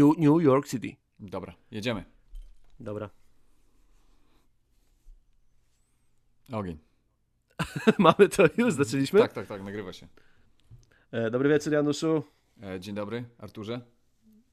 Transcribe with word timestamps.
New, 0.00 0.18
New 0.18 0.42
York 0.42 0.68
City. 0.68 0.96
Dobra, 1.20 1.54
jedziemy. 1.70 2.04
Dobra. 2.80 3.10
Ogień. 6.52 6.78
Mamy 7.98 8.28
to 8.28 8.44
już, 8.56 8.74
zaczęliśmy? 8.74 9.20
Tak, 9.20 9.32
tak, 9.32 9.46
tak, 9.46 9.62
nagrywa 9.62 9.92
się. 9.92 10.06
E, 11.12 11.30
dobry 11.30 11.48
wieczór, 11.48 11.72
Januszu. 11.72 12.22
E, 12.62 12.80
dzień 12.80 12.94
dobry, 12.94 13.24
Arturze. 13.38 13.80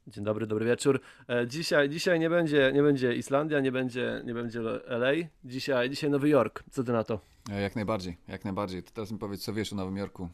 Dzień 0.08 0.24
dobry, 0.24 0.48
dobry 0.48 0.66
wieczór. 0.66 1.00
E, 1.30 1.48
dzisiaj 1.48 1.90
dzisiaj 1.90 2.20
nie, 2.20 2.30
będzie, 2.30 2.72
nie 2.74 2.84
będzie 2.84 3.16
Islandia, 3.16 3.60
nie 3.60 3.72
będzie, 3.72 4.22
nie 4.26 4.34
będzie 4.34 4.62
LA. 4.86 5.12
Dzisiaj, 5.46 5.90
dzisiaj 5.90 6.10
Nowy 6.10 6.30
Jork. 6.30 6.64
Co 6.72 6.84
ty 6.84 6.92
na 6.92 7.04
to? 7.04 7.20
E, 7.52 7.62
jak 7.62 7.76
najbardziej, 7.76 8.18
jak 8.28 8.44
najbardziej. 8.44 8.84
To 8.84 8.92
teraz 8.92 9.12
mi 9.12 9.18
powiedz, 9.18 9.44
co 9.44 9.54
wiesz 9.54 9.74
o 9.74 9.76
Nowym 9.76 9.98
Jorku. 9.98 10.30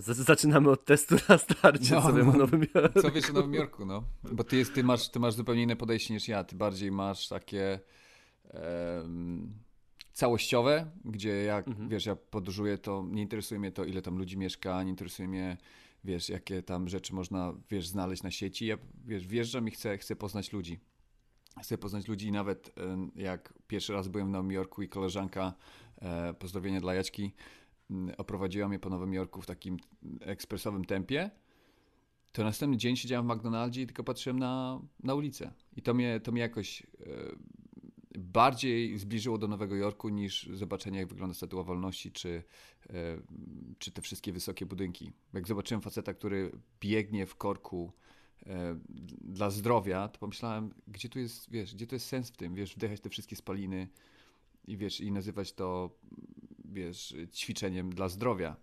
Zaczynamy 0.00 0.70
od 0.70 0.84
testu 0.84 1.14
na 1.28 1.38
starcie, 1.38 1.94
No, 1.94 2.02
co 2.02 2.12
wiem 2.12 2.28
o 2.28 2.32
no. 2.32 2.38
Nowym 2.38 2.66
Jorku. 2.74 3.02
Co 3.02 3.10
wiesz 3.10 3.30
o 3.30 3.32
Nowym 3.32 3.54
Jorku, 3.54 3.86
no? 3.86 4.02
Bo 4.32 4.44
ty, 4.44 4.56
jest, 4.56 4.74
ty, 4.74 4.84
masz, 4.84 5.08
ty 5.08 5.18
masz 5.20 5.34
zupełnie 5.34 5.62
inne 5.62 5.76
podejście 5.76 6.14
niż 6.14 6.28
ja. 6.28 6.44
Ty 6.44 6.56
bardziej 6.56 6.90
masz 6.92 7.28
takie 7.28 7.80
em, 8.50 9.52
całościowe, 10.12 10.90
gdzie 11.04 11.42
jak, 11.42 11.68
Mhm. 11.68 11.88
wiesz, 11.88 12.06
ja 12.06 12.16
podróżuję, 12.16 12.78
to 12.78 13.04
nie 13.10 13.22
interesuje 13.22 13.58
mnie 13.60 13.72
to, 13.72 13.84
ile 13.84 14.02
tam 14.02 14.18
ludzi 14.18 14.38
mieszka, 14.38 14.82
nie 14.82 14.90
interesuje 14.90 15.28
mnie, 15.28 15.56
wiesz, 16.04 16.28
jakie 16.28 16.62
tam 16.62 16.88
rzeczy 16.88 17.14
można, 17.14 17.54
wiesz, 17.70 17.88
znaleźć 17.88 18.22
na 18.22 18.30
sieci. 18.30 18.66
Ja, 18.66 18.76
wiesz, 19.04 19.26
wjeżdżam 19.26 19.68
i 19.68 19.70
chcę, 19.70 19.98
chcę 19.98 20.16
poznać 20.16 20.52
ludzi. 20.52 20.78
Chcę 21.62 21.78
poznać 21.78 22.08
ludzi 22.08 22.26
i 22.28 22.32
nawet 22.32 22.72
jak 23.16 23.54
pierwszy 23.68 23.92
raz 23.92 24.08
byłem 24.08 24.26
w 24.28 24.30
Nowym 24.30 24.52
Jorku 24.52 24.82
i 24.82 24.88
koleżanka, 24.88 25.54
e, 26.02 26.34
pozdrowienia 26.34 26.80
dla 26.80 26.94
Jaćki, 26.94 27.32
oprowadziła 28.16 28.68
mnie 28.68 28.78
po 28.78 28.90
Nowym 28.90 29.14
Jorku 29.14 29.42
w 29.42 29.46
takim 29.46 29.76
ekspresowym 30.20 30.84
tempie, 30.84 31.30
to 32.36 32.44
następny 32.44 32.76
dzień 32.76 32.96
siedziałem 32.96 33.26
w 33.26 33.34
McDonaldzie 33.34 33.82
i 33.82 33.86
tylko 33.86 34.04
patrzyłem 34.04 34.38
na, 34.38 34.80
na 35.02 35.14
ulicę. 35.14 35.52
I 35.76 35.82
to 35.82 35.94
mnie, 35.94 36.20
to 36.20 36.32
mnie 36.32 36.40
jakoś 36.40 36.82
e, 36.82 36.86
bardziej 38.18 38.98
zbliżyło 38.98 39.38
do 39.38 39.48
Nowego 39.48 39.76
Jorku 39.76 40.08
niż 40.08 40.46
zobaczenie, 40.52 40.98
jak 40.98 41.08
wygląda 41.08 41.34
Statua 41.34 41.62
Wolności, 41.62 42.12
czy, 42.12 42.42
e, 42.90 42.92
czy 43.78 43.90
te 43.90 44.02
wszystkie 44.02 44.32
wysokie 44.32 44.66
budynki. 44.66 45.12
Jak 45.32 45.46
zobaczyłem 45.46 45.82
faceta, 45.82 46.14
który 46.14 46.52
biegnie 46.80 47.26
w 47.26 47.36
korku 47.36 47.92
e, 48.46 48.78
dla 49.20 49.50
zdrowia, 49.50 50.08
to 50.08 50.18
pomyślałem, 50.18 50.74
gdzie 50.88 51.08
tu 51.08 51.18
jest, 51.18 51.50
wiesz, 51.50 51.74
gdzie 51.74 51.86
to 51.86 51.94
jest 51.94 52.06
sens 52.06 52.30
w 52.30 52.36
tym, 52.36 52.54
wiesz, 52.54 52.74
wdychać 52.74 53.00
te 53.00 53.10
wszystkie 53.10 53.36
spaliny 53.36 53.88
i 54.66 54.76
wiesz, 54.76 55.00
i 55.00 55.12
nazywać 55.12 55.52
to, 55.52 55.90
wiesz, 56.76 57.14
ćwiczeniem 57.32 57.90
dla 57.90 58.08
zdrowia. 58.08 58.56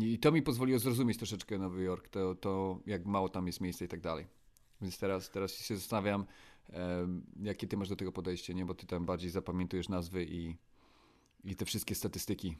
I 0.00 0.18
to 0.18 0.32
mi 0.32 0.42
pozwoliło 0.42 0.78
zrozumieć 0.78 1.18
troszeczkę 1.18 1.58
Nowy 1.58 1.82
Jork, 1.82 2.08
to, 2.08 2.34
to 2.34 2.80
jak 2.86 3.06
mało 3.06 3.28
tam 3.28 3.46
jest 3.46 3.60
miejsca 3.60 3.84
i 3.84 3.88
tak 3.88 4.00
dalej. 4.00 4.26
Więc 4.80 4.98
teraz, 4.98 5.30
teraz 5.30 5.54
się 5.54 5.76
zastanawiam, 5.76 6.26
jakie 7.42 7.66
ty 7.66 7.76
masz 7.76 7.88
do 7.88 7.96
tego 7.96 8.12
podejście, 8.12 8.54
nie? 8.54 8.64
Bo 8.64 8.74
ty 8.74 8.86
tam 8.86 9.04
bardziej 9.04 9.30
zapamiętujesz 9.30 9.88
nazwy 9.88 10.24
i, 10.24 10.56
i 11.44 11.56
te 11.56 11.64
wszystkie 11.64 11.94
statystyki. 11.94 12.56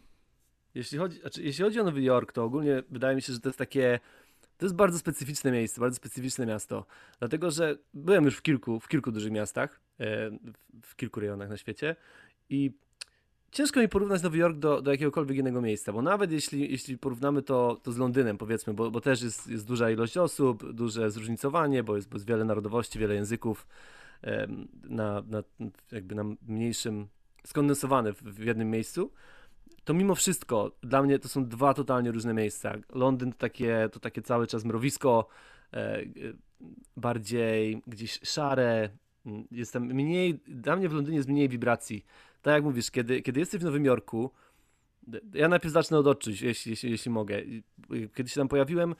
Jeśli 0.75 0.99
chodzi, 0.99 1.21
znaczy, 1.21 1.43
jeśli 1.43 1.65
chodzi 1.65 1.81
o 1.81 1.85
Nowy 1.85 2.03
Jork, 2.03 2.33
to 2.33 2.45
ogólnie 2.45 2.83
wydaje 2.91 3.17
mi 3.17 3.23
się, 3.23 3.33
że 3.33 3.41
to 3.41 3.49
jest 3.49 3.59
takie. 3.59 4.01
To 4.59 4.67
jest 4.67 4.75
bardzo 4.75 4.99
specyficzne 4.99 5.53
miejsce, 5.53 5.81
bardzo 5.81 5.97
specyficzne 5.97 6.47
miasto. 6.47 6.87
Dlatego, 7.19 7.51
że 7.51 7.79
byłem 7.95 8.25
już 8.25 8.37
w 8.37 8.43
kilku, 8.43 8.81
w 8.81 8.89
kilku 8.89 9.13
dużych 9.13 9.33
miastach, 9.33 9.81
e, 10.01 10.31
w 10.83 10.97
kilku 10.97 11.21
rejonach 11.21 11.49
na 11.49 11.57
świecie 11.57 11.97
i 12.49 12.73
ciężko 13.53 13.81
mi 13.81 13.89
porównać 13.89 14.23
Nowy 14.23 14.39
Jork 14.39 14.59
do, 14.59 14.83
do 14.83 14.91
jakiegokolwiek 14.91 15.39
innego 15.39 15.61
miejsca, 15.61 15.93
bo 15.93 16.03
nawet 16.03 16.33
jeśli, 16.33 16.71
jeśli 16.73 16.99
porównamy 16.99 17.43
to, 17.43 17.81
to 17.83 17.93
z 17.93 17.99
Londynem, 17.99 18.39
powiedzmy, 18.39 18.75
bo, 18.75 18.91
bo 18.91 19.01
też 19.01 19.23
jest, 19.23 19.47
jest 19.47 19.67
duża 19.67 19.91
ilość 19.91 20.17
osób, 20.17 20.73
duże 20.73 21.11
zróżnicowanie, 21.11 21.83
bo 21.83 21.97
jest, 21.97 22.09
bo 22.09 22.17
jest 22.17 22.27
wiele 22.27 22.45
narodowości, 22.45 22.99
wiele 22.99 23.15
języków 23.15 23.67
na, 24.85 25.23
na, 25.23 25.43
jakby 25.93 26.15
na 26.15 26.25
mniejszym, 26.49 27.09
skondensowane 27.47 28.13
w, 28.13 28.23
w 28.23 28.45
jednym 28.45 28.71
miejscu 28.71 29.11
to 29.85 29.95
mimo 29.95 30.15
wszystko 30.15 30.73
dla 30.83 31.03
mnie 31.03 31.19
to 31.19 31.29
są 31.29 31.49
dwa 31.49 31.75
totalnie 31.75 32.13
różne 32.13 32.35
miejsca. 32.35 32.75
Londyn 32.93 33.33
to 33.33 33.39
takie, 33.39 33.89
to 33.93 34.01
takie 34.01 34.23
cały 34.23 34.47
czas 34.47 34.65
mrowisko, 34.65 35.27
e, 35.73 35.77
e, 35.77 36.05
bardziej 36.97 37.83
gdzieś 37.87 38.21
szare. 38.23 38.89
mm, 39.27 39.45
Jest 39.51 39.73
tam 39.73 39.87
mniej, 39.87 40.41
dla 40.47 40.77
mnie 40.77 40.89
w 40.89 40.93
Londynie 40.93 41.17
jest 41.17 41.29
mniej 41.29 41.49
wibracji. 41.49 42.05
Tak 42.43 42.55
jak 42.55 42.65
mówisz, 42.65 42.91
kiedy, 42.91 43.23
kiedy 43.23 43.41
jesteś 43.41 43.61
w 43.61 43.65
Nowym 43.65 43.85
Jorku, 43.85 44.31
ja 45.35 45.49
najpierw 45.49 45.75
zacznę 45.75 45.99
od 45.99 46.07
odczuć, 46.07 46.43
jeśli, 46.43 46.71
jeśli, 46.71 46.91
jeśli 46.91 47.11
mogę. 47.11 47.41
I 47.41 47.63
Kiedy 48.15 48.29
się 48.29 48.41
tam 48.41 48.49
pojawiłem, 48.49 48.95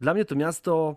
dla 0.00 0.14
mnie 0.14 0.24
to 0.24 0.34
miasto 0.36 0.96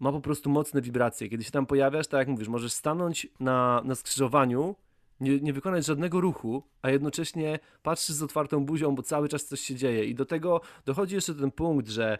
ma 0.00 0.12
po 0.12 0.20
prostu 0.20 0.50
mocne 0.50 0.82
wibracje. 0.82 1.28
Kiedy 1.28 1.44
się 1.44 1.50
tam 1.50 1.66
pojawiasz, 1.66 2.06
tak 2.06 2.18
jak 2.18 2.28
mówisz, 2.28 2.48
możesz 2.48 2.72
stanąć 2.72 3.26
na, 3.40 3.82
na 3.84 3.94
skrzyżowaniu, 3.94 4.76
nie, 5.20 5.40
nie 5.40 5.52
wykonać 5.52 5.86
żadnego 5.86 6.20
ruchu, 6.20 6.62
a 6.82 6.90
jednocześnie 6.90 7.58
patrzysz 7.82 8.16
z 8.16 8.22
otwartą 8.22 8.64
buzią, 8.64 8.94
bo 8.94 9.02
cały 9.02 9.28
czas 9.28 9.44
coś 9.44 9.60
się 9.60 9.74
dzieje. 9.74 10.04
I 10.04 10.14
do 10.14 10.24
tego 10.24 10.60
dochodzi 10.84 11.14
jeszcze 11.14 11.34
ten 11.34 11.50
punkt, 11.50 11.88
że 11.88 12.18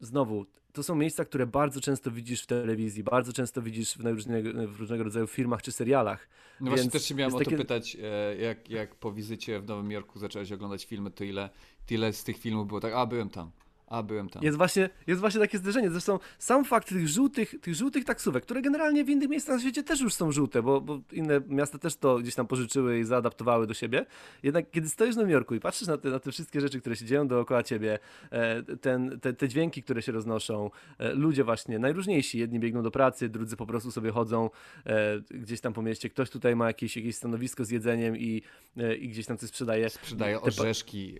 znowu, 0.00 0.46
to 0.76 0.82
są 0.82 0.94
miejsca, 0.94 1.24
które 1.24 1.46
bardzo 1.46 1.80
często 1.80 2.10
widzisz 2.10 2.42
w 2.42 2.46
telewizji, 2.46 3.04
bardzo 3.04 3.32
często 3.32 3.62
widzisz 3.62 3.98
w 3.98 4.04
różnego, 4.04 4.68
w 4.68 4.80
różnego 4.80 5.04
rodzaju 5.04 5.26
filmach 5.26 5.62
czy 5.62 5.72
serialach. 5.72 6.28
No 6.60 6.70
właśnie 6.70 6.90
też 6.90 7.04
się 7.04 7.14
miałem 7.14 7.34
o 7.34 7.38
to 7.38 7.44
takie- 7.44 7.56
pytać, 7.56 7.96
e, 8.02 8.36
jak, 8.36 8.70
jak 8.70 8.94
po 8.94 9.12
wizycie 9.12 9.60
w 9.60 9.66
Nowym 9.66 9.90
Jorku 9.90 10.18
zacząłeś 10.18 10.52
oglądać 10.52 10.84
filmy, 10.84 11.10
to 11.10 11.24
ile, 11.24 11.50
tyle 11.86 12.12
z 12.12 12.24
tych 12.24 12.38
filmów 12.38 12.66
było 12.68 12.80
tak, 12.80 12.92
a 12.92 13.06
byłem 13.06 13.30
tam, 13.30 13.50
a 13.86 14.02
byłem 14.02 14.28
tam. 14.28 14.42
Jest 14.42 14.56
właśnie, 14.56 14.90
jest 15.06 15.20
właśnie 15.20 15.40
takie 15.40 15.58
zderzenie. 15.58 15.90
Zresztą 15.90 16.18
sam 16.38 16.64
fakt 16.64 16.88
tych 16.88 17.08
żółtych, 17.08 17.54
tych 17.60 17.74
żółtych 17.74 18.04
taksówek, 18.04 18.44
które 18.44 18.62
generalnie 18.62 19.04
w 19.04 19.08
innych 19.08 19.28
miejscach 19.28 19.54
na 19.54 19.60
świecie 19.60 19.82
też 19.82 20.00
już 20.00 20.14
są 20.14 20.32
żółte, 20.32 20.62
bo, 20.62 20.80
bo 20.80 21.00
inne 21.12 21.40
miasta 21.48 21.78
też 21.78 21.96
to 21.96 22.18
gdzieś 22.18 22.34
tam 22.34 22.46
pożyczyły 22.46 22.98
i 22.98 23.04
zaadaptowały 23.04 23.66
do 23.66 23.74
siebie. 23.74 24.06
Jednak 24.42 24.70
kiedy 24.70 24.88
stoisz 24.88 25.14
w 25.14 25.16
Nowym 25.16 25.30
Jorku 25.30 25.54
i 25.54 25.60
patrzysz 25.60 25.88
na 25.88 25.98
te, 25.98 26.10
na 26.10 26.18
te 26.18 26.32
wszystkie 26.32 26.60
rzeczy, 26.60 26.80
które 26.80 26.96
się 26.96 27.04
dzieją 27.04 27.28
dookoła 27.28 27.62
ciebie, 27.62 27.98
e, 28.30 28.62
ten, 28.62 29.20
te, 29.20 29.32
te 29.32 29.48
dźwięki, 29.48 29.82
które 29.82 30.02
się 30.02 30.12
roznoszą, 30.12 30.70
e, 30.98 31.12
ludzie 31.12 31.44
właśnie 31.44 31.78
najróżniejsi, 31.78 32.38
jedni 32.38 32.60
biegną 32.60 32.82
do 32.82 32.90
pracy, 32.90 33.28
drudzy 33.28 33.56
po 33.56 33.66
prostu 33.66 33.90
sobie 33.90 34.10
chodzą 34.10 34.50
e, 34.86 35.20
gdzieś 35.30 35.60
tam 35.60 35.72
po 35.72 35.82
mieście, 35.82 36.10
ktoś 36.10 36.30
tutaj 36.30 36.56
ma 36.56 36.66
jakieś, 36.66 36.96
jakieś 36.96 37.16
stanowisko 37.16 37.64
z 37.64 37.70
jedzeniem 37.70 38.16
i, 38.16 38.42
i 39.00 39.08
gdzieś 39.08 39.26
tam 39.26 39.38
coś 39.38 39.48
sprzedaje. 39.48 39.88
Pa- 40.40 40.46
orzeszki, 40.46 41.18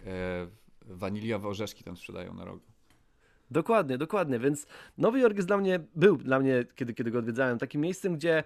waniliowe 0.87 1.49
orzeszki 1.49 1.85
tam 1.85 1.97
sprzedają 1.97 2.35
na 2.35 2.45
rogu. 2.45 2.65
Dokładnie, 3.51 3.99
dokładnie, 3.99 4.39
więc 4.39 4.67
Nowy 4.99 5.21
Jork 5.21 5.37
jest 5.37 5.49
dla 5.49 5.57
mnie, 5.57 5.81
był 5.95 6.17
dla 6.17 6.41
mnie, 6.41 6.65
kiedy, 6.75 6.95
kiedy 6.95 7.11
go 7.11 7.19
odwiedzałem, 7.19 7.59
takim 7.59 7.81
miejscem, 7.81 8.15
gdzie, 8.15 8.43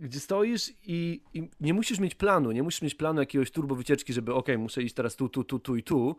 gdzie 0.00 0.20
stoisz 0.20 0.72
i, 0.86 1.20
i 1.34 1.48
nie 1.60 1.74
musisz 1.74 1.98
mieć 1.98 2.14
planu, 2.14 2.52
nie 2.52 2.62
musisz 2.62 2.82
mieć 2.82 2.94
planu 2.94 3.20
jakiegoś 3.20 3.50
turbo 3.50 3.74
wycieczki, 3.74 4.12
żeby 4.12 4.34
ok, 4.34 4.48
muszę 4.58 4.82
iść 4.82 4.94
teraz 4.94 5.16
tu, 5.16 5.28
tu, 5.28 5.44
tu, 5.44 5.58
tu 5.58 5.76
i 5.76 5.82
tu, 5.82 6.16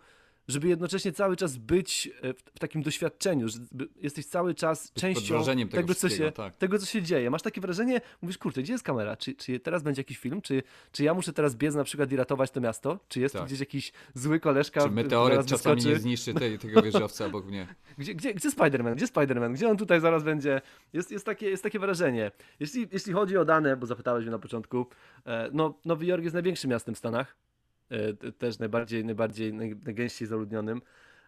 żeby 0.50 0.68
jednocześnie 0.68 1.12
cały 1.12 1.36
czas 1.36 1.58
być 1.58 2.10
e, 2.22 2.34
w, 2.34 2.60
takim 2.60 2.82
doświadczeniu, 2.82 3.50
że 3.50 3.60
jesteś 4.02 4.26
cały 4.26 4.56
czas 4.56 4.92
częścią 4.94 5.46
tego 5.46 5.66
tego, 5.68 5.96
co 5.96 6.10
się, 6.10 6.32
tak. 6.32 6.56
tego, 6.56 6.80
co 6.80 6.86
się 6.86 7.02
dzieje. 7.02 7.30
Masz 7.30 7.42
takie 7.42 7.62
wrażenie, 7.62 8.02
mówisz, 8.22 8.38
kurczę, 8.38 8.64
gdzie 8.64 8.74
jest 8.74 8.84
kamera? 8.84 9.18
Czy, 9.18 9.34
czy 9.36 9.60
teraz 9.60 9.84
będzie 9.84 10.00
jakiś 10.00 10.18
film? 10.18 10.42
Czy, 10.42 10.64
czy 10.92 11.04
ja 11.04 11.14
muszę 11.14 11.34
teraz 11.34 11.56
biec 11.56 11.76
na 11.76 11.84
przykład 11.84 12.12
i 12.12 12.16
ratować 12.16 12.52
to 12.52 12.62
miasto? 12.62 13.00
Czy 13.08 13.20
jest 13.20 13.34
tu 13.34 13.40
Tak. 13.40 13.48
gdzieś 13.48 13.60
jakiś 13.60 13.92
zły 14.14 14.40
koleżka? 14.40 14.82
Czy 14.82 14.92
meteoryt 14.92 15.46
czasami 15.46 15.76
wyskoczy? 15.76 15.96
nie 15.96 16.02
zniszczy 16.02 16.34
tej, 16.34 16.60
tego 16.60 16.82
wieżowca 16.92 17.26
obok 17.26 17.46
mnie. 17.46 17.68
Gdzie, 17.98 18.16
gdzie, 18.16 18.34
gdzie 18.34 18.50
Spider-Man? 18.50 18.96
Gdzie 18.96 19.06
Spider-Man? 19.06 19.54
Gdzie 19.54 19.70
on 19.70 19.78
tutaj 19.78 20.02
zaraz 20.02 20.24
będzie? 20.24 20.62
Jest, 20.94 21.12
jest, 21.12 21.26
takie, 21.26 21.50
jest 21.50 21.64
takie 21.64 21.80
wrażenie. 21.80 22.32
Jeśli, 22.60 22.88
jeśli 22.92 23.14
chodzi 23.14 23.38
o 23.38 23.46
dane, 23.46 23.78
bo 23.78 23.86
zapytałeś 23.86 24.24
mnie 24.24 24.32
na 24.32 24.40
początku, 24.40 24.86
e, 25.26 25.50
no 25.54 25.80
Nowy 25.86 26.06
Jork 26.06 26.24
jest 26.24 26.34
największym 26.34 26.70
miastem 26.72 26.96
w 26.96 26.98
Stanach. 26.98 27.49
E, 27.90 28.32
też 28.32 28.60
najbardziej, 28.60 29.06
najbardziej, 29.06 29.54
naj, 29.54 29.76
najgęściej 29.86 30.28
zaludnionym. 30.28 30.82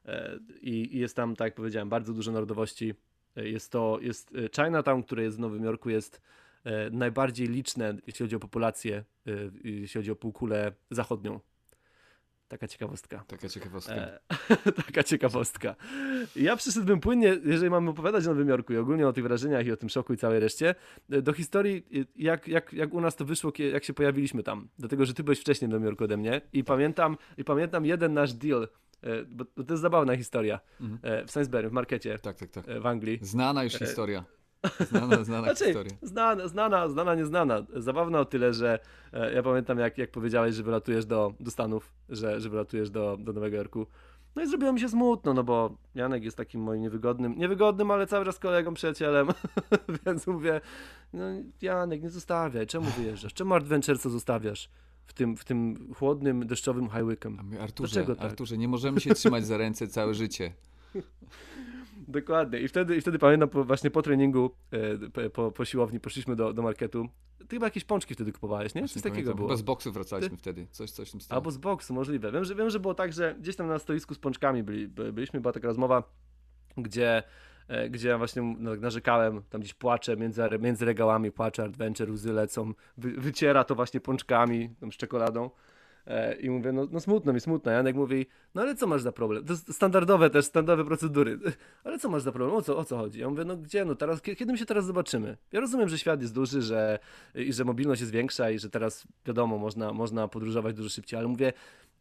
E, 0.06 0.40
I, 0.62 1.00
jest 1.00 1.16
tam, 1.16 1.36
tak 1.36 1.46
jak 1.46 1.56
powiedziałem, 1.56 1.90
bardzo 1.90 2.14
dużo 2.14 2.32
narodowości. 2.32 2.94
E, 3.36 3.50
Jest 3.50 3.72
to, 3.72 4.00
jest 4.02 4.34
Chinatown, 4.56 5.04
które 5.04 5.24
jest 5.24 5.38
w 5.38 5.40
Nowym 5.40 5.64
Jorku, 5.64 5.90
jest 5.90 6.22
najbardziej 6.92 7.48
liczne, 7.48 7.98
jeśli 8.08 8.24
chodzi 8.24 8.36
o 8.36 8.40
populację, 8.40 9.04
jeśli 9.64 10.00
chodzi 10.00 10.12
o 10.12 10.16
półkulę 10.16 10.72
zachodnią. 10.92 11.40
Taka 12.52 12.68
ciekawostka. 12.68 13.24
Taka 13.28 13.50
ciekawostka. 13.50 13.94
E, 13.96 14.20
taka 14.88 15.04
ciekawostka. 15.04 15.76
Ja 16.36 16.56
przyszedłbym 16.56 17.00
płynnie, 17.00 17.38
jeżeli 17.44 17.70
mamy 17.70 17.90
opowiadać 17.90 18.26
o 18.26 18.30
Nowym 18.30 18.48
Jorku 18.50 18.74
i 18.74 18.78
ogólnie 18.78 19.08
o 19.08 19.14
tych 19.14 19.24
wrażeniach 19.24 19.66
i 19.66 19.72
o 19.72 19.78
tym 19.78 19.90
szoku 19.90 20.14
i 20.14 20.18
całej 20.18 20.40
reszcie, 20.40 20.76
e, 21.12 21.22
do 21.22 21.34
historii, 21.34 21.86
e, 22.02 22.06
jak, 22.16 22.48
jak, 22.48 22.74
jak 22.74 22.94
u 22.94 23.02
nas 23.02 23.16
to 23.16 23.26
wyszło, 23.26 23.52
jak 23.74 23.84
się 23.84 23.94
pojawiliśmy 23.94 24.44
tam. 24.44 24.68
Dlatego, 24.80 25.06
że 25.06 25.14
ty 25.14 25.24
byłeś 25.24 25.40
wcześniej 25.40 25.68
w 25.70 25.72
Nowym 25.72 25.86
Jorku 25.86 26.04
ode 26.04 26.18
mnie 26.18 26.42
i 26.54 26.64
pamiętam, 26.64 27.18
i 27.38 27.44
pamiętam 27.44 27.86
jeden 27.86 28.14
nasz 28.14 28.34
deal, 28.34 28.68
e, 29.04 29.24
bo 29.26 29.46
to 29.46 29.74
jest 29.74 29.82
zabawna 29.82 30.18
historia, 30.18 30.60
Mhm. 30.82 31.28
w 31.28 31.32
Sainsbury, 31.32 31.70
w 31.70 31.72
markecie 31.72 32.20
Tak, 32.20 32.38
tak, 32.38 32.50
tak. 32.52 32.66
w 32.82 32.86
Anglii. 32.86 33.20
Znana 33.22 33.64
już 33.64 33.74
historia. 33.74 34.24
Znana, 34.90 35.24
znana 35.24 35.44
Znaczy, 35.54 35.66
historia. 35.66 35.94
znana, 36.02 36.48
znana, 36.48 36.90
znana, 36.90 37.16
nieznana. 37.16 37.66
Zabawna 37.76 38.20
o 38.20 38.26
tyle, 38.26 38.54
że 38.54 38.80
e, 39.14 39.34
ja 39.34 39.44
pamiętam, 39.44 39.80
jak, 39.80 39.98
jak 39.98 40.12
powiedziałeś, 40.12 40.56
że 40.56 40.64
wylatujesz 40.64 41.06
do, 41.06 41.34
do 41.40 41.52
Stanów, 41.52 41.94
że, 42.10 42.42
że 42.42 42.50
wylatujesz 42.50 42.90
do, 42.90 43.18
do 43.20 43.34
Nowego 43.34 43.58
Jorku. 43.58 43.88
No 44.36 44.42
i 44.42 44.48
zrobiło 44.48 44.74
mi 44.74 44.80
się 44.80 44.90
smutno, 44.90 45.34
no 45.34 45.44
bo 45.44 45.78
Janek 45.96 46.24
jest 46.24 46.38
takim 46.38 46.62
moim 46.62 46.82
niewygodnym, 46.82 47.38
niewygodnym, 47.38 47.92
ale 47.92 48.08
cały 48.08 48.26
czas 48.26 48.40
kolegą, 48.40 48.74
przyjacielem, 48.74 49.28
więc 50.06 50.28
mówię, 50.28 50.62
no 51.14 51.24
Janek, 51.62 52.02
nie 52.02 52.10
zostawiaj, 52.10 52.68
czemu 52.68 52.90
wyjeżdżasz, 52.90 53.34
czemu 53.34 53.54
Adventure 53.54 54.00
co 54.00 54.10
zostawiasz? 54.10 54.70
W 55.06 55.14
tym, 55.14 55.38
w 55.38 55.46
tym 55.46 55.88
chłodnym, 55.98 56.48
deszczowym 56.48 56.90
Highwickem. 56.90 57.40
Arturze, 57.60 57.94
Dlaczego 57.94 58.16
tak? 58.16 58.26
Arturze, 58.26 58.58
nie 58.58 58.68
możemy 58.68 59.00
się 59.00 59.14
trzymać 59.14 59.46
za 59.46 59.58
ręce 59.58 59.88
całe 59.88 60.14
życie. 60.14 60.54
Dokładnie. 62.12 62.60
I 62.60 62.68
wtedy, 62.68 62.96
i 62.96 63.02
wtedy 63.02 63.20
pamiętam 63.20 63.50
po, 63.50 63.64
właśnie 63.64 63.92
po 63.92 64.02
treningu, 64.02 64.52
e, 65.24 65.30
po, 65.30 65.52
po 65.52 65.66
siłowni 65.66 66.00
poszliśmy 66.00 66.36
do, 66.36 66.54
do 66.54 66.62
marketu. 66.62 67.08
Ty 67.38 67.56
chyba 67.56 67.66
jakieś 67.68 67.84
pączki 67.84 68.14
wtedy 68.14 68.32
kupowałeś, 68.32 68.76
nie? 68.76 68.82
Coś 68.82 68.90
Właśnie 68.92 69.02
takiego 69.02 69.16
pamiętam. 69.16 69.36
było. 69.36 69.48
Chyba 69.48 69.58
z 69.58 69.62
boksu 69.62 69.92
wracaliśmy 69.92 70.38
wtedy. 70.38 70.68
Coś, 70.72 70.92
coś 70.92 71.08
w 71.10 71.12
tym 71.12 71.22
stylu. 71.22 71.36
Albo 71.38 71.52
z 71.52 71.58
boksu, 71.58 71.94
możliwe. 71.94 72.32
Wiem 72.32 72.44
że, 72.46 72.56
wiem, 72.56 72.70
że 72.70 72.80
było 72.80 72.94
tak, 72.94 73.14
że 73.14 73.36
gdzieś 73.40 73.56
tam 73.56 73.68
na 73.68 73.80
stoisku 73.80 74.14
z 74.14 74.20
pączkami 74.20 74.64
byli, 74.64 74.88
by- 74.88 75.14
byliśmy, 75.14 75.42
była 75.42 75.54
taka 75.54 75.68
rozmowa, 75.68 76.04
gdzie, 76.78 77.24
e, 77.68 77.90
gdzie 77.90 78.10
ja 78.10 78.18
właśnie 78.18 78.42
na- 78.42 78.76
narzekałem, 78.76 79.42
tam 79.50 79.62
gdzieś 79.62 79.74
płaczę, 79.74 80.18
między, 80.18 80.42
między 80.60 80.86
regałami 80.86 81.32
płaczę, 81.32 81.64
Adventure, 81.64 82.12
łzy 82.12 82.34
lecą, 82.34 82.74
wy, 82.98 83.12
wyciera 83.12 83.64
to 83.64 83.76
właśnie 83.76 84.00
pączkami, 84.00 84.70
tam 84.80 84.92
z 84.92 84.96
czekoladą. 84.98 85.50
E, 86.08 86.36
I 86.36 86.50
mówię, 86.50 86.72
no, 86.72 86.88
no 86.92 87.00
smutno 87.00 87.34
mi, 87.34 87.40
smutno. 87.40 87.72
Janek 87.72 87.96
mówi, 87.96 88.26
no 88.56 88.62
ale 88.62 88.76
co 88.76 88.88
masz 88.88 89.02
za 89.02 89.12
problem? 89.12 89.46
To 89.46 89.56
standardowe 89.58 90.30
też, 90.30 90.46
standardowe 90.46 90.88
procedury. 90.88 91.40
Ale 91.84 92.00
co 92.00 92.10
masz 92.10 92.22
za 92.24 92.32
problem? 92.32 92.56
O 92.58 92.62
co, 92.62 92.78
o 92.78 92.86
co 92.86 92.98
chodzi? 92.98 93.20
Ja 93.20 93.30
mówię, 93.30 93.46
no 93.46 93.58
gdzie, 93.58 93.86
no 93.86 93.96
teraz, 93.96 94.22
kie- 94.22 94.36
kiedy 94.36 94.52
my 94.52 94.58
się 94.58 94.66
teraz 94.66 94.86
zobaczymy? 94.86 95.38
Ja 95.52 95.60
rozumiem, 95.60 95.90
że 95.90 95.98
świat 95.98 96.22
jest 96.22 96.34
duży, 96.34 96.62
że, 96.62 97.00
i 97.36 97.54
że 97.54 97.66
mobilność 97.66 98.02
jest 98.02 98.14
większa 98.14 98.52
i 98.52 98.60
że 98.60 98.70
teraz, 98.70 99.08
wiadomo, 99.26 99.58
można, 99.58 99.94
można 99.94 100.28
podróżować 100.28 100.76
dużo 100.76 100.90
szybciej, 100.90 101.20
ale 101.20 101.28
mówię, 101.28 101.54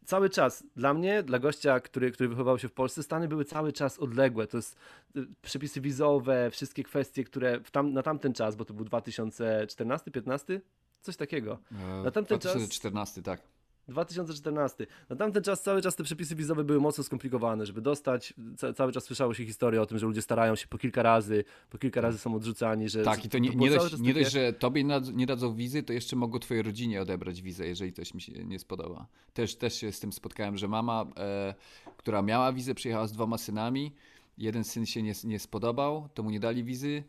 cały 0.05 0.29
czas, 0.29 0.63
dla 0.75 0.93
mnie, 0.93 1.23
dla 1.23 1.39
gościa, 1.39 1.79
który, 1.79 2.11
który 2.11 2.29
wychował 2.29 2.59
się 2.59 2.67
w 2.67 2.71
Polsce, 2.73 3.03
Stany 3.03 3.27
były 3.27 3.45
cały 3.45 3.73
czas 3.73 3.99
odległe. 3.99 4.47
To 4.47 4.57
jest 4.57 4.75
y, 5.17 5.25
przepisy 5.41 5.81
wizowe, 5.81 6.49
wszystkie 6.51 6.83
kwestie, 6.83 7.23
które 7.23 7.59
tam, 7.71 7.93
na 7.93 8.03
tamten 8.03 8.33
czas, 8.33 8.55
bo 8.55 8.65
to 8.65 8.73
był 8.73 8.85
2014-15? 8.85 10.59
Coś 11.01 11.15
takiego. 11.17 11.59
E, 11.71 12.03
na 12.03 12.11
tamten 12.11 12.39
czas- 12.39 12.51
2014, 12.53 13.21
tak. 13.23 13.41
2014. 13.87 14.87
Na 15.09 15.15
tamten 15.15 15.43
czas 15.43 15.61
cały 15.61 15.81
czas 15.81 15.95
te 15.95 16.03
przepisy 16.03 16.35
wizowe 16.35 16.63
były 16.63 16.79
mocno 16.79 17.03
skomplikowane, 17.03 17.65
żeby 17.65 17.81
dostać, 17.81 18.33
ca 18.57 18.73
cały 18.73 18.91
czas 18.91 19.03
słyszało 19.03 19.33
się 19.33 19.45
historię 19.45 19.81
o 19.81 19.85
tym, 19.85 19.99
że 19.99 20.05
ludzie 20.05 20.21
starają 20.21 20.55
się 20.55 20.67
po 20.67 20.77
kilka 20.77 21.03
razy, 21.03 21.43
po 21.69 21.77
kilka 21.77 22.01
razy 22.01 22.17
są 22.17 22.35
odrzucani, 22.35 22.89
że... 22.89 23.03
Tak, 23.03 23.25
i 23.25 23.29
to 23.29 23.37
nie, 23.37 23.49
nie, 23.49 23.69
dość, 23.69 23.99
nie 23.99 24.13
takie- 24.13 24.23
dość, 24.23 24.31
że 24.31 24.53
tobie 24.53 24.83
nie 25.13 25.25
dadzą 25.25 25.55
wizy, 25.55 25.83
to 25.83 25.93
jeszcze 25.93 26.15
mogą 26.15 26.39
twojej 26.39 26.63
rodzinie 26.63 27.01
odebrać 27.01 27.41
wizę, 27.41 27.67
jeżeli 27.67 27.93
coś 27.93 28.13
mi 28.13 28.21
się 28.21 28.45
nie 28.45 28.59
spodoba. 28.59 29.07
Też, 29.33 29.55
też 29.55 29.73
się 29.75 29.91
z 29.91 29.99
tym 29.99 30.13
spotkałem, 30.13 30.57
że 30.57 30.67
mama, 30.67 31.05
e, 31.17 31.55
która 31.97 32.21
miała 32.21 32.53
wizę, 32.53 32.75
przyjechała 32.75 33.07
z 33.07 33.11
dwoma 33.11 33.37
synami. 33.37 33.91
Jeden 34.37 34.63
syn 34.63 34.85
się 34.85 35.03
nie, 35.03 35.13
nie 35.23 35.39
spodobał, 35.39 36.09
to 36.13 36.23
mu 36.23 36.29
nie 36.29 36.39
dali 36.39 36.63
wizy 36.63 37.03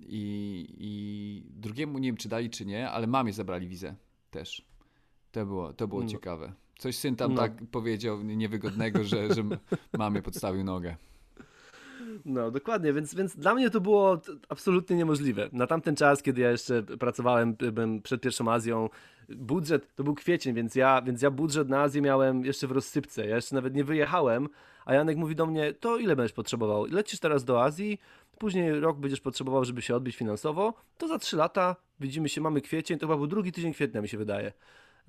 i, 0.00 0.66
i 0.78 1.42
drugiemu 1.50 1.98
nie 1.98 2.08
wiem, 2.08 2.16
czy 2.16 2.28
dali, 2.28 2.50
czy 2.50 2.66
nie, 2.66 2.90
ale 2.90 3.06
mamie 3.06 3.32
zabrali 3.32 3.68
wizę 3.68 3.94
też. 4.30 4.64
To 5.36 5.46
było, 5.46 5.72
to 5.72 5.88
było 5.88 6.02
No. 6.02 6.08
ciekawe. 6.08 6.52
Coś 6.78 6.96
syn 6.96 7.16
tam 7.16 7.34
No. 7.34 7.40
tak 7.40 7.52
powiedział 7.70 8.22
niewygodnego, 8.22 9.04
że, 9.04 9.34
że 9.34 9.42
mamie 9.98 10.22
podstawił 10.22 10.64
nogę. 10.64 10.96
No, 12.24 12.50
dokładnie, 12.50 12.92
więc, 12.92 13.14
więc 13.14 13.36
dla 13.36 13.54
mnie 13.54 13.70
to 13.70 13.80
było 13.80 14.20
absolutnie 14.48 14.96
niemożliwe. 14.96 15.48
Na 15.52 15.66
tamten 15.66 15.96
czas, 15.96 16.22
kiedy 16.22 16.40
ja 16.40 16.50
jeszcze 16.50 16.82
pracowałem 16.82 17.56
y, 17.62 17.72
byłem 17.72 18.02
przed 18.02 18.20
pierwszą 18.20 18.50
Azją, 18.52 18.88
budżet 19.28 19.94
to 19.94 20.04
był 20.04 20.14
kwiecień, 20.14 20.54
więc 20.54 20.74
ja, 20.74 21.02
więc 21.02 21.22
ja 21.22 21.30
budżet 21.30 21.68
na 21.68 21.82
Azję 21.82 22.02
miałem 22.02 22.44
jeszcze 22.44 22.66
w 22.66 22.70
rozsypce. 22.72 23.26
Ja 23.26 23.36
jeszcze 23.36 23.54
nawet 23.54 23.74
nie 23.74 23.84
wyjechałem, 23.84 24.48
a 24.84 24.94
Janek 24.94 25.16
mówi 25.16 25.34
do 25.36 25.46
mnie, 25.46 25.72
to 25.74 25.96
ile 25.98 26.16
będziesz 26.16 26.32
potrzebował? 26.32 26.84
Lecisz 26.84 27.20
teraz 27.20 27.44
do 27.44 27.62
Azji, 27.62 27.98
później 28.38 28.80
rok 28.80 28.98
będziesz 28.98 29.20
potrzebował, 29.20 29.64
żeby 29.64 29.82
się 29.82 29.96
odbić 29.96 30.16
finansowo, 30.16 30.74
to 30.98 31.08
za 31.08 31.18
trzy 31.18 31.36
lata 31.36 31.76
widzimy 32.00 32.28
się, 32.28 32.40
mamy 32.40 32.60
kwiecień, 32.60 32.98
to 32.98 33.06
chyba 33.06 33.16
był 33.16 33.26
drugi 33.26 33.52
tydzień 33.52 33.72
kwietnia, 33.72 34.00
mi 34.02 34.08
się 34.08 34.18
wydaje. 34.18 34.52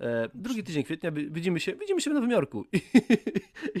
E, 0.00 0.28
drugi 0.34 0.62
tydzień 0.64 0.84
kwietnia 0.84 1.10
wi- 1.10 1.30
widzimy 1.30 1.60
się, 1.60 1.74
widzimy 1.74 2.00
się 2.00 2.10
w 2.10 2.14
Nowym 2.14 2.30
Jorku. 2.30 2.64
I, 3.74 3.80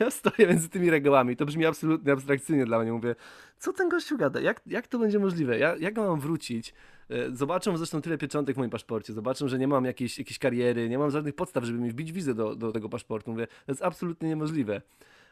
ja 0.00 0.10
stoję 0.10 0.48
między 0.48 0.68
tymi 0.68 0.90
regałami. 0.90 1.36
To 1.36 1.46
brzmi 1.46 1.66
absolutnie 1.66 2.12
abstrakcyjnie 2.12 2.64
dla 2.64 2.78
mnie. 2.78 2.92
Mówię, 2.92 3.14
co 3.58 3.72
ten 3.72 3.88
gościu 3.88 4.16
gada? 4.16 4.40
Jak, 4.40 4.60
jak 4.66 4.86
to 4.86 4.98
będzie 4.98 5.18
możliwe? 5.18 5.58
Ja, 5.58 5.76
jak 5.76 5.96
mam 5.96 6.20
wrócić? 6.20 6.74
E, 7.10 7.30
Zobaczą 7.36 7.76
zresztą 7.76 8.00
tyle 8.02 8.18
pieczątek 8.18 8.54
w 8.56 8.58
moim 8.58 8.70
paszporcie. 8.70 9.12
Zobaczą, 9.12 9.48
że 9.48 9.58
nie 9.58 9.68
mam 9.68 9.84
jakiejś, 9.84 10.18
jakiejś 10.18 10.38
kariery, 10.38 10.88
nie 10.88 10.98
mam 10.98 11.10
żadnych 11.10 11.34
podstaw, 11.34 11.64
żeby 11.64 11.78
mi 11.78 11.90
wbić 11.90 12.12
wizę 12.12 12.34
do, 12.34 12.56
do 12.56 12.72
tego 12.72 12.88
paszportu. 12.88 13.30
Mówię, 13.30 13.46
to 13.46 13.72
jest 13.72 13.82
absolutnie 13.82 14.28
niemożliwe. 14.28 14.82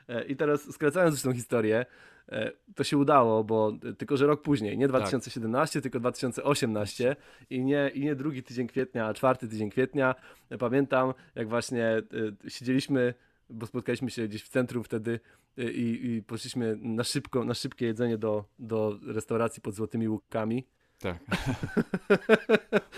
E, 0.08 0.24
I 0.24 0.36
teraz 0.36 0.72
skracając 0.72 1.14
już 1.14 1.22
tą 1.22 1.32
historię, 1.32 1.86
e, 2.28 2.52
to 2.74 2.84
się 2.84 2.98
udało, 2.98 3.44
bo 3.44 3.72
e, 3.90 3.92
tylko, 3.92 4.16
że 4.16 4.26
rok 4.26 4.42
później, 4.42 4.78
nie 4.78 4.88
2017, 4.88 5.80
tylko 5.80 6.00
2018 6.00 7.16
i 7.50 7.64
nie, 7.64 7.90
i 7.94 8.00
nie 8.00 8.14
drugi 8.14 8.42
tydzień 8.42 8.66
kwietnia, 8.66 9.06
a 9.06 9.14
czwarty 9.14 9.48
tydzień 9.48 9.70
kwietnia. 9.70 10.14
Pamiętam, 10.58 11.14
jak 11.34 11.48
właśnie 11.48 12.02
siedzieliśmy, 12.48 13.14
bo 13.50 13.66
spotkaliśmy 13.66 14.10
się 14.10 14.28
gdzieś 14.28 14.42
w 14.42 14.48
centrum 14.48 14.84
wtedy 14.84 15.20
i, 15.56 16.00
i 16.02 16.22
poszliśmy 16.22 16.76
na, 16.80 17.04
szybko, 17.04 17.44
na 17.44 17.54
szybkie 17.54 17.86
jedzenie 17.86 18.18
do, 18.18 18.44
do 18.58 18.98
restauracji 19.06 19.62
pod 19.62 19.74
Złotymi 19.74 20.08
Łukami. 20.08 20.66
Tak. 20.98 21.18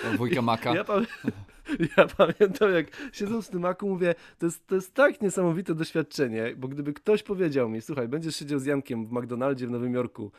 Wujka 0.19 0.43
Maka. 0.43 0.75
Ja, 0.75 0.85
pamię- 0.85 1.07
ja 1.97 2.07
pamiętam, 2.17 2.73
jak 2.73 2.87
siedząc 3.13 3.47
w 3.47 3.51
tym 3.51 3.61
maku, 3.61 3.89
mówię, 3.89 4.15
to 4.39 4.47
jest, 4.47 4.67
to 4.67 4.75
jest 4.75 4.95
tak 4.95 5.21
niesamowite 5.23 5.75
doświadczenie, 5.75 6.55
bo 6.57 6.69
gdyby 6.69 6.93
ktoś 6.93 7.23
powiedział 7.23 7.69
mi, 7.69 7.81
słuchaj, 7.81 8.09
będziesz 8.09 8.37
siedział 8.37 8.59
z 8.59 8.65
Jankiem 8.67 9.07
w 9.07 9.13
McDonaldzie 9.13 9.67
w 9.67 9.71
Nowym 9.71 9.95
Jorku 9.95 10.33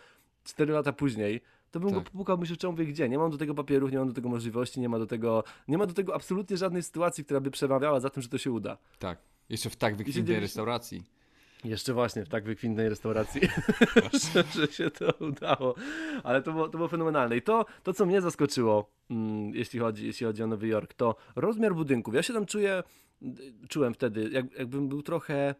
4 0.44 0.73
lata 0.73 0.94
później, 0.94 1.41
to 1.71 1.79
bym 1.79 1.89
go 1.89 1.95
Tak. 2.01 2.09
popukał, 2.09 2.38
myślę, 2.38 2.56
czemu 2.57 2.75
wie 2.75 2.85
gdzie. 2.85 3.09
Nie 3.09 3.17
mam 3.17 3.31
do 3.31 3.38
tego 3.38 3.53
papierów, 3.56 3.91
nie 3.91 3.97
mam 3.97 4.07
do 4.07 4.13
tego 4.13 4.29
możliwości, 4.29 4.79
nie 4.79 4.89
ma 4.89 5.00
do 5.00 5.06
tego, 5.07 5.44
nie 5.67 5.77
ma 5.77 5.85
do 5.85 5.94
tego 5.94 6.15
absolutnie 6.15 6.57
żadnej 6.57 6.83
sytuacji, 6.83 7.25
która 7.25 7.39
by 7.39 7.51
przemawiała 7.51 8.00
za 8.00 8.09
tym, 8.09 8.23
że 8.23 8.29
to 8.29 8.38
się 8.38 8.51
uda. 8.51 8.77
Tak. 9.00 9.17
Jeszcze 9.50 9.69
w 9.69 9.75
tak 9.75 9.95
wykwintnej 9.95 10.39
restauracji. 10.39 11.03
Jeszcze 11.63 11.94
właśnie 11.94 12.25
w 12.25 12.29
tak 12.29 12.44
wykwintnej 12.44 12.89
restauracji, 12.89 13.41
że, 14.56 14.67
się 14.67 14.91
to 14.91 15.13
udało. 15.25 15.75
Ale 16.23 16.41
to 16.41 16.51
było, 16.51 16.69
to 16.69 16.77
było 16.77 16.88
fenomenalne. 16.88 17.38
I 17.38 17.41
to, 17.41 17.65
to 17.83 17.94
co 17.94 18.06
mnie 18.06 18.21
zaskoczyło, 18.21 18.91
mm, 19.09 19.56
jeśli, 19.56 19.79
chodzi, 19.79 20.06
jeśli 20.06 20.25
chodzi 20.25 20.44
o 20.44 20.47
Nowy 20.47 20.67
Jork, 20.67 20.94
to 20.94 21.15
rozmiar 21.35 21.75
budynków. 21.75 22.15
Ja 22.15 22.23
się 22.23 22.33
tam 22.33 22.45
czuję, 22.45 22.83
czułem 23.69 23.94
wtedy, 23.94 24.29
jak, 24.31 24.53
jakbym 24.53 24.89
był 24.89 25.01
trochę 25.01 25.56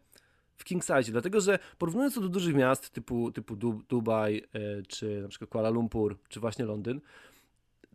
w 0.58 0.64
king 0.64 0.84
size, 0.84 1.12
dlatego 1.12 1.42
że 1.42 1.60
porównując 1.78 2.16
to 2.16 2.22
do 2.22 2.30
dużych 2.30 2.56
miast 2.56 2.90
typu, 2.90 3.32
typu 3.32 3.56
Du- 3.56 3.82
Dubaj, 3.90 4.38
e, 4.54 4.82
czy 4.88 5.22
na 5.22 5.28
przykład 5.28 5.50
Kuala 5.50 5.70
Lumpur, 5.70 6.18
czy 6.30 6.40
właśnie 6.40 6.66
Londyn, 6.66 7.02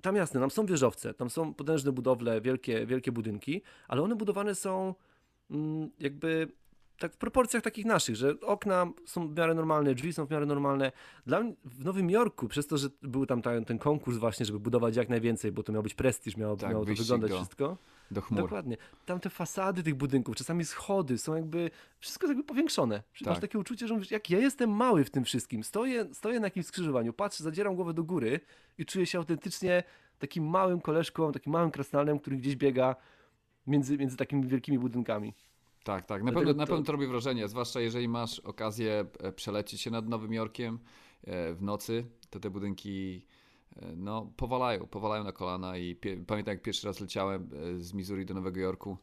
tam 0.02 0.16
jasne, 0.16 0.40
tam 0.40 0.50
są 0.50 0.66
wieżowce, 0.66 1.14
tam 1.14 1.30
są 1.30 1.54
potężne 1.54 1.92
budowle, 1.92 2.40
wielkie, 2.40 2.86
wielkie 2.86 3.12
budynki, 3.12 3.62
ale 3.88 4.02
one 4.02 4.16
budowane 4.16 4.54
są 4.54 4.94
mm, 5.50 5.90
jakby 6.00 6.48
tak 6.98 7.12
w 7.12 7.16
proporcjach 7.16 7.62
takich 7.62 7.84
naszych, 7.84 8.16
że 8.16 8.40
okna 8.40 8.86
są 9.06 9.28
w 9.28 9.36
miarę 9.36 9.54
normalne, 9.54 9.94
drzwi 9.94 10.12
są 10.12 10.26
w 10.26 10.30
miarę 10.30 10.46
normalne. 10.46 10.92
Dla 11.26 11.40
mnie 11.40 11.54
w 11.64 11.84
Nowym 11.84 12.10
Jorku, 12.10 12.48
przez 12.48 12.66
to, 12.66 12.78
że 12.78 12.88
był 13.02 13.26
tam 13.26 13.42
ta, 13.42 13.60
ten 13.60 13.78
konkurs 13.78 14.16
właśnie, 14.16 14.46
żeby 14.46 14.60
budować 14.60 14.96
jak 14.96 15.08
najwięcej, 15.08 15.52
bo 15.52 15.62
to 15.62 15.72
miał 15.72 15.82
być 15.82 15.94
prestiż, 15.94 16.36
miało, 16.36 16.56
Tak, 16.56 16.70
miało 16.70 16.84
to 16.84 16.94
wyglądać 16.94 17.30
do- 17.30 17.36
wszystko. 17.36 17.76
Do 18.10 18.20
chmur. 18.20 18.40
Dokładnie. 18.42 18.76
Tam 19.06 19.20
te 19.20 19.30
fasady 19.30 19.82
tych 19.82 19.94
budynków, 19.94 20.36
czasami 20.36 20.64
schody 20.64 21.18
są 21.18 21.34
jakby, 21.34 21.70
wszystko 21.98 22.26
jest 22.26 22.30
jakby 22.30 22.44
powiększone. 22.44 23.02
Masz 23.20 23.34
Tak. 23.34 23.40
takie 23.40 23.58
uczucie, 23.58 23.88
że 23.88 23.94
mówisz, 23.94 24.10
jak 24.10 24.30
ja 24.30 24.38
jestem 24.38 24.70
mały 24.70 25.04
w 25.04 25.10
tym 25.10 25.24
wszystkim, 25.24 25.64
stoję, 25.64 26.06
stoję 26.12 26.40
na 26.40 26.46
jakimś 26.46 26.66
skrzyżowaniu, 26.66 27.12
patrzę, 27.12 27.44
zadzieram 27.44 27.74
głowę 27.74 27.94
do 27.94 28.04
góry 28.04 28.40
i 28.78 28.86
czuję 28.86 29.06
się 29.06 29.18
autentycznie 29.18 29.82
takim 30.18 30.46
małym 30.48 30.80
koleżką, 30.80 31.32
takim 31.32 31.52
małym 31.52 31.70
krasnalem, 31.70 32.18
który 32.18 32.36
gdzieś 32.36 32.56
biega 32.56 32.96
między, 33.66 33.98
między 33.98 34.16
takimi 34.16 34.46
wielkimi 34.46 34.78
budynkami. 34.78 35.34
Tak, 35.84 36.06
tak. 36.06 36.22
Na 36.22 36.32
pewno, 36.32 36.52
na 36.52 36.66
to- 36.66 36.70
pewno 36.72 36.84
to 36.84 36.92
robi 36.92 37.06
wrażenie, 37.06 37.48
zwłaszcza 37.48 37.80
jeżeli 37.80 38.08
masz 38.08 38.40
okazję 38.40 39.06
e, 39.20 39.32
przelecieć 39.32 39.80
się 39.80 39.90
nad 39.90 40.08
Nowym 40.08 40.32
Jorkiem 40.32 40.78
e, 41.24 41.54
w 41.54 41.62
nocy, 41.62 42.04
to 42.30 42.40
te 42.40 42.50
budynki 42.50 43.26
e, 43.76 43.96
no, 43.96 44.32
powalają, 44.36 44.86
powalają 44.86 45.24
na 45.24 45.32
kolana 45.32 45.78
i 45.78 45.96
pamiętam 46.26 46.52
jak 46.52 46.62
pierwszy 46.62 46.86
raz 46.86 47.00
leciałem 47.00 47.50
z 47.78 47.92
Missouri 47.92 48.26
do 48.26 48.34
Nowego 48.34 48.60
Jorku, 48.60 48.96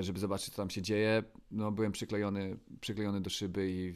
żeby 0.00 0.20
zobaczyć 0.20 0.54
co 0.54 0.62
tam 0.62 0.70
się 0.70 0.82
dzieje, 0.82 1.22
no 1.50 1.72
byłem 1.72 1.92
przyklejony, 1.92 2.56
przyklejony 2.80 3.20
do 3.20 3.30
szyby 3.30 3.70
i 3.70 3.94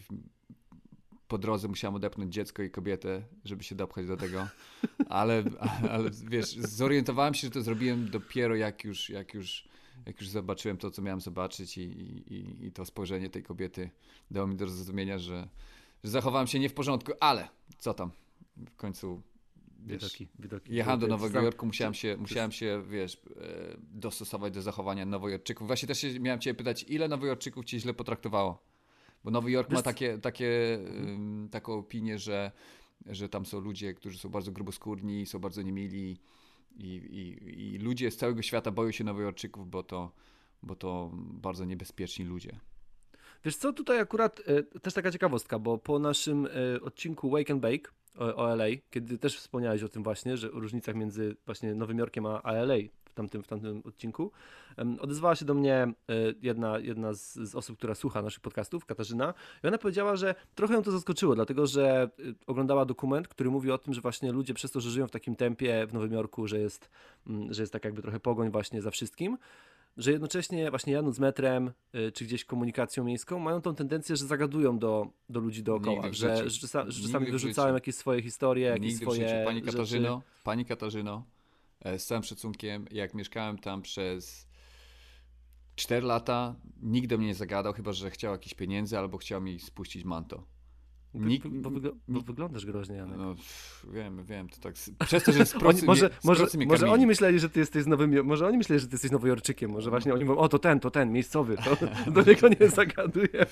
po 1.28 1.38
drodze 1.38 1.68
musiałem 1.68 1.94
odepnąć 1.94 2.34
dziecko 2.34 2.62
i 2.62 2.70
kobietę, 2.70 3.22
żeby 3.44 3.64
się 3.64 3.74
dopchać 3.74 4.06
do 4.06 4.16
tego, 4.16 4.48
ale, 5.08 5.44
ale 5.90 6.10
wiesz, 6.24 6.56
zorientowałem 6.56 7.34
się, 7.34 7.46
że 7.46 7.50
to 7.50 7.62
zrobiłem 7.62 8.10
dopiero 8.10 8.56
jak 8.56 8.84
już, 8.84 9.10
jak 9.10 9.34
już 9.34 9.71
jak 10.06 10.20
już 10.20 10.28
zobaczyłem 10.28 10.76
to, 10.76 10.90
co 10.90 11.02
miałem 11.02 11.20
zobaczyć 11.20 11.78
i, 11.78 11.82
i, 11.82 12.66
i- 12.66 12.72
to 12.72 12.84
spojrzenie 12.84 13.30
tej 13.30 13.42
kobiety 13.42 13.90
dało 14.30 14.46
mi 14.46 14.56
do 14.56 14.68
zrozumienia, 14.68 15.18
że, 15.18 15.48
że 16.04 16.10
zachowałem 16.10 16.46
się 16.46 16.58
nie 16.58 16.68
w 16.68 16.74
porządku, 16.74 17.12
ale 17.20 17.48
co 17.78 17.94
tam, 17.94 18.10
w 18.56 18.76
końcu 18.76 19.22
wiesz, 19.86 20.02
Widoki, 20.02 20.28
widoki. 20.38 20.74
jechałem 20.74 21.00
do 21.00 21.06
Nowego 21.06 21.40
Jorku, 21.40 21.66
musiałem 21.66 21.94
się, 21.94 22.16
musiałem 22.16 22.52
się, 22.52 22.82
wiesz, 22.90 23.14
e, 23.40 23.76
dostosować 23.78 24.52
do 24.54 24.62
zachowania 24.62 25.06
Nowojorczyków. 25.06 25.66
Właśnie 25.66 25.88
też 25.88 26.04
miałem 26.20 26.40
Cię 26.40 26.54
pytać, 26.54 26.84
ile 26.88 27.08
Nowojorczyków 27.08 27.64
Cię 27.64 27.80
źle 27.80 27.94
potraktowało? 27.94 28.62
Bo 29.24 29.30
Nowy 29.30 29.50
Jork 29.50 29.70
ma 29.70 29.82
takie, 29.82 30.18
takie, 30.18 30.78
ym, 30.98 31.48
taką 31.50 31.72
opinię, 31.74 32.18
że, 32.18 32.52
że 33.06 33.28
tam 33.28 33.46
są 33.46 33.60
ludzie, 33.60 33.94
którzy 33.94 34.18
są 34.18 34.28
bardzo 34.28 34.52
gruboskórni, 34.52 35.26
są 35.26 35.38
bardzo 35.38 35.62
niemili 35.62 36.16
i, 36.76 36.86
i, 36.86 37.74
i 37.74 37.78
ludzie 37.78 38.10
z 38.10 38.16
całego 38.16 38.42
świata 38.42 38.70
boją 38.70 38.90
się 38.90 39.04
Nowojorczyków, 39.04 39.70
bo 39.70 39.82
to, 39.82 40.12
bo 40.62 40.76
to 40.76 41.10
bardzo 41.14 41.64
niebezpieczni 41.64 42.24
ludzie. 42.24 42.60
Wiesz 43.44 43.56
co, 43.56 43.72
tutaj 43.72 44.00
akurat 44.00 44.42
e, 44.46 44.80
też 44.80 44.94
taka 44.94 45.10
ciekawostka, 45.10 45.58
bo 45.58 45.78
po 45.78 45.98
naszym 45.98 46.46
e, 46.46 46.80
odcinku 46.80 47.30
Wake 47.30 47.52
and 47.52 47.62
Bake 47.62 47.90
o, 48.18 48.54
LA, 48.54 48.66
kiedy 48.90 49.18
też 49.18 49.38
wspomniałeś 49.38 49.82
o 49.82 49.88
tym 49.88 50.02
właśnie, 50.02 50.36
że 50.36 50.52
o 50.52 50.60
różnicach 50.60 50.94
między 50.94 51.36
właśnie 51.46 51.74
Nowym 51.74 51.98
Jorkiem 51.98 52.26
a 52.26 52.52
LA 52.52 52.76
w 53.12 53.14
tamtym, 53.14 53.42
w 53.42 53.46
tamtym 53.46 53.82
odcinku, 53.84 54.30
odezwała 55.00 55.36
się 55.36 55.44
do 55.44 55.54
mnie 55.54 55.74
e, 55.74 55.94
jedna, 56.42 56.78
jedna 56.78 57.14
z, 57.14 57.34
z 57.34 57.54
osób, 57.54 57.78
która 57.78 57.94
słucha 57.94 58.22
naszych 58.22 58.40
podcastów, 58.40 58.86
Katarzyna, 58.86 59.34
i 59.64 59.66
ona 59.66 59.78
powiedziała, 59.78 60.16
że 60.16 60.34
trochę 60.54 60.74
ją 60.74 60.82
to 60.82 60.90
zaskoczyło, 60.90 61.34
dlatego 61.34 61.66
że 61.66 62.10
e, 62.18 62.22
oglądała 62.46 62.84
dokument, 62.84 63.28
który 63.28 63.50
mówi 63.50 63.70
o 63.70 63.78
tym, 63.78 63.94
że 63.94 64.00
właśnie 64.00 64.32
ludzie 64.32 64.54
przez 64.54 64.70
to, 64.70 64.80
że 64.80 64.90
żyją 64.90 65.06
w 65.06 65.10
takim 65.10 65.36
tempie 65.36 65.86
w 65.86 65.94
Nowym 65.94 66.12
Jorku, 66.12 66.46
że 66.46 66.58
jest, 66.58 66.90
że 67.50 67.62
jest 67.62 67.72
tak 67.72 67.84
jakby 67.84 68.02
trochę 68.02 68.20
pogoń 68.20 68.50
właśnie 68.50 68.82
za 68.82 68.90
wszystkim, 68.90 69.38
że 69.96 70.12
jednocześnie 70.12 70.70
właśnie 70.70 70.92
jadąc 70.92 71.18
metrem 71.18 71.72
y, 71.94 72.12
czy 72.12 72.24
gdzieś 72.24 72.44
komunikacją 72.44 73.04
miejską 73.04 73.38
mają 73.38 73.60
tą 73.60 73.74
tendencję, 73.74 74.16
że 74.16 74.26
zagadują 74.26 74.78
do, 74.78 75.06
do 75.28 75.40
ludzi 75.40 75.62
dookoła, 75.62 76.12
że, 76.12 76.50
że, 76.50 76.60
czasa, 76.60 76.84
że 76.90 77.02
czasami 77.02 77.30
wyrzucają 77.30 77.74
jakieś 77.74 77.94
swoje 77.94 78.22
historie, 78.22 78.66
jakieś 78.66 78.82
Nigdy 78.82 79.04
swoje. 79.04 79.42
Pani 79.44 79.60
rzeczy. 79.60 79.72
Katarzyno, 79.72 80.22
pani 80.44 80.64
Katarzyno, 80.64 81.24
e, 81.28 81.31
z 81.98 82.04
całym 82.04 82.24
szacunkiem, 82.24 82.86
jak 82.90 83.14
mieszkałem 83.14 83.58
tam 83.58 83.82
przez 83.82 84.48
4 85.74 86.06
lata, 86.06 86.54
nikt 86.82 87.08
do 87.08 87.18
mnie 87.18 87.26
nie 87.26 87.34
zagadał, 87.34 87.72
chyba 87.72 87.92
że 87.92 88.10
chciał 88.10 88.32
jakieś 88.32 88.54
pieniędzy 88.54 88.98
albo 88.98 89.18
chciał 89.18 89.40
mi 89.40 89.60
spuścić 89.60 90.04
manto. 90.04 90.51
Bo, 91.14 91.26
Nikt, 91.26 91.46
bo, 91.48 91.70
bo 91.70 91.80
nikt- 92.08 92.26
wyglądasz 92.26 92.66
groźnie, 92.66 92.96
Janek. 92.96 93.16
no, 93.18 93.34
wiem, 93.92 94.24
wiem, 94.24 94.48
to 94.48 94.60
tak. 94.60 94.74
Przez 95.06 95.24
to, 95.24 95.32
że 95.32 95.46
z 95.46 95.54
Oni, 95.54 95.60
procy, 95.60 95.84
może, 95.86 96.10
z 96.20 96.24
może, 96.24 96.46
mnie 96.54 96.66
może 96.66 96.78
karmili. 96.80 96.94
oni 96.94 97.06
myśleli, 97.06 97.38
że 97.38 97.50
ty 97.50 97.60
jesteś 97.60 97.86
nowym, 97.86 98.24
może 98.26 98.46
oni 98.46 98.58
myśleli, 98.58 98.80
że 98.80 98.86
ty 98.86 98.94
jesteś 98.94 99.10
nowojorczykiem, 99.10 99.70
może 99.70 99.90
właśnie 99.90 100.14
oni 100.14 100.24
mówią, 100.24 100.38
o 100.38 100.48
to 100.48 100.58
ten, 100.58 100.80
to 100.80 100.90
ten, 100.90 101.12
miejscowy, 101.12 101.56
to 101.56 101.76
do 102.12 102.22
niego 102.22 102.48
nie 102.60 102.68
zagadujemy. 102.68 103.46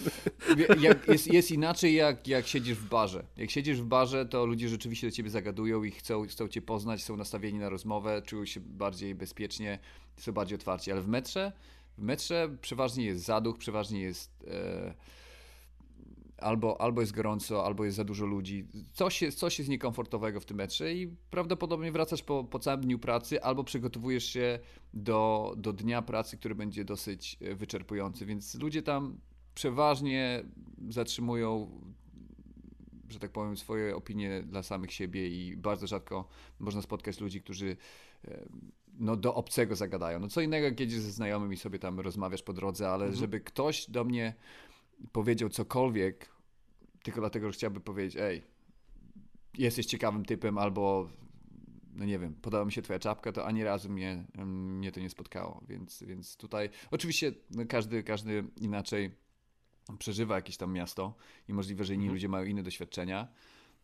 Jak, 0.81 1.09
jest, 1.09 1.33
jest 1.33 1.51
inaczej, 1.51 1.95
jak, 1.95 2.29
jak 2.29 2.47
siedzisz 2.47 2.79
w 2.79 2.89
barze. 2.89 3.25
Jak 3.37 3.51
siedzisz 3.51 3.81
w 3.83 3.85
barze, 3.85 4.27
to 4.27 4.47
ludzie 4.47 4.69
rzeczywiście 4.69 5.07
do 5.07 5.11
ciebie 5.11 5.31
zagadują 5.31 5.85
i 5.85 5.91
chcą, 5.91 6.27
chcą 6.27 6.49
cię 6.49 6.63
poznać, 6.63 7.03
są 7.05 7.17
nastawieni 7.17 7.59
na 7.59 7.69
rozmowę, 7.69 8.23
czują 8.27 8.45
się 8.45 8.61
bardziej 8.61 9.15
bezpiecznie, 9.15 9.79
są 10.17 10.33
bardziej 10.33 10.57
otwarci. 10.57 10.93
Ale 10.93 11.01
w 11.01 11.09
metrze, 11.09 11.53
w 11.99 12.03
metrze 12.03 12.57
przeważnie 12.61 13.05
jest 13.05 13.25
zaduch, 13.25 13.59
przeważnie 13.59 14.01
jest. 14.01 14.45
E, 14.49 14.95
Albo, 16.41 16.81
albo 16.81 17.01
jest 17.01 17.13
gorąco, 17.13 17.67
albo 17.67 17.85
jest 17.85 17.97
za 17.97 18.05
dużo 18.05 18.27
ludzi. 18.27 18.67
Coś 18.93 19.23
jest, 19.23 19.39
coś 19.39 19.59
jest 19.59 19.71
niekomfortowego 19.71 20.41
w 20.41 20.45
tym 20.45 20.57
metrze 20.57 20.95
i 20.95 21.09
prawdopodobnie 21.31 21.93
wracasz 21.93 22.23
po, 22.23 22.45
po 22.45 22.59
całym 22.59 22.81
dniu 22.81 22.99
pracy, 22.99 23.43
albo 23.43 23.65
przygotowujesz 23.65 24.25
się 24.25 24.59
do, 24.95 25.55
do 25.57 25.73
dnia 25.73 26.03
pracy, 26.03 26.37
który 26.37 26.55
będzie 26.55 26.85
dosyć 26.85 27.37
e, 27.41 27.55
wyczerpujący. 27.55 28.27
Więc 28.27 28.55
ludzie 28.55 28.83
tam 28.83 29.19
przeważnie 29.55 30.45
zatrzymują, 30.89 31.71
że 33.09 33.19
tak 33.19 33.31
powiem, 33.33 33.57
swoje 33.57 33.97
opinie 33.97 34.43
dla 34.43 34.63
samych 34.63 34.93
siebie 34.93 35.29
i 35.29 35.57
bardzo 35.57 35.87
rzadko 35.87 36.29
można 36.59 36.83
spotkać 36.83 37.21
ludzi, 37.21 37.43
którzy 37.43 37.77
e, 38.25 38.49
no, 38.99 39.17
do 39.17 39.35
obcego 39.35 39.77
zagadają. 39.77 40.21
No 40.21 40.29
co 40.29 40.41
innego, 40.41 40.65
jak 40.67 40.81
jedziesz 40.81 41.01
ze 41.01 41.13
znajomym 41.13 41.53
i 41.53 41.57
sobie 41.57 41.79
tam 41.79 42.01
rozmawiasz 42.01 42.43
po 42.43 42.53
drodze, 42.53 42.89
ale 42.91 43.05
Mhm. 43.05 43.21
żeby 43.21 43.41
ktoś 43.41 43.91
do 43.91 44.05
mnie 44.05 44.35
powiedział 45.13 45.49
cokolwiek, 45.49 46.29
tylko 47.03 47.21
dlatego, 47.21 47.47
że 47.47 47.53
chciałby 47.53 47.81
powiedzieć, 47.81 48.17
ej, 48.23 48.43
jesteś 49.59 49.87
ciekawym 49.87 50.25
typem, 50.25 50.59
albo 50.59 51.09
no 51.95 52.05
nie 52.05 52.19
wiem, 52.19 52.35
podoba 52.35 52.65
mi 52.65 52.73
się 52.73 52.83
twoja 52.83 52.99
czapka, 52.99 53.33
to 53.33 53.47
ani 53.47 53.65
razu 53.65 53.91
mnie, 53.91 54.25
mnie 54.45 54.93
to 54.93 55.01
nie 55.01 55.11
spotkało, 55.11 55.63
więc, 55.69 56.03
więc 56.03 56.37
tutaj 56.37 56.71
oczywiście 56.91 57.33
no, 57.51 57.63
każdy, 57.69 58.03
każdy 58.03 58.45
inaczej 58.61 59.11
przeżywa 59.99 60.35
jakieś 60.35 60.57
tam 60.57 60.73
miasto 60.73 61.15
i 61.49 61.53
możliwe, 61.53 61.85
że 61.85 61.95
inni 61.95 62.05
Mhm. 62.05 62.15
ludzie 62.15 62.29
mają 62.29 62.45
inne 62.45 62.63
doświadczenia, 62.63 63.29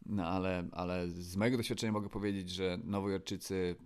no 0.07 0.27
ale, 0.27 0.69
ale 0.73 1.09
z 1.09 1.37
mojego 1.37 1.57
doświadczenia 1.57 1.93
mogę 1.93 2.09
powiedzieć, 2.09 2.51
że 2.51 2.79
Nowojorczycy 2.85 3.77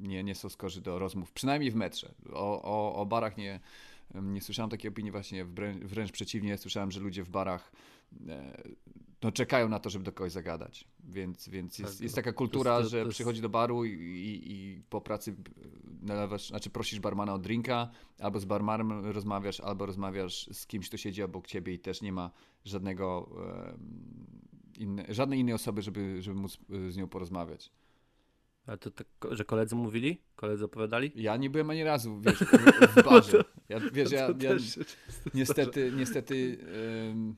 nie, 0.00 0.24
nie 0.24 0.34
są 0.34 0.48
skorzy 0.48 0.80
do 0.80 0.98
rozmów, 0.98 1.32
przynajmniej 1.32 1.70
w 1.70 1.74
metrze. 1.74 2.14
O, 2.32 2.62
o, 2.62 2.94
o 2.94 3.06
barach 3.06 3.36
nie, 3.36 3.60
nie 4.14 4.40
słyszałem 4.40 4.70
takiej 4.70 4.88
opinii, 4.90 5.10
właśnie 5.12 5.44
wręcz, 5.82 6.12
przeciwnie, 6.12 6.58
słyszałem, 6.58 6.90
że 6.90 7.00
ludzie 7.00 7.22
w 7.24 7.28
barach 7.30 7.72
e, 8.28 8.62
no, 9.22 9.32
czekają 9.32 9.68
na 9.68 9.78
to, 9.78 9.90
żeby 9.90 10.04
do 10.04 10.12
kogoś 10.12 10.32
zagadać. 10.32 10.88
Więc, 11.04 11.48
więc 11.48 11.78
jest, 11.78 11.92
Tak, 11.94 12.00
jest 12.02 12.14
taka 12.14 12.32
to 12.32 12.38
kultura, 12.38 12.78
jest- 12.78 12.84
to 12.84 12.90
że 12.90 12.98
jest- 12.98 13.10
przychodzi 13.10 13.40
do 13.40 13.48
baru 13.48 13.84
i, 13.84 13.90
i, 13.92 14.52
i 14.52 14.82
po 14.90 15.00
pracy 15.00 15.36
nalewasz, 16.02 16.48
znaczy 16.48 16.70
prosisz 16.70 17.00
barmana 17.00 17.34
o 17.34 17.38
drinka, 17.38 17.90
albo 18.18 18.40
z 18.40 18.44
barmanem 18.44 19.06
rozmawiasz, 19.06 19.60
albo 19.60 19.86
rozmawiasz 19.86 20.48
z 20.52 20.66
kimś, 20.66 20.88
kto 20.88 20.96
siedzi 20.96 21.22
obok 21.22 21.46
ciebie 21.46 21.72
i 21.74 21.78
też 21.78 22.02
nie 22.02 22.12
ma 22.12 22.30
żadnego 22.64 23.30
inne, 24.78 25.04
żadnej 25.08 25.38
innej 25.38 25.54
osoby, 25.54 25.82
żeby, 25.82 26.22
żeby 26.22 26.40
móc 26.40 26.58
e, 26.88 26.90
z 26.92 26.96
nią 26.96 27.08
porozmawiać. 27.08 27.72
Ale 28.70 28.78
to 28.78 28.90
tak, 28.90 29.06
że 29.30 29.44
koledzy 29.44 29.74
mówili? 29.74 30.22
Koledzy 30.36 30.64
opowiadali? 30.64 31.12
Ja 31.14 31.36
nie 31.36 31.50
byłem 31.50 31.70
ani 31.70 31.84
razu, 31.84 32.20
wiesz, 32.20 32.38
w, 32.96 33.04
barze. 33.04 33.44
Ja, 33.68 33.80
wiesz, 33.92 34.10
ja, 34.12 34.28
ja 34.40 34.50
niestety, 35.34 35.92
niestety, 35.96 36.58
em, 37.10 37.36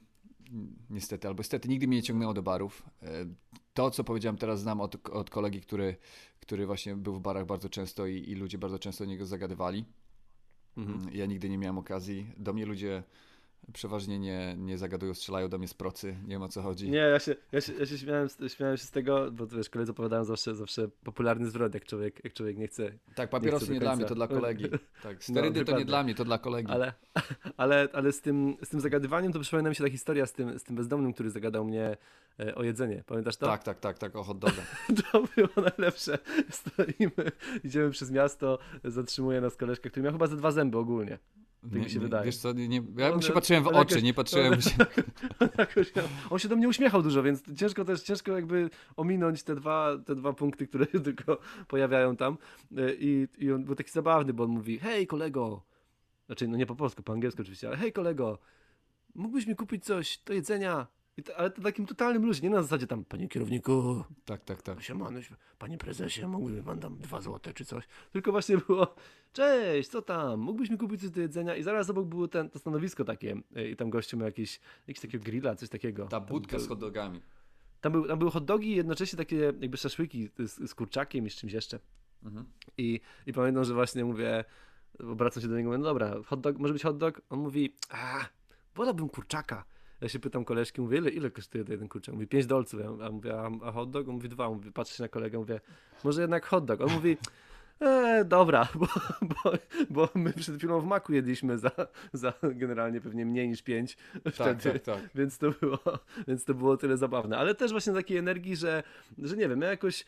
niestety, 0.91 1.29
albo 1.29 1.41
niestety 1.41 1.69
nigdy 1.69 1.89
mnie 1.89 1.97
nie 1.97 2.03
ciągnęło 2.03 2.35
do 2.35 2.43
barów. 2.43 2.83
E, 3.03 3.27
To, 3.75 3.91
co 3.91 4.05
powiedziałem 4.05 4.37
teraz, 4.37 4.61
znam 4.61 4.81
od, 4.81 5.09
od 5.09 5.31
kolegi, 5.31 5.61
który, 5.61 5.97
który 6.41 6.67
właśnie 6.67 6.97
był 6.97 7.15
w 7.15 7.21
barach 7.21 7.47
bardzo 7.47 7.69
często 7.69 8.07
i, 8.07 8.31
i 8.31 8.35
ludzie 8.35 8.59
bardzo 8.59 8.79
często 8.79 9.05
do 9.05 9.11
niego 9.11 9.27
zagadywali. 9.27 9.85
Mhm. 10.77 11.15
Ja 11.15 11.27
nigdy 11.27 11.49
nie 11.49 11.59
miałem 11.59 11.79
okazji. 11.79 12.27
Do 12.37 12.53
mnie 12.53 12.67
ludzie 12.67 13.03
przeważnie 13.73 14.19
nie, 14.19 14.55
nie 14.59 14.79
zagadują, 14.79 15.15
strzelają 15.15 15.49
do 15.49 15.59
mnie 15.59 15.69
z 15.69 15.75
procy, 15.75 16.17
nie 16.23 16.29
wiem 16.29 16.43
o 16.43 16.49
co 16.49 16.63
chodzi. 16.63 16.91
Nie, 16.91 16.99
ja 16.99 17.19
się, 17.19 17.37
ja 17.53 17.61
się, 17.61 17.73
ja 17.73 17.87
się 17.87 17.99
śmiałem, 17.99 18.29
śmiałem 18.49 18.77
się 18.77 18.85
z 18.85 18.91
tego, 18.91 19.31
bo 19.33 19.47
wiesz, 19.47 19.71
koledzy 19.71 19.93
opowiadają 19.93 20.25
zawsze, 20.25 20.55
zawsze 20.55 20.89
popularny 21.05 21.51
zwrot, 21.51 21.75
jak 21.75 21.85
człowiek, 21.85 22.25
jak 22.25 22.33
człowiek 22.33 22.59
nie 22.59 22.69
chce, 22.69 22.93
Tak, 23.15 23.31
papierosy 23.31 23.67
do 23.67 23.73
nie, 23.73 23.81
dla 23.81 23.97
mnie, 23.97 24.05
to 24.05 24.15
dla 24.15 24.29
kolegi. 24.29 24.65
Tak, 25.03 25.25
sterydy 25.25 25.65
to 25.65 25.79
nie 25.79 25.85
dla 25.85 26.03
mnie, 26.03 26.15
to 26.15 26.25
dla 26.25 26.39
kolegi. 26.39 26.71
ale, 26.73 26.93
ale, 27.57 27.89
ale 27.93 28.13
z, 28.13 28.21
tym, 28.21 28.57
z 28.65 28.69
tym 28.69 28.81
zagadywaniem 28.81 29.33
to 29.33 29.41
przypomina 29.41 29.69
mi 29.69 29.75
się 29.75 29.85
ta 29.85 29.91
historia 29.91 30.27
z 30.27 30.33
tym, 30.33 30.59
z 30.59 30.63
tym 30.63 30.77
bezdomnym, 30.77 31.13
który 31.13 31.31
zagadał 31.31 31.65
mnie 31.65 31.97
e, 32.41 32.55
o 32.55 32.63
jedzenie. 32.63 33.05
Pamiętasz 33.07 33.37
to? 33.37 33.47
Tak, 33.47 33.63
tak, 33.63 33.81
tak, 33.81 33.99
tak, 33.99 34.17
o 34.17 34.23
hot 34.23 34.39
doga. 34.39 34.63
To 35.13 35.23
było 35.37 35.69
najlepsze. 35.69 36.19
Stoimy, 36.51 37.33
idziemy 37.65 37.91
przez 37.91 38.11
miasto, 38.11 38.59
zatrzymuje 38.85 39.41
nas 39.41 39.57
koleżka, 39.57 39.91
który 39.91 40.03
miał 40.03 40.13
chyba 40.13 40.27
ze 40.27 40.37
dwa 40.37 40.51
zęby 40.51 40.79
ogólnie. 40.79 41.19
Tak 41.63 41.73
mi 41.73 41.91
się 41.91 42.01
wydaje. 42.01 42.25
Wiesz 42.25 42.37
co, 42.37 42.53
nie, 42.53 42.69
nie, 42.69 42.83
ja 42.97 43.13
On- 43.13 43.23
się 43.23 43.33
patrzyłem 43.33 43.65
w 43.65 43.67
on 43.67 43.75
oczy, 43.77 43.95
jakoś- 43.95 44.03
nie 44.05 44.15
patrzyłem 44.15 44.53
on- 44.53 44.61
się... 44.61 44.71
On 45.41 45.49
jakoś 45.59 45.93
On 46.31 46.39
się 46.39 46.49
do 46.49 46.57
mnie 46.57 46.69
uśmiechał 46.69 47.03
dużo, 47.03 47.23
więc 47.23 47.43
ciężko 47.57 47.85
też, 47.85 48.03
ciężko 48.03 48.33
jakby 48.33 48.71
ominąć 48.97 49.43
te 49.43 49.55
dwa, 49.55 49.99
te 50.07 50.15
dwa 50.15 50.33
punkty, 50.33 50.67
które 50.67 50.87
się 50.87 51.01
tylko 51.11 51.39
pojawiają 51.69 52.17
tam. 52.17 52.39
E, 52.77 52.95
I, 52.95 53.29
I 53.39 53.53
on 53.53 53.65
był 53.65 53.75
taki 53.75 53.91
zabawny, 53.91 54.33
bo 54.33 54.45
on 54.45 54.51
mówi, 54.51 54.79
hej 54.79 55.07
kolego, 55.07 55.63
znaczy 56.27 56.49
no 56.49 56.57
nie 56.57 56.67
po 56.67 56.75
polsku, 56.77 57.03
po 57.03 57.13
angielsku 57.13 57.43
oczywiście, 57.43 57.69
ale 57.69 57.77
hej 57.77 57.93
kolego, 57.93 58.39
mógłbyś 59.15 59.47
mi 59.47 59.57
kupić 59.57 59.85
coś 59.85 60.19
do 60.27 60.33
jedzenia? 60.33 60.87
To, 61.25 61.37
ale 61.37 61.51
to 61.51 61.63
takim 61.63 61.87
totalnym 61.87 62.27
luzie, 62.27 62.43
nie 62.43 62.51
na 62.51 62.63
zasadzie 62.63 62.87
tam, 62.87 63.05
panie 63.05 63.29
kierowniku, 63.29 64.05
Tak, 64.25 64.45
tak, 64.45 64.63
tak. 64.63 64.83
siemano, 64.83 65.21
panie 65.59 65.79
prezesie, 65.79 66.27
mógłby 66.27 66.63
pan 66.63 66.81
dam 66.81 66.99
dwa 66.99 67.21
złote 67.21 67.55
czy 67.55 67.65
coś. 67.65 67.85
Tylko 68.13 68.33
właśnie 68.33 68.59
było, 68.59 68.95
cześć, 69.33 69.89
co 69.89 70.03
tam, 70.03 70.41
mógłbyś 70.41 70.71
mi 70.71 70.79
kupić 70.79 71.01
coś 71.01 71.11
do 71.11 71.21
jedzenia? 71.21 71.57
I 71.57 71.63
zaraz 71.63 71.91
obok 71.91 72.07
było 72.07 72.29
ten, 72.29 72.51
to 72.51 72.59
stanowisko 72.59 73.05
takie 73.05 73.37
e, 73.57 73.69
i 73.69 73.77
tam 73.77 73.91
gościu 73.91 74.17
miał 74.17 74.27
jakieś, 74.27 74.61
jakiś 74.87 75.01
takiego 75.03 75.25
grilla, 75.25 75.55
coś 75.55 75.69
takiego. 75.69 76.05
Ta 76.05 76.21
Tam 76.21 76.27
budka 76.27 76.59
z 76.59 76.69
hot 76.69 76.79
dogami. 76.79 77.21
Tam, 77.81 77.93
był, 77.93 78.09
tam 78.09 78.19
były 78.19 78.31
hot 78.31 78.45
dogi 78.45 78.73
i 78.73 78.77
jednocześnie 78.77 79.17
takie 79.17 79.37
jakby 79.37 79.77
szaszłyki 79.77 80.29
z, 80.39 80.71
z 80.71 80.75
kurczakiem 80.75 81.27
i 81.27 81.31
z 81.31 81.35
czymś 81.35 81.53
jeszcze. 81.53 81.79
Mhm. 82.23 82.47
I, 82.79 83.01
I 83.27 83.33
pamiętam, 83.33 83.65
że 83.65 83.75
właśnie 83.75 84.05
mówię, 84.05 84.45
obracam 84.99 85.43
się 85.43 85.49
do 85.49 85.57
niego, 85.57 85.69
mówię, 85.69 85.79
no 85.79 85.85
dobra, 85.85 86.15
hot 86.27 86.41
dog, 86.41 86.59
może 86.59 86.73
być 86.73 86.83
hot 86.83 86.99
dog? 86.99 87.23
On 87.31 87.39
mówi, 87.39 87.75
a, 87.91 88.25
wolałbym 88.75 89.09
kurczaka. 89.09 89.65
Ja 90.03 90.09
się 90.09 90.19
pytam 90.19 90.45
koleżki, 90.45 90.81
mówię, 90.81 90.99
ile, 90.99 91.11
ile 91.11 91.31
kosztuje 91.31 91.65
ten 91.65 91.73
jeden 91.73 91.89
kurczak? 91.89 92.15
Mówi, 92.15 92.27
5 92.27 92.47
dolców. 92.47 92.81
Ja, 92.81 93.07
a 93.07 93.11
mówię, 93.11 93.35
a, 93.41 93.51
a 93.69 93.73
hot 93.73 93.91
dog? 93.91 94.09
On 94.09 94.15
mówi, 94.15 94.29
dwa. 94.29 94.51
Mówi, 94.51 94.73
patrzę 94.73 94.97
się 94.97 95.03
na 95.03 95.09
kolegę, 95.09 95.39
mówię, 95.39 95.61
może 96.05 96.21
jednak 96.21 96.47
hot 96.47 96.65
dog. 96.65 96.81
On 96.81 96.93
mówi, 96.93 97.17
e, 97.81 98.25
dobra, 98.25 98.69
bo, 98.81 98.87
bo, 99.23 99.53
bo 99.91 100.09
my 100.15 100.33
przed 100.33 100.57
chwilą 100.59 100.81
w 100.81 100.87
maku 100.87 101.13
jedliśmy 101.13 101.59
za, 101.59 101.71
za 102.13 102.33
generalnie 102.43 103.01
pewnie 103.01 103.27
mniej 103.27 103.49
niż 103.49 103.63
5 103.63 103.97
Tak, 104.25 104.35
wtedy. 104.35 104.81
tak, 104.81 104.83
tak. 104.83 105.11
Więc 105.15 105.39
to 105.39 105.51
było, 105.61 105.79
więc 106.29 106.45
to 106.45 106.55
było 106.55 106.77
tyle 106.77 106.97
zabawne. 106.97 107.39
Ale 107.39 107.55
też 107.55 107.71
właśnie 107.71 107.93
takiej 107.93 108.17
energii, 108.17 108.57
że, 108.57 108.83
że 109.19 109.37
nie 109.37 109.49
wiem, 109.49 109.61
ja 109.61 109.69
jakoś 109.71 110.05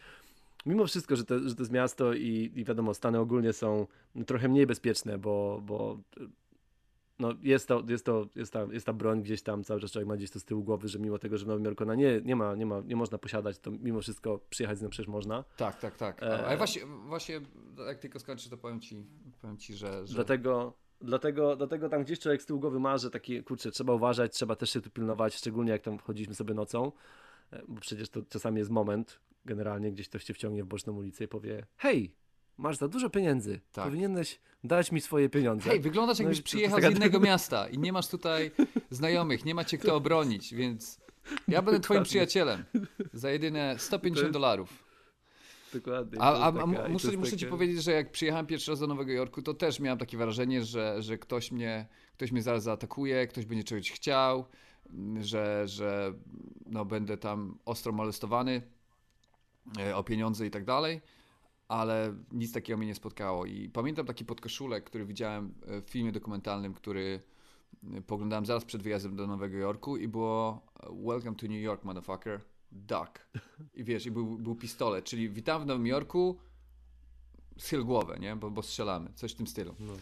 mimo 0.67 0.87
wszystko, 0.87 1.17
że 1.17 1.25
to, 1.25 1.49
że 1.49 1.55
to 1.55 1.63
jest 1.63 1.73
miasto 1.73 2.15
i, 2.15 2.53
i 2.55 2.65
wiadomo, 2.65 2.95
Stany 2.95 3.19
ogólnie 3.19 3.53
są 3.53 3.87
trochę 4.27 4.49
mniej 4.49 4.67
bezpieczne, 4.67 5.19
bo, 5.19 5.63
bo 5.67 5.99
no 7.19 7.35
jest, 7.43 7.69
to, 7.69 7.83
jest, 7.89 8.05
to, 8.05 8.27
jest, 8.37 8.53
ta, 8.53 8.67
jest 8.71 8.87
ta 8.87 8.93
broń 8.93 9.23
gdzieś 9.23 9.43
tam, 9.43 9.65
cały 9.65 9.81
czas 9.81 9.93
człowiek 9.93 10.09
ma 10.09 10.17
gdzieś 10.17 10.31
to 10.31 10.41
z 10.41 10.45
tyłu 10.45 10.65
głowy, 10.65 10.89
że 10.89 10.99
mimo 10.99 11.19
tego, 11.19 11.39
że 11.39 11.45
w 11.45 11.49
Nowym 11.49 11.65
Jorku 11.65 11.83
ona 11.83 11.95
nie, 11.95 12.21
nie, 12.25 12.37
ma, 12.37 12.55
nie, 12.55 12.67
ma, 12.67 12.81
nie 12.81 12.97
można 12.97 13.19
posiadać, 13.19 13.59
to 13.59 13.71
mimo 13.71 14.01
wszystko 14.01 14.41
przyjechać 14.51 14.79
z 14.79 14.83
nią 14.83 14.89
przecież 14.89 15.09
można. 15.09 15.45
Tak, 15.57 15.81
tak, 15.81 15.97
tak. 15.97 16.23
E, 16.23 16.47
Ale 16.47 16.57
właśnie, 16.57 16.83
właśnie 16.87 17.41
jak 17.87 17.99
tylko 17.99 18.19
skończysz, 18.19 18.49
to 18.49 18.57
powiem 18.57 18.81
ci, 18.81 19.05
powiem 19.43 19.57
ci 19.57 19.75
że... 19.75 20.07
że... 20.07 20.15
Dlatego, 20.15 20.73
dlatego, 21.01 21.57
dlatego 21.57 21.89
tam 21.89 22.05
gdzieś 22.05 22.19
człowiek 22.19 22.43
z 22.43 22.47
tyłu 22.47 22.61
głowy 22.61 22.81
ma, 22.81 22.99
że 22.99 23.11
taki, 23.11 23.43
kurczę, 23.43 23.71
trzeba 23.71 23.93
uważać, 23.93 24.33
trzeba 24.33 24.57
też 24.57 24.71
się 24.71 24.81
tu 24.81 24.91
pilnować, 24.91 25.35
szczególnie 25.35 25.73
jak 25.73 25.83
tam 25.83 25.99
chodziliśmy 25.99 26.35
sobie 26.35 26.55
nocą, 26.55 26.93
e, 27.51 27.63
bo 27.69 27.81
przecież 27.81 28.09
to 28.09 28.23
czasami 28.23 28.59
jest 28.59 28.71
moment, 28.71 29.21
generalnie 29.45 29.93
gdzieś 29.93 30.09
ktoś 30.09 30.25
cię 30.25 30.35
wciągnie 30.35 30.65
w 30.65 30.67
boczną 30.67 30.93
ulicę 30.93 31.25
i 31.25 31.29
powie, 31.29 31.67
hej, 31.77 32.15
masz 32.59 32.77
za 32.77 32.89
dużo 32.89 33.11
pieniędzy, 33.11 33.61
Tak. 33.73 33.85
powinieneś 33.85 34.41
dać 34.65 34.93
mi 34.93 35.01
swoje 35.01 35.29
pieniądze. 35.29 35.71
Hej, 35.71 35.81
wyglądasz 35.81 36.19
No 36.19 36.23
jakbyś 36.23 36.39
to 36.39 36.45
przyjechał 36.45 36.81
z 36.81 36.85
innego 36.85 37.21
miasta 37.21 37.69
i 37.69 37.79
nie 37.79 37.93
masz 37.93 38.09
tutaj 38.09 38.51
znajomych, 38.91 39.45
nie 39.45 39.55
macie 39.55 39.79
kto 39.79 39.97
obronić, 39.97 40.55
więc 40.55 41.01
ja 41.49 41.63
będę 41.63 41.81
twoim 41.81 42.03
przyjacielem 42.03 42.65
za 43.13 43.31
jedyne 43.31 43.79
150 43.79 44.23
jest- 44.25 44.33
dolarów. 44.33 44.85
Dokładnie. 45.75 46.21
A, 46.21 46.33
a, 46.33 46.63
a 46.63 46.89
muszę, 46.89 47.17
muszę 47.17 47.37
ci 47.37 47.47
powiedzieć, 47.47 47.83
że 47.83 47.93
jak 47.93 48.11
przyjechałem 48.13 48.47
pierwszy 48.47 48.71
raz 48.71 48.81
do 48.81 48.87
Nowego 48.87 49.13
Jorku, 49.13 49.43
to 49.43 49.55
też 49.55 49.81
miałem 49.81 49.99
takie 49.99 50.17
wrażenie, 50.17 50.65
że, 50.65 51.03
że 51.03 51.19
ktoś, 51.19 51.53
mnie, 51.53 51.87
ktoś 52.13 52.33
mnie 52.33 52.43
zaraz 52.43 52.63
zaatakuje, 52.63 53.27
ktoś 53.27 53.47
będzie 53.47 53.65
czegoś 53.65 53.91
chciał, 53.93 54.45
że, 55.21 55.69
że 55.69 56.13
no, 56.67 56.85
będę 56.85 57.17
tam 57.17 57.59
ostro 57.65 57.93
molestowany 57.93 58.63
e, 59.81 59.97
o 59.97 60.05
pieniądze 60.05 60.47
i 60.47 60.51
tak 60.51 60.65
dalej, 60.65 61.01
ale 61.69 62.15
nic 62.33 62.53
takiego 62.53 62.77
mnie 62.77 62.87
nie 62.87 62.95
spotkało. 62.95 63.47
I 63.47 63.69
pamiętam 63.69 64.07
taki 64.07 64.25
podkoszulek, 64.25 64.85
który 64.85 65.07
widziałem 65.07 65.55
e, 65.67 65.81
w 65.81 65.91
filmie 65.91 66.13
dokumentalnym, 66.13 66.75
który 66.75 67.21
e, 67.95 68.03
poglądałem 68.03 68.47
zaraz 68.47 68.65
przed 68.65 68.83
wyjazdem 68.83 69.17
do 69.17 69.27
Nowego 69.27 69.57
Jorku 69.57 69.97
i 69.97 70.09
było 70.09 70.63
e, 70.83 70.87
Welcome 71.07 71.37
to 71.37 71.47
New 71.47 71.63
York, 71.63 71.85
motherfucker. 71.85 72.41
Duck. 72.73 73.29
I 73.75 73.85
wiesz, 73.85 74.07
i 74.07 74.11
był, 74.11 74.39
był 74.39 74.55
pistolet, 74.55 75.05
czyli 75.05 75.31
witam 75.31 75.63
w 75.63 75.67
Nowym 75.67 75.87
Jorku, 75.87 76.39
schyl 77.59 77.85
głowę, 77.85 78.19
nie? 78.21 78.37
Bo, 78.37 78.51
bo 78.51 78.63
strzelamy, 78.63 79.13
coś 79.15 79.33
w 79.33 79.35
tym 79.35 79.47
stylu. 79.47 79.75
No. 79.81 79.93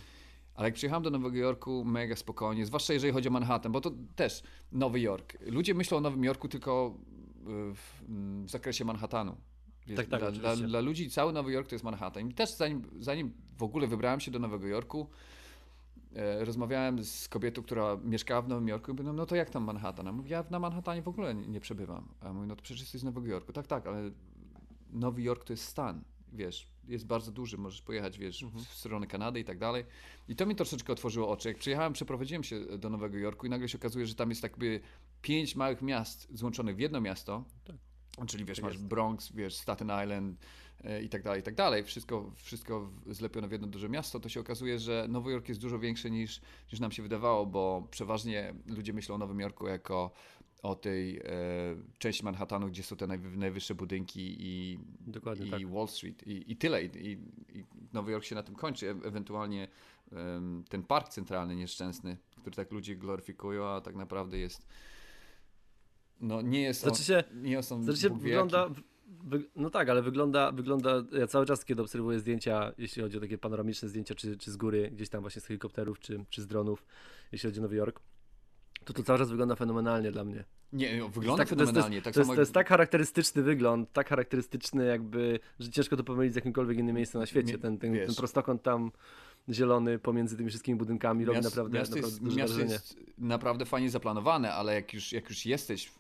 Ale 0.55 0.69
jak 0.69 0.75
przyjechałem 0.75 1.03
do 1.03 1.11
Nowego 1.11 1.37
Jorku, 1.37 1.85
mega 1.85 2.17
spokojnie, 2.17 2.67
zwłaszcza 2.67 2.93
jeżeli 2.93 3.13
chodzi 3.13 3.29
o 3.29 3.31
Manhattan, 3.31 3.73
bo 3.73 3.81
to 3.81 3.91
też 4.17 4.43
Nowy 4.73 5.01
Jork. 5.01 5.39
Ludzie 5.41 5.75
myślą 5.75 5.99
o 5.99 6.01
Nowym 6.01 6.25
Jorku 6.25 6.49
tylko 6.49 6.95
w, 7.75 8.03
w 8.45 8.51
zakresie 8.51 8.85
Manhattanu. 8.85 9.37
Wiesz, 9.87 9.97
Tak, 9.97 10.07
tak, 10.07 10.21
dla, 10.21 10.31
dla, 10.31 10.57
dla 10.57 10.81
ludzi 10.81 11.11
cały 11.11 11.33
Nowy 11.33 11.53
Jork 11.53 11.69
to 11.69 11.75
jest 11.75 11.85
Manhattan. 11.85 12.29
I 12.31 12.35
też 12.35 12.51
zanim, 12.57 12.83
zanim 12.99 13.33
w 13.59 13.63
ogóle 13.63 13.87
wybrałem 13.87 14.21
się 14.21 14.31
do 14.31 14.39
Nowego 14.39 14.67
Jorku, 14.67 15.11
e, 16.17 16.45
rozmawiałem 16.45 17.05
z 17.05 17.29
kobietą, 17.29 17.63
która 17.63 17.97
mieszkała 18.05 18.43
w 18.43 18.49
Nowym 18.49 18.69
Jorku 18.69 18.91
i 18.91 18.95
mówię, 18.95 19.05
no, 19.05 19.13
no 19.13 19.27
to 19.27 19.37
jak 19.37 19.51
tam 19.51 19.65
Manhattan? 19.65 20.09
A 20.09 20.13
mówi, 20.13 20.31
ja 20.31 20.45
na 20.51 20.59
Manhattanie 20.59 21.03
w 21.03 21.09
ogóle 21.09 21.35
nie, 21.35 21.49
nie 21.49 21.61
przebywam. 21.61 22.09
A 22.21 22.27
ja 22.27 22.33
mówię, 22.33 22.47
no 22.47 22.57
to 22.57 22.63
przecież 22.63 22.81
jesteś 22.81 23.01
z 23.01 23.05
Nowego 23.05 23.27
Jorku. 23.27 23.53
Tak, 23.53 23.67
tak, 23.67 23.87
ale 23.87 24.11
Nowy 24.93 25.23
Jork 25.23 25.45
to 25.45 25.53
jest 25.53 25.65
stan, 25.65 26.05
wiesz, 26.33 26.69
jest 26.89 27.07
bardzo 27.07 27.33
duży, 27.33 27.59
możesz 27.59 27.83
pojechać, 27.83 28.19
wiesz, 28.19 28.43
Mhm. 28.43 28.65
w 28.65 28.69
stronę 28.69 29.07
Kanady 29.07 29.41
i 29.41 29.45
tak 29.45 29.59
dalej. 29.59 29.85
I 30.29 30.37
to 30.37 30.47
mi 30.47 30.57
troszeczkę 30.57 30.93
otworzyło 30.93 31.29
oczy. 31.31 31.49
Jak 31.49 31.59
przyjechałem, 31.59 31.93
przeprowadziłem 31.93 32.45
się 32.45 32.79
do 32.79 32.91
Nowego 32.91 33.19
Jorku 33.19 33.47
i 33.47 33.51
nagle 33.51 33.69
się 33.69 33.79
okazuje, 33.79 34.07
że 34.07 34.15
tam 34.15 34.29
jest 34.31 34.43
jakby 34.43 34.81
pięć 35.23 35.57
małych 35.57 35.83
miast 35.83 36.29
złączonych 36.31 36.77
w 36.77 36.79
jedno 36.79 37.01
miasto. 37.01 37.45
Czyli 38.27 38.45
wiesz, 38.45 38.59
Tak 38.59 38.65
masz 38.65 38.75
jest. 38.75 38.87
Bronx, 38.87 39.33
wiesz, 39.33 39.55
Staten 39.55 39.91
Island 40.05 40.39
e, 40.85 41.03
i 41.03 41.09
tak 41.09 41.23
dalej, 41.23 41.41
i 41.41 41.43
tak 41.43 41.55
dalej. 41.55 41.85
Wszystko, 41.85 42.31
wszystko 42.35 42.91
zlepione 43.07 43.49
w 43.49 43.53
jedno 43.53 43.67
duże 43.67 43.89
miasto, 43.89 44.21
to 44.21 44.29
się 44.29 44.41
okazuje, 44.41 44.79
że 44.79 45.07
Nowy 45.09 45.33
Jork 45.33 45.49
jest 45.49 45.61
dużo 45.61 45.79
większy 45.79 46.11
niż, 46.11 46.41
niż 46.73 46.81
nam 46.81 46.93
się 46.93 47.03
wydawało, 47.03 47.47
bo 47.47 47.89
przeważnie 47.91 48.55
ludzie 48.67 48.93
myślą 48.93 49.15
o 49.15 49.19
Nowym 49.19 49.41
Jorku 49.41 49.67
jako 49.67 50.11
o 50.63 50.75
tej 50.75 51.19
e, 51.19 51.23
części 51.99 52.25
Manhattanu, 52.25 52.67
gdzie 52.67 52.83
są 52.83 52.97
te 52.97 53.07
najwy, 53.07 53.37
najwyższe 53.37 53.75
budynki 53.75 54.21
i, 54.21 54.79
i 55.47 55.51
tak. 55.51 55.67
Wall 55.67 55.89
Street 55.89 56.27
i, 56.27 56.53
i 56.53 56.57
tyle. 56.57 56.85
I, 56.85 57.13
i, 57.13 57.19
Nowy 57.93 58.13
Jork 58.13 58.25
się 58.25 58.35
na 58.35 58.43
tym 58.43 58.55
kończy. 58.55 58.91
E 58.91 58.91
ewentualnie 58.91 59.69
em, 60.13 60.65
ten 60.69 60.83
park 60.83 61.09
centralny 61.09 61.57
nieszczęsny, 61.57 62.17
który 62.41 62.57
tak 62.57 62.73
ludzie 62.73 62.97
gloryfikują, 62.97 63.67
a 63.67 63.81
tak 63.81 63.97
naprawdę 63.97 64.39
jest 64.39 64.67
no 66.23 66.43
nie 66.43 66.63
jest 66.63 66.81
Znaczy 66.83 67.05
się, 67.05 67.25
nie 67.35 67.53
jest 67.53 67.73
on 67.73 67.85
znaczy 67.85 68.01
się 68.01 68.19
wygląda, 68.19 68.69
wy, 69.25 69.45
no 69.57 69.71
tak, 69.71 69.89
ale 69.89 70.03
wygląda, 70.03 70.53
wygląda, 70.53 71.05
ja 71.13 71.27
cały 71.27 71.47
czas 71.47 71.65
kiedy 71.65 71.83
obserwuję 71.83 72.19
zdjęcia, 72.19 72.73
jeśli 72.79 73.03
chodzi 73.03 73.17
o 73.17 73.21
takie 73.21 73.39
panoramiczne 73.39 73.89
zdjęcia, 73.89 74.15
czy, 74.15 74.37
czy 74.37 74.51
z 74.51 74.57
góry, 74.57 74.91
gdzieś 74.91 75.09
tam 75.09 75.21
właśnie 75.21 75.41
z 75.41 75.47
helikopterów, 75.47 75.99
czy, 76.01 76.25
czy 76.31 76.43
z 76.43 76.47
dronów, 76.47 76.85
jeśli 77.33 77.49
chodzi 77.49 77.61
o 77.61 77.63
Nowy 77.63 77.77
Jork, 77.77 78.01
to 78.85 78.93
to 78.93 79.03
cały 79.03 79.19
czas 79.19 79.31
wygląda 79.31 79.57
fenomenalnie 79.57 80.13
dla 80.13 80.25
mnie. 80.25 80.45
Nie, 80.73 80.99
no, 80.99 81.09
wygląda 81.09 81.45
tak- 81.45 81.49
to 81.49 81.55
jest- 81.55 81.67
fenomenalnie. 81.71 82.03
tak 82.03 82.15
To 82.15 82.21
jest, 82.21 82.27
samo 82.27 82.35
to 82.35 82.41
jest 82.41 82.53
tak 82.53 82.69
charakterystyczny 82.69 83.43
wygląd, 83.43 83.93
tak 83.93 84.09
charakterystyczny 84.09 84.87
jakby, 84.87 85.41
że 85.59 85.71
ciężko 85.71 85.97
to 85.97 86.05
pomylić 86.05 86.33
z 86.33 86.37
jakimkolwiek 86.37 86.79
innym 86.79 86.97
miejscem 86.97 87.21
na 87.21 87.27
świecie. 87.27 87.59
Ten, 87.59 87.79
ten, 87.79 87.93
ten 88.07 88.15
prostokąt 88.15 88.63
tam 88.63 88.93
zielony 89.49 89.99
pomiędzy 89.99 90.37
tymi 90.37 90.49
wszystkimi 90.49 90.79
budynkami 90.79 91.25
robi 91.25 91.39
Miast- 91.39 91.45
naprawdę, 91.45 91.79
miasto 91.79 91.97
naprawdę 91.97 92.13
jest, 92.15 92.25
duże 92.25 92.37
miasto 92.37 92.61
jest 92.61 92.97
naprawdę 93.19 93.65
fajnie 93.67 93.91
zaplanowane, 93.91 94.53
ale 94.53 94.75
jak 94.75 94.95
już, 94.95 95.13
jak 95.13 95.29
już 95.29 95.47
jesteś 95.47 95.93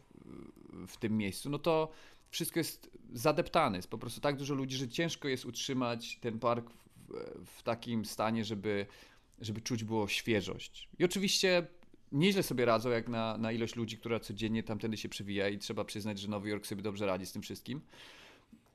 w, 0.86 0.96
tym 0.96 1.18
miejscu, 1.18 1.50
no 1.50 1.58
to 1.58 1.92
wszystko 2.30 2.60
jest 2.60 2.90
zadeptane. 3.12 3.78
Jest 3.78 3.88
po 3.88 3.98
prostu 3.98 4.20
tak 4.20 4.36
dużo 4.36 4.54
ludzi, 4.54 4.76
że 4.76 4.88
ciężko 4.88 5.28
jest 5.28 5.44
utrzymać 5.44 6.18
ten 6.20 6.38
park 6.38 6.70
w, 6.70 6.88
w 7.46 7.62
takim 7.62 8.04
stanie, 8.04 8.44
żeby, 8.44 8.86
żeby 9.40 9.60
czuć 9.60 9.84
było 9.84 10.08
świeżość. 10.08 10.88
I 10.98 11.04
oczywiście 11.04 11.66
nieźle 12.12 12.42
sobie 12.42 12.64
radzą, 12.64 12.90
jak 12.90 13.08
na, 13.08 13.38
na 13.38 13.52
ilość 13.52 13.76
ludzi, 13.76 13.98
która 13.98 14.20
codziennie 14.20 14.62
tamtędy 14.62 14.96
się 14.96 15.08
przewija 15.08 15.48
i 15.48 15.58
trzeba 15.58 15.84
przyznać, 15.84 16.18
że 16.18 16.28
Nowy 16.28 16.48
Jork 16.48 16.66
sobie 16.66 16.82
dobrze 16.82 17.06
radzi 17.06 17.26
z 17.26 17.32
tym 17.32 17.42
wszystkim. 17.42 17.80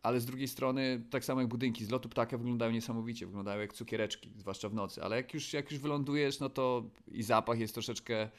Ale 0.08 0.20
z 0.20 0.26
drugiej 0.26 0.48
strony, 0.48 1.04
tak 1.10 1.26
samo 1.26 1.42
jak 1.42 1.50
budynki 1.50 1.86
z 1.86 1.90
lotu 1.90 2.10
ptaka 2.10 2.38
wyglądają 2.38 2.72
niesamowicie, 2.72 3.26
wyglądają 3.26 3.62
jak 3.62 3.74
cukiereczki, 3.74 4.32
zwłaszcza 4.38 4.70
w 4.70 4.74
nocy. 4.74 5.04
Ale 5.04 5.16
jak 5.16 5.34
już, 5.34 5.54
jak 5.54 5.72
już 5.72 5.80
wylądujesz, 5.80 6.40
no 6.40 6.50
to 6.50 6.84
i 7.12 7.24
zapach 7.24 7.60
jest 7.60 7.74
troszeczkę 7.74 8.30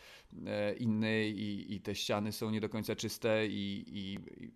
e, 0.47 0.75
inny, 0.75 1.29
i, 1.29 1.75
i 1.75 1.81
te 1.81 1.95
ściany 1.95 2.33
są 2.33 2.51
nie 2.51 2.61
do 2.61 2.69
końca 2.69 2.97
czyste, 2.97 3.47
i, 3.47 3.85
i, 3.89 4.19
i, 4.45 4.51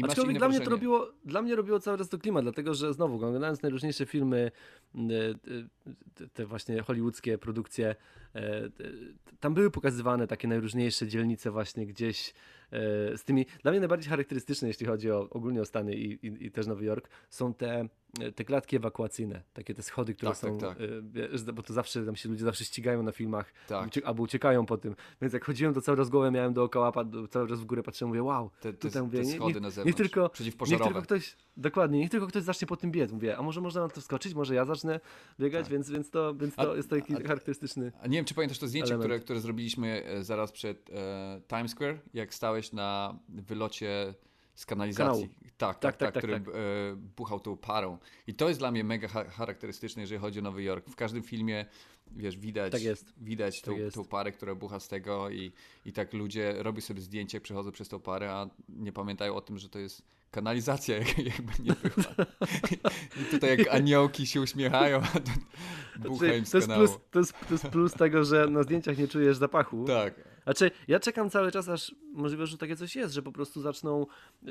i 0.00 0.04
Aczkolwiek 0.04 0.38
dla 0.38 0.48
mnie, 0.48 0.60
to 0.60 0.70
robiło, 0.70 1.12
dla 1.24 1.42
mnie 1.42 1.56
robiło 1.56 1.80
cały 1.80 1.98
czas 1.98 2.08
to 2.08 2.18
klimat, 2.18 2.44
dlatego 2.44 2.74
że 2.74 2.94
znowu, 2.94 3.14
oglądając 3.14 3.62
najróżniejsze 3.62 4.06
filmy, 4.06 4.50
y, 4.94 6.28
te- 6.32 6.46
właśnie 6.46 6.82
hollywoodzkie 6.82 7.38
produkcje, 7.38 7.96
e, 8.34 8.70
tam 9.40 9.54
były 9.54 9.70
pokazywane 9.70 10.26
takie 10.26 10.48
najróżniejsze 10.48 11.08
dzielnice 11.08 11.50
właśnie 11.50 11.86
gdzieś 11.86 12.30
e, 12.30 12.34
z 13.16 13.24
tymi, 13.24 13.46
dla 13.62 13.70
mnie 13.70 13.80
najbardziej 13.80 14.10
charakterystyczne, 14.10 14.68
jeśli 14.68 14.86
chodzi 14.86 15.10
o 15.10 15.28
ogólnie 15.30 15.60
o 15.60 15.64
Stany 15.64 15.94
i, 15.94 16.26
i, 16.26 16.46
i 16.46 16.50
też 16.50 16.66
Nowy 16.66 16.84
Jork, 16.84 17.08
są 17.30 17.54
te, 17.54 17.88
te 18.34 18.44
klatki 18.44 18.76
ewakuacyjne, 18.76 19.42
takie 19.52 19.74
te 19.74 19.82
schody, 19.82 20.14
które 20.14 20.32
Tak, 20.32 20.40
tak, 20.40 20.50
są, 20.50 20.58
tak. 20.58 20.80
e, 20.80 20.84
wiesz, 21.02 21.42
bo 21.44 21.62
to 21.62 21.72
zawsze, 21.72 22.04
tam 22.06 22.16
się 22.16 22.28
ludzie 22.28 22.44
zawsze 22.44 22.64
ścigają 22.64 23.02
na 23.02 23.12
filmach, 23.12 23.52
Tak. 23.68 23.86
ucie- 23.86 24.06
albo 24.06 24.22
uciekają 24.22 24.66
po 24.66 24.76
tym, 24.78 24.96
więc 25.20 25.34
jak 25.34 25.44
chodziłem, 25.44 25.74
to 25.74 25.80
cały 25.80 25.98
czas 25.98 26.08
głowę 26.10 26.30
miałem 26.30 26.52
dookoła, 26.54 26.92
cały 27.30 27.48
czas 27.48 27.60
w 27.60 27.64
górę 27.64 27.82
patrzyłem, 27.82 28.08
mówię, 28.08 28.22
wow, 28.22 28.50
Te, 28.60 28.72
te, 28.72 28.78
tutaj 28.78 29.02
mówię, 29.02 29.18
te 29.18 29.24
schody 29.24 29.44
niech- 29.54 29.62
na 29.62 29.68
niech 29.68 29.74
zewnątrz, 29.74 29.96
tylko- 29.96 30.30
Niech 30.70 30.80
tylko 30.80 31.02
ktoś, 31.02 31.36
dokładnie, 31.56 31.98
niech 31.98 32.10
tylko 32.10 32.26
ktoś 32.26 32.42
zacznie 32.42 32.66
po 32.68 32.76
tym 32.76 32.90
biec. 32.90 33.12
Mówię, 33.12 33.36
a 33.36 33.42
może 33.42 33.60
można 33.60 33.80
na 33.80 33.88
to 33.88 34.00
wskoczyć, 34.00 34.34
może 34.34 34.54
ja 34.54 34.64
zacznę 34.64 35.00
biegać, 35.40 35.64
Tak. 35.64 35.72
więc, 35.72 35.90
więc, 35.90 36.10
to, 36.10 36.34
więc 36.34 36.54
to 36.54 36.72
A- 36.72 36.76
jest 36.76 36.90
taki 36.90 37.14
a- 37.16 37.20
charakterystyczny. 37.20 37.92
A 38.00 38.06
nie 38.06 38.18
wiem, 38.18 38.24
czy 38.24 38.34
pamiętasz 38.34 38.58
to 38.58 38.68
zdjęcie, 38.68 38.88
element. 38.94 39.04
które, 39.10 39.20
które 39.20 39.40
zrobiliśmy 39.40 40.04
e, 40.04 40.24
zaraz 40.24 40.52
przed 40.52 40.90
e, 40.90 41.40
Times 41.48 41.70
Square, 41.70 41.98
jak 42.14 42.34
stałeś 42.34 42.61
na 42.72 43.18
wylocie 43.28 44.14
z 44.54 44.66
kanalizacji. 44.66 45.28
Tak, 45.28 45.38
tak, 45.56 45.58
Tak, 45.58 45.80
tak, 45.80 45.96
tak, 45.96 46.14
tak, 46.14 46.22
który 46.24 46.40
tak. 46.40 46.48
E, 46.48 46.96
buchał 47.16 47.40
tą 47.40 47.56
parą. 47.56 47.98
I 48.26 48.34
to 48.34 48.48
jest 48.48 48.60
dla 48.60 48.70
mnie 48.70 48.84
mega 48.84 49.08
cha- 49.08 49.24
charakterystyczne, 49.30 50.02
jeżeli 50.02 50.20
chodzi 50.20 50.38
o 50.38 50.42
Nowy 50.42 50.62
Jork. 50.62 50.88
W 50.88 50.96
każdym 50.96 51.22
filmie, 51.22 51.66
wiesz, 52.16 52.36
widać, 52.38 52.72
Tak 52.72 52.80
widać 53.16 53.62
tą, 53.62 53.70
Tak 53.72 53.80
jest. 53.80 53.94
tą 53.96 54.04
parę, 54.04 54.32
która 54.32 54.54
bucha 54.54 54.80
z 54.80 54.88
tego 54.88 55.30
i, 55.30 55.52
i 55.84 55.92
tak 55.92 56.12
ludzie 56.12 56.54
robią 56.58 56.80
sobie 56.80 57.00
zdjęcie, 57.00 57.40
przechodzą 57.40 57.72
przez 57.72 57.88
tą 57.88 58.00
parę, 58.00 58.32
a 58.32 58.50
nie 58.68 58.92
pamiętają 58.92 59.34
o 59.34 59.40
tym, 59.40 59.58
że 59.58 59.68
to 59.68 59.78
jest 59.78 60.02
kanalizacja, 60.30 60.98
jak- 60.98 61.18
jakby 61.18 61.52
nie 61.62 61.72
była. 61.72 62.26
I 63.20 63.24
tutaj 63.30 63.58
jak 63.58 63.68
aniołki 63.74 64.26
się 64.26 64.40
uśmiechają, 64.40 64.98
a 65.00 65.20
to 65.20 66.08
bucha 66.08 66.18
Znaczy, 66.26 66.38
im 66.38 66.46
z 66.46 66.50
to, 66.50 66.58
jest 66.58 66.68
plus, 66.70 66.90
to, 67.10 67.18
jest, 67.18 67.32
to 67.48 67.54
jest 67.54 67.66
plus 67.68 67.92
tego, 67.92 68.24
że 68.24 68.46
na 68.46 68.62
zdjęciach 68.62 68.98
nie 68.98 69.08
czujesz 69.08 69.36
zapachu. 69.36 69.84
Tak. 69.84 70.31
Znaczy, 70.44 70.70
ja 70.88 71.00
czekam 71.00 71.30
cały 71.30 71.52
czas, 71.52 71.68
aż 71.68 71.94
możliwe, 72.12 72.46
że 72.46 72.58
takie 72.58 72.76
coś 72.76 72.96
jest, 72.96 73.14
że 73.14 73.22
po 73.22 73.32
prostu 73.32 73.60
zaczną, 73.60 74.06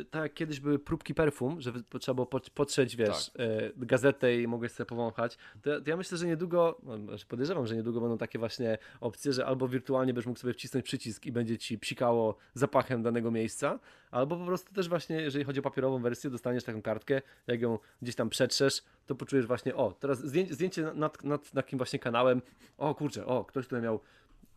tak 0.09 0.21
jak 0.21 0.33
kiedyś 0.33 0.59
były 0.59 0.79
próbki 0.79 1.13
perfum, 1.13 1.61
że 1.61 1.73
trzeba 1.99 2.13
było 2.13 2.41
potrzeć, 2.53 2.95
wiesz, 2.95 3.29
tak. 3.29 3.41
e, 3.41 3.71
gazetę 3.77 4.41
i 4.41 4.47
mogłeś 4.47 4.71
sobie 4.71 4.85
powąchać, 4.85 5.37
to, 5.61 5.81
to, 5.81 5.89
ja 5.89 5.97
myślę, 5.97 6.17
że 6.17 6.27
niedługo, 6.27 6.77
no, 6.83 6.97
podejrzewam, 7.27 7.67
że 7.67 7.75
niedługo 7.75 8.01
będą 8.01 8.17
takie 8.17 8.39
właśnie 8.39 8.77
opcje, 8.99 9.33
że 9.33 9.45
albo 9.45 9.67
wirtualnie 9.67 10.13
będziesz 10.13 10.27
mógł 10.27 10.39
sobie 10.39 10.53
wcisnąć 10.53 10.85
przycisk 10.85 11.25
i 11.25 11.31
będzie 11.31 11.57
ci 11.57 11.79
psikało 11.79 12.35
zapachem 12.53 13.03
danego 13.03 13.31
miejsca, 13.31 13.79
albo 14.11 14.37
po 14.37 14.45
prostu 14.45 14.73
też 14.73 14.89
właśnie, 14.89 15.21
jeżeli 15.21 15.45
chodzi 15.45 15.59
o 15.59 15.63
papierową 15.63 16.01
wersję, 16.01 16.29
dostaniesz 16.29 16.63
taką 16.63 16.81
kartkę, 16.81 17.21
jak 17.47 17.61
ją 17.61 17.79
gdzieś 18.01 18.15
tam 18.15 18.29
przetrzesz, 18.29 18.83
to 19.07 19.15
poczujesz 19.15 19.45
właśnie, 19.45 19.75
o, 19.75 19.91
teraz 19.91 20.19
zdjęcie, 20.19 20.53
zdjęcie 20.53 20.83
nad, 20.83 20.95
nad, 20.95 21.23
nad 21.23 21.51
takim 21.51 21.77
właśnie 21.77 21.99
kanałem, 21.99 22.41
o 22.77 22.95
kurczę, 22.95 23.25
o, 23.25 23.45
ktoś 23.45 23.65
tutaj 23.65 23.81
miał 23.81 23.99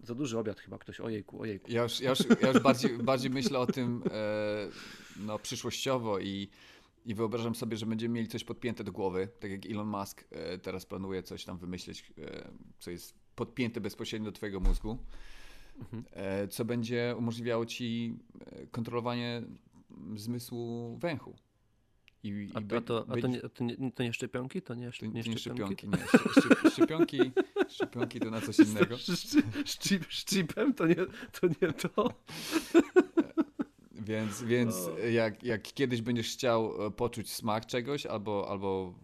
za 0.00 0.14
duży 0.14 0.38
obiad 0.38 0.60
chyba 0.60 0.78
ktoś, 0.78 1.00
ojejku, 1.00 1.42
ojejku. 1.42 1.72
Ja 1.72 1.82
już, 1.82 2.00
ja 2.00 2.10
już, 2.10 2.18
ja 2.42 2.48
już 2.48 2.60
bardziej, 2.60 2.98
bardziej 3.12 3.30
myślę 3.30 3.58
o 3.58 3.66
tym 3.66 4.02
e, 4.10 4.68
no, 5.16 5.38
przyszłościowo 5.38 6.18
i, 6.18 6.48
i 7.04 7.14
wyobrażam 7.14 7.54
sobie, 7.54 7.76
że 7.76 7.86
będziemy 7.86 8.14
mieli 8.14 8.28
coś 8.28 8.44
podpięte 8.44 8.84
do 8.84 8.92
głowy, 8.92 9.28
tak 9.40 9.50
jak 9.50 9.66
Elon 9.66 9.88
Musk 9.88 10.24
e, 10.30 10.58
teraz 10.58 10.86
planuje 10.86 11.22
coś 11.22 11.44
tam 11.44 11.58
wymyślić, 11.58 12.12
e, 12.18 12.48
co 12.78 12.90
jest 12.90 13.14
podpięte 13.36 13.80
bezpośrednio 13.80 14.30
do 14.30 14.32
twojego 14.32 14.60
mózgu, 14.60 14.98
mhm. 15.78 16.04
co 16.50 16.64
będzie 16.64 17.14
umożliwiało 17.18 17.66
ci 17.66 18.18
kontrolowanie 18.70 19.42
zmysłu 20.16 20.96
węchu. 20.98 21.36
I, 22.24 22.50
a, 22.54 22.60
i 22.60 22.76
a, 22.76 22.80
to, 22.80 23.06
a 23.08 23.20
to, 23.20 23.26
nie, 23.28 23.40
to, 23.40 23.64
nie, 23.64 23.90
to 23.90 24.02
nie 24.02 24.12
szczepionki? 24.12 24.62
To 24.62 24.74
nie, 24.74 24.90
to, 24.92 25.06
nie, 25.06 25.22
nie 25.22 25.38
szczepionki? 25.38 25.88
Nie, 25.88 25.96
szczepionki, 26.30 26.70
szczepionki, 26.70 27.18
szczepionki 27.68 28.20
to 28.20 28.30
na 28.30 28.40
coś 28.40 28.58
innego. 28.58 28.96
Chipem 30.08 30.74
to 30.74 30.86
nie 30.86 30.94
to. 31.32 31.46
Nie 31.62 31.72
to. 31.72 32.14
Więc, 33.92 34.42
więc 34.42 34.76
jak, 35.12 35.42
jak 35.42 35.62
kiedyś 35.62 36.02
będziesz 36.02 36.32
chciał 36.32 36.86
e, 36.86 36.90
poczuć 36.90 37.32
smak 37.32 37.66
czegoś 37.66 38.06
albo, 38.06 38.46
albo 38.50 38.94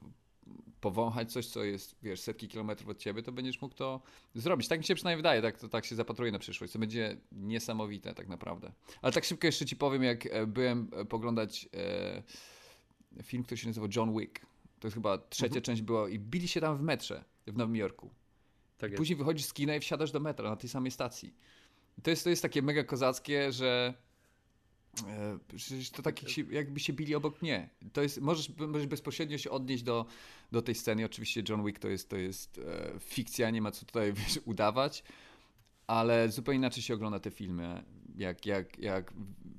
powąchać 0.81 1.33
coś, 1.33 1.47
co 1.47 1.65
jest, 1.65 1.97
wiesz, 2.03 2.21
setki 2.21 2.49
kilometrów 2.49 2.89
od 2.89 2.99
ciebie, 2.99 3.23
to 3.23 3.33
będziesz 3.33 3.61
mógł 3.61 3.75
to 3.75 4.01
zrobić. 4.35 4.69
Tak 4.69 4.79
mi 4.79 4.85
się 4.85 4.95
przynajmniej 4.95 5.17
wydaje, 5.17 5.43
tak, 5.43 5.59
to, 5.59 5.69
tak 5.69 5.85
się 5.85 5.95
zapatruję 5.95 6.33
na 6.33 6.39
przyszłość. 6.39 6.73
To 6.73 6.79
będzie 6.79 7.17
niesamowite 7.33 8.15
tak 8.15 8.29
naprawdę. 8.29 8.73
Ale 9.03 9.13
tak 9.13 9.25
szybko 9.25 9.47
jeszcze 9.47 9.67
ci 9.67 9.77
powiem, 9.77 10.03
jak 10.03 10.27
e, 10.27 10.47
byłem 10.47 10.91
e, 10.93 11.05
poglądać... 11.05 11.69
E, 11.75 12.23
film, 13.23 13.43
który 13.43 13.59
się 13.59 13.67
nazywał 13.67 13.89
John 13.97 14.19
Wick. 14.19 14.41
To 14.81 14.87
jest 14.87 14.95
chyba 14.95 15.19
trzecia 15.19 15.47
mhm. 15.47 15.63
część 15.63 15.83
była 15.83 16.09
i 16.09 16.19
bili 16.19 16.49
się 16.49 16.61
tam 16.61 16.79
w 16.79 16.83
metrze 16.83 17.25
w 17.47 17.57
Nowym 17.57 17.77
Jorku. 17.77 18.11
Tak 18.79 18.95
Później 18.95 19.17
wychodzisz 19.17 19.47
z 19.47 19.53
kina 19.53 19.77
i 19.77 19.81
wsiadasz 19.81 20.11
do 20.11 20.21
metra 20.21 20.51
na 20.51 20.57
tej 20.57 20.71
samej 20.71 20.91
stacji. 20.91 21.35
To 22.03 22.11
jest, 22.11 22.25
to 22.25 22.31
jest 22.31 22.43
takie 22.43 22.63
mega 22.63 22.85
kozackie, 22.85 23.53
że 23.53 23.95
Przecież 25.57 25.91
to 25.91 26.03
tak 26.03 26.39
jakby 26.51 26.81
się 26.81 26.93
bili 26.93 27.15
obok 27.15 27.43
mnie. 27.43 27.69
To 27.93 28.03
jest, 28.03 28.21
możesz, 28.21 28.53
możesz 28.59 28.87
bezpośrednio 28.87 29.39
się 29.39 29.51
odnieść 29.51 29.83
do, 29.83 30.07
do 30.53 30.63
tej 30.63 30.75
sceny. 30.75 31.05
Oczywiście 31.05 31.43
John 31.49 31.65
Wick 31.65 31.79
to 31.79 31.89
jest, 31.89 32.09
to 32.09 32.17
jest 32.17 32.59
e, 32.59 33.01
fikcja, 33.01 33.51
nie 33.51 33.63
ma 33.63 33.71
co 33.71 33.87
tutaj 33.87 34.13
wiesz, 34.13 34.41
udawać, 34.45 35.03
ale 35.87 36.31
zupełnie 36.31 36.59
inaczej 36.59 36.83
się 36.83 36.95
ogląda 36.95 37.21
te 37.21 37.31
filmy. 37.31 37.85
Jak, 38.21 38.47
jak, 38.47 38.79
jak 38.79 39.13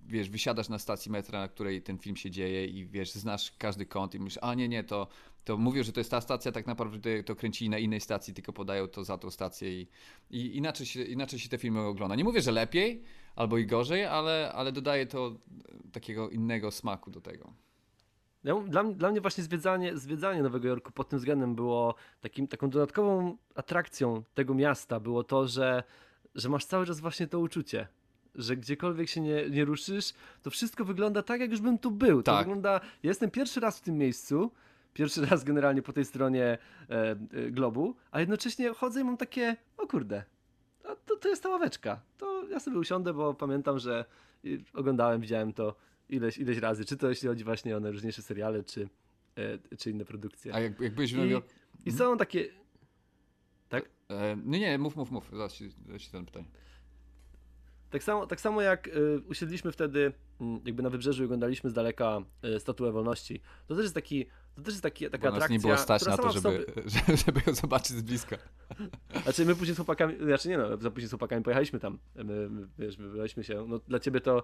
wiesz, 0.07 0.29
wysiadasz 0.29 0.69
na 0.69 0.79
stacji 0.79 1.11
metra, 1.11 1.39
na 1.39 1.47
której 1.47 1.81
ten 1.81 1.97
film 1.97 2.15
się 2.15 2.31
dzieje 2.31 2.65
i 2.65 2.85
wiesz, 2.85 3.11
znasz 3.11 3.51
każdy 3.57 3.85
kąt 3.85 4.15
i 4.15 4.19
myślisz, 4.19 4.43
a 4.43 4.53
nie, 4.53 4.67
nie, 4.69 4.83
to, 4.83 5.07
to 5.43 5.57
mówią, 5.57 5.83
że 5.83 5.91
to 5.91 5.99
jest 5.99 6.11
ta 6.11 6.21
stacja, 6.21 6.51
tak 6.51 6.67
naprawdę 6.67 7.23
to 7.23 7.35
kręcili 7.35 7.69
na 7.69 7.77
innej 7.77 8.01
stacji, 8.01 8.33
tylko 8.33 8.53
podają 8.53 8.87
to 8.87 9.03
za 9.03 9.17
tą 9.17 9.31
stację 9.31 9.81
i, 9.81 9.87
i 10.29 10.57
inaczej, 10.57 10.85
się, 10.85 11.03
inaczej 11.03 11.39
się 11.39 11.49
te 11.49 11.57
filmy 11.57 11.79
ogląda. 11.79 12.15
Nie 12.15 12.23
mówię, 12.23 12.41
że 12.41 12.51
lepiej 12.51 13.03
albo 13.35 13.57
i 13.57 13.65
gorzej, 13.65 14.05
ale, 14.05 14.51
ale 14.55 14.71
dodaje 14.71 15.05
to 15.05 15.35
takiego 15.91 16.29
innego 16.29 16.71
smaku 16.71 17.11
do 17.11 17.21
tego. 17.21 17.53
Dla, 18.43 18.83
dla 18.83 19.11
mnie 19.11 19.21
właśnie 19.21 19.43
zwiedzanie, 19.43 19.97
zwiedzanie 19.97 20.43
Nowego 20.43 20.67
Jorku 20.67 20.91
pod 20.91 21.09
tym 21.09 21.19
względem 21.19 21.55
było 21.55 21.95
takim, 22.19 22.47
taką 22.47 22.69
dodatkową 22.69 23.37
atrakcją 23.55 24.23
tego 24.33 24.53
miasta, 24.53 24.99
było 24.99 25.23
to, 25.23 25.47
że, 25.47 25.83
że 26.35 26.49
masz 26.49 26.65
cały 26.65 26.85
czas 26.85 26.99
właśnie 26.99 27.27
to 27.27 27.39
uczucie 27.39 27.87
że 28.35 28.57
gdziekolwiek 28.57 29.09
się 29.09 29.21
nie, 29.21 29.49
nie 29.49 29.65
ruszysz, 29.65 30.13
to 30.43 30.49
wszystko 30.49 30.85
wygląda 30.85 31.23
tak, 31.23 31.41
jak 31.41 31.51
już 31.51 31.61
bym 31.61 31.77
tu 31.77 31.91
był. 31.91 32.23
To 32.23 32.31
tak. 32.31 32.45
wygląda. 32.45 32.71
Ja 33.03 33.09
jestem 33.09 33.31
pierwszy 33.31 33.59
raz 33.59 33.77
w 33.77 33.81
tym 33.81 33.97
miejscu, 33.97 34.51
pierwszy 34.93 35.25
raz 35.31 35.43
generalnie 35.43 35.81
po 35.81 35.93
tej 35.93 36.05
stronie 36.05 36.43
e, 36.45 36.57
e, 36.89 37.17
globu, 37.51 37.95
a 38.11 38.19
jednocześnie 38.19 38.73
chodzę 38.73 39.01
i 39.01 39.03
mam 39.03 39.17
takie, 39.17 39.55
o 39.77 39.87
kurde, 39.87 40.23
to, 41.05 41.15
to 41.15 41.29
jest 41.29 41.43
ta 41.43 41.49
ławeczka. 41.49 42.01
To 42.17 42.47
ja 42.47 42.59
sobie 42.59 42.77
usiądę, 42.77 43.13
bo 43.13 43.33
pamiętam, 43.33 43.79
że 43.79 44.05
oglądałem, 44.73 45.21
widziałem 45.21 45.53
to 45.53 45.75
ileś, 46.09 46.37
ileś 46.37 46.57
razy, 46.57 46.85
czy 46.85 46.97
to 46.97 47.09
jeśli 47.09 47.27
chodzi 47.27 47.43
właśnie 47.43 47.77
o 47.77 47.79
najróżniejsze 47.79 48.21
seriale, 48.21 48.63
czy, 48.63 48.89
e, 49.35 49.77
czy 49.77 49.91
inne 49.91 50.05
produkcje. 50.05 50.55
A 50.55 50.59
jak, 50.59 50.79
jak 50.79 50.95
byłeś 50.95 51.13
w 51.13 51.17
I, 51.17 51.41
I 51.85 51.91
są 51.91 52.17
takie... 52.17 52.49
Tak? 53.69 53.89
E, 54.09 54.37
nie, 54.45 54.59
nie, 54.59 54.77
mów, 54.77 54.95
mów, 54.95 55.11
mów. 55.11 55.29
Zaraz 55.33 55.53
ci 55.53 55.71
ten 56.11 56.25
pytanie. 56.25 56.45
Tak 57.91 58.03
samo, 58.03 58.27
tak 58.27 58.41
samo 58.41 58.61
jak 58.61 58.87
y, 58.87 59.21
usiedliśmy 59.29 59.71
wtedy 59.71 60.13
mm, 60.41 60.61
jakby 60.65 60.83
na 60.83 60.89
wybrzeżu 60.89 61.23
i 61.23 61.25
oglądaliśmy 61.25 61.69
z 61.69 61.73
daleka 61.73 62.19
y, 62.45 62.59
Statuę 62.59 62.91
Wolności, 62.91 63.41
to 63.67 63.75
też 63.75 63.83
jest 63.83 63.95
taki 63.95 64.25
to 64.61 64.65
też 64.65 64.73
jest 64.73 64.83
taki, 64.83 65.09
taka 65.09 65.17
Bo 65.17 65.27
atrakcja. 65.27 65.53
nie 65.53 65.59
było 65.59 65.77
stać 65.77 66.05
na 66.05 66.17
to, 66.17 66.31
żeby, 66.31 66.41
sobie... 66.41 66.65
żeby 67.25 67.41
ją 67.47 67.53
zobaczyć 67.53 67.97
z 67.97 68.01
bliska. 68.01 68.37
Znaczy 69.23 69.45
my 69.45 69.55
później 69.55 69.75
z 69.75 69.77
chłopakami, 69.77 70.15
znaczy 70.17 70.49
nie 70.49 70.57
no, 70.57 70.77
później 70.77 71.07
z 71.07 71.09
chłopakami 71.09 71.43
pojechaliśmy 71.43 71.79
tam. 71.79 71.99
My, 72.15 72.49
my 72.49 72.67
wiesz, 72.79 72.97
wybraliśmy 72.97 73.43
się. 73.43 73.65
No 73.67 73.79
dla 73.79 73.99
ciebie 73.99 74.21
to, 74.21 74.43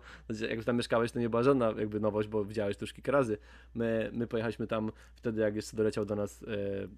jak 0.49 0.63
tam 0.63 0.77
mieszkałeś, 0.77 1.11
to 1.11 1.19
nie 1.19 1.29
była 1.29 1.43
żadna 1.43 1.73
jakby 1.77 1.99
nowość, 1.99 2.27
bo 2.27 2.45
widziałeś 2.45 2.77
to 2.77 2.83
już 2.83 2.93
kilka 2.93 3.11
razy. 3.11 3.37
My, 3.75 4.09
my 4.13 4.27
pojechaliśmy 4.27 4.67
tam 4.67 4.91
wtedy, 5.15 5.41
jak 5.41 5.55
jeszcze 5.55 5.77
doleciał 5.77 6.05
do 6.05 6.15
nas 6.15 6.43
e, 6.43 6.47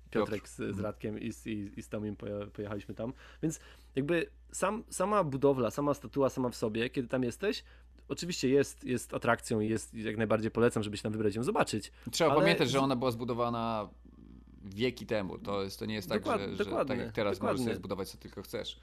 Piotrek 0.10 0.50
z, 0.50 0.56
z 0.56 0.60
mhm. 0.60 0.84
Radkiem 0.84 1.20
i, 1.20 1.32
i, 1.46 1.80
i 1.80 1.82
z 1.82 1.90
Tomim 1.90 2.16
pojechaliśmy 2.54 2.96
tam. 2.96 3.14
Więc 3.44 3.60
jakby 3.96 4.30
sam, 4.52 4.84
sama 4.90 5.24
budowla, 5.24 5.72
sama 5.72 5.94
statua 5.94 6.30
sama 6.30 6.50
w 6.50 6.56
sobie, 6.56 6.90
kiedy 6.90 7.08
tam 7.08 7.24
jesteś, 7.24 7.64
oczywiście 8.10 8.50
jest, 8.50 8.84
jest 8.84 9.14
atrakcją 9.14 9.60
i 9.60 9.70
jest, 9.70 9.94
jak 9.94 10.18
najbardziej 10.18 10.52
polecam, 10.52 10.84
żebyś 10.84 11.02
tam 11.02 11.12
wybrać 11.12 11.36
ją 11.36 11.44
zobaczyć. 11.44 11.92
Trzeba 12.12 12.32
ale... 12.32 12.40
pamiętać, 12.40 12.70
że 12.70 12.80
ona 12.80 12.96
była 12.96 13.12
zbudowana 13.12 13.90
wieki 14.64 15.06
temu. 15.06 15.38
To, 15.38 15.64
jest, 15.64 15.80
to 15.80 15.86
nie 15.86 15.96
jest 15.96 16.10
tak, 16.10 16.26
że, 16.26 16.56
że 16.56 16.66
tak 16.66 17.00
jak 17.00 17.12
teraz 17.12 17.38
dokładnie. 17.38 17.54
możesz 17.54 17.66
sobie 17.66 17.76
zbudować 17.76 18.10
co 18.10 18.18
tylko 18.18 18.42
chcesz. 18.42 18.80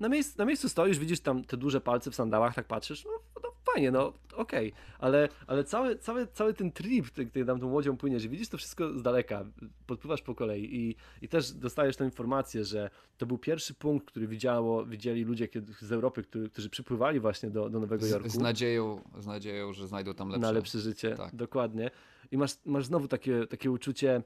Na, 0.00 0.08
miejsc, 0.08 0.36
na 0.36 0.44
miejscu 0.44 0.68
stoisz, 0.68 0.98
widzisz 0.98 1.20
tam 1.20 1.44
te 1.44 1.56
duże 1.56 1.80
palce 1.80 2.10
w 2.10 2.14
sandałach, 2.14 2.54
tak 2.54 2.66
patrzysz, 2.66 3.04
no, 3.04 3.10
no 3.42 3.52
fajnie, 3.72 3.90
no 3.90 4.12
okej, 4.36 4.72
okay. 4.72 4.82
ale, 4.98 5.28
ale 5.46 5.64
cały, 5.64 5.98
cały, 5.98 6.26
cały 6.26 6.54
ten 6.54 6.72
trip, 6.72 7.10
ty, 7.10 7.44
tam 7.44 7.60
tą 7.60 7.66
łodzią 7.66 7.96
płyniesz, 7.96 8.28
widzisz 8.28 8.48
to 8.48 8.58
wszystko 8.58 8.98
z 8.98 9.02
daleka, 9.02 9.44
podpływasz 9.86 10.22
po 10.22 10.34
kolei 10.34 10.76
i, 10.76 10.96
i 11.22 11.28
też 11.28 11.52
dostajesz 11.52 11.96
tę 11.96 12.04
informację, 12.04 12.64
że 12.64 12.90
to 13.18 13.26
był 13.26 13.38
pierwszy 13.38 13.74
punkt, 13.74 14.06
który 14.06 14.26
widziało, 14.26 14.86
widzieli 14.86 15.24
ludzie 15.24 15.48
z 15.80 15.92
Europy, 15.92 16.22
który, 16.22 16.50
którzy 16.50 16.70
przypływali 16.70 17.20
właśnie 17.20 17.50
do, 17.50 17.70
do 17.70 17.80
Nowego 17.80 18.06
Jorku. 18.06 18.28
Z, 18.28 18.32
z, 18.32 18.38
nadzieją, 18.38 19.00
z 19.18 19.26
nadzieją, 19.26 19.72
że 19.72 19.86
znajdą 19.86 20.14
tam 20.14 20.28
lepsze. 20.28 20.40
Na 20.40 20.50
lepsze 20.50 20.78
życie, 20.78 21.14
tak. 21.14 21.34
dokładnie. 21.34 21.90
I 22.30 22.38
masz, 22.38 22.52
masz 22.64 22.86
znowu 22.86 23.08
takie, 23.08 23.46
takie 23.46 23.70
uczucie, 23.70 24.22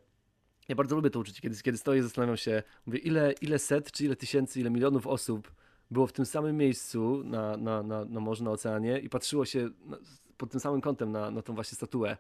ja 0.69 0.75
bardzo 0.77 0.97
lubię 0.97 1.11
to 1.11 1.21
uczucie, 1.21 1.41
kiedy, 1.41 1.63
kiedy 1.63 1.79
stoję 1.79 2.01
i 2.01 2.03
zastanawiam 2.03 2.37
się, 2.37 2.63
mówię, 2.87 2.99
ile, 2.99 3.33
ile 3.33 3.59
set, 3.59 3.93
czy 3.93 4.05
ile 4.05 4.17
tysięcy, 4.17 4.61
ile 4.61 4.71
milionów 4.71 5.07
osób 5.07 5.53
było 5.91 6.07
w 6.07 6.13
tym 6.13 6.27
samym 6.27 6.57
miejscu 6.57 7.23
na, 7.25 7.57
na, 7.57 7.83
na, 7.83 8.05
na 8.05 8.21
morzu, 8.21 8.45
na 8.45 8.51
oceanie 8.51 8.99
i 8.99 9.09
patrzyło 9.09 9.45
się 9.45 9.71
na, 9.85 9.99
pod 10.37 10.51
tym 10.51 10.61
samym 10.61 10.81
kątem 10.81 11.13
na, 11.13 11.31
na 11.31 11.43
tą 11.43 11.55
właśnie 11.55 11.77
statuę 11.77 12.17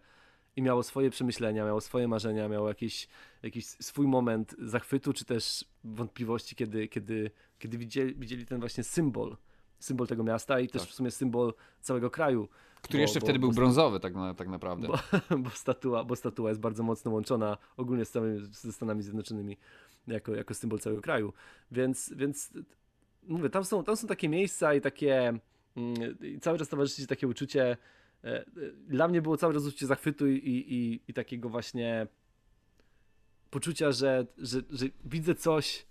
i 0.56 0.62
miało 0.62 0.82
swoje 0.82 1.10
przemyślenia, 1.10 1.64
miało 1.64 1.80
swoje 1.80 2.08
marzenia, 2.08 2.48
miało 2.48 2.68
jakiś, 2.68 3.08
jakiś 3.42 3.66
swój 3.66 4.06
moment 4.06 4.54
zachwytu, 4.58 5.12
czy 5.12 5.24
też 5.24 5.64
wątpliwości, 5.84 6.56
kiedy, 6.56 6.88
kiedy, 6.88 7.30
kiedy 7.58 7.78
widzieli, 7.78 8.14
widzieli 8.14 8.46
ten 8.46 8.60
właśnie 8.60 8.84
symbol, 8.84 9.36
symbol 9.78 10.06
tego 10.06 10.24
miasta 10.24 10.60
i 10.60 10.68
też 10.68 10.82
tak. 10.82 10.90
w 10.90 10.94
sumie 10.94 11.10
symbol 11.10 11.54
całego 11.80 12.10
kraju. 12.10 12.48
Który 12.82 12.98
bo, 12.98 13.02
jeszcze 13.02 13.20
bo, 13.20 13.26
wtedy 13.26 13.38
bo, 13.38 13.46
był 13.46 13.54
brązowy 13.54 14.00
tak, 14.00 14.14
na, 14.14 14.34
tak 14.34 14.48
naprawdę. 14.48 14.88
Bo, 14.88 14.98
bo, 15.44 15.50
statua, 15.50 16.04
bo 16.04 16.16
statua 16.16 16.48
jest 16.48 16.60
bardzo 16.60 16.82
mocno 16.82 17.10
łączona 17.10 17.58
ogólnie 17.76 18.04
z 18.04 18.10
całymi, 18.10 18.40
ze 18.50 18.72
Stanami 18.72 19.02
Zjednoczonymi 19.02 19.56
jako, 20.06 20.34
jako 20.34 20.54
symbol 20.54 20.78
całego 20.78 21.02
kraju. 21.02 21.32
Więc, 21.70 22.12
więc 22.16 22.52
mówię, 23.22 23.50
tam 23.50 23.64
są, 23.64 23.84
tam 23.84 23.96
są 23.96 24.06
takie 24.06 24.28
miejsca 24.28 24.74
i 24.74 24.80
takie 24.80 25.38
mm, 25.76 26.18
i 26.20 26.40
cały 26.40 26.58
czas 26.58 26.68
towarzyszy 26.68 27.06
takie 27.06 27.28
uczucie 27.28 27.76
e, 28.24 28.28
e, 28.28 28.44
dla 28.88 29.08
mnie 29.08 29.22
było 29.22 29.36
cały 29.36 29.54
czas 29.54 29.66
uczucie 29.66 29.86
zachwytu 29.86 30.28
i, 30.28 30.36
i, 30.36 31.00
i 31.10 31.14
takiego 31.14 31.48
właśnie 31.48 32.06
poczucia, 33.50 33.92
że, 33.92 34.26
że, 34.38 34.60
że 34.70 34.86
widzę 35.04 35.34
coś 35.34 35.86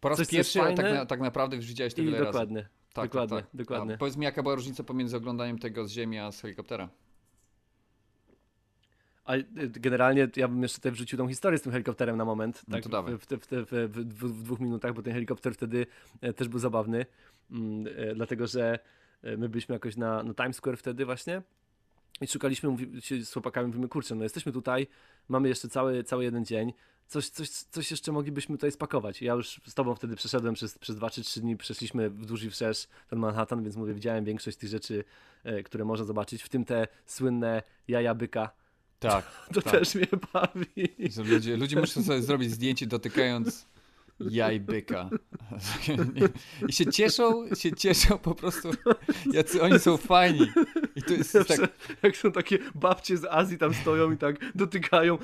po 0.00 0.08
raz 0.08 0.18
coś, 0.18 0.28
pierwszy 0.28 0.58
tak, 0.58 0.78
na, 0.78 1.06
tak, 1.06 1.20
naprawdę 1.20 1.56
już 1.56 1.66
widziałeś 1.66 1.94
to 1.94 2.02
wiele 2.02 2.18
dokładnie, 2.18 2.56
razy. 2.56 2.68
Tak, 2.92 3.04
dokładnie, 3.04 3.36
tak, 3.36 3.46
tak. 3.46 3.56
dokładnie. 3.56 3.94
A 3.94 3.98
powiedz 3.98 4.16
mi, 4.16 4.24
jaka 4.24 4.42
była 4.42 4.54
różnica 4.54 4.84
pomiędzy 4.84 5.16
oglądaniem 5.16 5.58
tego 5.58 5.86
z 5.86 5.90
ziemi 5.90 6.18
a 6.18 6.32
z 6.32 6.40
helikoptera? 6.40 6.88
A 9.24 9.36
y, 9.36 9.46
generalnie 9.56 10.28
ja 10.36 10.48
bym 10.48 10.62
jeszcze 10.62 10.78
tutaj 10.78 10.92
wrzucił 10.92 11.18
tą 11.18 11.28
historię 11.28 11.58
z 11.58 11.62
tym 11.62 11.72
helikopterem 11.72 12.16
na 12.16 12.24
moment. 12.24 12.62
No 12.68 12.80
tak, 12.80 13.04
w, 13.04 13.26
w, 13.26 13.46
w, 13.70 14.12
w 14.16 14.42
dwóch 14.42 14.60
minutach, 14.60 14.94
bo 14.94 15.02
ten 15.02 15.12
helikopter 15.12 15.54
wtedy 15.54 15.86
e, 16.20 16.32
też 16.32 16.48
był 16.48 16.58
zabawny. 16.58 17.06
Mm, 17.50 17.86
e, 17.96 18.14
dlatego, 18.14 18.46
że 18.46 18.78
e, 19.22 19.36
my 19.36 19.48
byliśmy 19.48 19.72
jakoś 19.72 19.96
na, 19.96 20.22
na 20.22 20.34
Times 20.34 20.56
Square 20.56 20.76
wtedy 20.76 21.04
właśnie. 21.04 21.42
I 22.20 22.26
szukaliśmy, 22.26 22.68
mówi, 22.68 23.02
się 23.02 23.24
z 23.24 23.32
chłopakami, 23.32 23.66
mówimy, 23.66 23.88
kurczę, 23.88 24.14
no 24.14 24.22
jesteśmy 24.22 24.52
tutaj, 24.52 24.86
mamy 25.28 25.48
jeszcze 25.48 25.68
cały, 25.68 26.04
cały 26.04 26.24
jeden 26.24 26.44
dzień, 26.44 26.72
coś, 27.06 27.28
coś, 27.28 27.48
coś 27.50 27.90
jeszcze 27.90 28.12
moglibyśmy 28.12 28.56
tutaj 28.56 28.72
spakować. 28.72 29.22
Ja 29.22 29.32
już 29.34 29.60
z 29.66 29.74
tobą 29.74 29.94
wtedy 29.94 30.16
przeszedłem 30.16 30.54
przez, 30.54 30.78
przez 30.78 30.96
dwa 30.96 31.10
czy 31.10 31.22
trzy 31.22 31.40
dni, 31.40 31.56
przeszliśmy 31.56 32.10
wzdłuż 32.10 32.42
i 32.42 32.50
wszerz 32.50 32.88
ten 33.08 33.18
Manhattan, 33.18 33.62
więc 33.62 33.76
mówię, 33.76 33.94
widziałem 33.94 34.24
większość 34.24 34.56
tych 34.56 34.68
rzeczy, 34.68 35.04
e, 35.44 35.62
które 35.62 35.84
można 35.84 36.06
zobaczyć, 36.06 36.42
w 36.42 36.48
tym 36.48 36.64
te 36.64 36.88
słynne 37.06 37.62
jaja 37.88 38.14
byka. 38.14 38.50
Tak. 38.98 39.24
To 39.54 39.62
tak. 39.62 39.72
też 39.72 39.94
mnie 39.94 40.06
bawi. 40.32 40.88
Ludzie, 41.24 41.56
ludzie 41.56 41.80
muszą 41.80 42.02
sobie 42.02 42.22
zrobić 42.22 42.50
zdjęcie 42.50 42.86
dotykając 42.86 43.66
jaj 44.20 44.60
byka. 44.60 45.10
I 46.68 46.72
się 46.72 46.86
cieszą, 46.86 47.54
się 47.54 47.72
cieszą 47.72 48.18
po 48.18 48.34
prostu, 48.34 48.70
jacy 49.32 49.62
oni 49.62 49.78
są 49.78 49.96
fajni. 49.96 50.46
I 50.96 51.02
to 51.02 51.12
jest 51.12 51.32
tak, 51.48 51.60
Jak 52.02 52.16
są 52.16 52.32
takie 52.32 52.58
babcie 52.74 53.16
z 53.16 53.24
Azji 53.24 53.58
tam 53.58 53.74
stoją 53.74 54.12
i 54.12 54.16
tak 54.16 54.36
dotykają 54.54 55.18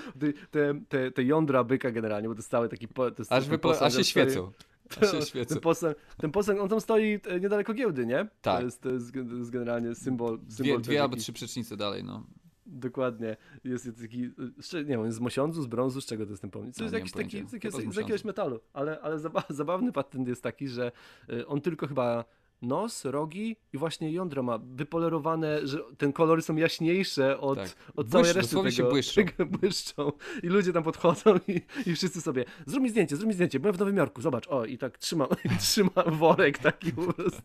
te, 0.51 0.75
te, 0.89 1.11
te, 1.11 1.23
jądra 1.23 1.65
byka 1.65 1.91
generalnie, 1.91 2.29
bo 2.29 2.35
to 2.35 2.39
jest 2.39 2.51
cały 2.51 2.69
taki... 2.69 2.89
To 2.89 3.13
jest 3.19 3.33
aż, 3.33 3.49
wypo, 3.49 3.69
posąg, 3.69 3.87
aż 3.87 3.97
się 3.97 4.05
świecą. 4.05 4.53
Ten 5.49 5.61
posąg, 5.61 5.97
ten 6.17 6.31
posąg, 6.31 6.61
on 6.61 6.69
tam 6.69 6.81
stoi 6.81 7.21
e, 7.27 7.41
niedaleko 7.41 7.75
giełdy, 7.75 8.07
nie? 8.07 8.29
Tak. 8.43 8.59
To 8.59 8.65
jest, 8.65 8.83
to 8.83 8.91
jest, 8.91 9.13
to 9.13 9.37
jest 9.37 9.51
generalnie 9.51 9.95
symbol. 9.95 10.39
symbol 10.49 10.77
Dwie, 10.77 10.79
dwie 10.79 11.03
albo 11.03 11.17
trzy 11.17 11.33
przecznice 11.33 11.77
dalej, 11.77 12.05
no. 12.05 12.27
Dokładnie. 12.69 13.37
Jest 13.65 13.87
jest 13.87 14.01
taki, 14.01 14.31
nie 14.75 14.85
wiem, 14.85 15.13
z 15.13 15.21
mosiądzu, 15.21 15.63
z 15.63 15.67
brązu, 15.67 16.01
z 16.01 16.07
czego 16.07 16.25
to 16.25 16.31
jest 16.31 16.43
ten 16.43 16.51
pomnik? 16.51 16.75
To 16.75 16.81
No, 16.81 16.85
jest 16.85 16.95
jakiś 16.95 17.13
taki, 17.13 17.49
z, 17.49 17.97
jakiegoś, 17.97 18.25
metalu, 18.25 18.61
ale, 18.73 19.01
ale 19.01 19.19
zaba 19.19 19.45
zabawny 19.51 19.93
patent 19.93 20.29
jest 20.29 20.43
taki, 20.43 20.69
że 20.69 20.93
e, 21.29 21.47
on 21.47 21.61
tylko 21.61 21.87
chyba 21.87 22.25
nos, 22.63 23.05
rogi 23.05 23.57
i 23.73 23.79
właśnie 23.79 24.13
jądro 24.13 24.43
ma 24.43 24.59
wypolerowane, 24.59 25.67
że 25.67 25.79
ten 25.99 26.13
kolory 26.13 26.43
są 26.43 26.57
jaśniejsze 26.57 27.41
od, 27.41 27.59
Tak. 27.59 27.69
od 27.97 28.09
całej 28.09 28.27
reszty 28.27 28.41
dosłownie 28.41 28.73
się 28.73 28.77
tego, 28.77 28.91
błyszczą. 28.91 29.25
tego 29.25 29.47
błyszczą. 29.59 30.13
I 30.43 30.47
ludzie 30.47 30.73
tam 30.73 30.83
podchodzą 30.83 31.37
i, 31.49 31.61
i 31.91 31.95
wszyscy 31.95 32.21
sobie, 32.21 32.45
zrób 32.67 32.83
mi 32.83 32.91
zdjęcie, 32.91 33.17
zrób 33.17 33.29
mi 33.29 33.35
zdjęcie, 33.35 33.61
byłem 33.61 33.75
w 33.75 33.79
Nowym 33.79 33.97
Jorku, 33.97 34.23
zobacz, 34.23 34.49
o 34.49 34.65
i 34.65 34.79
tak 34.79 34.99
trzyma, 34.99 35.29
trzyma 35.61 36.03
worek 36.07 36.59
taki 36.59 36.93
po 36.93 37.13
prostu. 37.13 37.43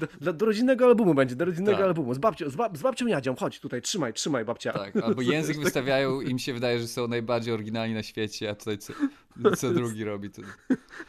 Do, 0.00 0.06
do, 0.20 0.32
do 0.32 0.46
rodzinnego 0.46 0.84
albumu 0.86 1.14
będzie, 1.14 1.36
do 1.36 1.44
rodzinnego 1.44 1.78
Tak. 1.78 1.86
albumu, 1.86 2.14
z 2.14 2.18
babcią, 2.18 2.50
z, 2.50 2.56
bab, 2.56 2.76
z 2.78 2.82
babcią 2.82 3.06
Jadzią, 3.06 3.36
chodź 3.36 3.60
tutaj, 3.60 3.82
trzymaj, 3.82 4.12
trzymaj 4.12 4.44
babcia. 4.44 4.72
Tak, 4.72 4.96
albo 4.96 5.22
język 5.22 5.58
wystawiają, 5.64 6.20
im 6.20 6.38
się 6.38 6.54
wydaje, 6.54 6.80
że 6.80 6.88
są 6.88 7.08
najbardziej 7.08 7.54
oryginalni 7.54 7.94
na 7.94 8.02
świecie, 8.02 8.50
a 8.50 8.54
tutaj 8.54 8.78
co, 9.58 9.72
drugi 9.72 10.04
robi. 10.04 10.30
To... 10.30 10.42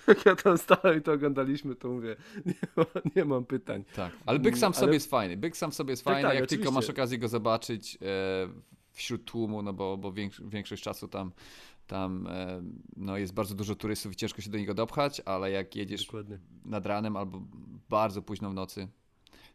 Jak 0.07 0.25
ja 0.25 0.35
tam 0.35 0.57
stałem 0.57 0.99
i 0.99 1.01
to 1.01 1.11
oglądaliśmy, 1.13 1.75
to 1.75 1.87
mówię, 1.89 2.15
nie, 2.45 2.53
ma, 2.75 2.85
nie 3.15 3.25
mam 3.25 3.45
pytań. 3.45 3.83
Tak, 3.95 4.13
ale 4.25 4.39
byk 4.39 4.57
sam 4.57 4.73
w 4.73 4.75
Ale- 4.75 4.81
sobie 4.81 4.93
jest 4.93 5.09
fajny. 5.09 5.37
Byk 5.37 5.57
sam 5.57 5.71
w 5.71 5.75
sobie 5.75 5.91
jest 5.91 6.03
Tak, 6.03 6.13
fajny, 6.13 6.29
tak, 6.29 6.39
jak 6.39 6.49
tylko 6.49 6.63
masz 6.65 6.71
oczywiście. 6.77 6.93
okazję 6.93 7.17
go 7.17 7.27
zobaczyć 7.27 7.97
e, 8.01 8.47
wśród 8.91 9.25
tłumu, 9.25 9.61
no 9.61 9.73
bo, 9.73 9.97
bo 9.97 10.11
większość, 10.13 10.49
większość 10.49 10.83
czasu 10.83 11.07
tam, 11.07 11.31
tam 11.87 12.27
e, 12.27 12.61
no 12.97 13.17
jest 13.17 13.33
bardzo 13.33 13.55
dużo 13.55 13.75
turystów 13.75 14.13
i 14.13 14.15
ciężko 14.15 14.41
się 14.41 14.49
do 14.49 14.57
niego 14.57 14.73
dopchać, 14.73 15.21
ale 15.25 15.51
jak 15.51 15.75
jedziesz 15.75 16.05
Dokładnie. 16.05 16.39
nad 16.65 16.85
ranem 16.85 17.15
albo 17.15 17.41
bardzo 17.89 18.21
późno 18.21 18.49
w 18.49 18.53
nocy, 18.53 18.87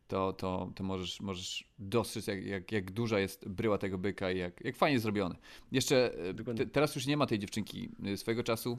to, 0.09 0.33
to, 0.33 0.71
to 0.75 0.85
możesz, 0.85 1.21
możesz 1.21 1.64
dostrzec, 1.79 2.27
jak, 2.27 2.45
jak, 2.45 2.73
jak 2.73 2.90
duża 2.90 3.19
jest 3.21 3.49
bryła 3.49 3.79
tego 3.79 3.99
byka 3.99 4.31
i 4.31 4.38
jak, 4.38 4.64
jak 4.64 4.77
fajnie 4.77 5.01
zrobione. 5.01 5.37
Jeszcze 5.73 6.14
e, 6.49 6.55
te, 6.55 6.66
teraz 6.66 6.95
już 6.95 7.07
nie 7.07 7.16
ma 7.16 7.27
tej 7.27 7.38
dziewczynki. 7.38 7.88
E, 8.05 8.16
Swojego 8.16 8.42
czasu 8.42 8.79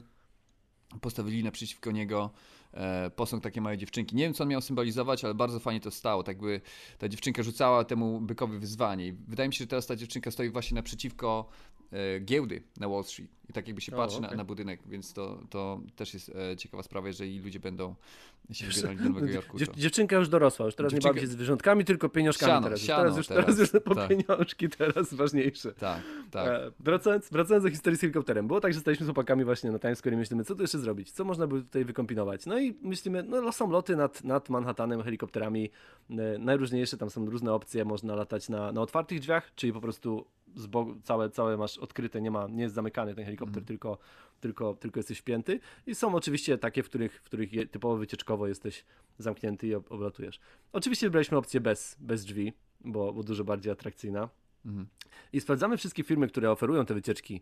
postawili 1.00 1.44
naprzeciwko 1.44 1.90
niego 1.90 2.30
e, 2.72 3.10
posąg 3.10 3.42
takiej 3.42 3.62
małej 3.62 3.78
dziewczynki. 3.78 4.16
Nie 4.16 4.24
wiem, 4.24 4.34
co 4.34 4.44
on 4.44 4.50
miał 4.50 4.60
symbolizować, 4.60 5.24
ale 5.24 5.34
bardzo 5.34 5.60
fajnie 5.60 5.80
to 5.80 5.90
stało. 5.90 6.22
Tak 6.22 6.38
by 6.38 6.60
ta 6.98 7.08
dziewczynka 7.08 7.42
rzucała 7.42 7.84
temu 7.84 8.20
bykowi 8.20 8.58
wyzwanie. 8.58 9.06
I 9.06 9.12
wydaje 9.12 9.48
mi 9.48 9.54
się, 9.54 9.58
że 9.58 9.66
teraz 9.66 9.86
ta 9.86 9.96
dziewczynka 9.96 10.30
stoi 10.30 10.50
właśnie 10.50 10.74
naprzeciwko 10.74 11.48
e, 11.92 12.20
giełdy 12.20 12.62
na 12.76 12.88
Wall 12.88 13.04
Street. 13.04 13.37
I 13.48 13.52
tak 13.52 13.66
jakby 13.66 13.80
się 13.80 13.92
O, 13.92 13.96
patrzy 13.96 14.20
na, 14.20 14.30
na 14.30 14.44
budynek, 14.44 14.80
więc 14.86 15.12
to, 15.12 15.42
to 15.50 15.80
też 15.96 16.14
jest 16.14 16.28
e, 16.52 16.56
ciekawa 16.56 16.82
sprawa, 16.82 17.06
jeżeli 17.06 17.40
ludzie 17.40 17.60
będą 17.60 17.94
się 18.52 18.66
wybierali 18.66 18.98
do 18.98 19.04
Nowego 19.04 19.26
Jorku. 19.34 19.58
Dziew, 19.58 19.76
dziewczynka 19.76 20.16
już 20.16 20.28
dorosła, 20.28 20.66
już 20.66 20.74
teraz 20.74 20.92
nie 20.92 20.98
Dziewczynka- 20.98 21.08
bawi 21.08 21.20
się 21.20 21.26
z 21.26 21.30
zwierzątkami, 21.30 21.84
tylko 21.84 22.08
pieniążkami 22.08 22.50
Siano, 22.50 22.64
teraz. 22.64 22.80
Siano 22.80 23.02
teraz, 23.02 23.16
już, 23.16 23.26
teraz, 23.26 23.44
teraz 23.44 23.58
już 23.58 23.82
po 23.84 23.94
tak. 23.94 24.08
pieniążki, 24.08 24.68
teraz 24.68 25.14
ważniejsze. 25.14 25.72
Tak, 25.72 26.02
tak. 26.30 26.48
E, 26.48 26.70
wracając, 26.80 27.30
wracając 27.30 27.64
do 27.64 27.70
historii 27.70 27.96
z 27.98 28.00
helikopterem. 28.00 28.46
Było 28.46 28.60
tak, 28.60 28.74
że 28.74 28.80
staliśmy 28.80 29.04
z 29.04 29.08
chłopakami 29.08 29.44
właśnie 29.44 29.70
na 29.70 29.78
Times 29.78 29.98
Square 29.98 30.14
i 30.14 30.16
myślimy, 30.16 30.44
co 30.44 30.54
tu 30.54 30.62
jeszcze 30.62 30.78
zrobić? 30.78 31.10
Co 31.10 31.24
można 31.24 31.46
by 31.46 31.62
tutaj 31.62 31.84
wykombinować? 31.84 32.46
No 32.46 32.58
i 32.60 32.78
myślimy, 32.82 33.22
no 33.22 33.52
są 33.52 33.70
loty 33.70 33.96
nad, 33.96 34.24
nad 34.24 34.48
Manhattanem 34.48 35.02
helikopterami. 35.02 35.70
E, 36.10 36.38
najróżniejsze, 36.38 36.96
tam 36.96 37.10
są 37.10 37.26
różne 37.26 37.52
opcje. 37.52 37.84
Można 37.84 38.14
latać 38.14 38.48
na, 38.48 38.72
na 38.72 38.80
otwartych 38.80 39.20
drzwiach, 39.20 39.54
czyli 39.54 39.72
po 39.72 39.80
prostu 39.80 40.26
z 40.54 40.66
boku, 40.66 41.00
całe, 41.02 41.30
całe 41.30 41.56
masz 41.56 41.78
odkryte, 41.78 42.20
nie, 42.20 42.30
ma, 42.30 42.46
nie 42.48 42.62
jest 42.62 42.74
zamykany 42.74 43.14
ten 43.14 43.24
helikopter, 43.24 43.48
Mhm. 43.58 43.66
tylko, 43.66 43.98
tylko, 44.40 44.74
tylko 44.74 44.98
jesteś 44.98 45.18
wpięty. 45.18 45.60
I 45.86 45.94
są 45.94 46.14
oczywiście 46.14 46.58
takie, 46.58 46.82
w 46.82 46.86
których, 46.88 47.20
w 47.20 47.22
których 47.24 47.52
je, 47.52 47.66
typowo 47.66 47.96
wycieczkowo 47.96 48.46
jesteś 48.46 48.84
zamknięty 49.18 49.66
i 49.66 49.74
ob- 49.74 49.92
oblatujesz. 49.92 50.40
Oczywiście 50.72 51.06
wybraliśmy 51.06 51.36
opcję 51.38 51.60
bez, 51.60 51.96
bez 52.00 52.24
drzwi, 52.24 52.52
bo, 52.80 53.12
bo 53.12 53.22
dużo 53.22 53.44
bardziej 53.44 53.72
atrakcyjna. 53.72 54.28
Mhm. 54.66 54.86
I 55.32 55.40
sprawdzamy 55.40 55.76
wszystkie 55.76 56.02
firmy, 56.04 56.28
które 56.28 56.50
oferują 56.50 56.86
te 56.86 56.94
wycieczki. 56.94 57.40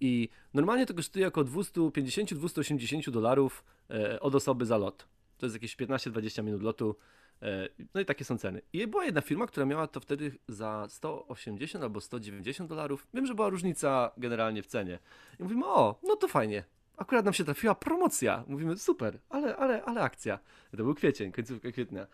I 0.00 0.28
normalnie 0.54 0.86
to 0.86 0.94
kosztuje 0.94 1.28
około 1.28 1.44
250-280 1.46 3.10
dolarów 3.10 3.64
e, 3.90 4.20
od 4.20 4.34
osoby 4.34 4.66
za 4.66 4.78
lot. 4.78 5.08
To 5.38 5.46
jest 5.46 5.56
jakieś 5.56 5.76
15-20 5.76 6.44
minut 6.44 6.62
lotu. 6.62 6.96
E, 7.42 7.68
no 7.94 8.00
i 8.00 8.04
takie 8.04 8.24
są 8.24 8.38
ceny. 8.38 8.62
I 8.72 8.86
była 8.86 9.04
jedna 9.04 9.20
firma, 9.20 9.46
która 9.46 9.66
miała 9.66 9.86
to 9.86 10.00
wtedy 10.00 10.32
za 10.48 10.86
180 10.88 11.84
albo 11.84 12.00
190 12.00 12.70
dolarów. 12.70 13.06
Wiem, 13.14 13.26
że 13.26 13.34
była 13.34 13.48
różnica 13.48 14.10
generalnie 14.16 14.62
w 14.62 14.66
cenie. 14.66 14.98
I 15.40 15.42
mówimy, 15.42 15.66
o, 15.66 16.00
no 16.02 16.16
to 16.16 16.28
fajnie. 16.28 16.64
Akurat 16.96 17.24
nam 17.24 17.34
się 17.34 17.44
trafiła 17.44 17.74
promocja. 17.74 18.44
Mówimy, 18.46 18.78
super, 18.78 19.18
ale, 19.28 19.56
ale, 19.56 19.82
ale 19.84 20.00
akcja. 20.00 20.38
To 20.70 20.76
był 20.76 20.94
kwiecień, 20.94 21.32
końcówka 21.32 21.72
kwietnia. 21.72 22.06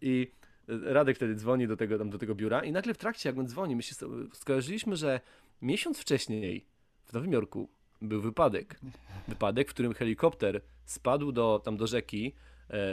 I 0.00 0.30
Radek 0.68 1.16
wtedy 1.16 1.34
dzwoni 1.34 1.68
do 1.68 1.76
tego, 1.76 1.98
tam 1.98 2.10
do 2.10 2.18
tego 2.18 2.34
biura 2.34 2.64
i 2.64 2.72
nagle 2.72 2.94
w 2.94 2.98
trakcie, 2.98 3.28
jak 3.28 3.38
on 3.38 3.46
dzwoni, 3.46 3.76
my 3.76 3.82
się 3.82 3.94
skojarzyliśmy, 4.32 4.96
że 4.96 5.20
miesiąc 5.62 5.98
wcześniej 5.98 6.66
w 7.06 7.12
Nowym 7.12 7.32
Jorku 7.32 7.68
był 8.02 8.20
wypadek. 8.20 8.80
Wypadek, 9.28 9.68
w 9.68 9.74
którym 9.74 9.94
helikopter 9.94 10.60
spadł 10.84 11.32
do, 11.32 11.60
tam 11.64 11.76
do 11.76 11.86
rzeki, 11.86 12.26
e, 12.26 12.32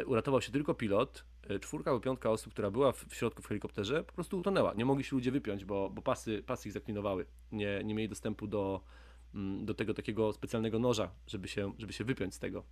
uratował 0.05 0.41
się 0.41 0.51
tylko 0.51 0.73
pilot, 0.73 1.25
e, 1.49 1.59
czwórka 1.59 1.91
albo 1.91 2.01
piątka 2.01 2.29
osób, 2.29 2.53
która 2.53 2.71
była 2.71 2.91
w, 2.91 3.05
środku 3.09 3.41
w 3.41 3.47
helikopterze, 3.47 4.03
po 4.03 4.13
prostu 4.13 4.39
utonęła. 4.39 4.73
Nie 4.73 4.85
mogli 4.85 5.03
się 5.03 5.15
ludzie 5.15 5.31
wypiąć, 5.31 5.65
bo, 5.65 5.89
bo 5.89 6.01
pasy, 6.01 6.43
pasy 6.45 6.67
ich 6.67 6.73
zaklinowały. 6.73 7.25
Nie, 7.51 7.81
nie 7.83 7.93
mieli 7.93 8.09
dostępu 8.09 8.47
do, 8.47 8.81
mm, 9.35 9.65
do 9.65 9.73
tego 9.73 9.93
takiego 9.93 10.33
specjalnego 10.33 10.79
noża, 10.79 11.11
żeby 11.27 11.47
się, 11.47 11.73
żeby 11.77 11.93
się 11.93 12.03
wypiąć 12.03 12.33
z 12.33 12.39
tego. 12.39 12.63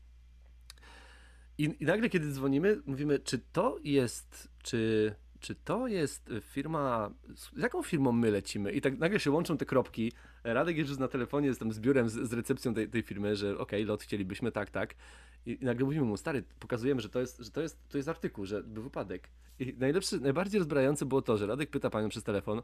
I, 1.57 1.75
I 1.79 1.85
nagle, 1.85 2.09
kiedy 2.09 2.31
dzwonimy, 2.31 2.81
mówimy, 2.85 3.19
czy 3.19 3.39
to 3.39 3.77
jest, 3.83 4.49
czy, 4.63 5.15
czy 5.39 5.55
to 5.55 5.87
jest 5.87 6.29
firma, 6.41 7.11
z 7.35 7.57
jaką 7.57 7.83
firmą 7.83 8.11
my 8.11 8.31
lecimy? 8.31 8.71
I 8.71 8.81
tak 8.81 8.97
nagle 8.97 9.19
się 9.19 9.31
łączą 9.31 9.57
te 9.57 9.65
kropki. 9.65 10.11
Radek 10.43 10.77
jest 10.77 10.99
na 10.99 11.07
telefonie 11.07 11.53
z, 11.53 11.57
tam 11.57 11.71
z 11.71 11.79
biurem, 11.79 12.09
z, 12.09 12.13
z 12.13 12.33
recepcją 12.33 12.73
tej, 12.73 12.89
tej 12.89 13.01
firmy, 13.01 13.35
że 13.35 13.57
okej, 13.57 13.85
lot 13.85 14.03
chcielibyśmy, 14.03 14.51
tak, 14.51 14.69
tak. 14.69 14.95
I, 15.45 15.57
I 15.61 15.65
nagle 15.65 15.85
mówimy 15.85 16.05
mu, 16.05 16.17
stary, 16.17 16.43
pokazujemy, 16.59 17.01
że 17.01 17.09
to 17.09 17.19
jest, 17.19 17.37
że 17.39 17.51
to 17.51 17.61
jest, 17.61 17.89
to 17.89 17.97
jest 17.97 18.09
artykuł, 18.09 18.45
że 18.45 18.63
był 18.63 18.83
wypadek. 18.83 19.29
I 19.59 19.73
najlepszy, 19.77 20.19
najbardziej 20.19 20.59
rozbrajające 20.59 21.05
było 21.05 21.21
to, 21.21 21.37
że 21.37 21.47
Radek 21.47 21.69
pyta 21.69 21.89
panią 21.89 22.09
przez 22.09 22.23
telefon, 22.23 22.61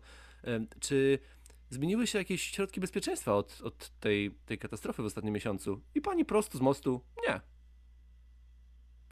czy 0.79 1.19
zmieniły 1.69 2.07
się 2.07 2.17
jakieś 2.17 2.41
środki 2.41 2.79
bezpieczeństwa 2.81 3.35
od, 3.35 3.61
od 3.63 3.89
tej, 3.99 4.31
tej 4.45 4.57
katastrofy 4.57 5.03
w 5.03 5.05
ostatnim 5.05 5.33
miesiącu? 5.33 5.81
I 5.95 6.01
pani 6.01 6.25
prosto 6.25 6.57
z 6.57 6.61
mostu, 6.61 7.01
nie. 7.27 7.41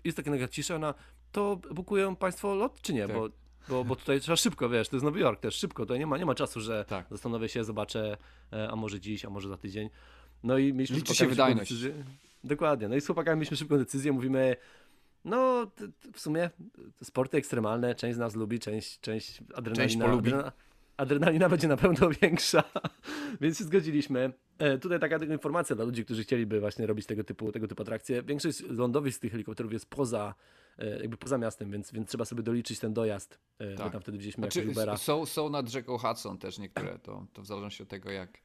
Jest 0.03 0.17
taka 0.17 0.31
nagle 0.31 0.49
cisza, 0.49 0.75
ona, 0.75 0.93
to 1.31 1.55
bukują 1.55 2.15
państwo 2.15 2.55
lot, 2.55 2.81
czy 2.81 2.93
nie? 2.93 3.07
Tak. 3.07 3.15
Bo, 3.15 3.29
bo, 3.69 3.83
bo 3.83 3.95
tutaj 3.95 4.21
trzeba 4.21 4.35
szybko, 4.35 4.69
wiesz, 4.69 4.89
to 4.89 4.95
jest 4.95 5.03
Nowy 5.03 5.19
Jork 5.19 5.39
też, 5.39 5.55
szybko, 5.55 5.83
tutaj 5.83 5.99
nie 5.99 6.07
ma, 6.07 6.17
nie 6.17 6.25
ma 6.25 6.35
czasu, 6.35 6.61
że 6.61 6.85
Tak. 6.87 7.07
zastanowię 7.11 7.49
się, 7.49 7.63
zobaczę, 7.63 8.17
e, 8.53 8.69
a 8.71 8.75
może 8.75 8.99
dziś, 8.99 9.25
a 9.25 9.29
może 9.29 9.49
za 9.49 9.57
tydzień. 9.57 9.89
No 10.43 10.57
i 10.57 10.73
mieliśmy 10.73 10.95
Liczy 10.95 11.15
się 11.15 11.27
wydajność. 11.27 11.71
decyzję. 11.71 12.03
Dokładnie, 12.43 12.87
no 12.87 12.95
i 12.95 13.01
z 13.01 13.05
chłopakami 13.05 13.35
mieliśmy 13.37 13.57
szybką 13.57 13.77
decyzję, 13.77 14.11
mówimy, 14.11 14.55
no 15.25 15.71
w 16.13 16.19
sumie 16.19 16.49
sporty 17.03 17.37
ekstremalne, 17.37 17.95
część 17.95 18.15
z 18.15 18.19
nas 18.19 18.35
lubi, 18.35 18.59
część, 18.59 18.99
część 18.99 19.41
adrenalina. 19.55 20.05
polubi. 20.05 20.31
adrena- 20.31 20.51
adrenalina 20.97 21.49
będzie 21.49 21.67
na 21.67 21.77
pewno 21.77 22.09
większa, 22.21 22.63
więc 23.41 23.57
się 23.57 23.63
zgodziliśmy. 23.63 24.33
E, 24.57 24.77
tutaj 24.77 24.99
taka 24.99 25.17
informacja 25.17 25.75
dla 25.75 25.85
ludzi, 25.85 26.05
którzy 26.05 26.23
chcieliby 26.23 26.59
właśnie 26.59 26.87
robić 26.87 27.05
tego 27.05 27.23
typu, 27.23 27.51
tego 27.51 27.67
typu 27.67 27.81
atrakcje. 27.81 28.23
Większość 28.23 28.61
lądowisk 28.61 29.21
tych 29.21 29.31
helikopterów 29.31 29.73
jest 29.73 29.89
poza, 29.89 30.35
e, 30.77 30.99
jakby 30.99 31.17
poza 31.17 31.37
miastem, 31.37 31.71
więc, 31.71 31.91
więc 31.91 32.09
trzeba 32.09 32.25
sobie 32.25 32.43
doliczyć 32.43 32.79
ten 32.79 32.93
dojazd. 32.93 33.39
E, 33.59 33.75
tak. 33.75 33.85
My 33.85 33.91
tam 33.91 34.01
wtedy 34.01 34.17
wzięliśmy 34.17 34.41
znaczy, 34.41 34.69
Ubera. 34.69 34.97
Są, 34.97 35.25
są 35.25 35.49
nad 35.49 35.69
rzeką 35.69 35.97
Hudson 35.97 36.37
też 36.37 36.59
niektóre, 36.59 36.99
to, 36.99 37.25
to 37.33 37.41
w 37.41 37.45
zależności 37.45 37.83
od 37.83 37.89
tego, 37.89 38.11
jak, 38.11 38.37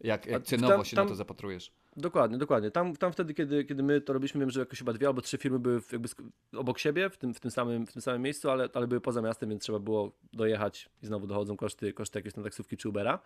jak, 0.00 0.26
jak 0.26 0.42
cenowo 0.42 0.74
tam, 0.74 0.84
się 0.84 0.96
tam, 0.96 1.04
na 1.04 1.08
to 1.08 1.16
zapatrujesz. 1.16 1.72
Dokładnie, 1.96 2.38
dokładnie. 2.38 2.70
Tam, 2.70 2.96
tam 2.96 3.12
wtedy, 3.12 3.34
kiedy, 3.34 3.64
kiedy 3.64 3.82
my 3.82 4.00
to 4.00 4.12
robiliśmy, 4.12 4.40
wiem, 4.40 4.50
że 4.50 4.60
jakoś 4.60 4.78
chyba 4.78 4.92
dwie 4.92 5.06
albo 5.06 5.20
trzy 5.20 5.38
firmy 5.38 5.58
były 5.58 5.80
jakby 5.92 6.08
obok 6.56 6.78
siebie, 6.78 7.10
w 7.10 7.16
tym, 7.16 7.34
w 7.34 7.40
tym, 7.40 7.50
samym, 7.50 7.86
w 7.86 7.92
tym 7.92 8.02
samym 8.02 8.22
miejscu, 8.22 8.50
ale, 8.50 8.68
ale 8.74 8.86
były 8.86 9.00
poza 9.00 9.22
miastem, 9.22 9.48
więc 9.48 9.62
trzeba 9.62 9.78
było 9.78 10.12
dojechać 10.32 10.88
i 11.02 11.06
znowu 11.06 11.26
dochodzą 11.26 11.56
koszty, 11.56 11.92
koszty 11.92 12.18
jakieś 12.18 12.34
na 12.34 12.42
taksówki 12.42 12.76
czy 12.76 12.88
Ubera. 12.88 13.18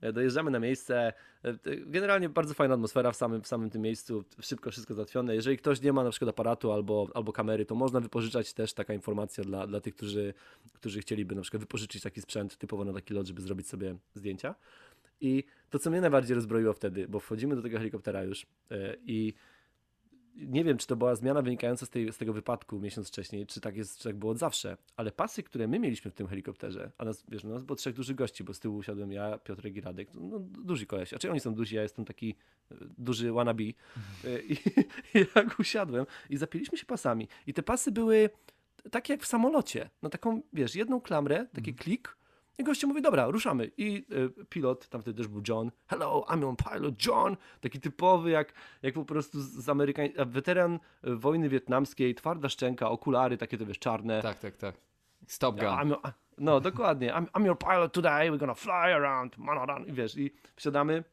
E, 0.00 0.12
dojeżdżamy 0.12 0.50
na 0.50 0.58
miejsce. 0.58 1.12
E, 1.44 1.56
generalnie 1.86 2.28
bardzo 2.28 2.54
fajna 2.54 2.74
atmosfera 2.74 3.12
w 3.12 3.16
samym, 3.16 3.42
w 3.42 3.46
samym 3.46 3.70
tym 3.70 3.82
miejscu, 3.82 4.24
szybko 4.40 4.70
wszystko 4.70 4.94
załatwione. 4.94 5.34
Jeżeli 5.34 5.58
ktoś 5.58 5.82
nie 5.82 5.92
ma 5.92 6.04
na 6.04 6.10
przykład 6.10 6.28
aparatu 6.28 6.72
albo, 6.72 7.08
albo 7.14 7.32
kamery, 7.32 7.66
to 7.66 7.74
można 7.74 8.00
wypożyczać 8.00 8.52
też 8.52 8.74
taka 8.74 8.94
informacja 8.94 9.44
dla, 9.44 9.66
dla 9.66 9.80
tych, 9.80 9.94
którzy, 9.94 10.34
którzy 10.74 11.00
chcieliby 11.00 11.34
na 11.34 11.42
przykład 11.42 11.60
wypożyczyć 11.60 12.02
taki 12.02 12.20
sprzęt 12.20 12.56
typowo 12.56 12.84
na 12.84 12.92
taki 12.92 13.14
lot, 13.14 13.26
żeby 13.26 13.42
zrobić 13.42 13.68
sobie 13.68 13.94
zdjęcia. 14.14 14.54
I 15.20 15.44
to, 15.70 15.78
co 15.78 15.90
mnie 15.90 16.00
najbardziej 16.00 16.34
rozbroiło 16.34 16.72
wtedy, 16.72 17.08
bo 17.08 17.20
wchodzimy 17.20 17.56
do 17.56 17.62
tego 17.62 17.78
helikoptera 17.78 18.22
już 18.22 18.46
yy, 18.70 18.98
i 19.06 19.34
nie 20.36 20.64
wiem, 20.64 20.78
czy 20.78 20.86
to 20.86 20.96
była 20.96 21.14
zmiana 21.14 21.42
wynikająca 21.42 21.86
z, 21.86 21.90
tej, 21.90 22.12
z 22.12 22.16
tego 22.16 22.32
wypadku 22.32 22.80
miesiąc 22.80 23.08
wcześniej, 23.08 23.46
czy 23.46 23.60
tak, 23.60 23.76
jest, 23.76 23.98
czy 23.98 24.04
tak 24.04 24.16
było 24.16 24.32
od 24.32 24.38
zawsze, 24.38 24.76
ale 24.96 25.12
pasy, 25.12 25.42
które 25.42 25.68
my 25.68 25.78
mieliśmy 25.78 26.10
w 26.10 26.14
tym 26.14 26.26
helikopterze, 26.26 26.90
a 26.98 27.04
nas, 27.04 27.24
wiesz, 27.28 27.44
no, 27.44 27.50
nas 27.50 27.64
było 27.64 27.76
trzech 27.76 27.94
dużych 27.94 28.16
gości, 28.16 28.44
bo 28.44 28.54
z 28.54 28.60
tyłu 28.60 28.76
usiadłem 28.76 29.12
ja, 29.12 29.38
Piotr 29.38 29.68
i 29.68 29.80
Radek, 29.80 30.08
no, 30.14 30.38
duży 30.40 30.86
koleś, 30.86 31.14
a 31.14 31.18
czy 31.18 31.30
oni 31.30 31.40
są 31.40 31.54
duzi, 31.54 31.76
ja 31.76 31.82
jestem 31.82 32.04
taki 32.04 32.34
e, 32.70 32.74
duży 32.98 33.32
wannabe 33.32 33.64
mhm. 33.64 34.48
I, 34.48 34.52
i 35.18 35.26
jak 35.36 35.58
usiadłem 35.58 36.06
i 36.30 36.36
zapięliśmy 36.36 36.78
się 36.78 36.86
pasami 36.86 37.28
i 37.46 37.54
te 37.54 37.62
pasy 37.62 37.92
były 37.92 38.30
takie 38.90 39.12
jak 39.12 39.22
w 39.22 39.26
samolocie, 39.26 39.90
no 40.02 40.08
taką, 40.10 40.42
wiesz, 40.52 40.74
jedną 40.74 41.00
klamrę, 41.00 41.46
taki 41.52 41.70
mhm. 41.70 41.84
klik, 41.84 42.16
i 42.60 42.64
goście 42.64 42.86
mówi, 42.86 43.02
dobra, 43.02 43.26
ruszamy. 43.26 43.70
I 43.76 44.04
y, 44.40 44.44
pilot, 44.44 44.88
tam 44.88 45.02
wtedy 45.02 45.16
też 45.16 45.28
był 45.28 45.42
John. 45.48 45.70
Hello, 45.86 46.24
I'm 46.28 46.40
your 46.40 46.56
pilot, 46.56 47.06
John. 47.06 47.36
Taki 47.60 47.80
typowy, 47.80 48.30
jak, 48.30 48.52
jak 48.82 48.94
po 48.94 49.04
prostu 49.04 49.40
z 49.40 49.68
Amerykan... 49.68 50.06
weteran 50.26 50.74
y, 50.74 51.16
wojny 51.16 51.48
wietnamskiej, 51.48 52.14
twarda 52.14 52.48
szczęka, 52.48 52.90
okulary 52.90 53.36
takie 53.36 53.58
to 53.58 53.66
wiesz, 53.66 53.78
czarne. 53.78 54.22
Tak, 54.22 54.38
tak, 54.38 54.56
tak. 54.56 54.74
Stop 55.26 55.56
gun. 55.56 55.88
Yeah, 55.88 56.14
no, 56.38 56.60
dokładnie. 56.60 57.12
I'm, 57.12 57.26
I'm, 57.26 57.46
your 57.46 57.58
pilot 57.58 57.92
today, 57.92 58.30
we're 58.30 58.38
gonna 58.38 58.54
fly 58.54 58.92
around. 58.94 59.36
I 59.86 59.92
wiesz, 59.92 60.16
i 60.16 60.30
wsiadamy 60.56 61.04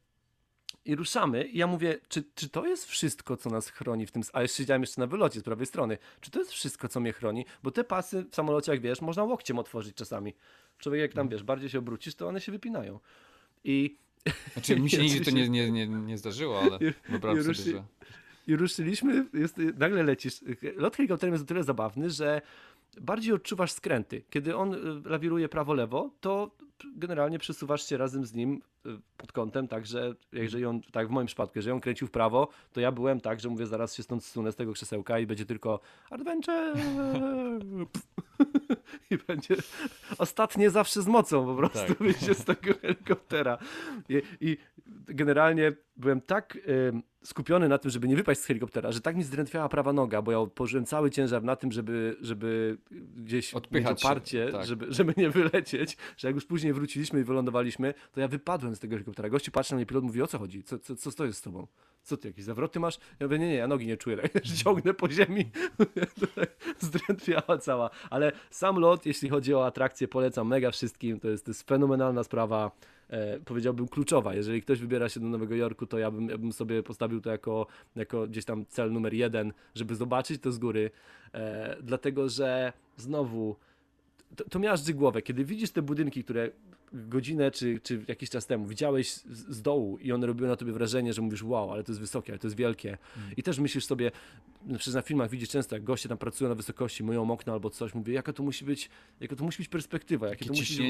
i 0.87 0.95
ruszamy. 0.95 1.43
I 1.43 1.57
ja 1.57 1.67
mówię, 1.67 1.99
czy, 2.09 2.23
czy 2.35 2.49
to 2.49 2.65
jest 2.65 2.85
wszystko, 2.85 3.37
co 3.37 3.49
nas 3.49 3.69
chroni 3.69 4.05
w 4.05 4.11
tym... 4.11 4.23
A 4.33 4.41
jeszcze 4.41 4.57
siedziałem 4.57 4.81
jeszcze 4.81 5.01
na 5.01 5.07
wylocie 5.07 5.39
z 5.39 5.43
prawej 5.43 5.65
strony. 5.65 5.97
Czy 6.21 6.31
to 6.31 6.39
jest 6.39 6.51
wszystko, 6.51 6.87
co 6.87 6.99
mnie 6.99 7.13
chroni? 7.13 7.45
Bo 7.63 7.71
te 7.71 7.83
pasy 7.83 8.25
w 8.31 8.35
samolocie, 8.35 8.71
jak 8.71 8.81
wiesz, 8.81 9.01
można 9.01 9.23
łokciem 9.23 9.59
otworzyć 9.59 9.95
czasami. 9.95 10.33
Człowiek 10.77 11.01
jak 11.01 11.13
tam, 11.13 11.21
mhm. 11.21 11.29
wiesz, 11.29 11.43
bardziej 11.43 11.69
się 11.69 11.79
obrócisz, 11.79 12.15
to 12.15 12.27
one 12.27 12.41
się 12.41 12.51
wypinają. 12.51 12.99
I... 13.63 13.95
Znaczy 14.53 14.79
mi 14.79 14.89
się 14.89 14.97
nigdy 15.03 15.25
to 15.25 15.31
nie, 15.31 15.49
nie, 15.49 15.71
nie, 15.71 15.87
nie 15.87 16.17
zdarzyło, 16.17 16.61
ale 16.61 16.79
wyobrażam 17.09 17.55
sobie, 17.55 17.71
że... 17.71 17.83
I 18.47 18.55
ruszyliśmy, 18.55 19.25
jest, 19.33 19.57
nagle 19.77 20.03
lecisz. 20.03 20.41
Lot 20.75 20.95
helikopterem 20.95 21.33
jest 21.33 21.43
o 21.43 21.47
tyle 21.47 21.63
zabawny, 21.63 22.09
że 22.09 22.41
bardziej 23.01 23.33
odczuwasz 23.33 23.71
skręty. 23.71 24.23
Kiedy 24.29 24.55
on 24.55 24.73
y, 24.73 25.09
lawiruje 25.09 25.49
prawo-lewo, 25.49 26.11
to 26.21 26.51
generalnie 26.95 27.39
przesuwasz 27.39 27.89
się 27.89 27.97
razem 27.97 28.25
z 28.25 28.33
nim 28.33 28.61
pod 29.17 29.31
kątem, 29.31 29.67
tak, 29.67 29.85
że 29.85 30.15
jeżeli 30.31 30.65
on, 30.65 30.81
tak 30.91 31.07
w 31.07 31.11
moim 31.11 31.27
przypadku, 31.27 31.53
jeżeli 31.55 31.73
on 31.73 31.79
kręcił 31.79 32.07
w 32.07 32.11
prawo, 32.11 32.47
to 32.73 32.79
ja 32.79 32.91
byłem 32.91 33.21
tak, 33.21 33.39
że 33.39 33.49
mówię, 33.49 33.65
zaraz 33.65 33.95
się 33.95 34.03
stąd 34.03 34.25
zsunę 34.25 34.51
z 34.51 34.55
tego 34.55 34.73
krzesełka 34.73 35.19
i 35.19 35.25
będzie 35.25 35.45
tylko 35.45 35.79
adventure 36.09 36.73
i 39.11 39.17
będzie 39.27 39.55
ostatnie 40.17 40.69
zawsze 40.69 41.01
z 41.01 41.07
mocą 41.07 41.45
po 41.45 41.55
prostu 41.55 41.87
tak. 41.87 41.97
wyjdzie 41.97 42.33
z 42.33 42.45
tego 42.45 42.73
helikoptera. 42.81 43.57
I, 44.09 44.21
I, 44.41 44.57
generalnie 45.07 45.73
byłem 45.97 46.21
tak 46.21 46.55
y, 46.55 47.01
skupiony 47.23 47.69
na 47.69 47.77
tym, 47.77 47.91
żeby 47.91 48.07
nie 48.07 48.15
wypaść 48.15 48.41
z 48.41 48.45
helikoptera, 48.45 48.91
że 48.91 49.01
tak 49.01 49.15
mi 49.15 49.23
zdrętwiała 49.23 49.69
prawa 49.69 49.93
noga, 49.93 50.21
bo 50.21 50.31
ja 50.31 50.37
położyłem 50.55 50.85
cały 50.85 51.11
ciężar 51.11 51.43
na 51.43 51.55
tym, 51.55 51.71
żeby, 51.71 52.17
żeby 52.21 52.77
gdzieś 53.15 53.53
Odpychać 53.53 53.91
mieć 53.91 54.05
oparcie, 54.05 54.49
tak. 54.51 54.65
żeby, 54.65 54.85
żeby 54.89 55.13
nie 55.17 55.29
wylecieć, 55.29 55.97
że 56.17 56.27
jak 56.27 56.35
już 56.35 56.45
później 56.45 56.73
wróciliśmy 56.73 57.19
i 57.19 57.23
wylądowaliśmy, 57.23 57.93
to 58.11 58.19
ja 58.19 58.27
wypadłem 58.27 58.66
z 58.75 58.79
tego 58.79 58.95
helikoptera. 58.95 59.29
Gościu 59.29 59.51
patrzy 59.51 59.73
na 59.73 59.75
mnie, 59.75 59.85
pilot 59.85 60.03
mówi, 60.03 60.21
o 60.21 60.27
co 60.27 60.39
chodzi? 60.39 60.63
Co, 60.63 60.79
co, 60.79 60.95
co 60.95 61.11
to 61.11 61.25
jest 61.25 61.39
z 61.39 61.41
tobą? 61.41 61.67
Co 62.03 62.17
ty, 62.17 62.27
jakieś 62.27 62.45
zawroty 62.45 62.79
masz? 62.79 62.99
Ja 63.19 63.27
mówię, 63.27 63.39
nie, 63.39 63.47
nie, 63.47 63.55
ja 63.55 63.67
nogi 63.67 63.87
nie 63.87 63.97
czuję, 63.97 64.17
tak, 64.17 64.43
ciągnę 64.63 64.93
po 64.93 65.09
ziemi, 65.09 65.45
zdrętwiała 66.79 67.57
cała. 67.57 67.89
Ale 68.09 68.31
sam 68.49 68.79
lot, 68.79 69.05
jeśli 69.05 69.29
chodzi 69.29 69.53
o 69.53 69.65
atrakcję, 69.65 70.07
polecam 70.07 70.47
mega 70.47 70.71
wszystkim, 70.71 71.19
to 71.19 71.27
jest, 71.27 71.45
to 71.45 71.51
jest 71.51 71.67
fenomenalna 71.67 72.23
sprawa 72.23 72.71
e, 73.09 73.39
powiedziałbym 73.39 73.87
kluczowa. 73.87 74.35
Jeżeli 74.35 74.61
ktoś 74.61 74.79
wybiera 74.79 75.09
się 75.09 75.19
do 75.19 75.25
Nowego 75.25 75.55
Jorku, 75.55 75.85
to 75.87 75.97
ja 75.97 76.11
bym, 76.11 76.29
ja 76.29 76.37
bym 76.37 76.51
sobie 76.51 76.83
postawił 76.83 77.21
to 77.21 77.29
jako, 77.29 77.67
jako 77.95 78.27
gdzieś 78.27 78.45
tam 78.45 78.65
cel 78.65 78.91
numer 78.91 79.13
jeden, 79.13 79.53
żeby 79.75 79.95
zobaczyć 79.95 80.41
to 80.41 80.51
z 80.51 80.57
góry, 80.57 80.91
e, 81.33 81.77
dlatego 81.81 82.29
że 82.29 82.73
znowu 82.97 83.55
to, 84.35 84.43
to 84.49 84.59
miażdży 84.59 84.93
głowę, 84.93 85.21
kiedy 85.21 85.45
widzisz 85.45 85.71
te 85.71 85.81
budynki, 85.81 86.23
które 86.23 86.49
godzinę 86.93 87.51
czy, 87.51 87.79
czy 87.79 88.05
jakiś 88.07 88.29
czas 88.29 88.45
temu 88.45 88.67
widziałeś 88.67 89.11
z, 89.11 89.61
dołu 89.61 89.97
i 89.97 90.11
one 90.11 90.27
robiły 90.27 90.49
na 90.49 90.55
tobie 90.55 90.71
wrażenie, 90.71 91.13
że 91.13 91.21
mówisz 91.21 91.43
wow, 91.43 91.71
ale 91.71 91.83
to 91.83 91.91
jest 91.91 92.01
wysokie, 92.01 92.33
ale 92.33 92.39
to 92.39 92.47
jest 92.47 92.57
wielkie. 92.57 92.89
Mm. 92.89 93.29
I 93.37 93.43
też 93.43 93.59
myślisz 93.59 93.85
sobie, 93.85 94.11
przecież 94.77 94.93
na 94.93 95.01
filmach 95.01 95.29
widzisz 95.29 95.49
często, 95.49 95.75
jak 95.75 95.83
goście 95.83 96.09
tam 96.09 96.17
pracują 96.17 96.49
na 96.49 96.55
wysokości, 96.55 97.03
myją 97.03 97.31
okna 97.31 97.53
albo 97.53 97.69
coś, 97.69 97.93
mówię, 97.93 98.13
jaka 98.13 98.33
to 98.33 98.43
musi 98.43 98.65
być, 98.65 98.89
jaka 99.19 99.35
to 99.35 99.43
musi 99.43 99.57
być 99.57 99.67
perspektywa, 99.67 100.27
jakie, 100.27 100.45
jakie 100.45 100.45
to 100.45 100.61
musi 100.61 100.73
być 100.73 100.81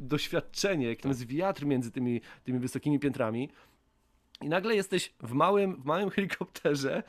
doświadczenie, 0.00 0.86
jak 0.86 0.96
tak. 0.96 1.02
tam 1.02 1.10
jest 1.10 1.26
wiatr 1.26 1.64
między 1.64 1.90
tymi, 1.90 2.20
tymi 2.44 2.58
wysokimi 2.58 2.98
piętrami. 2.98 3.48
I 4.42 4.48
nagle 4.48 4.76
jesteś 4.76 5.12
w 5.20 5.32
małym, 5.32 5.82
w 5.82 5.84
małym 5.84 6.10
helikopterze, 6.10 7.02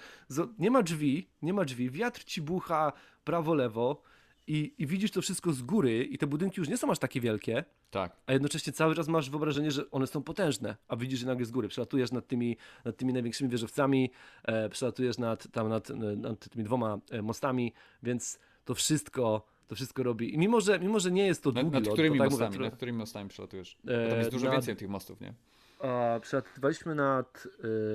nie 0.60 0.72
ma 0.72 0.84
drzwi, 0.84 1.28
nie 1.42 1.54
ma 1.54 1.66
drzwi, 1.66 1.90
wiatr 1.90 2.24
ci 2.24 2.42
bucha 2.42 2.94
prawo-lewo, 3.26 4.02
i, 4.48 4.74
i 4.78 4.88
widzisz 4.88 5.12
to 5.12 5.22
wszystko 5.22 5.54
z 5.54 5.62
góry 5.62 6.04
i 6.04 6.18
te 6.18 6.28
budynki 6.28 6.60
już 6.60 6.70
nie 6.70 6.78
są 6.78 6.92
aż 6.92 7.00
takie 7.00 7.22
wielkie, 7.22 7.64
tak. 7.92 8.16
a 8.26 8.34
jednocześnie 8.34 8.74
cały 8.74 8.96
czas 8.96 9.08
masz 9.08 9.30
wyobrażenie, 9.30 9.72
że 9.72 9.92
one 9.92 10.08
są 10.08 10.24
potężne, 10.24 10.76
a 10.88 10.96
widzisz 10.96 11.22
je 11.22 11.28
nagle 11.28 11.46
z 11.46 11.52
góry. 11.52 11.68
Przelatujesz 11.68 12.12
nad 12.12 12.28
tymi, 12.28 12.58
nad 12.86 12.98
tymi 12.98 13.14
największymi 13.14 13.50
wieżowcami, 13.50 14.12
e, 14.44 14.70
przelatujesz 14.70 15.18
nad, 15.18 15.52
tam 15.52 15.70
nad, 15.70 15.90
nad 16.18 16.50
tymi 16.50 16.66
dwoma 16.66 17.00
e, 17.12 17.22
mostami, 17.22 17.74
więc 18.04 18.40
to 18.66 18.76
wszystko 18.76 19.46
to 19.68 19.76
wszystko 19.76 20.04
robi. 20.04 20.34
I 20.34 20.38
mimo, 20.38 20.62
że, 20.62 20.80
mimo, 20.80 21.00
że 21.00 21.12
nie 21.12 21.26
jest 21.26 21.44
to 21.44 21.52
długi 21.52 21.72
nad, 21.72 21.84
nad 21.84 21.94
którymi 21.94 22.18
lot, 22.18 22.30
mostami, 22.32 22.56
mówię, 22.56 22.66
nad 22.66 22.76
którymi 22.76 22.98
mostami 22.98 23.30
przelatujesz? 23.30 23.78
Bo 23.84 23.92
tam 24.10 24.20
jest 24.20 24.32
dużo 24.32 24.46
nad, 24.46 24.54
więcej 24.54 24.76
tych 24.76 24.90
mostów, 24.90 25.22
nie? 25.22 25.34
A, 25.80 26.20
przelatywaliśmy 26.22 26.96
nad, 26.96 27.48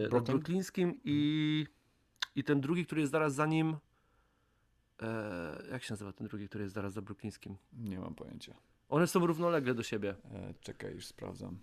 e, 0.05 0.09
nad 0.09 0.25
Brooklynskim 0.25 1.01
i, 1.05 1.67
i 2.37 2.45
ten 2.45 2.61
drugi, 2.61 2.87
który 2.87 3.01
jest 3.01 3.13
zaraz 3.13 3.35
za 3.35 3.47
nim 3.47 3.77
E, 5.03 5.63
jak 5.71 5.83
się 5.83 5.93
nazywa 5.93 6.13
ten 6.13 6.27
drugi, 6.27 6.49
który 6.49 6.65
jest 6.65 6.75
zaraz 6.75 6.93
za 6.93 7.03
Brooklynskim? 7.03 7.57
Nie 7.73 7.99
mam 7.99 8.15
pojęcia. 8.15 8.55
One 8.89 9.07
są 9.07 9.27
równolegle 9.27 9.75
do 9.75 9.83
siebie. 9.83 10.15
E, 10.33 10.55
czekaj, 10.61 10.95
już 10.95 11.07
sprawdzam. 11.07 11.59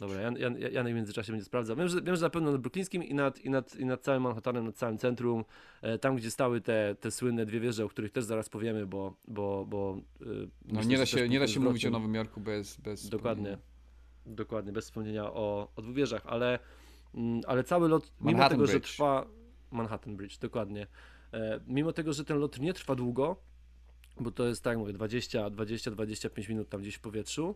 Dobra, 0.00 0.20
ja, 0.20 0.30
ja, 0.58 0.68
ja 0.68 0.82
na 0.82 0.90
międzyczasie 0.90 1.32
będzie 1.32 1.44
sprawdzał. 1.44 1.76
Wiem 1.76 1.88
że, 1.88 2.02
wiem, 2.02 2.16
że 2.16 2.22
na 2.22 2.30
pewno 2.30 2.52
nad 2.52 2.60
Brooklynskim 2.60 3.04
i 3.04 3.14
nad, 3.14 3.40
i, 3.40 3.50
nad, 3.50 3.76
i 3.76 3.84
nad 3.84 4.02
całym 4.02 4.22
Manhattanem, 4.22 4.64
nad 4.64 4.76
całym 4.76 4.98
centrum, 4.98 5.44
e, 5.82 5.98
tam 5.98 6.16
gdzie 6.16 6.30
stały 6.30 6.60
te, 6.60 6.96
te 7.00 7.10
słynne 7.10 7.46
dwie 7.46 7.60
wieże, 7.60 7.84
o 7.84 7.88
których 7.88 8.12
też 8.12 8.24
zaraz 8.24 8.48
powiemy, 8.48 8.86
bo... 8.86 9.14
bo, 9.28 9.66
bo 9.66 10.00
e, 10.20 10.24
no 10.64 10.82
nie 10.82 10.98
da 10.98 11.06
się, 11.06 11.28
nie 11.28 11.38
da 11.38 11.48
się 11.48 11.60
mówić 11.60 11.86
o 11.86 11.90
Nowym 11.90 12.14
Jorku 12.14 12.40
bez... 12.40 12.76
bez 12.76 13.08
Dokładnie. 13.08 13.58
Dokładnie, 14.26 14.72
bez 14.72 14.84
wspomnienia 14.84 15.24
o, 15.24 15.72
o 15.76 15.82
dwóch 15.82 15.94
wieżach, 15.94 16.22
ale, 16.26 16.58
mm, 17.14 17.40
ale 17.46 17.64
cały 17.64 17.88
lot, 17.88 18.12
Manhattan 18.20 18.34
mimo 18.34 18.48
tego, 18.48 18.62
Bridge. 18.62 18.86
że 18.86 18.92
trwa... 18.92 19.26
Manhattan 19.70 20.16
Bridge, 20.16 20.38
dokładnie. 20.38 20.86
E, 21.32 21.60
mimo 21.66 21.92
tego, 21.92 22.12
że 22.12 22.24
ten 22.24 22.38
lot 22.38 22.58
nie 22.58 22.74
trwa 22.74 22.94
długo, 22.94 23.36
bo 24.20 24.30
to 24.30 24.46
jest 24.46 24.64
tak 24.64 24.78
mówię 24.78 24.92
20, 24.92 25.50
20, 25.50 25.90
25 25.90 26.48
minut 26.48 26.68
tam 26.68 26.80
gdzieś 26.80 26.94
w 26.94 27.00
powietrzu, 27.00 27.54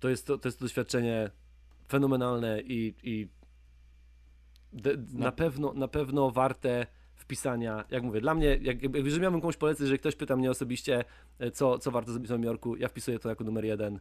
to 0.00 0.08
jest 0.08 0.26
to, 0.26 0.38
to, 0.38 0.48
jest 0.48 0.58
to 0.58 0.64
doświadczenie 0.64 1.30
fenomenalne 1.88 2.60
i, 2.60 2.94
i 3.02 3.28
de, 4.72 4.96
na, 4.96 5.24
na 5.24 5.32
pewno, 5.32 5.72
na 5.72 5.88
pewno 5.88 6.30
warte 6.30 6.86
wpisania, 7.14 7.84
jak 7.90 8.02
mówię, 8.02 8.20
dla 8.20 8.34
mnie, 8.34 8.46
jak, 8.46 8.82
jak, 8.82 8.94
jeżeli 8.94 9.22
miałbym 9.22 9.40
komuś 9.40 9.56
polecać, 9.56 9.80
jeżeli 9.80 9.98
ktoś 9.98 10.16
pyta 10.16 10.36
mnie 10.36 10.50
osobiście, 10.50 11.04
e, 11.38 11.50
co, 11.50 11.78
co 11.78 11.90
warto 11.90 12.12
zrobić 12.12 12.28
w 12.28 12.30
Nowym 12.30 12.44
Jorku, 12.44 12.76
ja 12.76 12.88
wpisuję 12.88 13.18
to 13.18 13.28
jako 13.28 13.44
numer 13.44 13.64
jeden, 13.64 14.00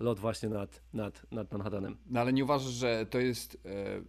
lot 0.00 0.18
właśnie 0.18 0.48
nad, 0.48 0.82
nad, 0.92 1.26
nad 1.32 1.52
Manhattanem. 1.52 1.96
No 2.06 2.20
ale 2.20 2.32
nie 2.32 2.44
uważasz, 2.44 2.72
że 2.72 3.06
to 3.10 3.18
jest 3.18 3.58
e, 3.64 4.00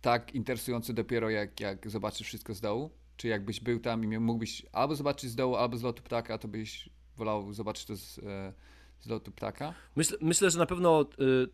tak 0.00 0.34
interesujący 0.34 0.94
dopiero 0.94 1.30
jak, 1.30 1.60
jak 1.60 1.90
zobaczysz 1.90 2.26
wszystko 2.26 2.54
z 2.54 2.60
dołu? 2.60 2.90
Czy 3.16 3.28
jakbyś 3.28 3.60
był 3.60 3.80
tam 3.80 4.04
i 4.04 4.18
mógłbyś 4.18 4.66
albo 4.72 4.96
zobaczyć 4.96 5.30
z 5.30 5.34
dołu, 5.34 5.56
albo 5.56 5.76
z 5.76 5.82
lotu 5.82 6.02
ptaka, 6.02 6.38
to 6.38 6.48
byś 6.48 6.88
wolał 7.16 7.52
zobaczyć 7.52 7.84
to 7.84 7.96
z, 7.96 8.18
e, 8.18 8.52
z 9.00 9.08
lotu 9.08 9.32
ptaka. 9.32 9.74
Myślę, 9.96 10.18
myślę 10.20 10.50
że 10.50 10.58
na 10.58 10.66
pewno 10.66 11.02
y, 11.02 11.48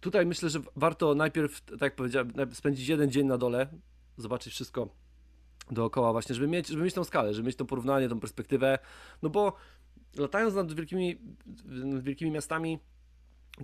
tutaj 0.00 0.26
myślę, 0.26 0.50
że 0.50 0.60
warto 0.76 1.14
najpierw, 1.14 1.60
tak 1.60 1.80
jak 1.80 1.96
powiedziałem, 1.96 2.32
spędzić 2.52 2.88
jeden 2.88 3.10
dzień 3.10 3.26
na 3.26 3.38
dole, 3.38 3.66
zobaczyć 4.16 4.52
wszystko 4.52 4.88
dookoła 5.70 6.12
właśnie, 6.12 6.34
żeby 6.34 6.48
mieć, 6.48 6.68
żeby 6.68 6.82
mieć 6.82 6.94
tą 6.94 7.04
skalę, 7.04 7.34
żeby 7.34 7.46
mieć 7.46 7.56
to 7.56 7.64
porównanie, 7.64 8.08
tą 8.08 8.20
perspektywę, 8.20 8.78
no 9.22 9.30
bo 9.30 9.52
latając 10.16 10.54
nad 10.54 10.72
wielkimi, 10.72 11.18
nad 11.64 12.02
wielkimi 12.02 12.30
miastami, 12.30 12.78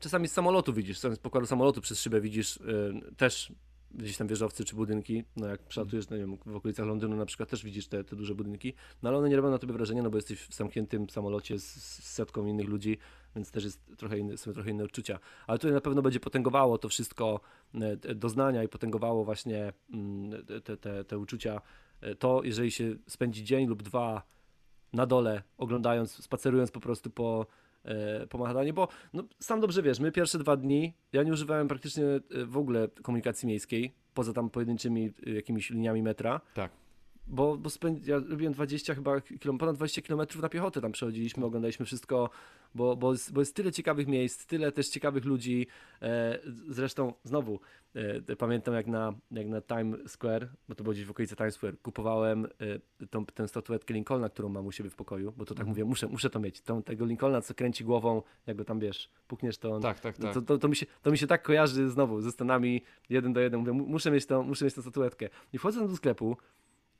czasami 0.00 0.28
z 0.28 0.32
samolotu 0.32 0.72
widzisz, 0.72 0.98
z 0.98 1.18
pokładu 1.18 1.46
samolotu 1.46 1.80
przez 1.80 2.00
szybę 2.00 2.20
widzisz 2.20 2.56
y, 2.56 3.14
też 3.16 3.52
gdzieś 3.96 4.16
tam 4.16 4.26
wieżowcy 4.26 4.64
czy 4.64 4.76
budynki, 4.76 5.24
no 5.36 5.46
jak 5.46 5.62
przelatujesz, 5.62 6.08
no 6.08 6.16
nie 6.16 6.26
w 6.46 6.56
okolicach 6.56 6.86
Londynu 6.86 7.16
na 7.16 7.26
przykład 7.26 7.48
też 7.48 7.64
widzisz 7.64 7.88
te, 7.88 8.04
te 8.04 8.16
duże 8.16 8.34
budynki, 8.34 8.74
no 9.02 9.08
ale 9.08 9.18
one 9.18 9.28
nie 9.28 9.36
robią 9.36 9.50
na 9.50 9.58
tobie 9.58 9.72
wrażenia, 9.72 10.02
no 10.02 10.10
bo 10.10 10.18
jesteś 10.18 10.40
w 10.40 10.54
zamkniętym 10.54 11.10
samolocie 11.10 11.58
z, 11.58 11.64
z 11.64 12.12
setką 12.12 12.46
innych 12.46 12.68
ludzi, 12.68 12.98
więc 13.36 13.50
też 13.50 13.64
jest 13.64 13.96
trochę 13.96 14.18
inny, 14.18 14.36
są 14.36 14.52
trochę 14.52 14.70
inne 14.70 14.84
odczucia. 14.84 15.18
Ale 15.46 15.58
tutaj 15.58 15.72
na 15.72 15.80
pewno 15.80 16.02
będzie 16.02 16.20
potęgowało 16.20 16.78
to 16.78 16.88
wszystko 16.88 17.40
e, 17.74 17.96
doznania 18.14 18.62
i 18.62 18.68
potęgowało 18.68 19.24
właśnie 19.24 19.72
mm, 19.92 20.46
te, 20.64 20.76
te, 20.76 21.04
te 21.04 21.18
uczucia. 21.18 21.60
E, 22.00 22.14
to, 22.14 22.40
jeżeli 22.44 22.70
się 22.70 22.96
spędzi 23.08 23.44
dzień 23.44 23.66
lub 23.66 23.82
dwa 23.82 24.22
na 24.92 25.06
dole, 25.06 25.42
oglądając, 25.58 26.24
spacerując 26.24 26.70
po 26.70 26.80
prostu 26.80 27.10
po, 27.10 27.46
e, 27.86 28.26
po 28.26 28.38
Manhattanie, 28.38 28.72
bo 28.72 28.88
no, 29.12 29.22
sam 29.38 29.60
dobrze 29.60 29.82
wiesz, 29.82 30.00
my 30.00 30.12
pierwsze 30.12 30.38
dwa 30.38 30.56
dni, 30.56 30.94
ja 31.12 31.22
nie 31.22 31.32
używałem 31.32 31.68
praktycznie 31.68 32.04
w 32.46 32.56
ogóle 32.56 32.88
komunikacji 33.02 33.48
miejskiej, 33.48 33.94
poza 34.14 34.32
tam 34.32 34.50
pojedynczymi 34.50 35.12
jakimiś 35.26 35.70
liniami 35.70 36.02
metra. 36.02 36.40
Tak 36.54 36.85
bo, 37.26 37.56
bo 37.56 37.70
spęd... 37.70 38.06
ja 38.06 38.18
robiłem 38.28 38.52
20 38.52 38.94
chyba, 38.94 39.20
km, 39.20 39.58
ponad 39.58 39.76
20 39.76 40.02
km 40.02 40.20
na 40.42 40.48
piechotę 40.48 40.80
tam 40.80 40.92
przechodziliśmy, 40.92 41.44
oglądaliśmy 41.44 41.86
wszystko, 41.86 42.30
bo, 42.74 42.96
bo, 42.96 43.12
jest, 43.12 43.32
bo 43.32 43.40
jest 43.40 43.54
tyle 43.54 43.72
ciekawych 43.72 44.06
miejsc, 44.06 44.46
tyle 44.46 44.72
też 44.72 44.88
ciekawych 44.88 45.24
ludzi. 45.24 45.66
E, 46.02 46.38
zresztą 46.68 47.12
znowu 47.24 47.60
e, 47.94 48.36
pamiętam 48.36 48.74
jak 48.74 48.86
na, 48.86 49.12
jak 49.30 49.46
na 49.46 49.60
Times 49.60 50.12
Square, 50.12 50.48
bo 50.68 50.74
to 50.74 50.84
było 50.84 50.92
gdzieś 50.92 51.04
w 51.04 51.10
okolicy 51.10 51.36
Times 51.36 51.54
Square, 51.54 51.78
kupowałem 51.82 52.46
e, 53.00 53.06
tą, 53.06 53.26
tę 53.26 53.48
statuetkę 53.48 53.94
Lincolna, 53.94 54.28
którą 54.28 54.48
mam 54.48 54.66
u 54.66 54.72
siebie 54.72 54.90
w 54.90 54.94
pokoju, 54.94 55.32
bo 55.36 55.44
to 55.44 55.54
tak 55.54 55.60
mhm. 55.60 55.68
mówię, 55.68 55.84
muszę, 55.84 56.06
muszę 56.06 56.30
to 56.30 56.40
mieć. 56.40 56.60
Tą, 56.60 56.82
tego 56.82 57.06
Lincolna, 57.06 57.40
co 57.40 57.54
kręci 57.54 57.84
głową, 57.84 58.22
jak 58.46 58.56
go 58.56 58.64
tam 58.64 58.80
wiesz, 58.80 59.10
pukniesz 59.28 59.58
to 59.58 59.72
on, 59.72 59.82
tak, 59.82 60.00
tak, 60.00 60.18
tak. 60.18 60.34
To, 60.34 60.42
to, 60.42 60.58
to, 60.58 60.68
mi 60.68 60.76
się, 60.76 60.86
to 61.02 61.10
mi 61.10 61.18
się 61.18 61.26
tak 61.26 61.42
kojarzy 61.42 61.90
znowu 61.90 62.20
ze 62.20 62.32
Stanami 62.32 62.82
jeden 63.08 63.32
do 63.32 63.40
jeden. 63.40 63.60
Mówię, 63.60 63.72
muszę 63.72 64.10
mieć, 64.10 64.26
tą, 64.26 64.42
muszę 64.42 64.64
mieć 64.64 64.74
tę 64.74 64.82
statuetkę. 64.82 65.28
I 65.52 65.58
wchodzę 65.58 65.88
do 65.88 65.96
sklepu, 65.96 66.36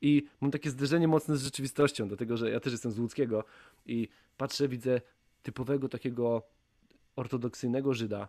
i 0.01 0.23
mam 0.41 0.51
takie 0.51 0.69
zderzenie 0.69 1.07
mocne 1.07 1.37
z 1.37 1.43
rzeczywistością, 1.43 2.07
dlatego 2.07 2.37
że 2.37 2.49
ja 2.49 2.59
też 2.59 2.73
jestem 2.73 2.91
z 2.91 2.99
Łódzkiego 2.99 3.43
i 3.85 4.07
patrzę, 4.37 4.67
widzę 4.67 5.01
typowego 5.43 5.89
takiego 5.89 6.41
ortodoksyjnego 7.15 7.93
Żyda. 7.93 8.27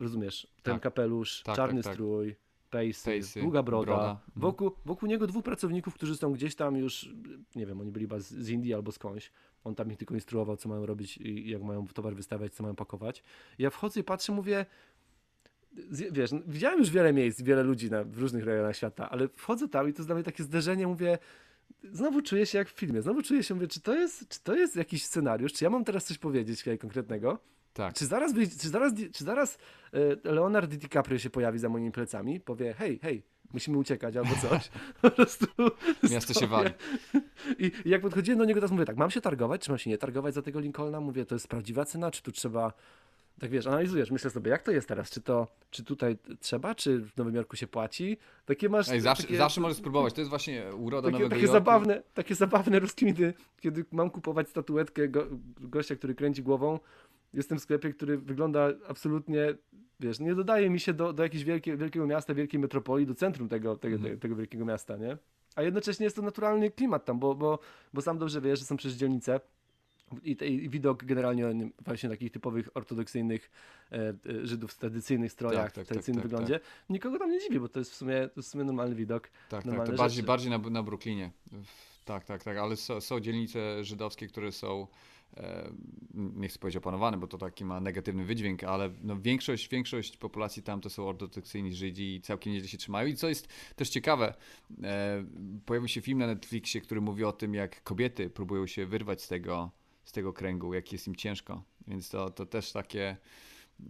Rozumiesz? 0.00 0.46
Ten 0.62 0.74
tak. 0.74 0.82
kapelusz, 0.82 1.42
tak, 1.42 1.56
czarny 1.56 1.82
tak, 1.82 1.84
tak. 1.84 1.94
strój, 1.94 2.36
pejsy, 2.70 3.40
długa 3.40 3.62
broda. 3.62 3.86
broda. 3.86 4.10
Mhm. 4.10 4.26
Wokół, 4.36 4.70
wokół 4.84 5.08
niego 5.08 5.26
dwóch 5.26 5.44
pracowników, 5.44 5.94
którzy 5.94 6.16
są 6.16 6.32
gdzieś 6.32 6.54
tam 6.54 6.76
już, 6.76 7.10
nie 7.54 7.66
wiem, 7.66 7.80
oni 7.80 7.90
byli 7.90 8.04
chyba 8.04 8.20
z, 8.20 8.28
z 8.28 8.48
Indii 8.48 8.74
albo 8.74 8.92
skądś. 8.92 9.30
On 9.64 9.74
tam 9.74 9.92
ich 9.92 9.98
tylko 9.98 10.14
instruował, 10.14 10.56
co 10.56 10.68
mają 10.68 10.86
robić 10.86 11.16
i 11.16 11.50
jak 11.50 11.62
mają 11.62 11.86
towar 11.86 12.14
wystawiać, 12.14 12.54
co 12.54 12.62
mają 12.62 12.76
pakować. 12.76 13.22
Ja 13.58 13.70
wchodzę 13.70 14.00
i 14.00 14.04
patrzę, 14.04 14.32
mówię, 14.32 14.66
wiesz, 16.12 16.30
widziałem 16.46 16.78
już 16.78 16.90
wiele 16.90 17.12
miejsc, 17.12 17.42
wiele 17.42 17.62
ludzi 17.62 17.90
na, 17.90 18.04
w 18.04 18.18
różnych 18.18 18.44
rejonach 18.44 18.76
świata, 18.76 19.10
ale 19.10 19.28
wchodzę 19.28 19.68
tam 19.68 19.88
i 19.88 19.92
to 19.92 19.98
jest 19.98 20.08
dla 20.08 20.14
mnie 20.14 20.24
takie 20.24 20.42
zderzenie, 20.42 20.86
mówię, 20.86 21.18
znowu 21.92 22.22
czuję 22.22 22.46
się 22.46 22.58
jak 22.58 22.68
w 22.68 22.72
filmie, 22.72 23.02
znowu 23.02 23.22
czuję 23.22 23.42
się, 23.42 23.54
mówię, 23.54 23.68
czy 23.68 23.80
to 23.80 23.94
jest, 23.94 24.28
czy 24.28 24.40
to 24.42 24.54
jest 24.54 24.76
jakiś 24.76 25.04
scenariusz, 25.04 25.52
czy 25.52 25.64
ja 25.64 25.70
mam 25.70 25.84
teraz 25.84 26.04
coś 26.04 26.18
powiedzieć 26.18 26.64
konkretnego? 26.80 27.38
Tak. 27.72 27.94
Czy 27.94 28.06
zaraz, 28.06 28.32
czy 28.60 28.68
zaraz, 28.68 28.92
czy 29.12 29.24
zaraz 29.24 29.58
e, 30.24 30.32
Leonardo 30.32 30.76
DiCaprio 30.76 31.18
się 31.18 31.30
pojawi 31.30 31.58
za 31.58 31.68
moimi 31.68 31.92
plecami, 31.92 32.40
powie, 32.40 32.74
hej, 32.74 32.98
hej, 32.98 33.22
musimy 33.52 33.78
uciekać 33.78 34.16
albo 34.16 34.34
coś. 34.36 34.70
Po 35.02 35.10
prostu 35.10 35.46
Miasto 36.10 36.40
się 36.40 36.46
wali. 36.46 36.70
I, 37.58 37.72
I 37.84 37.90
jak 37.90 38.02
podchodziłem 38.02 38.38
do 38.38 38.44
niego, 38.44 38.60
teraz 38.60 38.70
mówię 38.70 38.84
tak, 38.84 38.96
mam 38.96 39.10
się 39.10 39.20
targować, 39.20 39.60
czy 39.60 39.70
mam 39.70 39.78
się 39.78 39.90
nie 39.90 39.98
targować 39.98 40.34
za 40.34 40.42
tego 40.42 40.60
Lincolna? 40.60 41.00
Mówię, 41.00 41.26
to 41.26 41.34
jest 41.34 41.48
prawdziwa 41.48 41.84
cena, 41.84 42.10
czy 42.10 42.22
tu 42.22 42.32
trzeba 42.32 42.72
tak 43.40 43.50
wiesz, 43.50 43.66
analizujesz, 43.66 44.10
myślę 44.10 44.30
sobie, 44.30 44.50
jak 44.50 44.62
to 44.62 44.70
jest 44.70 44.88
teraz, 44.88 45.10
czy 45.10 45.20
to, 45.20 45.46
czy 45.70 45.84
tutaj 45.84 46.18
trzeba, 46.40 46.74
czy 46.74 47.00
w 47.00 47.16
Nowym 47.16 47.34
Jorku 47.34 47.56
się 47.56 47.66
płaci, 47.66 48.16
takie 48.44 48.68
masz... 48.68 48.88
Ej, 48.88 49.00
zawsze, 49.00 49.22
takie, 49.22 49.36
zawsze 49.36 49.60
możesz 49.60 49.78
spróbować, 49.78 50.14
to 50.14 50.20
jest 50.20 50.28
właśnie 50.28 50.64
uroda 50.74 51.08
takie, 51.08 51.12
Nowego 51.12 51.28
takie 51.28 51.42
Jorku. 51.42 51.52
Zabawne, 51.52 52.02
takie 52.14 52.34
zabawne 52.34 52.80
rozkminy, 52.80 53.34
kiedy 53.60 53.84
mam 53.92 54.10
kupować 54.10 54.48
statuetkę 54.48 55.08
go, 55.08 55.26
gościa, 55.60 55.96
który 55.96 56.14
kręci 56.14 56.42
głową, 56.42 56.78
jestem 57.34 57.58
w 57.58 57.62
sklepie, 57.62 57.92
który 57.92 58.18
wygląda 58.18 58.68
absolutnie, 58.88 59.54
wiesz, 60.00 60.20
nie 60.20 60.34
dodaje 60.34 60.70
mi 60.70 60.80
się 60.80 60.92
do, 60.92 61.12
do 61.12 61.22
jakiegoś 61.22 61.44
wielkie, 61.44 61.76
wielkiego 61.76 62.06
miasta, 62.06 62.34
wielkiej 62.34 62.60
metropolii, 62.60 63.06
do 63.06 63.14
centrum 63.14 63.48
tego, 63.48 63.76
tego, 63.76 63.96
mhm. 63.96 64.10
tego, 64.10 64.22
tego 64.22 64.36
wielkiego 64.36 64.64
miasta, 64.64 64.96
nie? 64.96 65.16
A 65.54 65.62
jednocześnie 65.62 66.04
jest 66.04 66.16
to 66.16 66.22
naturalny 66.22 66.70
klimat 66.70 67.04
tam, 67.04 67.18
bo, 67.18 67.34
bo, 67.34 67.58
bo 67.92 68.02
sam 68.02 68.18
dobrze 68.18 68.40
wiesz, 68.40 68.58
że 68.58 68.64
są 68.64 68.76
przecież 68.76 68.98
dzielnice, 68.98 69.40
i, 70.22 70.30
i, 70.44 70.68
widok 70.68 71.04
generalnie 71.04 71.70
właśnie 71.84 72.08
takich 72.08 72.32
typowych 72.32 72.68
ortodoksyjnych 72.74 73.50
e, 73.92 73.96
e 73.98 74.14
Żydów 74.46 74.72
w 74.72 74.78
tradycyjnych 74.78 75.32
strojach, 75.32 75.64
tak, 75.64 75.72
tak, 75.72 75.84
w 75.84 75.88
tradycyjnym 75.88 76.22
tak, 76.22 76.30
tak 76.30 76.38
wyglądzie. 76.38 76.60
Tak. 76.60 76.88
Nikogo 76.90 77.18
tam 77.18 77.30
nie 77.30 77.40
dziwi, 77.40 77.60
bo 77.60 77.68
to 77.68 77.78
jest 77.78 77.90
w 77.90 77.94
sumie, 77.94 78.28
jest 78.36 78.48
w 78.48 78.50
sumie 78.52 78.64
normalny 78.64 78.94
widok. 78.94 79.30
Tak, 79.48 79.64
tak, 79.64 79.86
to 79.86 79.92
bardziej, 79.92 80.24
bardziej 80.24 80.50
na, 80.50 80.58
na 80.58 80.82
Brooklynie. 80.82 81.30
Tak, 82.04 82.24
tak, 82.24 82.44
tak, 82.44 82.56
ale 82.56 82.76
są, 82.76 83.00
są 83.00 83.20
dzielnice 83.20 83.84
żydowskie, 83.84 84.26
które 84.26 84.52
są 84.52 84.86
e, 85.36 85.72
nie 86.14 86.48
chcę 86.48 86.58
powiedzieć 86.58 86.76
opanowane, 86.76 87.16
bo 87.16 87.26
to 87.26 87.38
taki 87.38 87.64
ma 87.64 87.80
negatywny 87.80 88.24
wydźwięk, 88.24 88.64
ale 88.64 88.90
no 89.02 89.20
większość, 89.20 89.68
większość 89.68 90.16
populacji 90.16 90.62
tam 90.62 90.80
to 90.80 90.90
są 90.90 91.08
ortodoksyjni 91.08 91.74
Żydzi 91.74 92.14
i 92.14 92.20
całkiem 92.20 92.52
nieźle 92.52 92.68
się 92.68 92.78
trzymają. 92.78 93.08
I 93.08 93.14
co 93.14 93.28
jest 93.28 93.48
też 93.76 93.88
ciekawe, 93.88 94.34
e, 94.82 95.24
pojawił 95.66 95.88
się 95.88 96.00
film 96.00 96.18
na 96.18 96.26
Netflixie, 96.26 96.80
który 96.80 97.00
mówi 97.00 97.24
o 97.24 97.32
tym, 97.32 97.54
jak 97.54 97.82
kobiety 97.82 98.30
próbują 98.30 98.66
się 98.66 98.86
wyrwać 98.86 99.22
z 99.22 99.28
tego 99.28 99.70
z 100.10 100.12
tego 100.12 100.32
kręgu, 100.32 100.74
jak 100.74 100.92
jest 100.92 101.06
im 101.06 101.16
ciężko. 101.16 101.62
Więc 101.86 102.08
to, 102.08 102.30
to 102.30 102.46
też 102.46 102.72
takie 102.72 103.16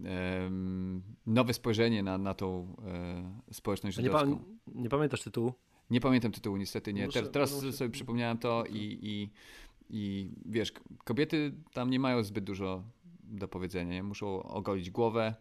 um, 0.04 1.02
nowe 1.26 1.54
spojrzenie 1.54 2.02
na, 2.02 2.18
na 2.18 2.34
tą 2.34 2.76
e, 3.48 3.54
społeczność 3.54 3.96
żydowską. 3.96 4.30
Nie, 4.30 4.36
pa, 4.36 4.80
nie, 4.80 4.88
pamiętasz 4.88 5.22
tytułu? 5.22 5.52
Nie 5.90 6.00
pamiętam 6.00 6.32
tytułu, 6.32 6.56
niestety 6.56 6.92
nie. 6.92 7.06
Muszę, 7.06 7.22
Teraz 7.22 7.54
muszę... 7.54 7.72
sobie 7.72 7.90
przypomniałem 7.90 8.38
to 8.38 8.64
i, 8.68 8.98
i, 9.02 9.30
i 9.90 10.30
wiesz, 10.46 10.72
kobiety 11.04 11.52
tam 11.72 11.90
nie 11.90 12.00
mają 12.00 12.22
zbyt 12.22 12.44
dużo 12.44 12.84
do 13.22 13.48
powiedzenia. 13.48 13.92
Nie? 13.92 14.02
Muszą 14.02 14.42
ogolić 14.42 14.90
głowę, 14.90 15.34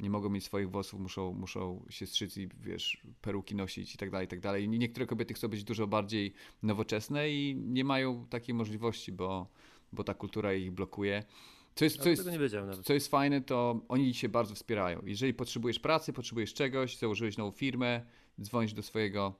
nie 0.00 0.10
mogą 0.10 0.28
mieć 0.28 0.44
swoich 0.44 0.70
włosów, 0.70 1.00
muszą, 1.00 1.32
muszą 1.32 1.86
się 1.90 2.06
strzyc 2.06 2.36
i 2.36 2.48
wiesz, 2.60 3.02
peruki 3.20 3.54
nosić 3.54 3.94
i 3.94 3.98
tak 3.98 4.10
dalej, 4.10 4.24
i 4.24 4.28
tak 4.28 4.40
dalej. 4.40 4.68
niektóre 4.68 5.06
kobiety 5.06 5.34
chcą 5.34 5.48
być 5.48 5.64
dużo 5.64 5.86
bardziej 5.86 6.32
nowoczesne 6.62 7.30
i 7.30 7.56
nie 7.56 7.84
mają 7.84 8.26
takiej 8.26 8.54
możliwości, 8.54 9.12
bo 9.12 9.50
bo 9.96 10.04
ta 10.04 10.14
kultura 10.14 10.54
ich 10.54 10.72
blokuje. 10.72 11.24
Co 11.74 11.84
jest, 11.84 12.02
co, 12.02 12.08
jest, 12.08 12.28
co 12.82 12.94
jest 12.94 13.08
fajne, 13.10 13.40
to 13.40 13.80
oni 13.88 14.14
się 14.14 14.28
bardzo 14.28 14.54
wspierają. 14.54 15.02
Jeżeli 15.04 15.34
potrzebujesz 15.34 15.78
pracy, 15.78 16.12
potrzebujesz 16.12 16.54
czegoś, 16.54 16.96
założyłeś 16.96 17.36
nową 17.36 17.50
firmę, 17.50 18.00
dzwonisz 18.40 18.72
do 18.72 18.82
swojego, 18.82 19.34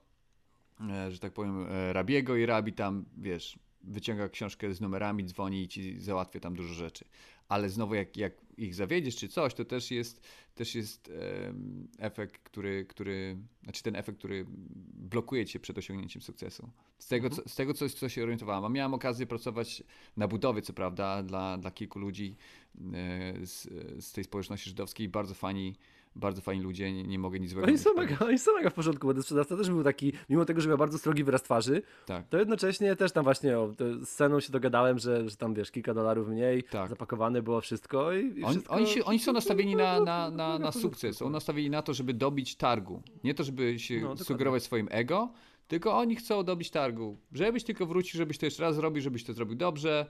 e, 0.89 1.11
że 1.11 1.19
tak 1.19 1.33
powiem, 1.33 1.67
e, 1.69 1.93
rabiego 1.93 2.35
i 2.35 2.45
rabi 2.45 2.73
tam, 2.73 3.05
wiesz, 3.17 3.59
wyciąga 3.87 4.29
książkę 4.29 4.73
z 4.73 4.81
numerami, 4.81 5.25
dzwoni 5.25 5.61
i 5.61 5.67
ci 5.67 5.99
załatwia 5.99 6.39
tam 6.39 6.55
dużo 6.55 6.73
rzeczy. 6.73 7.05
Ale 7.47 7.69
znowu 7.69 7.95
jak, 7.95 8.17
jak 8.17 8.33
ich 8.57 8.75
zawiedziesz 8.75 9.15
czy 9.15 9.27
coś, 9.27 9.53
to 9.53 9.65
też 9.65 9.91
jest, 9.91 10.27
też 10.55 10.75
jest 10.75 11.11
um, 11.45 11.87
efekt, 11.99 12.37
który, 12.43 12.85
który, 12.85 13.37
znaczy 13.63 13.83
ten 13.83 13.95
efekt, 13.95 14.17
który 14.17 14.45
blokuje 14.93 15.45
cię 15.45 15.59
przed 15.59 15.77
osiągnięciem 15.77 16.21
sukcesu. 16.21 16.69
Z 16.99 17.07
tego, 17.07 17.27
mhm. 17.27 17.43
co, 17.43 17.49
z 17.49 17.55
tego 17.55 17.73
coś, 17.73 17.93
co 17.93 18.09
się 18.09 18.23
orientowałem. 18.23 18.65
A 18.65 18.69
miałem 18.69 18.93
okazję 18.93 19.27
pracować 19.27 19.83
na 20.17 20.27
budowie, 20.27 20.61
co 20.61 20.73
prawda, 20.73 21.23
dla, 21.23 21.57
dla 21.57 21.71
kilku 21.71 21.99
ludzi 21.99 22.35
e, 22.75 23.45
z, 23.45 23.67
z 24.05 24.11
tej 24.11 24.23
społeczności 24.23 24.69
żydowskiej. 24.69 25.09
Bardzo 25.09 25.33
fani 25.33 25.75
bardzo 26.17 26.41
fajni 26.41 26.63
ludzie, 26.63 26.93
nie, 26.93 27.03
nie 27.03 27.19
mogę 27.19 27.39
nic 27.39 27.51
złego 27.51 27.67
oni 27.67 27.77
są, 27.77 27.93
mega, 27.93 28.17
oni 28.25 28.39
są 28.39 28.53
mega 28.53 28.69
w 28.69 28.73
porządku, 28.73 29.07
bo 29.07 29.13
ten 29.13 29.23
sprzedawca 29.23 29.57
też 29.57 29.69
był 29.69 29.83
taki, 29.83 30.13
mimo 30.29 30.45
tego, 30.45 30.61
że 30.61 30.69
miał 30.69 30.77
bardzo 30.77 30.97
srogi 30.97 31.23
wyraz 31.23 31.43
twarzy, 31.43 31.81
tak. 32.05 32.27
to 32.27 32.37
jednocześnie 32.37 32.95
też 32.95 33.11
tam 33.11 33.23
właśnie 33.23 33.59
o, 33.59 33.73
z 34.01 34.09
sceną 34.09 34.39
się 34.39 34.51
dogadałem, 34.51 34.99
że, 34.99 35.29
że 35.29 35.35
tam 35.35 35.53
wiesz, 35.53 35.71
kilka 35.71 35.93
dolarów 35.93 36.27
mniej, 36.27 36.63
tak. 36.63 36.89
zapakowane 36.89 37.41
było 37.41 37.61
wszystko 37.61 38.13
i, 38.13 38.39
i 38.39 38.43
oni, 38.43 38.53
wszystko... 38.53 38.73
Oni, 38.73 38.87
się, 38.87 39.05
oni 39.05 39.19
są 39.19 39.33
nastawieni 39.33 39.75
na, 39.75 39.99
na, 39.99 40.31
na, 40.31 40.59
na 40.59 40.71
sukces, 40.71 41.17
są 41.17 41.29
nastawieni 41.29 41.69
na 41.69 41.81
to, 41.81 41.93
żeby 41.93 42.13
dobić 42.13 42.55
targu, 42.55 43.01
nie 43.23 43.33
to, 43.33 43.43
żeby 43.43 43.79
się 43.79 44.01
no, 44.01 44.17
sugerować 44.17 44.63
swoim 44.63 44.87
ego, 44.91 45.31
tylko 45.67 45.97
oni 45.97 46.15
chcą 46.15 46.43
dobić 46.43 46.71
targu, 46.71 47.17
żebyś 47.31 47.63
tylko 47.63 47.85
wrócił, 47.85 48.17
żebyś 48.17 48.37
to 48.37 48.45
jeszcze 48.45 48.63
raz 48.63 48.75
zrobił, 48.75 49.01
żebyś 49.01 49.23
to 49.23 49.33
zrobił 49.33 49.55
dobrze, 49.55 50.05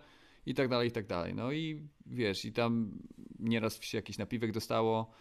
i 0.47 0.53
tak 0.53 0.67
dalej, 0.67 0.87
i 0.89 0.91
tak 0.91 1.07
dalej. 1.07 1.35
No 1.35 1.51
i 1.51 1.87
wiesz, 2.05 2.45
i 2.45 2.53
tam 2.53 2.91
nieraz 3.39 3.81
się 3.81 3.97
jakiś 3.97 4.17
napiwek 4.17 4.51
dostało, 4.51 5.11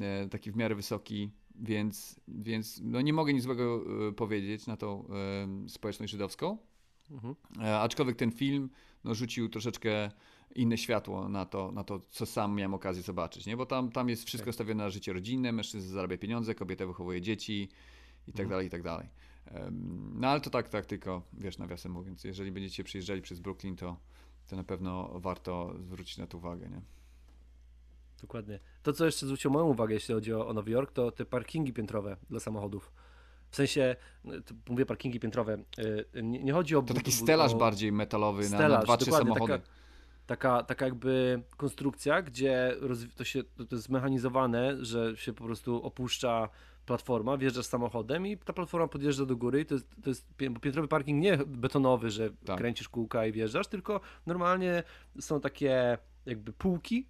E, 0.00 0.28
taki 0.28 0.52
w 0.52 0.56
miarę 0.56 0.74
wysoki, 0.74 1.30
więc, 1.54 2.20
więc 2.28 2.80
no 2.84 3.00
nie 3.00 3.12
mogę 3.12 3.32
nic 3.32 3.42
złego 3.42 3.84
e, 4.08 4.12
powiedzieć 4.12 4.66
na 4.66 4.76
tą 4.76 5.08
e, 5.08 5.68
społeczność 5.68 6.12
żydowską. 6.12 6.58
Mhm. 7.10 7.34
Aczkolwiek 7.60 8.16
ten 8.16 8.30
film 8.30 8.70
no, 9.04 9.14
rzucił 9.14 9.48
troszeczkę 9.48 10.10
inne 10.54 10.78
światło 10.78 11.28
na 11.28 11.46
to, 11.46 11.72
na 11.72 11.84
to, 11.84 12.00
co 12.10 12.26
sam 12.26 12.54
miałem 12.54 12.74
okazję 12.74 13.02
zobaczyć, 13.02 13.46
nie? 13.46 13.56
Bo 13.56 13.66
tam, 13.66 13.92
tam 13.92 14.08
jest 14.08 14.24
wszystko 14.24 14.46
tak. 14.46 14.54
stawione 14.54 14.84
na 14.84 14.90
życie 14.90 15.12
rodzinne, 15.12 15.52
mężczyzna 15.52 15.90
zarabia 15.94 16.18
pieniądze, 16.18 16.54
kobieta 16.54 16.86
wychowuje 16.86 17.20
dzieci 17.20 17.68
i 18.28 18.32
tak 18.32 18.40
mhm. 18.40 18.48
dalej, 18.48 18.66
i 18.66 18.70
tak 18.70 18.82
dalej. 18.82 19.08
No 20.14 20.28
ale 20.28 20.40
to 20.40 20.50
tak, 20.50 20.68
tak 20.68 20.86
tylko, 20.86 21.22
wiesz, 21.32 21.58
nawiasem 21.58 21.92
mówiąc, 21.92 22.24
jeżeli 22.24 22.52
będziecie 22.52 22.84
przyjeżdżali 22.84 23.22
przez 23.22 23.40
Brooklyn, 23.40 23.76
to, 23.76 23.96
to 24.50 24.56
na 24.56 24.64
pewno 24.64 25.20
warto 25.20 25.74
zwrócić 25.80 26.18
na 26.18 26.26
to 26.26 26.38
uwagę, 26.38 26.68
nie? 26.68 26.80
Dokładnie. 28.20 28.60
To, 28.82 28.92
co 28.92 29.06
jeszcze 29.06 29.26
zwróciło 29.26 29.54
moją 29.54 29.66
uwagę, 29.66 29.94
jeśli 29.94 30.14
chodzi 30.14 30.34
o, 30.34 30.48
o 30.48 30.52
Nowy 30.52 30.70
Jork, 30.70 30.92
to 30.92 31.10
te 31.10 31.24
parkingi 31.24 31.72
piętrowe 31.72 32.16
dla 32.30 32.40
samochodów. 32.40 32.92
W 33.50 33.56
sensie, 33.56 33.96
mówię 34.68 34.86
parkingi 34.86 35.20
piętrowe, 35.20 35.58
y, 36.14 36.22
nie, 36.22 36.44
nie 36.44 36.52
chodzi 36.52 36.76
o... 36.76 36.82
To 36.82 36.94
taki 36.94 37.12
stelaż 37.12 37.52
o... 37.52 37.56
bardziej 37.56 37.92
metalowy 37.92 38.44
stelaż, 38.44 38.70
na, 38.70 38.78
na 38.78 38.84
dwa, 38.84 38.96
trzy 38.96 39.10
samochody. 39.10 39.52
Taka, 39.52 39.68
taka, 40.26 40.62
taka 40.62 40.84
jakby 40.84 41.42
konstrukcja, 41.56 42.22
gdzie 42.22 42.76
to, 43.16 43.24
się, 43.24 43.44
to 43.44 43.76
jest 43.76 43.84
zmechanizowane, 43.84 44.84
że 44.84 45.16
się 45.16 45.32
po 45.32 45.44
prostu 45.44 45.82
opuszcza 45.82 46.48
platforma, 46.86 47.36
wjeżdżasz 47.36 47.66
samochodem 47.66 48.26
i 48.26 48.36
ta 48.36 48.52
platforma 48.52 48.88
podjeżdża 48.88 49.26
do 49.26 49.36
góry. 49.36 49.64
To 49.64 49.74
jest, 49.74 49.86
to 50.02 50.10
jest 50.10 50.34
piętrowy 50.36 50.88
parking 50.88 51.22
nie 51.22 51.36
betonowy, 51.36 52.10
że 52.10 52.30
tak. 52.44 52.58
kręcisz 52.58 52.88
kółka 52.88 53.26
i 53.26 53.32
wjeżdżasz, 53.32 53.66
tylko 53.66 54.00
normalnie 54.26 54.82
są 55.20 55.40
takie 55.40 55.98
jakby 56.26 56.52
półki, 56.52 57.08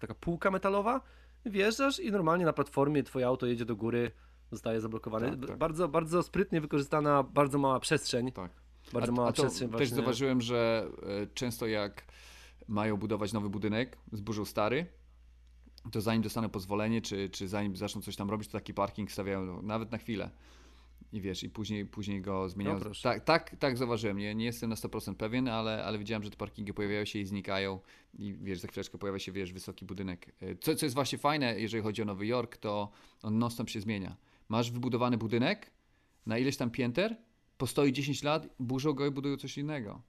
taka 0.00 0.14
półka 0.14 0.50
metalowa, 0.50 1.00
wjeżdżasz 1.46 2.00
i 2.00 2.12
normalnie 2.12 2.44
na 2.44 2.52
platformie 2.52 3.02
twoje 3.02 3.26
auto 3.26 3.46
jedzie 3.46 3.64
do 3.64 3.76
góry, 3.76 4.10
zostaje 4.50 4.80
zablokowane. 4.80 5.36
Tak, 5.36 5.48
tak. 5.48 5.58
Bardzo, 5.58 5.88
bardzo 5.88 6.22
sprytnie 6.22 6.60
wykorzystana, 6.60 7.22
bardzo 7.22 7.58
mała 7.58 7.80
przestrzeń. 7.80 8.32
Tak. 8.32 8.50
Bardzo 8.92 9.12
a, 9.12 9.14
mała 9.14 9.28
a 9.28 9.32
przestrzeń. 9.32 9.68
Też 9.68 9.78
właśnie. 9.78 9.96
zauważyłem, 9.96 10.40
że 10.40 10.86
e, 11.22 11.26
często 11.26 11.66
jak 11.66 12.04
mają 12.68 12.96
budować 12.96 13.32
nowy 13.32 13.50
budynek, 13.50 13.98
zburzą 14.12 14.44
stary, 14.44 14.86
to 15.92 16.00
zanim 16.00 16.22
dostaną 16.22 16.48
pozwolenie, 16.48 17.02
czy, 17.02 17.28
czy 17.28 17.48
zanim 17.48 17.76
zaczną 17.76 18.00
coś 18.00 18.16
tam 18.16 18.30
robić, 18.30 18.48
to 18.48 18.52
taki 18.52 18.74
parking 18.74 19.12
stawiają 19.12 19.62
nawet 19.62 19.92
na 19.92 19.98
chwilę. 19.98 20.30
I 21.12 21.20
wiesz, 21.20 21.42
i 21.42 21.50
później, 21.50 21.86
później 21.86 22.20
go 22.20 22.48
zmieniają. 22.48 22.78
No 22.78 22.90
tak, 23.02 23.24
tak, 23.24 23.56
tak 23.56 23.76
zauważyłem. 23.76 24.18
Nie, 24.18 24.34
nie 24.34 24.44
jestem 24.44 24.70
na 24.70 24.76
100% 24.76 25.14
pewien, 25.14 25.48
ale, 25.48 25.84
ale 25.84 25.98
widziałem, 25.98 26.22
że 26.22 26.30
te 26.30 26.36
parkingi 26.36 26.74
pojawiają 26.74 27.04
się 27.04 27.18
i 27.18 27.26
znikają. 27.26 27.80
I 28.14 28.34
wiesz, 28.42 28.58
za 28.58 28.68
chwileczkę 28.68 28.98
pojawia 28.98 29.18
się, 29.18 29.32
wiesz, 29.32 29.52
wysoki 29.52 29.84
budynek. 29.84 30.34
E, 30.40 30.56
co, 30.56 30.74
co 30.74 30.86
jest 30.86 30.94
właśnie 30.94 31.18
fajne, 31.18 31.60
jeżeli 31.60 31.82
chodzi 31.82 32.02
o 32.02 32.04
Nowy 32.04 32.26
Jork, 32.26 32.56
to 32.56 32.90
on 33.22 33.38
non-stop 33.38 33.70
się 33.70 33.80
zmienia. 33.80 34.16
Masz 34.48 34.70
wybudowany 34.70 35.16
budynek 35.16 35.70
na 36.26 36.38
ileś 36.38 36.56
tam 36.56 36.70
pięter, 36.70 37.16
postoi 37.58 37.92
10 37.92 38.22
lat, 38.22 38.48
burzą 38.58 38.92
go 38.92 39.06
i 39.06 39.10
budują 39.10 39.36
coś 39.36 39.58
innego. 39.58 40.02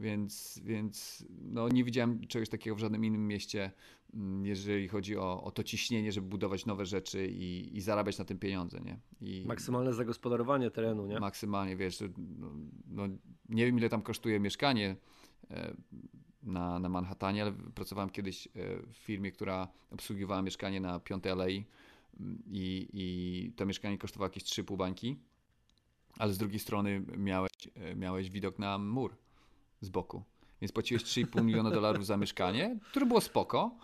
Więc, 0.00 0.60
więc 0.64 1.24
no, 1.42 1.68
nie 1.68 1.84
widziałem 1.84 2.26
czegoś 2.26 2.48
takiego 2.48 2.76
w 2.76 2.78
żadnym 2.78 3.04
innym 3.04 3.28
mieście, 3.28 3.70
mm, 4.14 4.46
jeżeli 4.46 4.88
chodzi 4.88 5.16
o, 5.16 5.42
o 5.42 5.50
to 5.50 5.62
ciśnienie, 5.62 6.12
żeby 6.12 6.28
budować 6.28 6.66
nowe 6.66 6.86
rzeczy 6.86 7.26
i, 7.26 7.76
i 7.76 7.80
zarabiać 7.80 8.18
na 8.18 8.24
tym 8.24 8.38
pieniądze. 8.38 8.80
Nie? 8.80 8.98
I 9.20 9.44
maksymalne 9.46 9.94
zagospodarowanie 9.94 10.70
terenu, 10.70 11.06
nie? 11.06 11.20
Maksymalnie, 11.20 11.76
wiesz, 11.76 12.00
no, 12.38 12.50
no, 12.88 13.08
nie 13.48 13.66
wiem 13.66 13.78
ile 13.78 13.88
tam 13.88 14.02
kosztuje 14.02 14.40
mieszkanie 14.40 14.96
e, 15.50 15.76
na, 16.42 16.78
na 16.78 16.88
Manhattanie, 16.88 17.42
ale 17.42 17.52
pracowałem 17.52 18.10
kiedyś 18.10 18.46
e, 18.46 18.50
w 18.86 18.96
firmie, 18.96 19.32
która 19.32 19.68
obsługiwała 19.90 20.42
mieszkanie 20.42 20.80
na 20.80 21.00
5 21.00 21.26
alei 21.26 21.64
mm, 22.20 22.42
i, 22.46 22.88
i 22.92 23.52
to 23.56 23.66
mieszkanie 23.66 23.98
kosztowało 23.98 24.26
jakieś 24.26 24.42
3,5 24.42 24.76
bańki, 24.76 25.16
ale 26.18 26.32
z 26.32 26.38
drugiej 26.38 26.58
strony 26.58 27.02
miałeś, 27.16 27.52
e, 27.74 27.94
miałeś 27.94 28.30
widok 28.30 28.58
na 28.58 28.78
mur 28.78 29.25
z 29.80 29.88
boku. 29.88 30.22
Więc 30.60 30.72
płaciłeś 30.72 31.02
3,5 31.02 31.44
miliona 31.44 31.70
dolarów 31.70 32.06
za 32.06 32.16
mieszkanie, 32.16 32.78
które 32.90 33.06
było 33.06 33.20
spoko, 33.20 33.76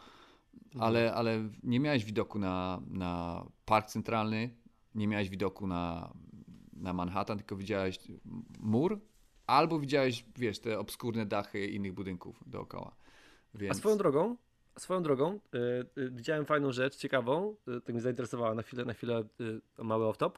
ale, 0.79 1.15
ale 1.15 1.49
nie 1.63 1.81
miałeś 1.81 2.05
widoku 2.05 2.39
na, 2.39 2.83
na 2.91 3.45
park 3.65 3.87
centralny, 3.87 4.51
nie 4.95 5.09
miałeś 5.09 5.29
widoku 5.29 5.67
na, 5.67 6.13
na 6.73 6.93
Manhattan, 6.93 7.39
tylko 7.39 7.57
widziałeś 7.57 7.99
mur, 8.61 9.01
albo 9.47 9.79
widziałeś, 9.79 10.25
wiesz, 10.37 10.59
te 10.59 10.79
obskurne 10.79 11.27
dachy 11.27 11.67
innych 11.67 11.93
budynków 11.93 12.45
dookoła. 12.47 12.97
Więc... 13.55 13.77
A 13.77 13.81
swoją 13.81 13.97
drogą, 13.97 14.37
swoją 14.79 15.03
drogą, 15.03 15.41
yy, 15.53 15.87
yy, 15.97 16.11
widziałem 16.11 16.45
fajną 16.45 16.73
rzecz, 16.73 16.97
ciekawą, 16.97 17.57
yy, 17.67 17.81
tak 17.81 17.95
mnie 17.95 18.03
zainteresowała 18.03 18.55
na 18.55 18.63
chwilę, 18.63 18.85
na 18.85 18.95
chwilę 18.95 19.25
mały 19.79 20.05
off-top. 20.05 20.31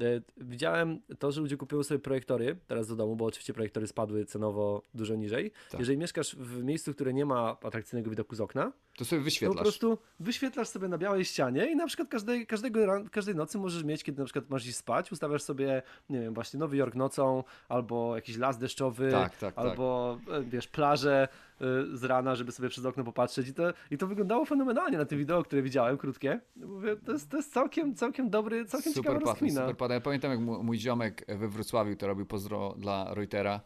E, 0.00 0.20
widziałem 0.36 1.00
to, 1.18 1.32
że 1.32 1.40
ludzie 1.40 1.56
kupują 1.56 1.82
sobie 1.82 1.98
projektory 1.98 2.56
teraz 2.66 2.88
do 2.88 2.96
domu, 2.96 3.16
bo 3.16 3.24
oczywiście 3.24 3.52
projektory 3.52 3.86
spadły 3.86 4.24
cenowo 4.24 4.82
dużo 4.94 5.14
niżej. 5.14 5.52
Tak. 5.70 5.80
Jeżeli 5.80 5.98
mieszkasz 5.98 6.36
w 6.36 6.62
miejscu, 6.62 6.94
które 6.94 7.14
nie 7.14 7.26
ma 7.26 7.56
atrakcyjnego 7.62 8.10
widoku 8.10 8.34
z 8.34 8.40
okna, 8.40 8.72
to 8.96 9.04
sobie 9.04 9.22
wyświetlasz. 9.22 9.54
To 9.54 9.58
po 9.58 9.62
prostu 9.62 9.98
wyświetlasz 10.20 10.68
sobie 10.68 10.88
na 10.88 10.98
białej 10.98 11.24
ścianie 11.24 11.70
i 11.70 11.76
na 11.76 11.86
przykład 11.86 12.08
każdej, 12.08 12.46
każdego, 12.46 12.80
każdej 13.10 13.34
nocy 13.34 13.58
możesz 13.58 13.84
mieć, 13.84 14.04
kiedy 14.04 14.18
na 14.18 14.24
przykład 14.24 14.50
masz 14.50 14.66
iść 14.66 14.76
spać, 14.76 15.12
ustawiasz 15.12 15.42
sobie, 15.42 15.82
nie 16.10 16.20
wiem, 16.20 16.34
właśnie 16.34 16.60
Nowy 16.60 16.76
Jork 16.76 16.94
nocą, 16.94 17.44
albo 17.68 18.16
jakiś 18.16 18.36
las 18.36 18.58
deszczowy, 18.58 19.10
tak, 19.10 19.36
tak, 19.36 19.54
tak. 19.54 19.66
albo 19.66 20.18
tak. 20.28 20.48
wiesz, 20.48 20.68
plażę 20.68 21.28
y, 21.62 21.96
z 21.96 22.04
rana, 22.04 22.34
żeby 22.34 22.52
sobie 22.52 22.68
przez 22.68 22.84
okno 22.84 23.04
popatrzeć 23.04 23.48
i 23.48 23.54
to, 23.54 23.62
i 23.90 23.98
to 23.98 24.06
wyglądało 24.06 24.44
fenomenalnie 24.44 24.98
na 24.98 25.04
tym 25.04 25.18
wideo, 25.18 25.42
które 25.42 25.62
widziałem, 25.62 25.98
krótkie. 25.98 26.40
Mówię, 26.56 26.96
to 26.96 27.12
jest, 27.12 27.30
to 27.30 27.36
jest 27.36 27.52
całkiem, 27.52 27.94
całkiem 27.94 28.30
dobry, 28.30 28.64
całkiem 28.64 28.92
super 28.92 29.18
ciekawa. 29.18 29.34
Super 29.34 29.76
pada. 29.76 29.94
Ja 29.94 30.00
pamiętam, 30.00 30.30
jak 30.30 30.40
mój 30.40 30.78
ziomek 30.78 31.24
we 31.28 31.48
Wrocławiu 31.48 31.96
to 31.96 32.06
robił 32.06 32.26
pozdro 32.26 32.74
dla 32.78 33.14
Reutera, 33.14 33.60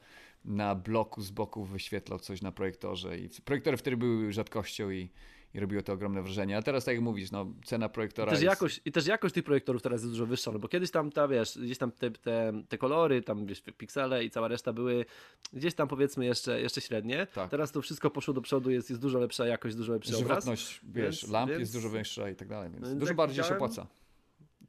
na 0.44 0.74
bloku 0.74 1.22
z 1.22 1.30
boku 1.30 1.64
wyświetlał 1.64 2.18
coś 2.18 2.42
na 2.42 2.52
projektorze 2.52 3.18
i 3.18 3.28
projektory 3.44 3.76
wtedy 3.76 3.96
były 3.96 4.32
rzadkością 4.32 4.90
i, 4.90 5.10
i 5.54 5.60
robiło 5.60 5.82
to 5.82 5.92
ogromne 5.92 6.22
wrażenie. 6.22 6.56
A 6.56 6.62
teraz 6.62 6.84
tak 6.84 6.94
jak 6.94 7.04
mówisz, 7.04 7.30
no, 7.30 7.52
cena 7.64 7.88
projektora 7.88 8.32
I 8.32 8.34
też, 8.34 8.42
jest... 8.42 8.50
jakość, 8.50 8.80
I 8.84 8.92
też 8.92 9.06
jakość 9.06 9.34
tych 9.34 9.44
projektorów 9.44 9.82
teraz 9.82 10.00
jest 10.00 10.12
dużo 10.12 10.26
wyższa, 10.26 10.52
no 10.52 10.58
bo 10.58 10.68
kiedyś 10.68 10.90
tam, 10.90 11.12
ta, 11.12 11.28
wiesz, 11.28 11.58
gdzieś 11.58 11.78
tam 11.78 11.92
te, 11.92 12.10
te, 12.10 12.62
te 12.68 12.78
kolory, 12.78 13.22
tam 13.22 13.46
wiesz, 13.46 13.62
piksele 13.78 14.24
i 14.24 14.30
cała 14.30 14.48
reszta 14.48 14.72
były 14.72 15.04
gdzieś 15.52 15.74
tam 15.74 15.88
powiedzmy 15.88 16.24
jeszcze, 16.24 16.60
jeszcze 16.60 16.80
średnie. 16.80 17.26
Tak. 17.34 17.50
Teraz 17.50 17.72
to 17.72 17.82
wszystko 17.82 18.10
poszło 18.10 18.34
do 18.34 18.40
przodu, 18.40 18.70
jest, 18.70 18.90
jest 18.90 19.02
dużo 19.02 19.18
lepsza 19.18 19.46
jakość, 19.46 19.76
dużo 19.76 19.92
lepszy 19.92 20.12
Żywotność, 20.12 20.78
obraz. 20.78 20.94
wiesz, 20.94 21.20
więc, 21.20 21.32
lamp 21.32 21.50
więc... 21.50 21.60
jest 21.60 21.72
dużo 21.72 21.90
większa 21.90 22.30
i 22.30 22.36
tak 22.36 22.48
dalej, 22.48 22.70
więc, 22.70 22.88
więc 22.88 23.00
dużo 23.00 23.14
bardziej 23.14 23.44
się 23.44 23.54
opłaca. 23.54 23.86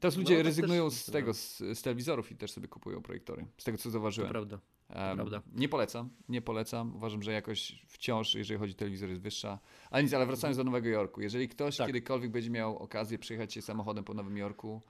Teraz 0.00 0.16
ludzie 0.16 0.36
no, 0.36 0.42
rezygnują 0.42 0.90
też, 0.90 0.98
z 0.98 1.10
tego, 1.10 1.34
z, 1.34 1.58
z, 1.58 1.82
telewizorów 1.82 2.32
i 2.32 2.36
też 2.36 2.52
sobie 2.52 2.68
kupują 2.68 3.02
projektory. 3.02 3.46
Z 3.58 3.64
tego, 3.64 3.78
co 3.78 3.90
zauważyłem. 3.90 4.28
To 4.28 4.32
prawda. 4.32 4.58
Prawda. 4.92 5.42
Nie 5.52 5.68
polecam, 5.68 6.10
nie 6.28 6.42
polecam. 6.42 6.96
Uważam, 6.96 7.22
że 7.22 7.32
jakość 7.32 7.86
wciąż, 7.86 8.34
jeżeli 8.34 8.60
chodzi 8.60 8.72
o 8.72 8.76
telewizor, 8.76 9.08
jest 9.08 9.22
wyższa. 9.22 9.58
Ale 9.90 10.02
nic, 10.02 10.14
ale 10.14 10.26
wracając 10.26 10.56
do 10.56 10.64
Nowego 10.64 10.88
Jorku. 10.88 11.20
Jeżeli 11.20 11.48
ktoś 11.48 11.76
tak. 11.76 11.86
kiedykolwiek 11.86 12.30
będzie 12.30 12.50
miał 12.50 12.78
okazję 12.78 13.18
przyjechać 13.18 13.52
się 13.52 13.62
samochodem 13.62 14.04
po 14.04 14.14
Nowym 14.14 14.36
Jorku, 14.36 14.82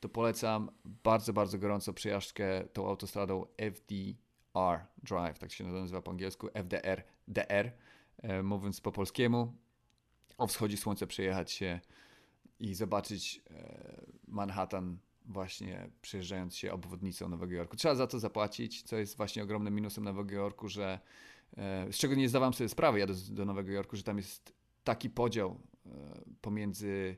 to 0.00 0.08
polecam 0.08 0.70
bardzo, 0.84 1.32
bardzo 1.32 1.58
gorąco 1.58 1.92
przejażdżkę 1.92 2.64
tą 2.72 2.88
autostradą 2.88 3.46
FDR 3.56 4.86
Drive, 5.02 5.38
tak 5.38 5.52
się 5.52 5.64
nazywa 5.64 6.02
po 6.02 6.10
angielsku, 6.10 6.48
FDR, 6.54 7.02
DR, 7.28 7.72
e, 8.18 8.42
mówiąc 8.42 8.80
po 8.80 8.92
polskiemu. 8.92 9.52
O 10.38 10.46
wschodzie 10.46 10.76
słońca 10.76 11.06
przejechać 11.06 11.52
się 11.52 11.80
i 12.60 12.74
zobaczyć 12.74 13.42
e, 13.50 14.06
Manhattan 14.28 14.98
właśnie 15.26 15.90
przejeżdżając 16.02 16.56
się 16.56 16.72
obwodnicą 16.72 17.28
Nowego 17.28 17.54
Jorku. 17.54 17.76
Trzeba 17.76 17.94
za 17.94 18.06
to 18.06 18.18
zapłacić, 18.18 18.82
co 18.82 18.96
jest 18.96 19.16
właśnie 19.16 19.42
ogromnym 19.42 19.74
minusem 19.74 20.04
Nowego 20.04 20.34
Jorku, 20.34 20.68
że 20.68 21.00
e, 21.56 21.92
z 21.92 21.96
czego 21.96 22.14
nie 22.14 22.28
zdawałem 22.28 22.54
sobie 22.54 22.68
sprawy 22.68 22.98
jadąc 22.98 23.32
do 23.32 23.44
Nowego 23.44 23.72
Jorku, 23.72 23.96
że 23.96 24.02
tam 24.02 24.16
jest 24.16 24.52
taki 24.84 25.10
podział 25.10 25.60
e, 25.86 25.90
pomiędzy 26.40 27.16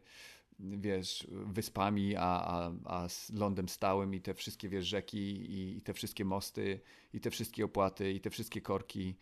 wiesz, 0.61 1.27
wyspami, 1.31 2.17
a, 2.17 2.21
a, 2.23 2.73
a 2.85 3.09
lądem 3.35 3.69
stałym 3.69 4.15
i 4.15 4.21
te 4.21 4.35
wszystkie, 4.35 4.69
wiesz, 4.69 4.87
rzeki 4.87 5.19
i, 5.53 5.77
i 5.77 5.81
te 5.83 5.93
wszystkie 5.95 6.25
mosty 6.25 6.81
i 7.13 7.21
te 7.21 7.31
wszystkie 7.31 7.65
opłaty 7.65 8.13
i 8.13 8.21
te 8.21 8.31
wszystkie 8.31 8.61
korki 8.61 9.17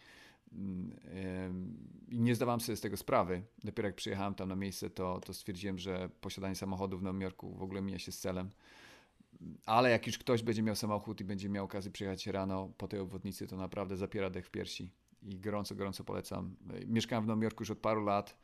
i 2.09 2.21
nie 2.21 2.35
zdawałem 2.35 2.61
sobie 2.61 2.77
z 2.77 2.81
tego 2.81 2.97
sprawy. 2.97 3.43
Dopiero 3.65 3.89
jak 3.89 3.97
przyjechałem 3.97 4.35
tam 4.35 4.49
na 4.49 4.57
miejsce, 4.57 4.91
to, 4.91 5.21
to 5.21 5.35
stwierdziłem, 5.35 5.79
że 5.79 6.09
posiadanie 6.21 6.55
samochodu 6.55 6.99
w 6.99 7.03
Nowym 7.03 7.21
Jorku 7.21 7.55
w 7.55 7.63
ogóle 7.63 7.83
mija 7.83 7.99
się 7.99 8.13
z 8.13 8.19
celem. 8.19 8.51
Ale 9.67 9.91
jak 9.91 10.07
już 10.07 10.19
ktoś 10.19 10.43
będzie 10.43 10.63
miał 10.63 10.77
samochód 10.77 11.21
i 11.21 11.25
będzie 11.25 11.49
miał 11.49 11.65
okazję 11.65 11.91
przyjechać 11.91 12.27
rano 12.27 12.73
po 12.79 12.89
tej 12.89 13.01
obwodnicy, 13.01 13.47
to 13.47 13.57
naprawdę 13.57 13.97
zapiera 13.97 14.31
dech 14.31 14.47
w 14.47 14.51
piersi. 14.51 14.91
I 15.23 15.41
gorąco, 15.41 15.75
gorąco 15.75 16.05
polecam. 16.05 16.57
Mieszkałem 16.87 17.25
w 17.25 17.27
Nowym 17.27 17.43
Jorku 17.43 17.63
już 17.63 17.71
od 17.71 17.79
paru 17.79 18.05
lat 18.05 18.39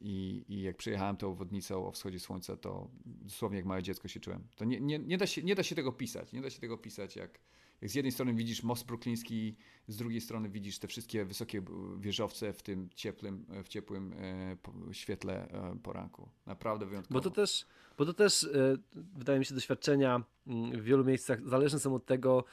i, 0.00 0.44
i 0.48 0.62
jak 0.62 0.76
przyjechałem 0.76 1.16
tą 1.16 1.28
obwodnicą 1.28 1.86
o 1.86 1.92
wschodzie 1.92 2.20
słońca, 2.20 2.56
to 2.56 2.88
dosłownie 3.22 3.56
jak 3.56 3.66
małe 3.66 3.82
dziecko 3.82 4.08
się 4.08 4.20
czułem. 4.20 4.46
To 4.56 4.64
nie, 4.64 4.80
nie, 4.80 4.98
nie, 4.98 5.18
da 5.18 5.26
się, 5.26 5.42
nie 5.42 5.54
da 5.54 5.62
się 5.62 5.74
tego 5.74 5.92
pisać. 5.92 6.32
Nie 6.32 6.42
da 6.42 6.50
się 6.50 6.60
tego 6.60 6.78
pisać, 6.78 7.16
jak, 7.16 7.40
jak 7.80 7.90
z 7.90 7.94
jednej 7.94 8.12
strony 8.12 8.34
widzisz 8.34 8.62
most 8.62 8.86
brukliński, 8.86 9.56
z 9.88 9.96
drugiej 9.96 10.20
strony 10.20 10.48
widzisz 10.48 10.78
te 10.78 10.88
wszystkie 10.88 11.24
wysokie 11.24 11.62
wieżowce 11.98 12.52
w 12.52 12.62
tym 12.62 12.88
ciepłym, 12.94 13.46
w 13.64 13.68
ciepłym 13.68 14.12
e, 14.12 14.94
świetle 14.94 15.48
e, 15.48 15.76
poranku. 15.82 16.28
Naprawdę 16.46 16.86
wyjątkowo. 16.86 17.20
Bo 17.20 17.24
to 17.24 17.30
też, 17.30 17.66
bo 17.98 18.04
to 18.04 18.14
też 18.14 18.44
e, 18.44 18.76
wydaje 18.94 19.38
mi 19.38 19.44
się 19.44 19.54
doświadczenia 19.54 20.22
mm, 20.46 20.80
w 20.80 20.84
wielu 20.84 21.04
miejscach 21.04 21.48
zależne 21.48 21.78
są 21.78 21.94
od 21.94 22.06
tego, 22.06 22.44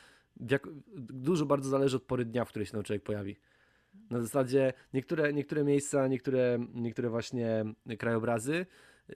jak, 0.49 0.67
dużo 0.97 1.45
bardzo 1.45 1.69
zależy 1.69 1.97
od 1.97 2.03
pory 2.03 2.25
dnia, 2.25 2.45
w 2.45 2.49
której 2.49 2.65
się 2.65 2.71
ten 2.71 2.83
człowiek 2.83 3.03
pojawi. 3.03 3.35
Na 4.09 4.21
zasadzie 4.21 4.73
niektóre, 4.93 5.33
niektóre 5.33 5.63
miejsca, 5.63 6.07
niektóre, 6.07 6.59
niektóre 6.73 7.09
właśnie 7.09 7.65
krajobrazy, 7.99 8.65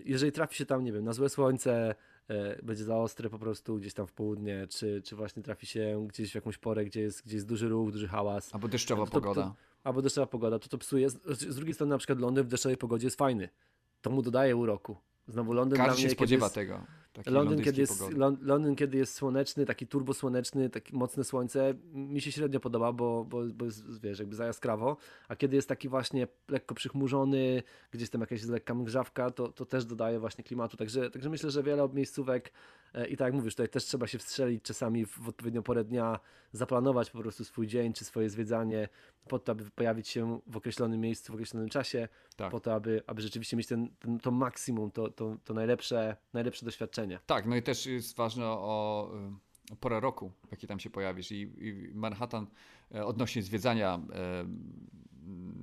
jeżeli 0.06 0.32
trafi 0.32 0.56
się 0.56 0.66
tam, 0.66 0.84
nie 0.84 0.92
wiem, 0.92 1.04
na 1.04 1.14
złe 1.14 1.30
słońce, 1.30 1.96
e, 2.28 2.64
będzie 2.64 2.84
za 2.84 2.98
ostre 2.98 3.30
po 3.30 3.40
prostu 3.40 3.78
gdzieś 3.78 3.94
tam 3.94 4.08
w 4.08 4.12
południe, 4.12 4.68
czy, 4.68 5.02
czy 5.02 5.16
właśnie 5.16 5.44
trafi 5.44 5.66
się 5.66 6.08
gdzieś 6.10 6.32
w 6.32 6.36
jakąś 6.36 6.58
porę, 6.58 6.86
gdzie 6.86 7.02
jest, 7.02 7.26
gdzie 7.26 7.36
jest 7.36 7.48
duży 7.48 7.70
ruch, 7.70 7.92
duży 7.92 8.08
hałas. 8.08 8.56
Albo 8.56 8.68
deszczowa 8.68 9.06
to, 9.06 9.12
pogoda. 9.12 9.44
To, 9.44 9.56
albo 9.84 10.02
deszczowa 10.02 10.28
pogoda, 10.28 10.60
to 10.60 10.70
to 10.70 10.78
psuje. 10.78 11.10
Z, 11.10 11.24
z, 11.40 11.56
drugiej 11.56 11.74
strony 11.74 11.90
na 11.90 11.98
przykład 11.98 12.20
Londyn 12.20 12.44
w 12.44 12.48
deszczowej 12.48 12.78
pogodzie 12.78 13.08
jest 13.08 13.18
fajny. 13.18 13.50
To 14.02 14.10
mu 14.10 14.22
dodaje 14.22 14.56
uroku. 14.56 14.98
Znowu 15.28 15.54
Londyn 15.54 15.78
Każdy 15.78 15.92
dla 15.92 16.00
mnie, 16.00 16.10
się 16.10 16.16
spodziewa 16.16 16.46
jest, 16.46 16.56
tego. 16.56 16.82
Londyn 17.26 17.62
kiedy, 17.64 17.82
jest, 17.82 18.04
Londyn, 18.42 18.76
kiedy 18.76 18.98
jest 18.98 19.16
słoneczny, 19.16 19.66
taki 19.66 19.88
turbosłoneczny, 19.88 20.70
takie 20.70 20.98
mocne 20.98 21.24
słońce, 21.24 21.74
mi 21.94 22.22
się 22.22 22.32
średnio 22.32 22.60
podoba, 22.60 22.92
bo, 22.92 23.26
bo, 23.26 23.42
bo 23.54 23.66
jest, 23.66 24.02
wiesz, 24.02 24.20
jakby 24.20 24.36
za 24.36 24.46
jaskrawo, 24.46 24.98
a 25.28 25.36
kiedy 25.36 25.56
jest 25.56 25.70
taki 25.70 25.90
właśnie 25.90 26.28
lekko 26.48 26.76
przychmurzony, 26.76 27.64
gdzieś 27.92 28.10
tam 28.10 28.22
jakaś 28.22 28.44
lekka 28.44 28.74
mgrzawka, 28.74 29.32
to, 29.32 29.48
to 29.48 29.66
też 29.66 29.86
dodaje 29.86 30.20
właśnie 30.20 30.44
klimatu, 30.44 30.78
także, 30.78 31.12
także 31.12 31.30
myślę, 31.30 31.52
że 31.52 31.64
wiele 31.64 31.90
miejscówek 31.94 32.52
e, 32.94 33.08
i 33.08 33.18
tak 33.18 33.26
jak 33.26 33.34
mówisz, 33.34 33.54
tutaj 33.54 33.70
też 33.70 33.86
trzeba 33.86 34.08
się 34.08 34.18
wstrzelić 34.18 34.64
czasami 34.64 35.06
w 35.06 35.30
odpowiednią 35.30 35.64
porę 35.64 35.84
dnia, 35.84 36.20
zaplanować 36.52 37.10
po 37.10 37.20
prostu 37.20 37.46
swój 37.46 37.68
dzień, 37.68 37.94
czy 37.94 38.06
swoje 38.06 38.30
zwiedzanie, 38.30 38.90
po 39.28 39.40
to, 39.40 39.52
aby 39.52 39.72
pojawić 39.72 40.08
się 40.08 40.40
w 40.48 40.58
określonym 40.58 41.02
miejscu, 41.02 41.32
w 41.32 41.36
określonym 41.36 41.70
czasie, 41.70 42.08
tak. 42.36 42.52
po 42.52 42.60
to, 42.60 42.74
aby, 42.74 43.02
aby 43.08 43.22
rzeczywiście 43.22 43.58
mieć 43.58 43.68
ten, 43.68 43.90
ten, 44.00 44.20
to 44.20 44.32
maksimum, 44.32 44.92
to, 44.92 45.10
to, 45.10 45.38
to 45.44 45.54
najlepsze, 45.54 46.18
najlepsze 46.34 46.66
doświadczenie. 46.66 47.20
Tak, 47.26 47.46
no 47.46 47.56
i 47.56 47.64
też 47.64 47.86
jest 47.86 48.16
ważne 48.16 48.46
o 48.46 49.12
porę 49.80 50.00
roku, 50.00 50.32
w 50.48 50.52
jakiej 50.52 50.68
tam 50.68 50.80
się 50.80 50.90
pojawisz. 50.90 51.32
I, 51.32 51.42
i 51.42 51.92
Manhattan 51.94 52.48
e, 52.96 53.06
odnośnie 53.06 53.44
zwiedzania 53.44 54.00
e, 54.14 54.46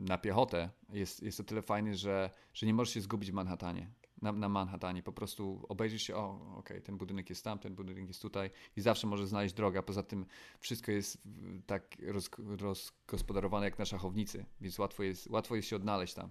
na 0.08 0.18
piechotę 0.18 0.70
jest, 0.92 1.22
jest 1.22 1.40
o 1.40 1.44
tyle 1.44 1.62
fajny, 1.62 1.94
że, 1.94 2.30
że 2.54 2.66
nie 2.66 2.74
możesz 2.74 2.94
się 2.94 3.00
zgubić 3.00 3.30
w 3.30 3.34
Manhattanie. 3.34 3.90
Na, 4.22 4.32
na 4.32 4.48
Manhattanie. 4.48 5.02
Po 5.02 5.12
prostu 5.12 5.66
obejrzysz 5.68 6.02
się, 6.02 6.16
o, 6.16 6.30
okej, 6.30 6.58
okay, 6.58 6.80
ten 6.80 6.96
budynek 6.96 7.30
jest 7.30 7.44
tam, 7.44 7.58
ten 7.58 7.74
budynek 7.74 8.08
jest 8.08 8.22
tutaj 8.22 8.50
i 8.76 8.80
zawsze 8.80 9.06
możesz 9.06 9.26
znaleźć 9.26 9.54
drogę. 9.54 9.82
Poza 9.82 10.02
tym 10.02 10.26
wszystko 10.60 10.92
jest 10.92 11.22
tak 11.66 11.96
roz, 12.06 12.30
rozgospodarowane 12.38 13.66
jak 13.66 13.78
na 13.78 13.84
szachownicy, 13.84 14.44
więc 14.60 14.78
łatwo 14.78 15.02
jest, 15.02 15.30
łatwo 15.30 15.56
jest 15.56 15.68
się 15.68 15.76
odnaleźć 15.76 16.14
tam. 16.14 16.30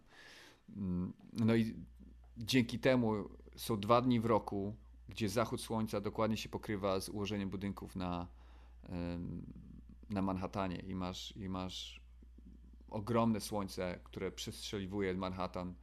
Mm, 0.70 1.14
no 1.34 1.56
i 1.56 1.76
dzięki 2.38 2.80
temu 2.80 3.14
są 3.56 3.80
dwa 3.80 4.02
dni 4.02 4.20
w 4.20 4.26
roku, 4.26 4.76
gdzie 5.10 5.30
zachód 5.30 5.62
słońca 5.62 6.02
dokładnie 6.02 6.38
się 6.38 6.50
pokrywa 6.50 7.00
z 7.00 7.10
ułożeniem 7.10 7.50
budynków 7.50 7.96
na, 7.96 8.28
na 10.10 10.22
Manhattanie 10.22 10.76
i 10.76 10.96
masz, 10.96 11.34
i 11.36 11.50
masz 11.50 12.02
ogromne 12.90 13.42
słońce, 13.42 14.00
które 14.04 14.32
przestrzeliwuje 14.32 15.14
Manhattan 15.14 15.74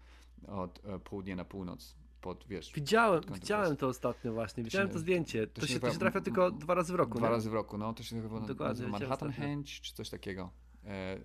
od 0.49 0.81
e, 0.85 0.99
południa 0.99 1.37
na 1.37 1.45
północ. 1.45 1.97
Pod, 2.21 2.45
wiesz, 2.49 2.73
widziałem, 2.73 3.23
widziałem 3.35 3.77
to 3.77 3.89
ostatnio 3.89 4.33
właśnie, 4.33 4.63
widziałem 4.63 4.89
to, 4.89 4.95
to 4.95 5.01
zdjęcie. 5.01 5.47
To, 5.47 5.61
to, 5.61 5.67
się, 5.67 5.81
to 5.81 5.93
się 5.93 5.99
trafia 5.99 6.21
tylko 6.21 6.51
dwa 6.51 6.75
razy 6.75 6.93
w 6.93 6.97
roku. 6.97 7.19
Dwa 7.19 7.27
nie? 7.27 7.33
razy 7.33 7.51
w 7.51 7.55
roku, 7.55 7.79
no 7.79 7.95
to 7.95 8.03
się 8.03 8.17
nazywa 8.17 8.41
Dokładnie, 8.41 8.87
Manhattan 8.87 9.33
Henge 9.33 9.65
czy 9.83 9.95
coś 9.95 10.11
takiego. 10.11 10.51
E, 10.85 11.21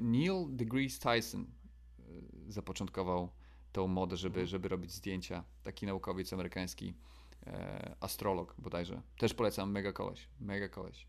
Neil 0.00 0.46
deGrasse 0.48 0.98
Tyson 0.98 1.42
e, 1.42 2.02
zapoczątkował 2.48 3.30
tą 3.72 3.88
modę, 3.88 4.16
żeby, 4.16 4.40
mhm. 4.40 4.46
żeby 4.46 4.68
robić 4.68 4.92
zdjęcia. 4.92 5.44
Taki 5.62 5.86
naukowiec 5.86 6.32
amerykański, 6.32 6.94
astrolog 8.00 8.54
bodajże. 8.58 9.02
Też 9.18 9.34
polecam, 9.34 9.70
mega 9.70 9.92
koleś, 9.92 10.28
mega 10.40 10.68
koleś. 10.68 11.06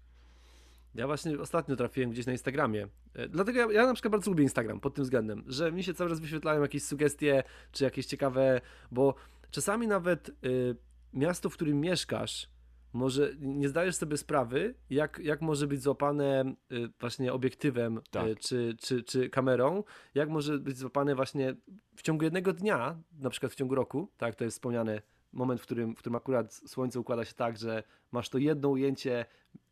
Ja 0.95 1.07
właśnie 1.07 1.39
ostatnio 1.39 1.75
trafiłem 1.75 2.09
gdzieś 2.09 2.25
na 2.25 2.31
Instagramie. 2.31 2.87
E, 3.13 3.29
dlatego 3.29 3.59
ja, 3.59 3.81
ja, 3.81 3.87
na 3.87 3.93
przykład 3.93 4.11
bardzo 4.11 4.31
lubię 4.31 4.43
Instagram 4.43 4.79
pod 4.79 4.95
tym 4.95 5.03
względem, 5.03 5.43
że 5.47 5.71
mi 5.71 5.83
się 5.83 5.93
cały 5.93 6.09
czas 6.09 6.19
wyświetlają 6.19 6.61
jakieś 6.61 6.83
sugestie, 6.83 7.43
czy 7.71 7.83
jakieś 7.83 8.05
ciekawe, 8.05 8.61
bo 8.91 9.15
czasami 9.51 9.87
nawet 9.87 10.29
y, 10.29 10.75
miasto, 11.13 11.49
w 11.49 11.53
którym 11.53 11.81
mieszkasz, 11.81 12.49
może 12.93 13.31
nie 13.39 13.69
zdajesz 13.69 13.95
sobie 13.95 14.17
sprawy, 14.17 14.75
jak, 14.89 15.19
jak 15.23 15.41
może 15.41 15.67
być 15.67 15.81
złapane 15.81 16.53
y, 16.71 16.89
właśnie 16.99 17.33
obiektywem 17.33 17.97
y, 17.97 18.01
tak. 18.11 18.39
czy, 18.39 18.75
czy, 18.79 19.03
czy 19.03 19.29
kamerą, 19.29 19.83
jak 20.15 20.29
może 20.29 20.59
być 20.59 20.77
złapane 20.77 21.15
właśnie 21.15 21.55
w 21.95 22.01
ciągu 22.01 22.23
jednego 22.23 22.53
dnia, 22.53 22.99
na 23.19 23.29
przykład 23.29 23.51
w 23.51 23.55
ciągu 23.55 23.75
roku, 23.75 24.11
tak, 24.17 24.35
to 24.35 24.43
jest 24.43 24.57
wspomniane, 24.57 25.01
moment, 25.33 25.61
w 25.61 25.63
którym, 25.63 25.95
w 25.95 25.99
którym 25.99 26.15
akurat 26.15 26.53
słońce 26.53 26.99
układa 26.99 27.25
się 27.25 27.33
tak, 27.33 27.57
że 27.57 27.83
masz 28.11 28.29
to 28.29 28.37
jedno 28.37 28.69
ujęcie 28.69 29.25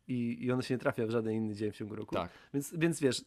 i, 0.08 0.44
i 0.44 0.52
ono 0.52 0.62
się 0.62 0.74
nie 0.74 0.78
trafia 0.78 1.06
w 1.06 1.10
żaden 1.10 1.32
inny 1.34 1.54
dzień 1.54 1.72
w 1.72 1.76
ciągu 1.76 1.96
roku. 1.96 2.14
Tak. 2.14 2.30
Więc, 2.54 2.74
więc 2.76 3.00
wiesz, 3.00 3.24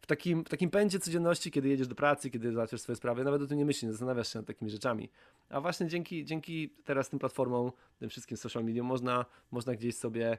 w 0.00 0.06
takim, 0.06 0.44
w 0.44 0.48
takim 0.48 0.70
pędzie 0.70 0.98
codzienności, 0.98 1.50
kiedy 1.50 1.68
jedziesz 1.68 1.88
do 1.88 1.94
pracy, 1.94 2.30
kiedy 2.30 2.52
załatwiasz 2.52 2.80
swoje 2.80 2.96
sprawy, 2.96 3.24
nawet 3.24 3.42
o 3.42 3.46
tym 3.46 3.58
nie 3.58 3.64
myślisz, 3.64 3.82
nie 3.82 3.90
zastanawiasz 3.90 4.32
się 4.32 4.38
nad 4.38 4.46
takimi 4.46 4.70
rzeczami. 4.70 5.10
A 5.48 5.60
właśnie 5.60 5.86
dzięki, 5.86 6.24
dzięki 6.24 6.70
teraz 6.84 7.08
tym 7.08 7.18
platformom, 7.18 7.72
tym 7.98 8.08
wszystkim 8.10 8.36
social 8.36 8.64
mediom 8.64 8.86
można, 8.86 9.26
można 9.50 9.74
gdzieś 9.74 9.96
sobie 9.96 10.38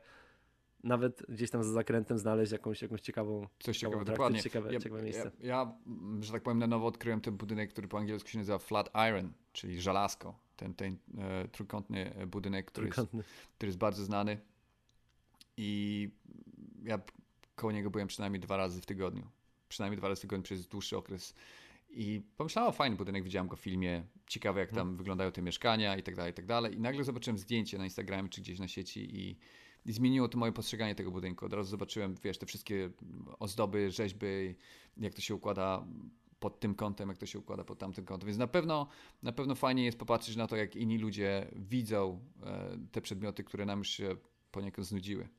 nawet 0.83 1.23
gdzieś 1.29 1.49
tam 1.49 1.63
za 1.63 1.71
zakrętem 1.71 2.17
znaleźć 2.17 2.51
jakąś, 2.51 2.81
jakąś 2.81 3.01
ciekawą 3.01 3.47
Coś 3.59 3.77
ciekawego, 3.77 4.05
dokładnie. 4.05 4.41
Ciekawe, 4.41 4.73
ja, 4.73 4.79
ciekawe 4.79 5.03
miejsce. 5.03 5.31
Ja, 5.39 5.47
ja, 5.47 5.73
że 6.21 6.31
tak 6.31 6.43
powiem, 6.43 6.59
na 6.59 6.67
nowo 6.67 6.87
odkryłem 6.87 7.21
ten 7.21 7.37
budynek, 7.37 7.69
który 7.69 7.87
po 7.87 7.97
angielsku 7.97 8.29
się 8.29 8.37
nazywa 8.37 8.59
Flatiron, 8.59 9.33
czyli 9.53 9.81
żelazko. 9.81 10.39
Ten, 10.57 10.73
ten 10.73 10.97
e, 11.17 11.47
trójkątny 11.47 12.13
budynek, 12.27 12.65
który 12.65 12.87
jest, 12.87 12.99
który 13.57 13.67
jest 13.67 13.77
bardzo 13.77 14.03
znany. 14.03 14.37
I 15.57 16.09
ja 16.83 16.99
koło 17.55 17.71
niego 17.71 17.89
byłem 17.89 18.07
przynajmniej 18.07 18.39
dwa 18.39 18.57
razy 18.57 18.81
w 18.81 18.85
tygodniu 18.85 19.27
przynajmniej 19.71 19.97
dwa 19.97 20.07
razy 20.07 20.19
w 20.19 20.21
tygodniu 20.21 20.43
przez 20.43 20.67
dłuższy 20.67 20.97
okres. 20.97 21.33
I 21.89 22.21
pomyślałem, 22.37 22.69
o 22.69 22.71
fajny 22.71 22.95
budynek, 22.95 23.23
widziałem 23.23 23.47
go 23.47 23.55
w 23.55 23.59
filmie, 23.59 24.03
ciekawe 24.27 24.59
jak 24.59 24.69
tam 24.69 24.77
hmm. 24.77 24.97
wyglądają 24.97 25.31
te 25.31 25.41
mieszkania 25.41 25.97
i 25.97 26.03
tak 26.03 26.15
dalej, 26.15 26.31
i 26.31 26.33
tak 26.33 26.45
dalej. 26.45 26.75
I 26.75 26.79
nagle 26.79 27.03
zobaczyłem 27.03 27.37
zdjęcie 27.37 27.77
na 27.77 27.83
Instagramie 27.83 28.29
czy 28.29 28.41
gdzieś 28.41 28.59
na 28.59 28.67
sieci 28.67 29.19
i, 29.19 29.37
i 29.85 29.93
zmieniło 29.93 30.27
to 30.27 30.37
moje 30.37 30.51
postrzeganie 30.51 30.95
tego 30.95 31.11
budynku. 31.11 31.45
Od 31.45 31.53
razu 31.53 31.69
zobaczyłem, 31.69 32.15
wiesz, 32.23 32.37
te 32.37 32.45
wszystkie 32.45 32.89
ozdoby, 33.39 33.91
rzeźby, 33.91 34.55
jak 34.97 35.13
to 35.13 35.21
się 35.21 35.35
układa 35.35 35.85
pod 36.39 36.59
tym 36.59 36.75
kątem, 36.75 37.09
jak 37.09 37.17
to 37.17 37.25
się 37.25 37.39
układa 37.39 37.63
pod 37.63 37.79
tamtym 37.79 38.05
kątem. 38.05 38.27
Więc 38.27 38.39
na 38.39 38.47
pewno, 38.47 38.87
na 39.23 39.31
pewno 39.31 39.55
fajnie 39.55 39.85
jest 39.85 39.97
popatrzeć 39.97 40.35
na 40.35 40.47
to, 40.47 40.55
jak 40.55 40.75
inni 40.75 40.97
ludzie 40.97 41.51
widzą 41.55 42.19
e, 42.43 42.77
te 42.91 43.01
przedmioty, 43.01 43.43
które 43.43 43.65
nam 43.65 43.79
już 43.79 43.89
się 43.89 44.15
poniekąd 44.51 44.87
znudziły. 44.87 45.29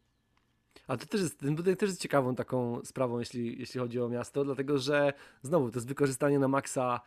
A 0.87 0.97
to 0.97 1.07
też 1.07 1.21
jest, 1.21 1.39
ten 1.39 1.57
budynek 1.57 1.81
też 1.81 1.89
jest 1.89 2.01
ciekawą 2.01 2.35
taką 2.35 2.81
sprawą, 2.85 3.19
jeśli, 3.19 3.61
jeśli 3.61 3.81
chodzi 3.81 4.01
o 4.01 4.09
miasto, 4.09 4.45
dlatego 4.45 4.79
że 4.79 5.13
znowu 5.43 5.71
to 5.71 5.77
jest 5.77 5.89
wykorzystanie 5.89 6.39
na 6.39 6.49
maksa 6.49 7.01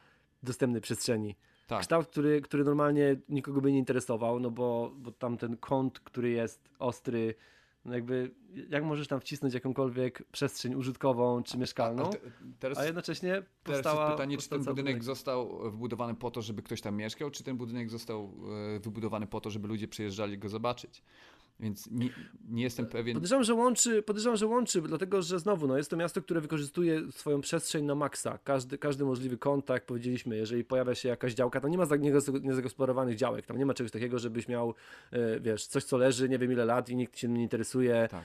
dostępnej 0.43 0.81
przestrzeni. 0.81 1.35
Tak. 1.67 1.81
Kształt, 1.81 2.07
który, 2.07 2.41
który 2.41 2.63
normalnie 2.63 3.15
nikogo 3.29 3.61
by 3.61 3.71
nie 3.71 3.79
interesował, 3.79 4.39
no 4.39 4.51
bo, 4.51 4.91
bo 4.95 5.11
tam 5.11 5.37
ten 5.37 5.57
kąt, 5.57 5.99
który 5.99 6.29
jest 6.29 6.69
ostry, 6.79 7.35
no 7.85 7.93
jakby 7.93 8.31
jak 8.69 8.83
możesz 8.83 9.07
tam 9.07 9.19
wcisnąć 9.19 9.53
jakąkolwiek 9.53 10.23
przestrzeń 10.31 10.75
użytkową 10.75 11.43
czy 11.43 11.57
mieszkalną, 11.57 12.03
a, 12.03 12.09
te, 12.09 12.19
teraz, 12.59 12.77
a 12.77 12.85
jednocześnie 12.85 13.43
powstała... 13.63 13.95
Teraz 13.95 14.11
pytanie, 14.11 14.37
czy 14.37 14.49
ten 14.49 14.59
budynek, 14.59 14.75
budynek 14.75 15.03
został 15.03 15.71
wybudowany 15.71 16.15
po 16.15 16.31
to, 16.31 16.41
żeby 16.41 16.61
ktoś 16.61 16.81
tam 16.81 16.95
mieszkał, 16.95 17.31
czy 17.31 17.43
ten 17.43 17.57
budynek 17.57 17.89
został 17.89 18.33
e, 18.75 18.79
wybudowany 18.79 19.27
po 19.27 19.41
to, 19.41 19.49
żeby 19.49 19.67
ludzie 19.67 19.87
przyjeżdżali 19.87 20.37
go 20.37 20.49
zobaczyć. 20.49 21.03
Więc 21.59 21.91
nie, 21.91 22.09
nie, 22.49 22.63
jestem 22.63 22.85
pewien. 22.85 23.13
Podejrzewam, 23.13 23.43
że 23.43 23.53
łączy, 23.53 24.03
podejrzewam, 24.03 24.37
że 24.37 24.47
łączy, 24.47 24.81
dlatego 24.81 25.21
że 25.21 25.39
znowu 25.39 25.67
no, 25.67 25.77
jest 25.77 25.89
to 25.89 25.97
miasto, 25.97 26.21
które 26.21 26.41
wykorzystuje 26.41 27.11
swoją 27.11 27.41
przestrzeń 27.41 27.85
na 27.85 27.95
maksa. 27.95 28.39
Każdy, 28.43 28.77
każdy 28.77 29.05
możliwy 29.05 29.37
tak 29.37 29.69
jak 29.69 29.85
powiedzieliśmy, 29.85 30.37
jeżeli 30.37 30.63
pojawia 30.63 30.95
się 30.95 31.09
jakaś 31.09 31.33
działka, 31.33 31.61
to 31.61 31.67
nie 31.67 31.77
ma 31.77 31.85
niezagospodarowanych 32.41 33.15
działek. 33.15 33.45
Tam 33.45 33.57
nie 33.57 33.65
ma 33.65 33.73
czegoś 33.73 33.91
takiego, 33.91 34.19
żebyś 34.19 34.47
miał, 34.47 34.73
e, 35.11 35.39
wiesz, 35.39 35.67
coś 35.67 35.83
co 35.83 35.97
leży 35.97 36.29
nie 36.29 36.39
wiem 36.39 36.51
ile 36.51 36.65
lat 36.65 36.89
i 36.89 36.95
nikt 36.95 37.17
się 37.17 37.27
nie 37.27 37.43
interesuje. 37.43 38.07
Tak. 38.11 38.23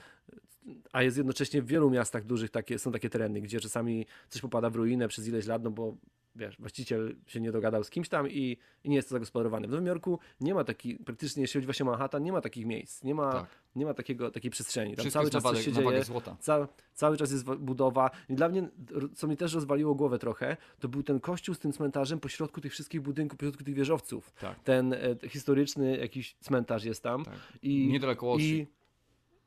A 0.91 1.03
jest 1.03 1.17
jednocześnie 1.17 1.61
w 1.61 1.67
wielu 1.67 1.89
miastach 1.89 2.25
dużych 2.25 2.49
takie, 2.49 2.79
są 2.79 2.91
takie 2.91 3.09
tereny, 3.09 3.41
gdzie 3.41 3.59
czasami 3.59 4.05
coś 4.29 4.41
popada 4.41 4.69
w 4.69 4.75
ruinę 4.75 5.07
przez 5.07 5.27
ileś 5.27 5.47
lat, 5.47 5.63
no 5.63 5.71
bo 5.71 5.95
wiesz, 6.35 6.57
właściciel 6.59 7.15
się 7.27 7.41
nie 7.41 7.51
dogadał 7.51 7.83
z 7.83 7.89
kimś 7.89 8.09
tam 8.09 8.29
i, 8.29 8.57
i 8.83 8.89
nie 8.89 8.95
jest 8.95 9.09
to 9.09 9.15
zagospodarowane. 9.15 9.67
W 9.67 9.69
Nowym 9.69 9.85
Jorku 9.85 10.19
nie 10.41 10.53
ma 10.53 10.63
takich, 10.63 11.03
praktycznie 11.03 11.41
jeśli 11.41 11.57
chodzi 11.57 11.65
właśnie 11.65 11.85
o 11.85 11.89
Manhattan, 11.89 12.23
nie 12.23 12.31
ma 12.31 12.41
takich 12.41 12.65
miejsc, 12.65 13.03
nie 13.03 13.15
ma, 13.15 13.31
tak. 13.31 13.49
nie 13.75 13.85
ma 13.85 13.93
takiego, 13.93 14.31
takiej 14.31 14.51
przestrzeni. 14.51 14.95
Tam 14.95 15.09
cały 15.09 15.29
czas 15.29 15.43
coś 15.43 15.65
się 15.65 15.71
dzieje, 15.71 16.03
ca, 16.39 16.67
cały 16.93 17.17
czas 17.17 17.31
jest 17.31 17.45
budowa 17.45 18.11
i 18.29 18.35
dla 18.35 18.49
mnie, 18.49 18.69
co 19.15 19.27
mi 19.27 19.37
też 19.37 19.53
rozwaliło 19.53 19.95
głowę 19.95 20.19
trochę, 20.19 20.57
to 20.79 20.87
był 20.87 21.03
ten 21.03 21.19
kościół 21.19 21.55
z 21.55 21.59
tym 21.59 21.73
cmentarzem 21.73 22.19
pośrodku 22.19 22.61
tych 22.61 22.71
wszystkich 22.71 23.01
budynków, 23.01 23.39
pośrodku 23.39 23.63
tych 23.63 23.75
wieżowców. 23.75 24.33
Tak. 24.33 24.59
Ten 24.59 24.93
e, 24.93 24.99
historyczny 25.29 25.97
jakiś 25.97 26.35
cmentarz 26.39 26.83
jest 26.83 27.03
tam. 27.03 27.25
Tak. 27.25 27.39
I, 27.61 27.87
Niedaleko 27.87 28.37
i, 28.39 28.67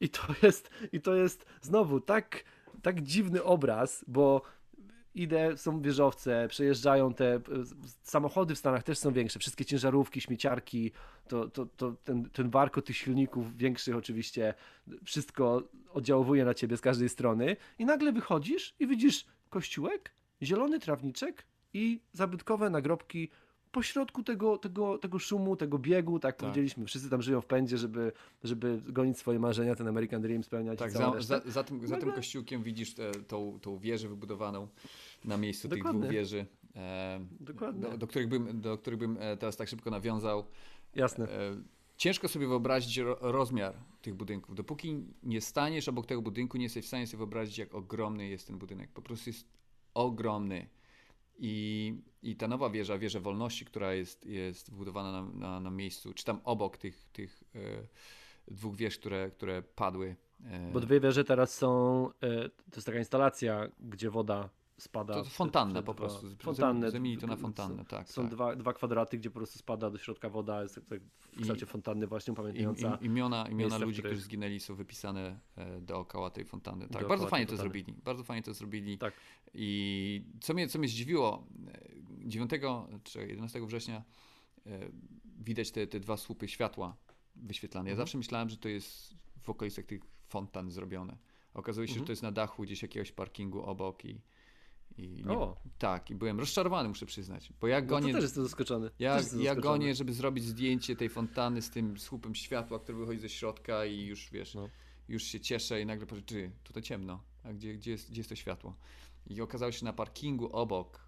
i 0.01 0.09
to 0.09 0.23
jest, 0.43 0.71
i 0.93 1.01
to 1.01 1.15
jest 1.15 1.47
znowu 1.63 2.01
tak, 2.01 2.45
tak 2.83 3.03
dziwny 3.03 3.43
obraz, 3.43 4.05
bo 4.09 4.43
idę, 5.15 5.57
są 5.57 5.81
wieżowce, 5.81 6.47
przejeżdżają 6.49 7.15
te 7.15 7.41
samochody 8.03 8.55
w 8.55 8.59
Stanach 8.59 8.83
też 8.83 8.99
są 8.99 9.13
większe, 9.13 9.39
wszystkie 9.39 9.65
ciężarówki, 9.65 10.21
śmieciarki, 10.21 10.93
to, 11.29 11.49
to, 11.49 11.67
to 11.67 11.93
ten, 12.05 12.31
ten 12.31 12.51
warko 12.51 12.83
tych 12.83 12.97
silników 12.97 13.57
większych 13.57 13.97
oczywiście, 13.97 14.55
wszystko 15.05 15.63
oddziałuje 15.93 16.45
na 16.45 16.55
ciebie 16.55 16.77
z 16.77 16.81
każdej 16.81 17.09
strony 17.09 17.57
i 17.79 17.85
nagle 17.85 18.13
wychodzisz 18.13 18.75
i 18.79 18.87
widzisz 18.87 19.27
kościółek, 19.51 20.11
zielony 20.43 20.81
trawniczek 20.81 21.47
i 21.73 22.01
zabytkowe 22.13 22.71
nagrobki 22.71 23.31
pośrodku 23.75 24.23
tego, 24.23 24.59
tego, 24.59 24.99
tego 24.99 25.19
szumu, 25.19 25.57
tego 25.57 25.79
biegu, 25.79 26.19
tak, 26.19 26.37
powiedzieliśmy, 26.37 26.87
wszyscy 26.87 27.11
tam 27.11 27.23
żyją 27.23 27.41
w 27.41 27.47
pędzie, 27.47 27.79
żeby, 27.79 28.13
żeby 28.45 28.83
gonić 28.87 29.19
swoje 29.19 29.39
marzenia, 29.39 29.75
ten 29.75 29.89
American 29.89 30.23
Dream 30.23 30.43
spełniać. 30.43 30.79
Tak, 30.79 30.91
za, 30.91 31.21
za, 31.21 31.41
za, 31.47 31.65
tym, 31.65 31.87
za 31.87 31.97
tym 31.97 32.09
Nagle- 32.09 32.15
kościółkiem 32.15 32.63
widzisz 32.63 32.95
tę 32.95 33.13
tą, 33.29 33.59
tą 33.63 33.79
wieżę 33.79 34.09
wybudowaną 34.09 34.69
na 35.25 35.37
miejscu 35.37 35.69
tych 35.69 35.79
Dokładnie. 35.79 36.01
dwóch 36.01 36.13
wieży, 36.13 36.47
e, 36.77 37.21
Dokładnie. 37.41 37.83
do, 37.83 37.99
do, 37.99 38.07
których 38.07 38.29
bym, 38.29 38.61
do 38.61 38.79
których 38.79 38.99
bym 38.99 39.17
e, 39.21 39.37
teraz 39.37 39.57
tak 39.57 39.69
szybko 39.69 39.91
nawiązał. 39.91 40.45
Jasne. 40.95 41.29
E, 41.29 41.57
Ciężko 41.97 42.29
sobie 42.29 42.47
wyobrazić 42.47 42.97
ro, 42.99 43.19
rozmiar 43.21 43.75
tych 44.03 44.15
budynków. 44.15 44.55
Dopóki 44.55 45.05
nie 45.23 45.41
staniesz 45.41 45.89
obok 45.89 46.07
tego 46.07 46.23
budynku, 46.23 46.57
nie 46.57 46.65
jesteś 46.65 46.85
w 46.85 46.89
stanie 46.89 47.07
sobie 47.07 47.19
wyobrazić, 47.19 47.59
jak 47.59 47.75
ogromny 47.75 48.29
jest 48.29 48.47
ten 48.47 48.59
budynek. 48.59 48.91
Po 48.91 49.03
prostu 49.03 49.31
jest 49.31 49.49
ogromny. 49.95 50.67
I, 51.39 51.95
i 52.23 52.37
ta 52.37 52.49
nowa 52.49 52.71
wieża, 52.71 52.99
wieża 52.99 53.21
wolności, 53.21 53.65
która 53.65 53.95
jest, 53.95 54.27
jest 54.27 54.71
wybudowana 54.71 55.13
na, 55.13 55.33
na, 55.33 55.61
na 55.61 55.71
miejscu, 55.71 56.15
czy 56.15 56.25
tam 56.25 56.41
obok 56.45 56.77
tych, 56.77 57.09
tych 57.13 57.45
e, 57.55 57.59
dwóch 58.49 58.77
wież, 58.77 58.99
które, 58.99 59.31
które 59.31 59.63
padły. 59.63 60.17
e, 60.45 60.73
Bo 60.73 60.81
dwie 60.81 61.01
wieże 61.01 61.25
teraz 61.25 61.55
są, 61.55 62.09
e, 62.23 62.49
to 62.49 62.77
jest 62.77 62.87
taka 62.87 62.99
instalacja, 62.99 63.69
gdzie 63.81 64.11
woda 64.11 64.49
spada. 64.79 65.15
To 65.15 65.25
te 65.73 65.83
po 65.83 65.95
prostu. 65.95 66.27
Fontanny. 66.39 66.91
Zamienili 66.91 67.21
to 67.21 67.27
na 67.27 67.37
fontannę, 67.37 67.85
tak. 67.85 68.11
Są 68.11 68.23
tak. 68.23 68.31
Dwa, 68.31 68.57
dwa 68.57 68.73
kwadraty, 68.73 69.19
gdzie 69.19 69.31
po 69.31 69.35
prostu 69.39 69.59
spada 69.59 69.91
do 69.91 69.99
środka 69.99 70.29
woda, 70.31 70.63
jest 70.63 70.75
tak, 70.75 70.85
tak 70.85 71.01
w 71.03 71.39
I- 71.39 71.41
kształcie 71.41 71.67
fontanny 71.67 72.07
właśnie 72.07 72.33
upamiętniająca. 72.33 72.99
im, 73.01 73.07
imiona 73.07 73.49
imiona 73.49 73.79
ludzi, 73.79 73.99
których- 73.99 74.13
którzy 74.13 74.25
zginęli 74.25 74.61
są 74.61 74.75
wypisane 74.75 75.41
e, 75.57 75.81
dookoła 75.81 76.31
tej 76.31 76.45
fontanny. 76.45 76.89
Tak, 76.89 77.09
bardzo 77.09 77.27
fajnie 77.27 77.47
to 77.47 77.57
zrobili. 77.57 77.93
Bardzo 77.93 78.25
fajnie 78.25 78.43
to 78.43 78.55
zrobili. 78.55 78.99
Tak. 78.99 79.15
I 79.55 80.25
co 80.41 80.55
mnie, 80.55 80.69
co 80.69 80.79
mnie 80.79 80.89
zdziwiło, 80.89 81.47
e, 81.69 82.29
9 82.29 82.51
czy 83.05 83.27
11 83.27 83.67
września 83.67 84.03
e, 84.67 84.81
widać 85.39 85.71
te, 85.71 85.87
te 85.87 86.01
dwa 86.01 86.17
słupy 86.17 86.49
światła 86.49 86.97
wyświetlane. 87.37 87.89
Ja 87.89 87.93
Mhm. 87.93 88.07
zawsze 88.07 88.19
myślałem, 88.19 88.49
że 88.49 88.57
to 88.57 88.69
jest 88.69 89.15
w 89.43 89.51
okolicach 89.51 89.85
tych 89.85 90.01
fontan 90.29 90.71
zrobione. 90.71 91.17
Okazuje 91.55 91.87
się, 91.89 91.95
że 91.95 91.99
Mhm. 91.99 92.07
to 92.07 92.13
jest 92.13 92.23
na 92.23 92.33
dachu 92.33 92.63
gdzieś 92.63 92.83
jakiegoś 92.83 93.13
parkingu 93.13 93.63
obok 93.63 94.05
i, 94.05 94.21
i 94.99 95.09
nie, 95.27 95.33
O, 95.33 95.57
tak, 95.79 96.11
i 96.11 96.15
byłem 96.15 96.41
rozczarowany, 96.41 96.89
muszę 96.89 97.07
przyznać. 97.07 97.53
Bo 97.61 97.67
jak 97.67 97.85
no 97.85 97.89
to 97.91 97.95
gonię, 98.01 98.13
też 98.13 98.23
jestem 98.23 98.45
zaskoczony. 98.45 98.91
ja, 98.99 99.17
jestem 99.17 99.41
ja 99.41 99.55
zaskoczony. 99.55 99.79
gonię, 99.79 99.95
żeby 99.95 100.13
zrobić 100.15 100.45
zdjęcie 100.45 100.97
tej 100.97 101.09
fontanny 101.09 101.63
z 101.63 101.71
tym 101.71 101.99
słupem 101.99 102.35
światła, 102.35 102.79
który 102.79 102.99
wychodzi 102.99 103.21
ze 103.21 103.29
środka 103.29 103.85
i 103.85 104.01
już 104.07 104.31
wiesz, 104.31 104.55
No. 104.55 104.69
już 105.09 105.23
się 105.23 105.41
cieszę 105.41 105.81
i 105.81 105.87
nagle 105.87 106.07
patrzę, 106.07 106.23
ty, 106.25 106.51
tutaj 106.65 106.83
ciemno, 106.83 107.23
a 107.45 107.53
gdzie, 107.53 107.75
gdzie, 107.75 107.91
jest, 107.91 108.11
gdzie 108.11 108.21
jest 108.21 108.29
to 108.31 108.37
światło? 108.37 108.77
I 109.27 109.41
okazało 109.41 109.73
się 109.73 109.85
na 109.85 109.93
parkingu 109.93 110.49
obok, 110.57 111.01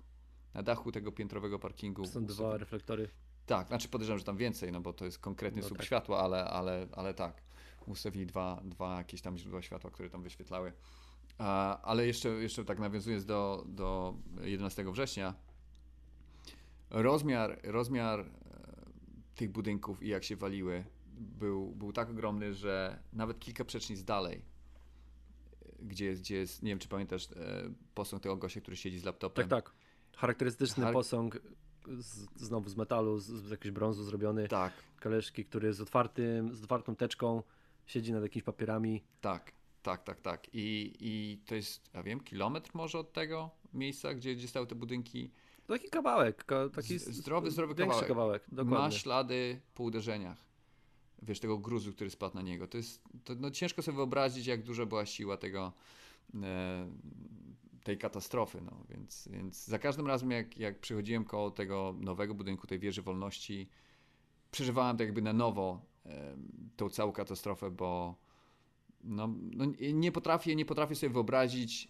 na 0.54 0.62
dachu 0.62 0.92
tego 0.92 1.12
piętrowego 1.12 1.58
parkingu. 1.58 2.06
Są 2.06 2.24
dwa 2.26 2.56
reflektory. 2.56 3.08
Tak, 3.46 3.68
znaczy 3.68 3.88
podejrzewam, 3.88 4.18
że 4.18 4.24
tam 4.24 4.36
więcej, 4.36 4.72
no 4.72 4.80
bo 4.80 4.92
to 4.92 5.04
jest 5.04 5.18
konkretny 5.18 5.62
No 5.62 5.68
słup 5.68 5.78
tak. 5.78 5.86
światła, 5.86 6.18
ale, 6.18 6.44
ale, 6.44 6.86
ale 6.92 7.14
tak, 7.14 7.42
ustawili 7.86 8.26
dwa, 8.26 8.60
dwa 8.64 8.98
jakieś 8.98 9.20
tam 9.22 9.38
źródła 9.38 9.62
światła, 9.62 9.90
które 9.90 10.10
tam 10.10 10.22
wyświetlały. 10.22 10.72
Ale 11.38 12.06
jeszcze, 12.06 12.28
jeszcze 12.28 12.64
tak 12.64 12.78
nawiązując 12.78 13.24
do, 13.24 13.64
do 13.68 14.14
11 14.42 14.92
września, 14.92 15.34
rozmiar, 16.90 17.60
rozmiar 17.64 18.20
e, 18.20 18.26
tych 19.34 19.50
budynków 19.50 20.02
i 20.02 20.08
jak 20.08 20.24
się 20.24 20.36
waliły 20.36 20.84
był, 21.18 21.70
był 21.70 21.92
tak 21.92 22.10
ogromny, 22.10 22.54
że 22.54 22.98
nawet 23.12 23.38
kilka 23.38 23.64
przecznic 23.64 24.04
dalej, 24.04 24.42
e, 25.62 25.84
gdzie 25.84 26.04
jest, 26.04 26.22
gdzie 26.22 26.36
jest, 26.36 26.62
nie 26.62 26.70
wiem 26.70 26.78
czy 26.78 26.88
pamiętasz, 26.88 27.28
e, 27.32 27.70
posąg 27.94 28.22
tego 28.22 28.36
gościa, 28.36 28.60
który 28.60 28.76
siedzi 28.76 28.98
z 28.98 29.04
laptopem. 29.04 29.48
Tak, 29.48 29.64
tak. 29.64 29.74
Charakterystyczny 30.16 30.84
Char- 30.84 30.92
posąg 30.92 31.40
z, 31.98 32.26
znowu 32.36 32.68
z 32.68 32.76
metalu, 32.76 33.18
z, 33.18 33.26
z 33.26 33.50
jakiegoś 33.50 33.70
brązu 33.70 34.04
zrobiony. 34.04 34.48
Tak, 34.48 34.72
Kaleszki, 35.00 35.44
który 35.44 35.72
z 35.72 35.80
otwartym, 35.80 36.54
z 36.54 36.62
otwartą 36.62 36.96
teczką 36.96 37.42
siedzi 37.86 38.12
nad 38.12 38.22
jakimiś 38.22 38.44
papierami. 38.44 39.04
Tak, 39.20 39.52
tak, 39.86 40.02
tak, 40.02 40.20
tak. 40.20 40.46
I, 40.52 40.92
I 41.00 41.38
to 41.46 41.54
jest, 41.54 41.90
ja 41.94 42.02
wiem, 42.02 42.20
kilometr 42.20 42.70
może 42.74 42.98
od 42.98 43.12
tego 43.12 43.50
miejsca, 43.74 44.14
gdzie, 44.14 44.34
gdzie 44.34 44.48
stały 44.48 44.66
te 44.66 44.74
budynki. 44.74 45.30
Taki 45.66 45.88
kawałek, 45.88 46.44
ka, 46.44 46.68
taki 46.68 46.98
zdrowy, 46.98 47.50
zdrowy 47.50 47.74
kawałek. 47.74 48.06
kawałek. 48.08 48.48
Ma 48.52 48.90
ślady 48.90 49.60
po 49.74 49.82
uderzeniach. 49.82 50.44
Wiesz, 51.22 51.40
tego 51.40 51.58
gruzu, 51.58 51.92
który 51.92 52.10
spadł 52.10 52.34
na 52.34 52.42
niego. 52.42 52.68
To 52.68 52.76
jest, 52.76 53.02
to, 53.24 53.34
no 53.34 53.50
ciężko 53.50 53.82
sobie 53.82 53.96
wyobrazić, 53.96 54.46
jak 54.46 54.62
duża 54.62 54.86
była 54.86 55.06
siła 55.06 55.36
tego, 55.36 55.72
e, 56.42 56.90
tej 57.84 57.98
katastrofy, 57.98 58.60
no. 58.60 58.84
Więc, 58.88 59.28
więc 59.32 59.64
za 59.64 59.78
każdym 59.78 60.06
razem, 60.06 60.30
jak, 60.30 60.58
jak 60.58 60.80
przechodziłem 60.80 61.24
koło 61.24 61.50
tego 61.50 61.94
nowego 62.00 62.34
budynku, 62.34 62.66
tej 62.66 62.78
wieży 62.78 63.02
wolności, 63.02 63.68
przeżywałem 64.50 64.96
to 64.96 65.02
jakby 65.02 65.22
na 65.22 65.32
nowo 65.32 65.80
e, 66.06 66.36
tą 66.76 66.90
całą 66.90 67.12
katastrofę, 67.12 67.70
bo 67.70 68.16
no, 69.06 69.34
no, 69.52 69.64
nie 69.92 70.12
potrafię, 70.12 70.56
nie 70.56 70.64
potrafię 70.64 70.94
sobie 70.94 71.12
wyobrazić 71.12 71.88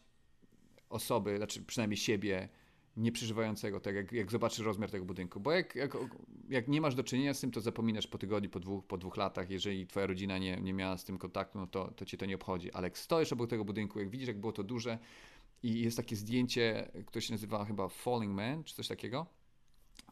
osoby, 0.88 1.36
znaczy 1.36 1.62
przynajmniej 1.62 1.96
siebie, 1.96 2.48
nie 2.96 3.12
przeżywającego 3.12 3.80
tego, 3.80 3.98
jak, 3.98 4.12
jak 4.12 4.30
zobaczysz 4.30 4.66
rozmiar 4.66 4.90
tego 4.90 5.04
budynku. 5.04 5.40
Bo 5.40 5.52
jak, 5.52 5.74
jak, 5.74 5.96
jak 6.48 6.68
nie 6.68 6.80
masz 6.80 6.94
do 6.94 7.04
czynienia 7.04 7.34
z 7.34 7.40
tym, 7.40 7.50
to 7.50 7.60
zapominasz 7.60 8.06
po 8.06 8.18
tygodniu, 8.18 8.50
po 8.50 8.60
dwóch, 8.60 8.86
po 8.86 8.98
dwóch 8.98 9.16
latach. 9.16 9.50
Jeżeli 9.50 9.86
twoja 9.86 10.06
rodzina 10.06 10.38
nie, 10.38 10.56
nie 10.60 10.74
miała 10.74 10.98
z 10.98 11.04
tym 11.04 11.18
kontaktu, 11.18 11.58
no 11.58 11.66
to, 11.66 11.90
to 11.90 12.04
cię 12.04 12.16
to 12.16 12.26
nie 12.26 12.34
obchodzi. 12.34 12.72
Ale 12.72 12.86
jak 12.86 12.98
stoisz 12.98 13.32
obok 13.32 13.50
tego 13.50 13.64
budynku, 13.64 13.98
jak 13.98 14.10
widzisz, 14.10 14.28
jak 14.28 14.40
było 14.40 14.52
to 14.52 14.64
duże 14.64 14.98
i 15.62 15.80
jest 15.80 15.96
takie 15.96 16.16
zdjęcie, 16.16 16.90
które 17.06 17.22
się 17.22 17.34
nazywa 17.34 17.64
chyba 17.64 17.88
Falling 17.88 18.34
Man, 18.34 18.64
czy 18.64 18.74
coś 18.74 18.88
takiego. 18.88 19.26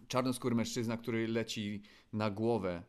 Czarnoskóry 0.09 0.55
mężczyzna, 0.55 0.97
który 0.97 1.29
leci 1.29 1.83
na 2.13 2.31
głowę 2.31 2.83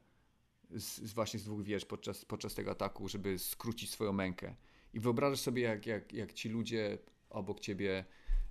z, 0.71 0.97
z 0.97 1.13
właśnie 1.13 1.39
z 1.39 1.43
dwóch 1.43 1.63
wież 1.63 1.85
podczas, 1.85 2.25
podczas 2.25 2.53
tego 2.53 2.71
ataku, 2.71 3.07
żeby 3.07 3.39
skrócić 3.39 3.89
swoją 3.89 4.13
mękę. 4.13 4.55
I 4.93 4.99
wyobrażasz 4.99 5.39
sobie, 5.39 5.61
jak, 5.61 5.85
jak, 5.85 6.13
jak 6.13 6.33
ci 6.33 6.49
ludzie 6.49 6.97
obok 7.29 7.59
ciebie, 7.59 8.05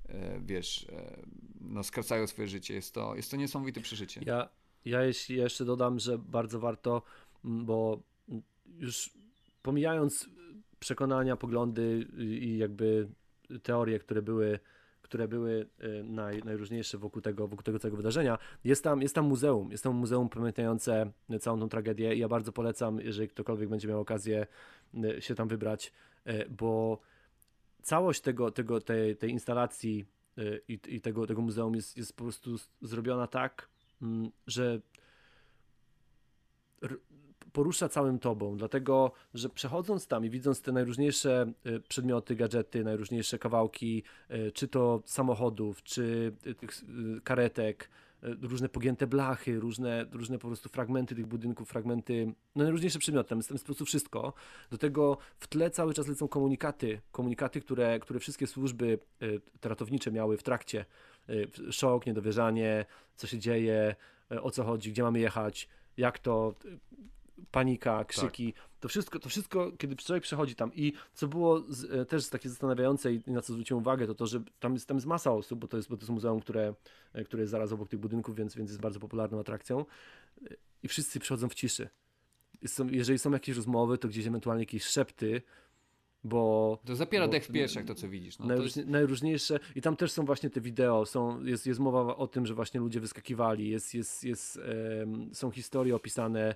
e, 0.08 0.40
wiesz, 0.40 0.86
e, 0.92 1.22
no, 1.60 1.84
skracają 1.84 2.26
swoje 2.26 2.48
życie. 2.48 2.74
Jest 2.74 2.94
to, 2.94 3.16
jest 3.16 3.30
to 3.30 3.36
niesamowite 3.36 3.80
przeżycie. 3.80 4.20
Ja, 4.26 4.48
ja 4.84 5.04
jeśli 5.04 5.36
jeszcze 5.36 5.64
dodam, 5.64 5.98
że 5.98 6.18
bardzo 6.18 6.60
warto, 6.60 7.02
bo 7.44 8.02
już 8.78 9.10
pomijając 9.62 10.28
przekonania, 10.78 11.36
poglądy 11.36 12.08
i 12.18 12.58
jakby 12.58 13.08
teorie, 13.62 13.98
które 13.98 14.22
były, 14.22 14.58
które 15.04 15.28
były 15.28 15.66
y, 15.84 16.04
naj, 16.04 16.42
najróżniejsze 16.44 16.98
wokół 16.98 17.22
tego, 17.22 17.48
wokół 17.48 17.62
tego 17.62 17.78
całego 17.78 17.96
wydarzenia, 17.96 18.38
jest 18.64 18.84
tam, 18.84 19.02
jest 19.02 19.14
tam 19.14 19.26
muzeum, 19.26 19.70
jest 19.70 19.84
tam 19.84 19.94
muzeum 19.94 20.28
pamiętające 20.28 21.10
całą 21.40 21.60
tą 21.60 21.68
tragedię. 21.68 22.14
I 22.14 22.18
ja 22.18 22.28
bardzo 22.28 22.52
polecam, 22.52 23.00
jeżeli 23.00 23.28
ktokolwiek 23.28 23.68
będzie 23.68 23.88
miał 23.88 24.00
okazję 24.00 24.46
y, 24.94 25.22
się 25.22 25.34
tam 25.34 25.48
wybrać, 25.48 25.92
y, 26.26 26.46
bo 26.50 26.98
całość 27.82 28.20
tego, 28.20 28.50
tego, 28.50 28.80
tej, 28.80 29.16
tej 29.16 29.30
instalacji 29.30 30.04
i, 30.68 30.78
i 30.88 31.00
tego, 31.00 31.26
tego 31.26 31.42
muzeum 31.42 31.74
jest, 31.74 31.96
jest 31.96 32.16
po 32.16 32.24
prostu 32.24 32.56
zrobiona 32.82 33.26
tak, 33.26 33.68
mm, 34.02 34.30
że 34.46 34.80
porusza 37.54 37.88
całym 37.88 38.18
tobą, 38.18 38.56
dlatego, 38.56 39.12
że 39.34 39.48
przechodząc 39.48 40.06
tam 40.06 40.24
i 40.24 40.30
widząc 40.30 40.62
te 40.62 40.72
najróżniejsze 40.72 41.52
y, 41.66 41.80
przedmioty, 41.80 42.36
gadżety, 42.36 42.84
najróżniejsze 42.84 43.38
kawałki, 43.38 44.02
y, 44.30 44.52
czy 44.52 44.68
to 44.68 45.02
samochodów, 45.04 45.82
czy 45.82 46.32
y, 46.46 46.54
tych 46.54 46.70
karetek, 47.24 47.90
różne 48.42 48.68
pogięte 48.68 49.06
blachy, 49.06 49.60
różne, 49.60 50.06
różne 50.12 50.38
po 50.38 50.48
prostu 50.48 50.68
fragmenty 50.68 51.14
tych 51.14 51.26
budynków, 51.26 51.68
fragmenty, 51.68 52.34
no 52.56 52.62
najróżniejsze 52.62 52.98
przedmioty, 52.98 53.28
tam 53.28 53.38
jest, 53.38 53.48
tam 53.48 53.54
jest 53.54 53.64
po 53.64 53.66
prostu 53.66 53.84
wszystko. 53.84 54.32
Do 54.70 54.78
tego 54.78 55.18
w 55.38 55.46
tle 55.46 55.70
cały 55.70 55.94
czas 55.94 56.08
lecą 56.08 56.28
komunikaty, 56.28 57.00
komunikaty, 57.12 57.60
które, 57.60 57.98
które 57.98 58.20
wszystkie 58.20 58.46
służby 58.46 58.98
ratownicze 59.62 60.12
miały 60.12 60.36
w 60.36 60.42
trakcie. 60.42 60.84
Szok, 61.70 62.06
niedowierzanie, 62.06 62.86
co 63.16 63.26
się 63.26 63.38
dzieje, 63.38 63.94
o 64.42 64.50
co 64.50 64.64
chodzi, 64.64 64.92
gdzie 64.92 65.02
mamy 65.02 65.18
jechać, 65.20 65.68
jak 65.96 66.18
to, 66.18 66.54
panika, 67.50 68.04
krzyki, 68.04 68.54
to 68.80 68.88
wszystko, 68.88 69.18
to 69.18 69.28
wszystko, 69.28 69.72
kiedy 69.72 69.96
człowiek 69.96 70.22
przechodzi 70.22 70.54
tam 70.54 70.74
i 70.74 70.92
co 71.14 71.28
było 71.28 71.60
z, 71.68 71.84
e, 71.84 72.04
też 72.06 72.28
takie 72.28 72.48
zastanawiające 72.48 73.14
i 73.14 73.22
na 73.26 73.42
co 73.42 73.52
zwróciłem 73.52 73.82
uwagę, 73.82 74.06
to 74.06 74.14
to, 74.14 74.26
że 74.26 74.42
tam 74.60 74.74
jest, 74.74 74.86
tam 74.88 74.96
jest 74.96 75.06
masa 75.06 75.32
osób, 75.32 75.58
bo 75.58 75.68
to 75.68 75.76
jest, 75.76 75.88
bo 75.88 75.96
to 75.96 76.00
jest 76.02 76.10
muzeum, 76.10 76.40
które, 76.40 76.74
e, 77.12 77.24
które 77.24 77.42
jest 77.42 77.50
zaraz 77.50 77.72
obok 77.72 77.88
tych 77.88 78.00
budynków, 78.00 78.36
więc, 78.36 78.54
więc 78.54 78.70
jest 78.70 78.80
bardzo 78.80 79.00
popularną 79.00 79.40
atrakcją 79.40 79.84
E, 80.50 80.54
i 80.82 80.88
wszyscy 80.88 81.20
przychodzą 81.20 81.48
w 81.48 81.54
ciszy. 81.54 81.88
Są, 82.66 82.88
jeżeli 82.88 83.18
są 83.18 83.30
jakieś 83.32 83.56
rozmowy, 83.56 83.98
to 83.98 84.08
gdzieś 84.08 84.26
ewentualnie 84.26 84.62
jakieś 84.62 84.84
szepty, 84.84 85.42
bo... 86.24 86.78
To 86.84 86.96
zapiera 86.96 87.26
bo- 87.26 87.32
dech 87.32 87.44
w 87.44 87.52
piersiach 87.52 87.84
to, 87.84 87.94
co 87.94 88.08
widzisz. 88.08 88.38
No, 88.38 88.46
to 88.46 88.62
jest, 88.62 88.76
Najróżni- 88.76 88.90
Najróżniejsze 88.90 89.60
i 89.76 89.82
tam 89.82 89.96
też 89.96 90.12
są 90.12 90.24
właśnie 90.24 90.50
te 90.50 90.60
wideo, 90.60 91.06
są, 91.06 91.44
jest, 91.44 91.66
jest 91.66 91.80
mowa 91.80 92.16
o 92.16 92.26
tym, 92.26 92.46
że 92.46 92.54
właśnie 92.54 92.80
ludzie 92.80 93.00
wyskakiwali, 93.00 93.68
jest, 93.68 93.94
jest, 93.94 94.24
jest, 94.24 94.60
em, 95.02 95.34
są 95.34 95.50
historie 95.50 95.96
opisane 95.96 96.40
e, 96.40 96.54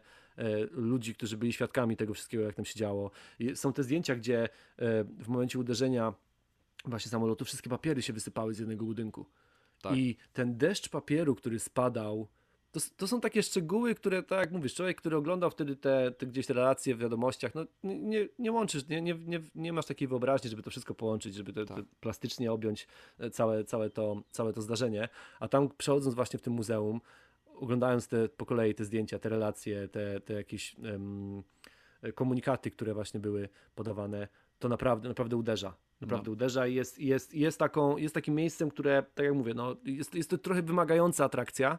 ludzi, 0.71 1.15
którzy 1.15 1.37
byli 1.37 1.53
świadkami 1.53 1.97
tego 1.97 2.15
wszystkiego, 2.15 2.43
jak 2.43 2.55
tam 2.55 2.65
się 2.65 2.75
działo. 2.75 3.11
I 3.39 3.57
są 3.57 3.73
te 3.73 3.83
zdjęcia, 3.83 4.17
gdzie 4.17 4.43
e, 4.45 4.49
w 5.05 5.29
momencie 5.29 5.59
uderzenia 5.59 6.15
właśnie 6.85 7.11
samolotu 7.11 7.45
wszystkie 7.45 7.71
papiery 7.71 8.03
się 8.03 8.13
wysypały 8.13 8.55
z 8.55 8.59
jednego 8.59 8.85
budynku. 8.85 9.27
Tak. 9.83 9.97
I 9.97 10.17
ten 10.33 10.57
deszcz 10.57 10.89
papieru, 10.89 11.35
który 11.35 11.59
spadał, 11.59 12.29
to, 12.73 12.81
to 12.97 13.09
są 13.09 13.21
takie 13.21 13.43
szczegóły, 13.43 13.95
które, 13.95 14.23
tak 14.23 14.39
jak 14.39 14.53
mówisz, 14.53 14.75
człowiek, 14.75 14.97
który 14.97 15.17
oglądał 15.17 15.51
wtedy 15.51 15.77
te, 15.77 16.11
te 16.11 16.27
gdzieś 16.27 16.47
te 16.47 16.55
relacje 16.55 16.95
w 16.95 16.99
wiadomościach, 16.99 17.55
no 17.55 17.67
nie, 17.85 17.99
nie, 17.99 18.29
nie 18.39 18.53
łączysz, 18.53 18.89
nie, 18.89 19.03
nie, 19.03 19.15
nie, 19.15 19.41
nie 19.55 19.73
masz 19.73 19.87
takiej 19.87 20.09
wyobraźni, 20.09 20.51
żeby 20.51 20.63
to 20.63 20.71
wszystko 20.71 20.95
połączyć, 20.95 21.35
żeby 21.35 21.53
to, 21.53 21.65
Tak. 21.65 21.77
to 21.77 21.83
plastycznie 22.01 22.53
objąć 22.53 22.87
e, 23.19 23.31
całe, 23.31 23.65
całe, 23.65 23.91
to, 23.91 24.23
całe 24.31 24.53
to 24.53 24.63
zdarzenie. 24.63 25.09
A 25.41 25.49
tam 25.49 25.69
przechodząc 25.79 26.15
właśnie 26.15 26.39
w 26.39 26.43
tym 26.43 26.53
muzeum, 26.53 27.01
oglądając 27.61 28.09
te 28.09 28.29
po 28.29 28.47
kolei 28.47 28.75
te 28.75 28.85
zdjęcia, 28.85 29.19
te 29.19 29.29
relacje, 29.29 29.89
te, 29.89 30.21
te 30.21 30.35
jakieś 30.35 30.77
em, 30.85 31.43
komunikaty, 32.15 32.71
które 32.71 32.95
właśnie 32.95 33.21
były 33.21 33.49
podawane, 33.75 34.29
to 34.59 34.69
naprawdę, 34.69 35.09
naprawdę 35.09 35.37
uderza. 35.37 35.75
Naprawdę 36.01 36.27
No. 36.27 36.33
uderza 36.33 36.67
i 36.67 36.75
jest, 36.75 36.99
jest, 36.99 37.35
jest, 37.35 37.59
taką, 37.59 37.97
jest 37.97 38.15
takim 38.15 38.35
miejscem, 38.35 38.71
które, 38.71 39.03
tak 39.15 39.27
jak 39.27 39.35
mówię, 39.35 39.55
no, 39.55 39.77
jest, 39.85 40.15
jest 40.15 40.31
to 40.31 40.39
trochę 40.39 40.63
wymagająca 40.63 41.25
atrakcja, 41.25 41.79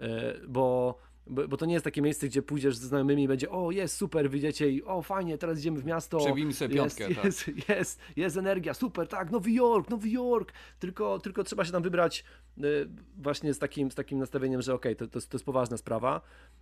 e, 0.00 0.34
bo, 0.48 0.98
bo, 1.26 1.48
bo 1.48 1.56
to 1.56 1.66
nie 1.66 1.72
jest 1.72 1.84
takie 1.84 2.02
miejsce, 2.02 2.26
gdzie 2.26 2.42
pójdziesz 2.42 2.76
ze 2.76 2.86
znajomymi 2.86 3.22
i 3.22 3.28
będzie 3.28 3.50
o, 3.50 3.70
jest 3.70 3.96
super, 3.96 4.30
wyjdziecie 4.30 4.70
i 4.70 4.82
o, 4.84 5.02
fajnie, 5.02 5.38
teraz 5.38 5.58
idziemy 5.58 5.80
w 5.80 5.84
miasto. 5.84 6.18
Przebijmy 6.18 6.52
sobie 6.52 6.74
jest, 6.76 6.98
piątkę, 6.98 7.14
tak. 7.14 7.24
jest, 7.24 7.50
jest, 7.68 8.00
jest 8.16 8.36
energia, 8.36 8.74
super, 8.74 9.08
tak, 9.08 9.30
Nowy 9.30 9.50
Jork, 9.50 9.90
Nowy 9.90 10.10
Jork, 10.10 10.52
tylko, 10.78 11.18
tylko 11.18 11.44
trzeba 11.44 11.64
się 11.64 11.72
tam 11.72 11.82
wybrać 11.82 12.24
właśnie 13.18 13.54
z 13.54 13.58
takim, 13.58 13.90
z 13.90 13.94
takim 13.94 14.18
nastawieniem, 14.18 14.62
że 14.62 14.74
okej, 14.74 14.96
to, 14.96 15.06
to, 15.08 15.18
jest- 15.18 15.30
to 15.30 15.36
jest 15.36 15.44
poważna 15.44 15.76
sprawa, 15.76 16.20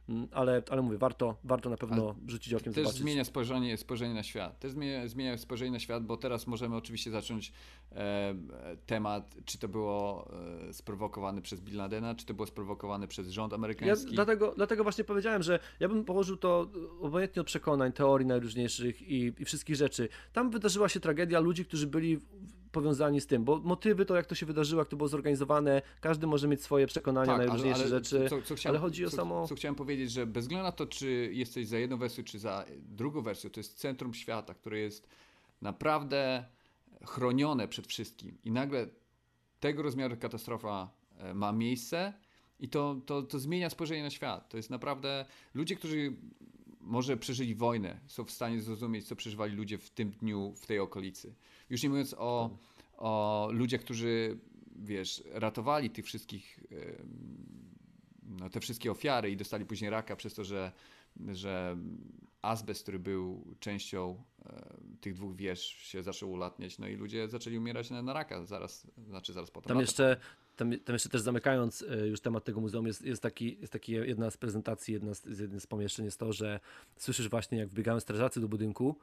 mm, 0.09 0.29
ale, 0.33 0.63
ale 0.71 0.83
mówię, 0.83 0.99
warto, 0.99 1.37
warto 1.45 1.71
na 1.71 1.77
pewno 1.77 2.15
rzucić 2.27 2.55
okiem, 2.55 2.73
też 2.73 2.83
zobaczyć. 2.85 3.03
zmienia 3.03 3.25
spojrzenie, 3.25 3.77
spojrzenie 3.77 4.15
na 4.15 4.23
świat. 4.23 4.59
Też 4.59 4.73
zmienia, 4.73 5.09
zmienia 5.09 5.39
spojrzenie 5.39 5.71
na 5.71 5.79
świat, 5.79 6.05
bo 6.07 6.17
teraz 6.17 6.47
możemy 6.47 6.77
oczywiście 6.77 7.11
zacząć 7.11 7.53
e, 7.93 8.35
temat, 8.87 9.37
czy 9.45 9.59
to 9.59 9.69
było 9.69 10.31
e, 10.69 10.73
sprowokowane 10.73 11.43
przez 11.43 11.61
Bill 11.61 11.77
Ladena, 11.77 12.15
czy 12.15 12.27
to 12.27 12.35
było 12.35 12.47
sprowokowane 12.47 13.09
przez 13.09 13.29
rząd 13.29 13.53
Ja 13.53 13.57
amerykański. 13.59 14.15
dlatego, 14.15 14.53
dlatego 14.57 14.83
właśnie 14.83 15.05
powiedziałem, 15.05 15.43
że 15.43 15.59
ja 15.81 15.89
bym 15.89 16.05
położył 16.05 16.37
to 16.37 16.71
obojętnie 17.01 17.41
od 17.41 17.47
przekonań, 17.47 17.93
teorii 17.93 18.27
najróżniejszych 18.27 19.03
i, 19.03 19.33
i 19.39 19.45
wszystkich 19.45 19.77
rzeczy. 19.77 20.09
Tam 20.33 20.51
wydarzyła 20.51 20.89
się 20.89 21.01
tragedia 21.01 21.41
ludzi, 21.41 21.65
którzy 21.65 21.87
byli 21.87 22.17
w- 22.17 22.60
powiązani 22.73 23.21
z 23.21 23.27
tym, 23.27 23.45
bo 23.45 23.59
motywy 23.59 24.05
to, 24.05 24.17
jak 24.17 24.27
to 24.27 24.35
się 24.35 24.47
wydarzyło, 24.47 24.83
jak 24.83 24.89
to 24.89 24.97
było 24.97 25.09
zorganizowane, 25.09 25.83
każdy 26.01 26.27
może 26.27 26.49
mieć 26.49 26.63
swoje 26.63 26.87
przekonania, 26.87 27.37
najróżniejsze 27.37 27.89
rzeczy, 27.89 28.27
co, 28.31 28.43
co 28.43 28.55
chciałem, 28.55 28.77
ale 28.77 28.83
chodzi 28.83 29.07
o 29.07 29.11
co, 29.11 29.17
samo... 29.17 29.49
Co 29.49 29.55
chciałem 29.55 29.75
powiedzieć, 29.75 30.13
że 30.13 30.27
bez 30.27 30.45
względu 30.45 30.65
na 30.65 30.73
to, 30.73 30.87
czy 30.87 31.31
jesteś 31.33 31.67
za 31.67 31.79
jedną 31.79 31.97
wersję, 31.97 32.25
czy 32.25 32.39
za 32.39 32.65
drugą 32.79 33.23
wersję, 33.23 33.51
to 33.51 33.61
jest 33.61 33.79
centrum 33.79 34.15
świata, 34.15 34.55
które 34.55 34.79
jest 34.79 35.09
naprawdę 35.63 36.45
chronione 37.07 37.69
przed 37.69 37.87
wszystkim. 37.87 38.39
I 38.45 38.51
nagle 38.51 38.87
tego 39.61 39.83
rozmiaru 39.83 40.17
katastrofa 40.17 40.91
e, 41.19 41.35
ma 41.35 41.53
miejsce 41.53 42.13
i 42.61 42.69
to, 42.69 42.97
to, 43.07 43.23
to 43.23 43.39
zmienia 43.39 43.71
spojrzenie 43.71 44.03
na 44.03 44.11
świat. 44.11 44.49
To 44.49 44.57
jest 44.57 44.71
naprawdę 44.71 45.25
ludzie, 45.55 45.77
którzy 45.77 46.13
może 46.81 47.17
przeżyli 47.17 47.55
wojnę, 47.55 48.01
są 48.07 48.25
w 48.25 48.31
stanie 48.31 48.61
zrozumieć, 48.61 49.09
co 49.09 49.17
przeżywali 49.17 49.57
ludzie 49.57 49.79
w 49.79 49.91
tym 49.91 50.11
dniu, 50.11 50.53
w 50.57 50.67
tej 50.67 50.79
okolicy. 50.79 51.35
Już 51.71 51.83
nie 51.83 51.89
mówiąc 51.89 52.15
o, 52.19 52.59
o 52.97 53.49
ludziach, 53.53 53.81
którzy, 53.81 54.39
wiesz, 54.77 55.25
ratowali 55.33 55.91
tych 55.91 56.05
wszystkich, 56.05 56.61
no, 58.23 58.51
te 58.51 58.61
wszystkie 58.61 58.91
ofiary 58.91 59.31
i 59.31 59.37
dostali 59.37 59.65
później 59.65 59.91
raka 59.91 60.17
przez 60.17 60.35
to, 60.35 60.45
że, 60.45 60.73
że 61.33 61.77
azbest, 62.43 62.83
który 62.83 62.99
był 62.99 63.55
częścią 63.61 64.25
tych 65.01 65.15
dwóch 65.15 65.37
wież, 65.37 65.61
się 65.61 66.03
zaczął 66.03 66.33
ulatniać, 66.33 66.79
no 66.79 66.89
i 66.89 66.97
ludzie 66.97 67.29
zaczęli 67.29 67.59
umierać 67.59 67.91
na, 67.91 68.03
na 68.03 68.13
raka 68.13 68.45
zaraz, 68.45 68.87
znaczy 69.09 69.33
zaraz 69.33 69.51
potem. 69.51 69.69
Tam 69.69 69.77
lata 69.77 69.83
jeszcze, 69.83 70.21
tam, 70.61 70.79
tam 70.79 70.95
jeszcze 70.95 71.09
też 71.09 71.21
zamykając 71.21 71.83
e, 71.83 72.07
już 72.07 72.21
temat 72.21 72.45
tego 72.45 72.61
muzeum, 72.61 72.87
jest, 72.87 73.03
jest, 73.03 73.23
taki, 73.23 73.59
jest 73.61 73.73
taki 73.73 73.93
jedna 73.93 74.31
z 74.31 74.37
prezentacji, 74.37 74.95
jedna 74.95 75.15
z, 75.15 75.39
jednym 75.41 75.61
z 75.61 75.67
pomieszczeń 75.67 76.05
jest 76.05 76.19
to, 76.19 76.33
że 76.33 76.61
słyszysz 76.97 77.29
właśnie 77.29 77.59
jak 77.59 77.69
wbiegają 77.69 78.01
strażacy 78.01 78.41
do 78.41 78.49
budynku, 78.49 78.97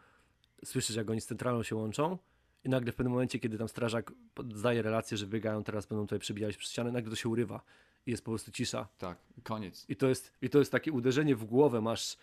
słyszysz 0.66 0.96
jak 0.96 1.10
oni 1.10 1.22
z 1.22 1.26
centralą 1.26 1.64
się 1.64 1.76
łączą 1.76 2.18
i 2.64 2.70
nagle 2.70 2.92
w 2.92 2.96
pewnym 2.96 3.14
momencie, 3.14 3.40
kiedy 3.40 3.58
tam 3.58 3.68
strażak 3.68 4.12
zdaje 4.56 4.82
relację, 4.82 5.18
że 5.18 5.28
biegają, 5.28 5.64
teraz 5.64 5.86
będą 5.86 6.04
tutaj 6.04 6.20
przebijać 6.20 6.58
przez 6.58 6.72
ścianę, 6.72 6.92
nagle 6.92 7.10
to 7.10 7.16
się 7.16 7.30
urywa 7.30 7.62
i 8.06 8.12
jest 8.12 8.24
po 8.24 8.32
prostu 8.32 8.52
cisza. 8.52 8.88
Tak, 8.98 9.18
koniec. 9.44 9.86
I 9.90 9.96
to 9.96 10.08
jest, 10.08 10.34
i 10.42 10.50
to 10.50 10.60
jest 10.60 10.72
takie 10.72 10.92
uderzenie 10.92 11.36
w 11.36 11.46
głowę, 11.46 11.82
masz... 11.82 12.18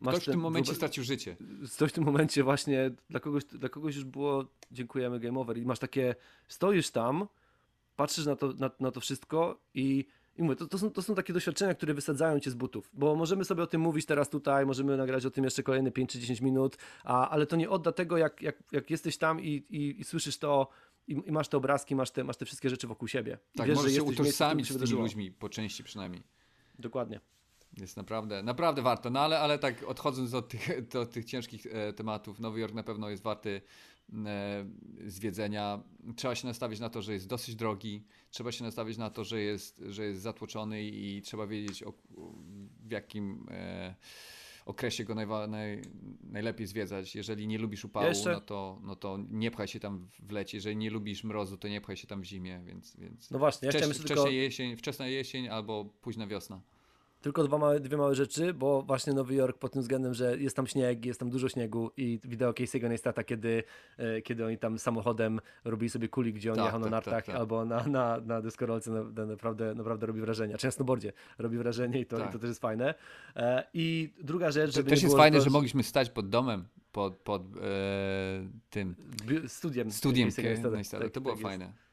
masz 0.00 0.14
Ktoś 0.14 0.28
w 0.28 0.30
tym 0.30 0.40
momencie 0.40 0.72
wyobraź- 0.72 0.76
stracił 0.76 1.04
życie. 1.04 1.36
coś 1.70 1.90
w 1.90 1.94
tym 1.94 2.04
momencie 2.04 2.42
właśnie 2.42 2.90
dla 3.10 3.20
kogoś, 3.20 3.44
dla 3.44 3.68
kogoś 3.68 3.94
już 3.94 4.04
było 4.04 4.44
dziękujemy 4.72 5.20
game 5.20 5.40
over 5.40 5.58
i 5.58 5.66
masz 5.66 5.78
takie, 5.78 6.14
stoisz 6.48 6.90
tam, 6.90 7.26
patrzysz 7.96 8.26
na 8.26 8.36
to, 8.36 8.52
na, 8.52 8.70
na 8.80 8.90
to 8.90 9.00
wszystko 9.00 9.60
i, 9.74 10.06
i 10.36 10.42
mówię, 10.42 10.56
to, 10.56 10.66
to, 10.66 10.78
są, 10.78 10.90
to 10.90 11.02
są 11.02 11.14
takie 11.14 11.32
doświadczenia, 11.32 11.74
które 11.74 11.94
wysadzają 11.94 12.40
cię 12.40 12.50
z 12.50 12.54
butów, 12.54 12.90
bo 12.92 13.14
możemy 13.14 13.44
sobie 13.44 13.62
o 13.62 13.66
tym 13.66 13.80
mówić 13.80 14.06
teraz 14.06 14.30
tutaj, 14.30 14.66
możemy 14.66 14.96
nagrać 14.96 15.26
o 15.26 15.30
tym 15.30 15.44
jeszcze 15.44 15.62
kolejne 15.62 15.90
5 15.90 16.10
czy 16.10 16.18
10 16.20 16.40
minut, 16.40 16.76
a, 17.04 17.28
ale 17.28 17.46
to 17.46 17.56
nie 17.56 17.70
odda 17.70 17.92
tego, 17.92 18.16
jak, 18.16 18.42
jak, 18.42 18.56
jak 18.72 18.90
jesteś 18.90 19.18
tam 19.18 19.40
i, 19.40 19.48
i, 19.48 20.00
i 20.00 20.04
słyszysz 20.04 20.38
to 20.38 20.68
i, 21.08 21.12
i 21.26 21.32
masz 21.32 21.48
te 21.48 21.56
obrazki, 21.56 21.94
masz 21.94 22.10
te, 22.10 22.24
masz 22.24 22.36
te 22.36 22.44
wszystkie 22.44 22.70
rzeczy 22.70 22.86
wokół 22.86 23.08
siebie. 23.08 23.38
Tak, 23.56 23.66
wiesz, 23.66 23.76
możesz 23.76 23.92
że 23.92 23.96
się 23.96 24.02
utożsamić 24.02 24.72
z 24.72 24.78
tymi 24.78 25.02
ludźmi, 25.02 25.30
po 25.30 25.48
części 25.48 25.84
przynajmniej. 25.84 26.22
Dokładnie. 26.78 27.20
Jest 27.76 27.96
naprawdę, 27.96 28.42
naprawdę 28.42 28.82
warto. 28.82 29.10
No 29.10 29.20
ale, 29.20 29.40
ale 29.40 29.58
tak 29.58 29.82
odchodząc 29.82 30.34
od 30.34 30.48
tych, 30.48 30.88
do 30.88 31.06
tych 31.06 31.24
ciężkich 31.24 31.66
e, 31.66 31.92
tematów, 31.92 32.40
Nowy 32.40 32.60
Jork 32.60 32.74
na 32.74 32.82
pewno 32.82 33.10
jest 33.10 33.22
warty 33.22 33.60
zwiedzenia. 35.06 35.82
Trzeba 36.16 36.34
się 36.34 36.46
nastawić 36.46 36.80
na 36.80 36.90
to, 36.90 37.02
że 37.02 37.12
jest 37.12 37.28
dosyć 37.28 37.54
drogi. 37.56 38.04
Trzeba 38.30 38.52
się 38.52 38.64
nastawić 38.64 38.98
na 38.98 39.10
to, 39.10 39.24
że 39.24 39.40
jest, 39.40 39.84
że 39.88 40.04
jest 40.04 40.22
zatłoczony 40.22 40.82
i 40.82 41.22
trzeba 41.22 41.46
wiedzieć 41.46 41.82
o, 41.82 41.92
w 42.86 42.90
jakim 42.90 43.46
e, 43.50 43.94
okresie 44.66 45.04
go 45.04 45.14
najwa, 45.14 45.46
naj, 45.46 45.82
najlepiej 46.22 46.66
zwiedzać. 46.66 47.14
Jeżeli 47.14 47.46
nie 47.46 47.58
lubisz 47.58 47.84
upału, 47.84 48.06
jeszcze- 48.06 48.32
no, 48.32 48.40
to, 48.40 48.80
no 48.82 48.96
to 48.96 49.18
nie 49.30 49.50
pchaj 49.50 49.68
się 49.68 49.80
tam 49.80 50.08
w 50.18 50.32
lecie. 50.32 50.56
Jeżeli 50.56 50.76
nie 50.76 50.90
lubisz 50.90 51.24
mrozu, 51.24 51.56
to 51.56 51.68
nie 51.68 51.80
pchaj 51.80 51.96
się 51.96 52.06
tam 52.06 52.20
w 52.20 52.24
zimie, 52.24 52.60
więc, 52.66 52.96
więc 52.96 53.30
No 53.30 53.38
właśnie, 53.38 53.66
ja 53.66 53.72
wcześ, 53.72 53.84
wcześniej 53.84 54.06
tylko... 54.08 54.28
jesień, 54.30 54.76
wczesna 54.76 55.06
jesień 55.08 55.48
albo 55.48 55.84
późna 55.84 56.26
wiosna. 56.26 56.60
Tylko 57.24 57.44
dwa 57.44 57.58
małe, 57.58 57.80
dwie 57.80 57.96
małe 57.96 58.14
rzeczy, 58.14 58.54
bo 58.54 58.82
właśnie 58.82 59.12
Nowy 59.12 59.34
Jork 59.34 59.58
pod 59.58 59.72
tym 59.72 59.82
względem, 59.82 60.14
że 60.14 60.38
jest 60.38 60.56
tam 60.56 60.66
śnieg, 60.66 61.06
jest 61.06 61.20
tam 61.20 61.30
dużo 61.30 61.48
śniegu 61.48 61.90
i 61.96 62.20
wideo 62.24 62.52
Casey'ego 62.52 62.88
Neistata, 62.88 63.24
kiedy, 63.24 63.64
e, 63.96 64.22
kiedy 64.22 64.46
oni 64.46 64.58
tam 64.58 64.78
samochodem 64.78 65.40
robili 65.64 65.90
sobie 65.90 66.08
kuli, 66.08 66.32
gdzie 66.32 66.50
on 66.50 66.56
Tak, 66.56 66.64
jechał 66.64 66.80
na 66.80 66.84
tak, 66.84 66.92
nartach 66.92 67.14
tak, 67.14 67.26
tak. 67.26 67.34
albo 67.36 67.64
na, 67.64 67.86
na, 67.86 68.20
na 68.20 68.40
deskorolce, 68.42 68.90
na, 68.90 69.02
na, 69.04 69.26
naprawdę, 69.26 69.74
naprawdę 69.74 70.06
robi 70.06 70.20
wrażenie. 70.20 70.56
Czy 70.58 70.66
na 70.66 70.70
snowboardzie 70.70 71.12
robi 71.38 71.58
wrażenie 71.58 72.00
i 72.00 72.06
to, 72.06 72.16
Tak. 72.18 72.28
i 72.28 72.32
to 72.32 72.38
też 72.38 72.48
jest 72.48 72.60
fajne. 72.60 72.94
E, 73.36 73.64
I 73.74 74.12
druga 74.22 74.50
rzecz, 74.50 74.70
To 74.70 74.76
żeby 74.76 74.90
też 74.90 75.02
jest 75.02 75.14
było 75.14 75.22
fajne, 75.22 75.38
to, 75.38 75.44
że 75.44 75.50
mogliśmy 75.50 75.82
stać 75.82 76.10
pod 76.10 76.28
domem, 76.28 76.64
pod, 76.92 77.16
pod 77.16 77.42
e, 77.42 77.50
tym 78.70 78.94
studiem, 79.48 79.90
studiem 79.90 80.28
Neistata. 80.72 81.04
Tak, 81.04 81.12
To 81.12 81.20
było 81.20 81.34
tak 81.34 81.40
jest. 81.40 81.50
fajne. 81.50 81.83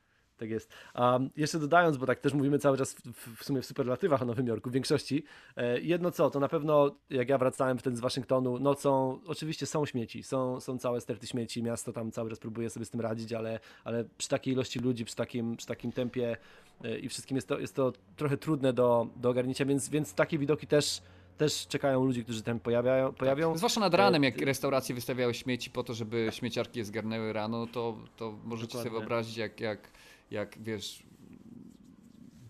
Tak 0.41 0.49
jest. 0.49 0.73
A 0.93 1.19
jeszcze 1.37 1.59
dodając, 1.59 1.97
bo 1.97 2.05
tak 2.05 2.19
też 2.19 2.33
mówimy 2.33 2.59
cały 2.59 2.77
czas 2.77 2.93
w, 2.93 3.01
w, 3.13 3.39
w 3.41 3.43
sumie 3.43 3.61
w 3.61 3.65
superlatywach 3.65 4.21
o 4.21 4.25
Nowym 4.25 4.47
Jorku, 4.47 4.69
w 4.69 4.73
większości. 4.73 5.23
E, 5.57 5.81
jedno 5.81 6.11
co, 6.11 6.29
to 6.29 6.39
na 6.39 6.47
pewno 6.47 6.95
jak 7.09 7.29
ja 7.29 7.37
wracałem 7.37 7.77
wtedy 7.77 7.97
z 7.97 7.99
Waszyngtonu, 7.99 8.59
nocą 8.59 9.19
oczywiście 9.27 9.65
są 9.65 9.85
śmieci, 9.85 10.23
są, 10.23 10.59
są 10.59 10.77
całe 10.77 11.01
sterty 11.01 11.27
śmieci, 11.27 11.63
miasto 11.63 11.93
tam 11.93 12.11
cały 12.11 12.29
czas 12.29 12.39
próbuje 12.39 12.69
sobie 12.69 12.85
z 12.85 12.89
tym 12.89 13.01
radzić, 13.01 13.33
ale, 13.33 13.59
ale 13.83 14.05
przy 14.17 14.29
takiej 14.29 14.53
ilości 14.53 14.79
ludzi, 14.79 15.05
przy 15.05 15.15
takim, 15.15 15.57
przy 15.57 15.67
takim 15.67 15.91
tempie 15.91 16.37
e, 16.83 16.99
i 16.99 17.09
wszystkim 17.09 17.35
jest 17.37 17.47
to, 17.47 17.59
jest 17.59 17.75
to 17.75 17.93
trochę 18.15 18.37
trudne 18.37 18.73
do, 18.73 19.07
do 19.15 19.29
ogarnięcia, 19.29 19.65
więc, 19.65 19.89
więc 19.89 20.13
takie 20.13 20.37
widoki 20.37 20.67
też, 20.67 21.01
też 21.37 21.67
czekają 21.67 22.05
ludzi, 22.05 22.23
którzy 22.23 22.43
tam 22.43 22.59
pojawiają. 22.59 23.13
pojawią. 23.13 23.57
Zwłaszcza 23.57 23.79
nad 23.79 23.93
ranem, 23.93 24.23
E, 24.23 24.25
jak 24.25 24.41
restauracje 24.41 24.95
wystawiały 24.95 25.33
śmieci 25.33 25.69
po 25.69 25.83
to, 25.83 25.93
żeby 25.93 26.27
śmieciarki 26.31 26.79
je 26.79 26.85
zgarnęły 26.85 27.33
rano, 27.33 27.67
to, 27.67 27.97
to 28.17 28.31
możecie 28.43 28.71
sobie 28.71 28.83
Dokładnie. 28.83 28.99
wyobrazić, 28.99 29.37
jak, 29.37 29.59
jak, 29.59 29.91
jak 30.31 30.63
wiesz, 30.63 31.03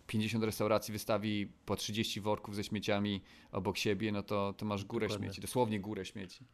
50 0.08 0.44
restauracji 0.44 0.92
wystawi 0.92 1.52
po 1.66 1.76
30 1.76 2.22
worków 2.22 2.56
ze 2.56 2.64
śmieciami 2.64 3.22
obok 3.52 3.78
siebie, 3.78 4.12
no 4.12 4.24
to, 4.24 4.54
to 4.58 4.66
masz 4.66 4.86
górę 4.86 5.08
Dokładnie. 5.08 5.28
śmieci, 5.28 5.42
dosłownie 5.42 5.80
górę 5.80 6.06
śmieci. 6.06 6.46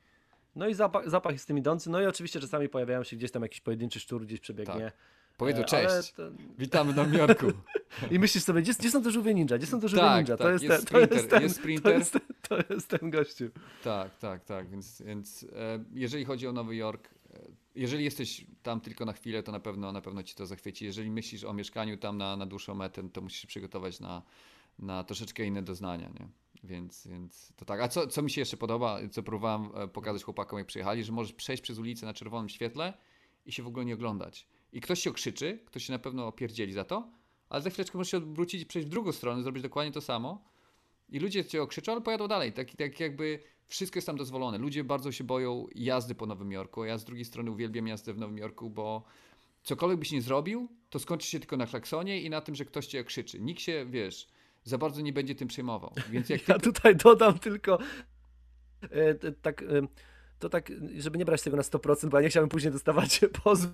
No 0.55 0.67
i 0.67 0.73
zapach, 0.73 1.09
zapach 1.09 1.33
jest 1.33 1.47
tym 1.47 1.57
idący, 1.57 1.89
no 1.89 2.01
i 2.01 2.05
oczywiście 2.05 2.39
czasami 2.39 2.69
pojawiają 2.69 3.03
się 3.03 3.15
gdzieś 3.15 3.31
tam 3.31 3.43
jakiś 3.43 3.61
pojedynczy 3.61 3.99
szczur, 3.99 4.25
gdzieś 4.25 4.39
przebiegnie. 4.39 4.91
Powiedzą 5.37 5.61
E, 5.61 5.65
cześć, 5.65 6.11
to- 6.11 6.31
witamy 6.57 6.93
Nowym 6.93 7.13
Jorku. 7.13 7.45
I 8.11 8.19
myślisz 8.19 8.43
sobie, 8.43 8.61
gdzie, 8.61 8.73
gdzie 8.79 8.91
są 8.91 9.03
te 9.03 9.11
żółwie 9.11 9.33
ninja? 9.33 9.57
Gdzie 9.57 9.67
są 9.67 9.79
te 9.79 9.87
żółwie 9.89 10.01
Tak, 10.05 10.19
ninja? 10.25 10.37
To 10.37 10.43
tak, 10.43 10.53
jest, 10.53 10.63
jest 10.63 10.87
ten, 10.87 11.07
to 11.07 11.17
sprinter, 11.17 11.17
jest 11.17 11.29
ten, 11.29 11.41
jest 11.43 11.55
To 11.55 11.61
sprinter. 11.61 11.97
jest, 11.97 12.11
ten, 12.13 12.21
to 12.67 12.73
jest 12.73 12.87
ten 12.87 13.09
gościu. 13.09 13.45
Tak, 13.83 14.17
tak, 14.17 14.43
tak. 14.45 14.69
Więc, 14.69 15.01
więc 15.01 15.43
e, 15.55 15.83
jeżeli 15.93 16.25
chodzi 16.25 16.47
o 16.47 16.51
Nowy 16.53 16.75
Jork, 16.75 17.09
jeżeli 17.77 18.03
jesteś 18.03 18.45
tam 18.63 18.81
tylko 18.81 19.05
na 19.05 19.13
chwilę, 19.13 19.43
to 19.43 19.51
na 19.51 19.59
pewno, 19.59 19.91
na 19.91 20.01
pewno 20.01 20.23
ci 20.23 20.35
to 20.35 20.45
zachwyci. 20.45 20.85
Jeżeli 20.85 21.11
myślisz 21.11 21.43
o 21.43 21.53
mieszkaniu 21.53 21.97
tam 21.97 22.17
na, 22.17 22.37
na 22.37 22.45
dłuższą 22.45 22.75
metę, 22.75 23.09
to 23.09 23.21
musisz 23.21 23.41
się 23.41 23.47
przygotować 23.47 23.99
na, 23.99 24.23
na 24.79 25.03
troszeczkę 25.03 25.45
inne 25.45 25.61
doznania, 25.61 26.09
nie? 26.19 26.27
Więc, 26.63 27.07
więc 27.07 27.53
to 27.55 27.65
tak. 27.65 27.81
A 27.81 27.87
co, 27.87 28.07
co 28.07 28.21
mi 28.21 28.31
się 28.31 28.41
jeszcze 28.41 28.57
podoba, 28.57 28.99
co 29.11 29.23
próbowałem 29.23 29.69
e, 29.75 29.87
pokazać 29.87 30.23
chłopakom, 30.23 30.59
jak 30.59 30.67
przyjechali, 30.67 31.03
że 31.03 31.11
możesz 31.11 31.33
przejść 31.33 31.63
przez 31.63 31.77
ulicę 31.77 32.05
na 32.05 32.13
czerwonym 32.13 32.49
świetle 32.49 32.93
i 33.45 33.51
się 33.51 33.63
w 33.63 33.67
ogóle 33.67 33.85
nie 33.85 33.93
oglądać. 33.93 34.47
I 34.73 34.81
ktoś 34.81 34.99
się 34.99 35.09
okrzyczy, 35.09 35.59
ktoś 35.65 35.85
się 35.85 35.93
na 35.93 35.99
pewno 35.99 36.27
opierdzieli 36.27 36.73
za 36.73 36.83
to, 36.83 37.11
ale 37.49 37.61
za 37.61 37.69
chwileczkę 37.69 37.97
możesz 37.97 38.11
się 38.11 38.17
odwrócić 38.17 38.65
przejść 38.65 38.87
w 38.87 38.91
drugą 38.91 39.11
stronę, 39.11 39.43
zrobić 39.43 39.63
dokładnie 39.63 39.91
to 39.91 40.01
samo. 40.01 40.43
I 41.09 41.19
ludzie 41.19 41.45
cię 41.45 41.61
okrzyczą, 41.61 41.91
ale 41.91 42.01
pojadą 42.01 42.27
dalej. 42.27 42.53
Tak, 42.53 42.75
tak 42.75 42.99
jakby 42.99 43.39
wszystko 43.67 43.97
jest 43.97 44.07
tam 44.07 44.17
dozwolone. 44.17 44.57
Ludzie 44.57 44.83
bardzo 44.83 45.11
się 45.11 45.23
boją 45.23 45.67
jazdy 45.75 46.15
po 46.15 46.25
Nowym 46.25 46.51
Jorku. 46.51 46.85
Ja 46.85 46.97
z 46.97 47.05
drugiej 47.05 47.25
strony 47.25 47.51
uwielbiam 47.51 47.87
jazdę 47.87 48.13
w 48.13 48.17
Nowym 48.17 48.37
Jorku, 48.37 48.69
bo 48.69 49.03
cokolwiek 49.63 49.99
byś 49.99 50.11
nie 50.11 50.21
zrobił, 50.21 50.69
to 50.89 50.99
skończy 50.99 51.27
się 51.27 51.39
tylko 51.39 51.57
na 51.57 51.67
klaksonie 51.67 52.21
i 52.21 52.29
na 52.29 52.41
tym, 52.41 52.55
że 52.55 52.65
ktoś 52.65 52.87
cię 52.87 53.03
krzyczy. 53.03 53.39
Nikt 53.39 53.61
się, 53.61 53.85
wiesz, 53.89 54.27
za 54.63 54.77
bardzo 54.77 55.01
nie 55.01 55.13
będzie 55.13 55.35
tym 55.35 55.47
przejmował. 55.47 55.93
Więc 56.09 56.29
jak 56.29 56.47
ja 56.47 56.55
ty... 56.55 56.61
tutaj 56.61 56.95
dodam 56.95 57.39
tylko 57.39 57.79
e, 58.81 59.31
tak, 59.31 59.61
e, 59.61 59.87
to 60.39 60.49
tak, 60.49 60.71
żeby 60.97 61.17
nie 61.17 61.25
brać 61.25 61.41
tego 61.41 61.57
na 61.57 61.63
100%, 61.63 62.09
bo 62.09 62.17
ja 62.17 62.23
nie 62.23 62.29
chciałbym 62.29 62.49
później 62.49 62.73
dostawać 62.73 63.21
pozwu 63.43 63.73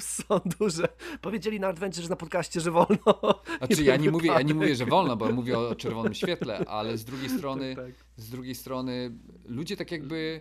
z 0.00 0.24
sądu, 0.26 0.70
że 0.70 0.88
powiedzieli 1.20 1.60
na 1.60 1.68
Adventure 1.68 2.10
na 2.10 2.16
podcaście, 2.16 2.60
że 2.60 2.70
wolno. 2.70 3.42
Znaczy 3.58 3.84
ja 3.84 3.96
nie, 3.96 4.10
mówię, 4.10 4.30
ja 4.30 4.42
nie 4.42 4.54
mówię, 4.54 4.76
że 4.76 4.86
wolno, 4.86 5.16
bo 5.16 5.32
mówię 5.32 5.58
o 5.58 5.74
czerwonym 5.74 6.14
świetle, 6.14 6.58
ale 6.58 6.98
z 6.98 7.04
drugiej 7.04 7.28
strony, 7.38 7.76
tak. 7.76 7.94
z 8.16 8.30
drugiej 8.30 8.54
strony 8.54 9.18
ludzie 9.44 9.76
tak 9.76 9.90
jakby 9.90 10.40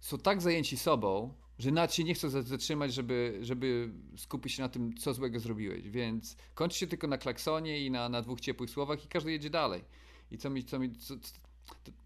są 0.00 0.18
tak 0.18 0.42
zajęci 0.42 0.76
sobą, 0.76 1.34
że 1.58 1.70
nawet 1.70 1.94
się 1.94 2.04
nie 2.04 2.14
chcą 2.14 2.28
zatrzymać, 2.28 2.94
żeby, 2.94 3.38
żeby 3.42 3.92
skupić 4.16 4.52
się 4.52 4.62
na 4.62 4.68
tym, 4.68 4.96
co 4.96 5.14
złego 5.14 5.40
zrobiłeś. 5.40 5.90
Więc 5.90 6.36
kończy 6.54 6.78
się 6.78 6.86
tylko 6.86 7.06
na 7.06 7.18
klaksonie 7.18 7.86
i 7.86 7.90
na, 7.90 8.08
na 8.08 8.22
dwóch 8.22 8.40
ciepłych 8.40 8.70
słowach 8.70 9.04
i 9.04 9.08
każdy 9.08 9.32
jedzie 9.32 9.50
dalej. 9.50 9.84
I 10.30 10.38
co 10.38 10.50
mi, 10.50 10.64
co 10.64 10.78
mi 10.78 10.96
co, 10.96 11.14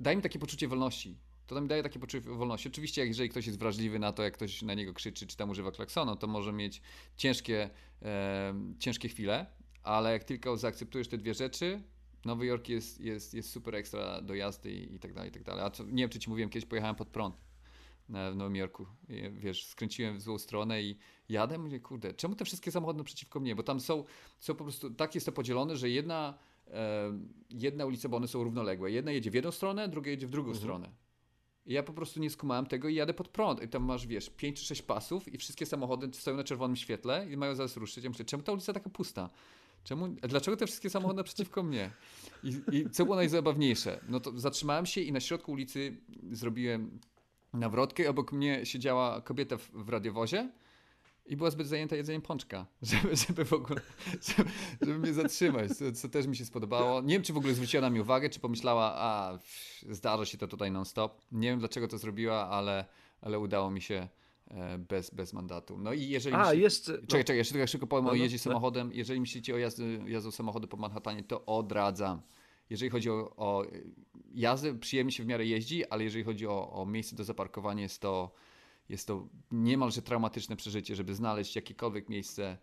daj 0.00 0.16
mi 0.16 0.22
takie 0.22 0.38
poczucie 0.38 0.68
wolności. 0.68 1.18
To 1.46 1.60
mi 1.60 1.68
daje 1.68 1.82
takie 1.82 1.98
poczucie 1.98 2.20
wolności. 2.20 2.68
Oczywiście, 2.68 3.06
jeżeli 3.06 3.28
ktoś 3.28 3.46
jest 3.46 3.58
wrażliwy 3.58 3.98
na 3.98 4.12
to, 4.12 4.22
jak 4.22 4.34
ktoś 4.34 4.62
na 4.62 4.74
niego 4.74 4.94
krzyczy, 4.94 5.26
czy 5.26 5.36
tam 5.36 5.50
używa 5.50 5.70
klaksonu, 5.70 6.16
to 6.16 6.26
może 6.26 6.52
mieć 6.52 6.82
ciężkie, 7.16 7.70
e, 8.02 8.54
ciężkie 8.78 9.08
chwile, 9.08 9.46
ale 9.82 10.12
jak 10.12 10.24
tylko 10.24 10.56
zaakceptujesz 10.56 11.08
te 11.08 11.18
dwie 11.18 11.34
rzeczy, 11.34 11.82
Nowy 12.24 12.46
Jork 12.46 12.68
jest, 12.68 13.00
jest, 13.00 13.34
jest 13.34 13.50
super 13.50 13.74
ekstra 13.74 14.20
do 14.20 14.34
jazdy 14.34 14.72
i, 14.72 14.94
i 14.94 14.98
tak 14.98 15.12
dalej, 15.12 15.30
i 15.30 15.32
tak 15.32 15.42
dalej. 15.42 15.64
A 15.64 15.70
co, 15.70 15.84
nie 15.84 16.02
wiem, 16.02 16.10
czy 16.10 16.18
ci 16.18 16.30
mówiłem, 16.30 16.50
kiedyś 16.50 16.68
pojechałem 16.68 16.96
pod 16.96 17.08
prąd 17.08 17.36
w 18.08 18.36
Nowym 18.36 18.56
Jorku. 18.56 18.86
Wiesz, 19.32 19.66
skręciłem 19.66 20.18
w 20.18 20.20
złą 20.22 20.38
stronę 20.38 20.82
i 20.82 20.98
jadę, 21.28 21.58
mówię, 21.58 21.80
kurde, 21.80 22.14
czemu 22.14 22.34
te 22.34 22.44
wszystkie 22.44 22.72
samochody 22.72 23.04
przeciwko 23.04 23.40
mnie? 23.40 23.56
Bo 23.56 23.62
tam 23.62 23.80
są, 23.80 24.04
są 24.38 24.54
po 24.54 24.64
prostu, 24.64 24.90
tak 24.90 25.14
jest 25.14 25.26
to 25.26 25.32
podzielone, 25.32 25.76
że 25.76 25.90
jedna, 25.90 26.38
e, 26.68 27.18
jedna 27.50 27.86
ulica, 27.86 28.08
bo 28.08 28.16
one 28.16 28.28
są 28.28 28.44
równoległe. 28.44 28.90
Jedna 28.90 29.12
jedzie 29.12 29.30
w 29.30 29.34
jedną 29.34 29.50
stronę, 29.50 29.88
druga 29.88 30.10
jedzie 30.10 30.26
w 30.26 30.30
drugą 30.30 30.48
mhm. 30.48 30.62
stronę. 30.62 31.05
Ja 31.66 31.82
po 31.82 31.92
prostu 31.92 32.20
nie 32.20 32.30
skumałem 32.30 32.66
tego 32.66 32.88
i 32.88 32.94
jadę 32.94 33.14
pod 33.14 33.28
prąd. 33.28 33.62
I 33.62 33.68
tam 33.68 33.84
masz, 33.84 34.06
wiesz, 34.06 34.30
5 34.30 34.60
czy 34.60 34.64
6 34.66 34.82
pasów 34.82 35.34
i 35.34 35.38
wszystkie 35.38 35.66
samochody 35.66 36.08
stoją 36.12 36.36
na 36.36 36.44
czerwonym 36.44 36.76
świetle 36.76 37.26
i 37.30 37.36
mają 37.36 37.54
zaraz 37.54 37.76
ruszyć. 37.76 38.04
Ja 38.04 38.10
myślę, 38.10 38.24
czemu 38.24 38.42
ta 38.42 38.52
ulica 38.52 38.72
taka 38.72 38.90
pusta? 38.90 39.30
Czemu, 39.84 40.08
dlaczego 40.08 40.56
te 40.56 40.66
wszystkie 40.66 40.90
samochody 40.90 41.24
przeciwko 41.24 41.62
mnie? 41.62 41.90
I, 42.44 42.60
I 42.72 42.90
co 42.90 43.04
było 43.04 43.16
najzabawniejsze? 43.16 44.00
No 44.08 44.20
to 44.20 44.38
zatrzymałem 44.38 44.86
się 44.86 45.00
i 45.00 45.12
na 45.12 45.20
środku 45.20 45.52
ulicy 45.52 45.96
zrobiłem 46.30 46.98
nawrotkę. 47.52 48.10
Obok 48.10 48.32
mnie 48.32 48.66
siedziała 48.66 49.20
kobieta 49.20 49.56
w, 49.56 49.70
w 49.70 49.88
radiowozie 49.88 50.50
i 51.26 51.36
była 51.36 51.50
zbyt 51.50 51.66
zajęta 51.66 51.96
jedzeniem 51.96 52.22
pączka, 52.22 52.66
żeby, 52.82 53.16
żeby 53.16 53.44
w 53.44 53.52
ogóle, 53.52 53.80
żeby, 54.36 54.50
żeby 54.82 54.98
mnie 54.98 55.12
zatrzymać, 55.12 55.72
co, 55.72 55.92
co, 55.92 56.08
też 56.08 56.26
mi 56.26 56.36
się 56.36 56.44
spodobało. 56.44 57.02
Nie 57.02 57.14
wiem, 57.14 57.22
czy 57.22 57.32
w 57.32 57.36
ogóle 57.36 57.54
zwróciła 57.54 57.80
na 57.80 57.90
mnie 57.90 58.02
uwagę, 58.02 58.30
czy 58.30 58.40
pomyślała, 58.40 58.94
a 58.96 59.38
zdarza 59.90 60.24
się 60.24 60.38
to 60.38 60.48
tutaj 60.48 60.70
non-stop. 60.70 61.20
Nie 61.32 61.48
wiem, 61.48 61.58
dlaczego 61.58 61.88
to 61.88 61.98
zrobiła, 61.98 62.48
ale, 62.48 62.84
ale 63.20 63.38
udało 63.38 63.70
mi 63.70 63.80
się 63.80 64.08
e, 64.48 64.78
bez, 64.78 65.10
bez 65.10 65.32
mandatu. 65.32 65.78
No 65.78 65.92
i 65.92 66.08
jeżeli... 66.08 66.36
A, 66.36 66.54
jeszcze... 66.54 66.92
Czekaj, 66.92 67.02
no. 67.02 67.24
czekaj, 67.24 67.36
jeszcze 67.36 67.52
tylko 67.52 67.66
szybko 67.66 67.86
powiem 67.86 68.04
no, 68.04 68.10
o 68.10 68.14
no, 68.14 68.22
jeździe 68.22 68.36
no. 68.36 68.42
samochodem. 68.42 68.90
Jeżeli 68.92 69.20
myślicie 69.20 69.54
o 69.54 69.58
jazdy, 69.58 70.00
jazdą 70.06 70.30
samochody 70.30 70.66
po 70.66 70.76
Manhattanie, 70.76 71.22
to 71.22 71.46
odradzam. 71.46 72.22
Jeżeli 72.70 72.90
chodzi 72.90 73.10
o, 73.10 73.36
o 73.36 73.64
jazdę, 74.34 74.78
przyjemnie 74.78 75.12
się 75.12 75.22
w 75.22 75.26
miarę 75.26 75.46
jeździ, 75.46 75.86
ale 75.86 76.04
jeżeli 76.04 76.24
chodzi 76.24 76.46
o, 76.46 76.72
o 76.72 76.86
miejsce 76.86 77.16
do 77.16 77.24
zaparkowania, 77.24 77.82
jest 77.82 78.00
to 78.00 78.32
jest 78.88 79.06
to 79.06 79.28
niemalże 79.50 80.02
traumatyczne 80.02 80.56
przeżycie, 80.56 80.96
żeby 80.96 81.14
znaleźć 81.14 81.56
jakiekolwiek 81.56 82.08
miejsce, 82.08 82.58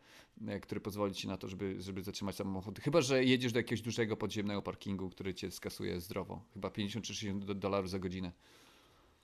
e, 0.48 0.60
które 0.60 0.82
pozwoli 0.82 1.14
ci 1.14 1.28
na 1.28 1.38
to, 1.38 1.50
żeby, 1.50 1.82
żeby 1.82 2.04
zatrzymać 2.04 2.36
samochód. 2.36 2.80
Chyba, 2.80 3.02
że 3.02 3.24
jedziesz 3.24 3.54
do 3.54 3.60
jakiegoś 3.60 3.82
dużego 3.82 4.18
podziemnego 4.18 4.62
parkingu, 4.62 5.10
który 5.10 5.34
cię 5.34 5.52
skasuje 5.52 6.02
zdrowo. 6.02 6.46
Chyba 6.54 6.70
50 6.70 7.06
czy 7.06 7.16
60 7.16 7.52
dolarów 7.52 7.90
za 7.90 8.00
godzinę. 8.00 8.32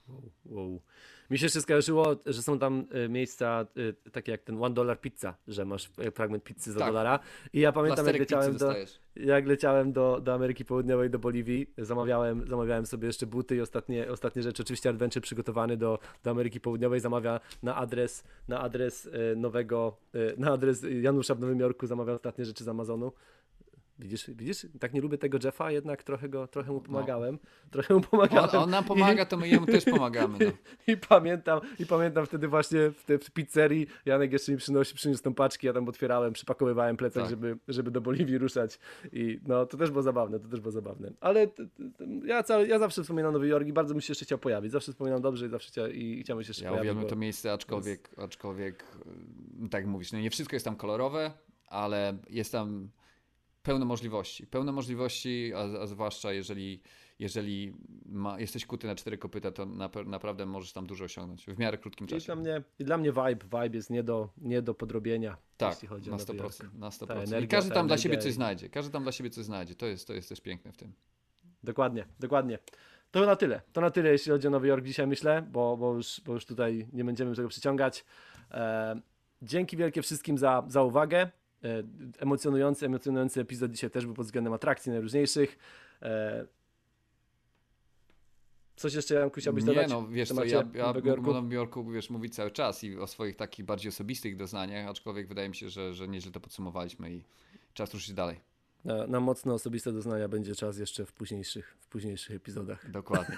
Wow, 0.09 0.31
wow. 0.45 0.81
Mi 1.29 1.37
się 1.37 1.45
jeszcze 1.45 1.61
skojarzyło, 1.61 2.15
że 2.25 2.41
są 2.41 2.59
tam 2.59 2.85
e, 2.91 3.09
miejsca 3.09 3.65
e, 4.05 4.11
takie 4.11 4.31
jak 4.31 4.43
ten 4.43 4.63
One 4.63 4.75
Dollar 4.75 5.01
Pizza, 5.01 5.35
że 5.47 5.65
masz 5.65 5.89
e, 5.97 6.11
fragment 6.11 6.43
pizzy 6.43 6.71
za 6.71 6.79
tak. 6.79 6.87
dolara. 6.87 7.19
I 7.53 7.59
ja 7.59 7.71
pamiętam, 7.71 8.05
jak 8.05 8.19
leciałem, 8.19 8.57
do, 8.57 8.73
jak 9.15 9.47
leciałem 9.47 9.93
do, 9.93 10.21
do 10.21 10.33
Ameryki 10.33 10.65
Południowej, 10.65 11.09
do 11.09 11.19
Boliwii, 11.19 11.73
zamawiałem, 11.77 12.47
zamawiałem 12.47 12.85
sobie 12.85 13.07
jeszcze 13.07 13.25
buty 13.25 13.55
i 13.55 13.61
ostatnie, 13.61 14.11
ostatnie 14.11 14.43
rzeczy. 14.43 14.63
Oczywiście 14.63 14.89
Adventure 14.89 15.23
przygotowany 15.23 15.77
do, 15.77 15.99
do 16.23 16.31
Ameryki 16.31 16.59
Południowej 16.59 16.99
zamawia 16.99 17.39
na 17.63 17.75
adres, 17.75 18.23
na 18.47 18.59
adres 18.59 19.09
nowego, 19.35 19.97
na 20.37 20.51
adres 20.51 20.85
Janusza 21.01 21.35
w 21.35 21.39
Nowym 21.39 21.59
Jorku, 21.59 21.87
zamawia 21.87 22.13
ostatnie 22.13 22.45
rzeczy 22.45 22.63
z 22.63 22.67
Amazonu. 22.67 23.11
Widzisz, 23.99 24.29
widzisz, 24.29 24.67
tak 24.79 24.93
nie 24.93 25.01
lubię 25.01 25.17
tego 25.17 25.37
Jeffa, 25.43 25.71
jednak 25.71 26.03
trochę, 26.03 26.29
go, 26.29 26.47
trochę 26.47 26.71
mu 26.71 26.77
no. 26.77 26.83
pomagałem. 26.83 27.39
No. 27.43 27.69
Trochę 27.71 27.93
mu 27.93 28.01
pomagałem. 28.01 28.49
On, 28.49 28.63
on 28.63 28.69
nam 28.69 28.83
pomaga, 28.83 29.23
I, 29.23 29.27
to 29.27 29.37
my 29.37 29.47
jemu 29.47 29.65
też 29.65 29.85
pomagamy. 29.85 30.37
No. 30.39 30.51
I, 30.87 30.91
I, 30.91 30.97
pamiętam, 30.97 31.59
I 31.79 31.85
pamiętam 31.85 32.25
wtedy 32.25 32.47
właśnie 32.47 32.91
w, 32.91 33.03
te, 33.03 33.17
w 33.17 33.31
pizzerii 33.31 33.87
Janek 34.05 34.31
jeszcze 34.33 34.51
mi 34.51 34.57
przynosi, 34.57 34.95
przyniósł 34.95 35.23
tą 35.23 35.33
paczki, 35.33 35.67
ja 35.67 35.73
tam 35.73 35.89
otwierałem, 35.89 36.33
przypakowywałem 36.33 36.97
plecak, 36.97 37.23
tak. 37.23 37.29
żeby, 37.29 37.57
żeby 37.67 37.91
do 37.91 38.01
Boliwii 38.01 38.37
ruszać. 38.37 38.79
I 39.11 39.39
no, 39.47 39.65
to 39.65 39.77
też 39.77 39.91
było 39.91 40.01
zabawne, 40.01 40.39
to 40.39 40.47
też 40.47 40.59
było 40.59 40.71
zabawne. 40.71 41.11
Ale 41.21 41.47
t, 41.47 41.65
t, 41.67 42.05
ja, 42.25 42.43
cały, 42.43 42.67
ja 42.67 42.79
zawsze 42.79 43.01
wspominam 43.01 43.33
Nowy 43.33 43.47
Jork 43.47 43.67
i 43.67 43.73
bardzo 43.73 43.95
mi 43.95 44.01
się 44.01 44.11
jeszcze 44.11 44.25
chciał 44.25 44.37
pojawić. 44.37 44.71
Zawsze 44.71 44.91
wspominam 44.91 45.21
dobrze 45.21 45.45
i 45.45 45.49
zawsze 45.49 45.69
chcia, 45.69 45.87
i, 45.87 46.19
i 46.19 46.23
chciałem 46.23 46.43
się 46.43 46.49
jeszcze 46.49 46.63
ja 46.63 46.69
pojawić. 46.69 46.87
Ja 46.87 46.91
uwielbiam 46.91 47.09
to 47.09 47.15
miejsce, 47.15 47.53
aczkolwiek, 47.53 48.09
aczkolwiek 48.17 48.85
tak 49.71 49.85
mówisz, 49.85 50.11
no 50.11 50.19
nie 50.19 50.29
wszystko 50.29 50.55
jest 50.55 50.65
tam 50.65 50.75
kolorowe, 50.75 51.31
ale 51.67 52.17
jest 52.29 52.51
tam 52.51 52.89
pełne 53.63 53.85
możliwości. 53.85 54.47
Pełne 54.47 54.71
możliwości, 54.71 55.51
a, 55.55 55.81
a 55.81 55.87
zwłaszcza 55.87 56.33
jeżeli, 56.33 56.81
jeżeli 57.19 57.73
ma, 58.05 58.39
jesteś 58.39 58.65
kuty 58.65 58.87
na 58.87 58.95
cztery 58.95 59.17
kopyta, 59.17 59.51
to 59.51 59.65
na, 59.65 59.89
naprawdę 60.05 60.45
możesz 60.45 60.73
tam 60.73 60.87
dużo 60.87 61.05
osiągnąć 61.05 61.45
w 61.45 61.57
miarę 61.59 61.77
krótkim 61.77 62.07
czasie. 62.07 62.23
I 62.23 62.25
dla 62.25 62.35
mnie, 62.35 62.63
i 62.79 62.85
dla 62.85 62.97
mnie 62.97 63.11
vibe, 63.11 63.45
vibe 63.63 63.77
jest 63.77 63.89
nie 63.89 64.03
do, 64.03 64.29
nie 64.37 64.61
do 64.61 64.73
podrobienia. 64.73 65.37
Tak, 65.57 65.73
jeśli 65.73 65.87
chodzi 65.87 66.09
na 66.09 66.17
100%. 66.17 66.73
Na 66.73 66.89
100%. 66.89 67.11
Energia, 67.11 67.39
I 67.39 67.47
każdy 67.47 67.71
tam 67.71 67.87
dla 67.87 67.97
siebie 67.97 68.17
coś 68.17 68.33
znajdzie. 68.33 68.69
Każdy 68.69 68.91
tam 68.91 69.03
dla 69.03 69.11
siebie 69.11 69.29
coś 69.29 69.45
znajdzie. 69.45 69.75
To 69.75 69.85
jest, 69.85 70.07
to 70.07 70.13
jest 70.13 70.29
też 70.29 70.41
piękne 70.41 70.71
w 70.71 70.77
tym. 70.77 70.93
Dokładnie, 71.63 72.05
dokładnie. 72.19 72.59
To 73.11 73.25
na 73.25 73.35
tyle. 73.35 73.61
To 73.73 73.81
na 73.81 73.91
tyle, 73.91 74.11
jeśli 74.11 74.31
chodzi 74.31 74.47
o 74.47 74.49
Nowy 74.49 74.67
Jork 74.67 74.85
dzisiaj, 74.85 75.07
myślę, 75.07 75.47
bo, 75.51 75.77
bo, 75.77 75.93
już, 75.93 76.21
bo 76.25 76.33
już 76.33 76.45
tutaj 76.45 76.87
nie 76.93 77.03
będziemy 77.03 77.35
tego 77.35 77.47
przyciągać. 77.47 78.05
E, 78.51 79.01
dzięki 79.41 79.77
wielkie 79.77 80.01
wszystkim 80.01 80.37
za, 80.37 80.63
za 80.67 80.83
uwagę. 80.83 81.31
E, 81.63 81.83
emocjonujący, 82.19 82.85
emocjonujący 82.85 83.41
epizod 83.41 83.71
dzisiaj 83.71 83.89
też 83.89 84.05
był 84.05 84.15
pod 84.15 84.25
względem 84.25 84.53
atrakcji 84.53 84.91
najróżniejszych. 84.91 85.57
E, 86.01 86.45
coś 88.75 88.93
jeszcze, 88.93 89.15
Janku, 89.15 89.39
chciałbyś 89.39 89.63
dodać? 89.63 89.87
Nie, 89.87 89.93
no 89.93 90.07
wiesz 90.07 90.29
co, 90.29 90.43
ja, 90.45 90.63
ja 90.73 90.93
Nowym 91.17 91.51
Jorku 91.51 91.91
wiesz, 91.91 92.09
mówić 92.09 92.35
cały 92.35 92.51
czas 92.51 92.83
i 92.83 92.97
o 92.97 93.07
swoich 93.07 93.35
takich 93.35 93.65
bardziej 93.65 93.89
osobistych 93.89 94.35
doznaniach, 94.35 94.87
aczkolwiek 94.87 95.27
wydaje 95.27 95.49
mi 95.49 95.55
się, 95.55 95.69
że, 95.69 95.93
że 95.93 96.07
nieźle 96.07 96.31
to 96.31 96.39
podsumowaliśmy 96.39 97.13
i 97.13 97.23
czas 97.73 97.93
ruszyć 97.93 98.13
dalej. 98.13 98.48
Na, 98.85 99.07
na 99.07 99.19
mocno 99.19 99.53
osobiste 99.53 99.91
doznania 99.91 100.27
będzie 100.27 100.55
czas 100.55 100.77
jeszcze 100.77 101.05
w 101.05 101.13
późniejszych, 101.13 101.77
w 101.79 101.87
późniejszych 101.87 102.35
epizodach. 102.35 102.91
Dokładnie. 102.91 103.35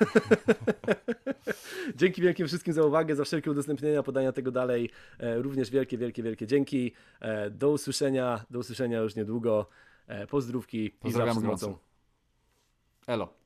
dzięki 1.96 2.22
wielkie 2.22 2.48
wszystkim 2.48 2.74
za 2.74 2.84
uwagę, 2.84 3.16
za 3.16 3.24
wszelkie 3.24 3.52
udostępnienia, 3.52 4.04
podania 4.04 4.32
tego 4.32 4.52
dalej. 4.52 4.90
E, 5.20 5.42
również 5.42 5.70
wielkie, 5.70 5.98
wielkie, 5.98 6.24
wielkie 6.24 6.48
dzięki. 6.48 6.94
E, 7.20 7.50
do 7.50 7.70
usłyszenia, 7.70 8.46
do 8.50 8.60
usłyszenia 8.60 9.00
już 9.00 9.16
niedługo. 9.16 9.70
E, 10.08 10.28
pozdrówki 10.28 10.90
Pozdrawiam 10.90 11.38
i 11.54 11.58
za 11.58 11.68
Elo. 13.08 13.41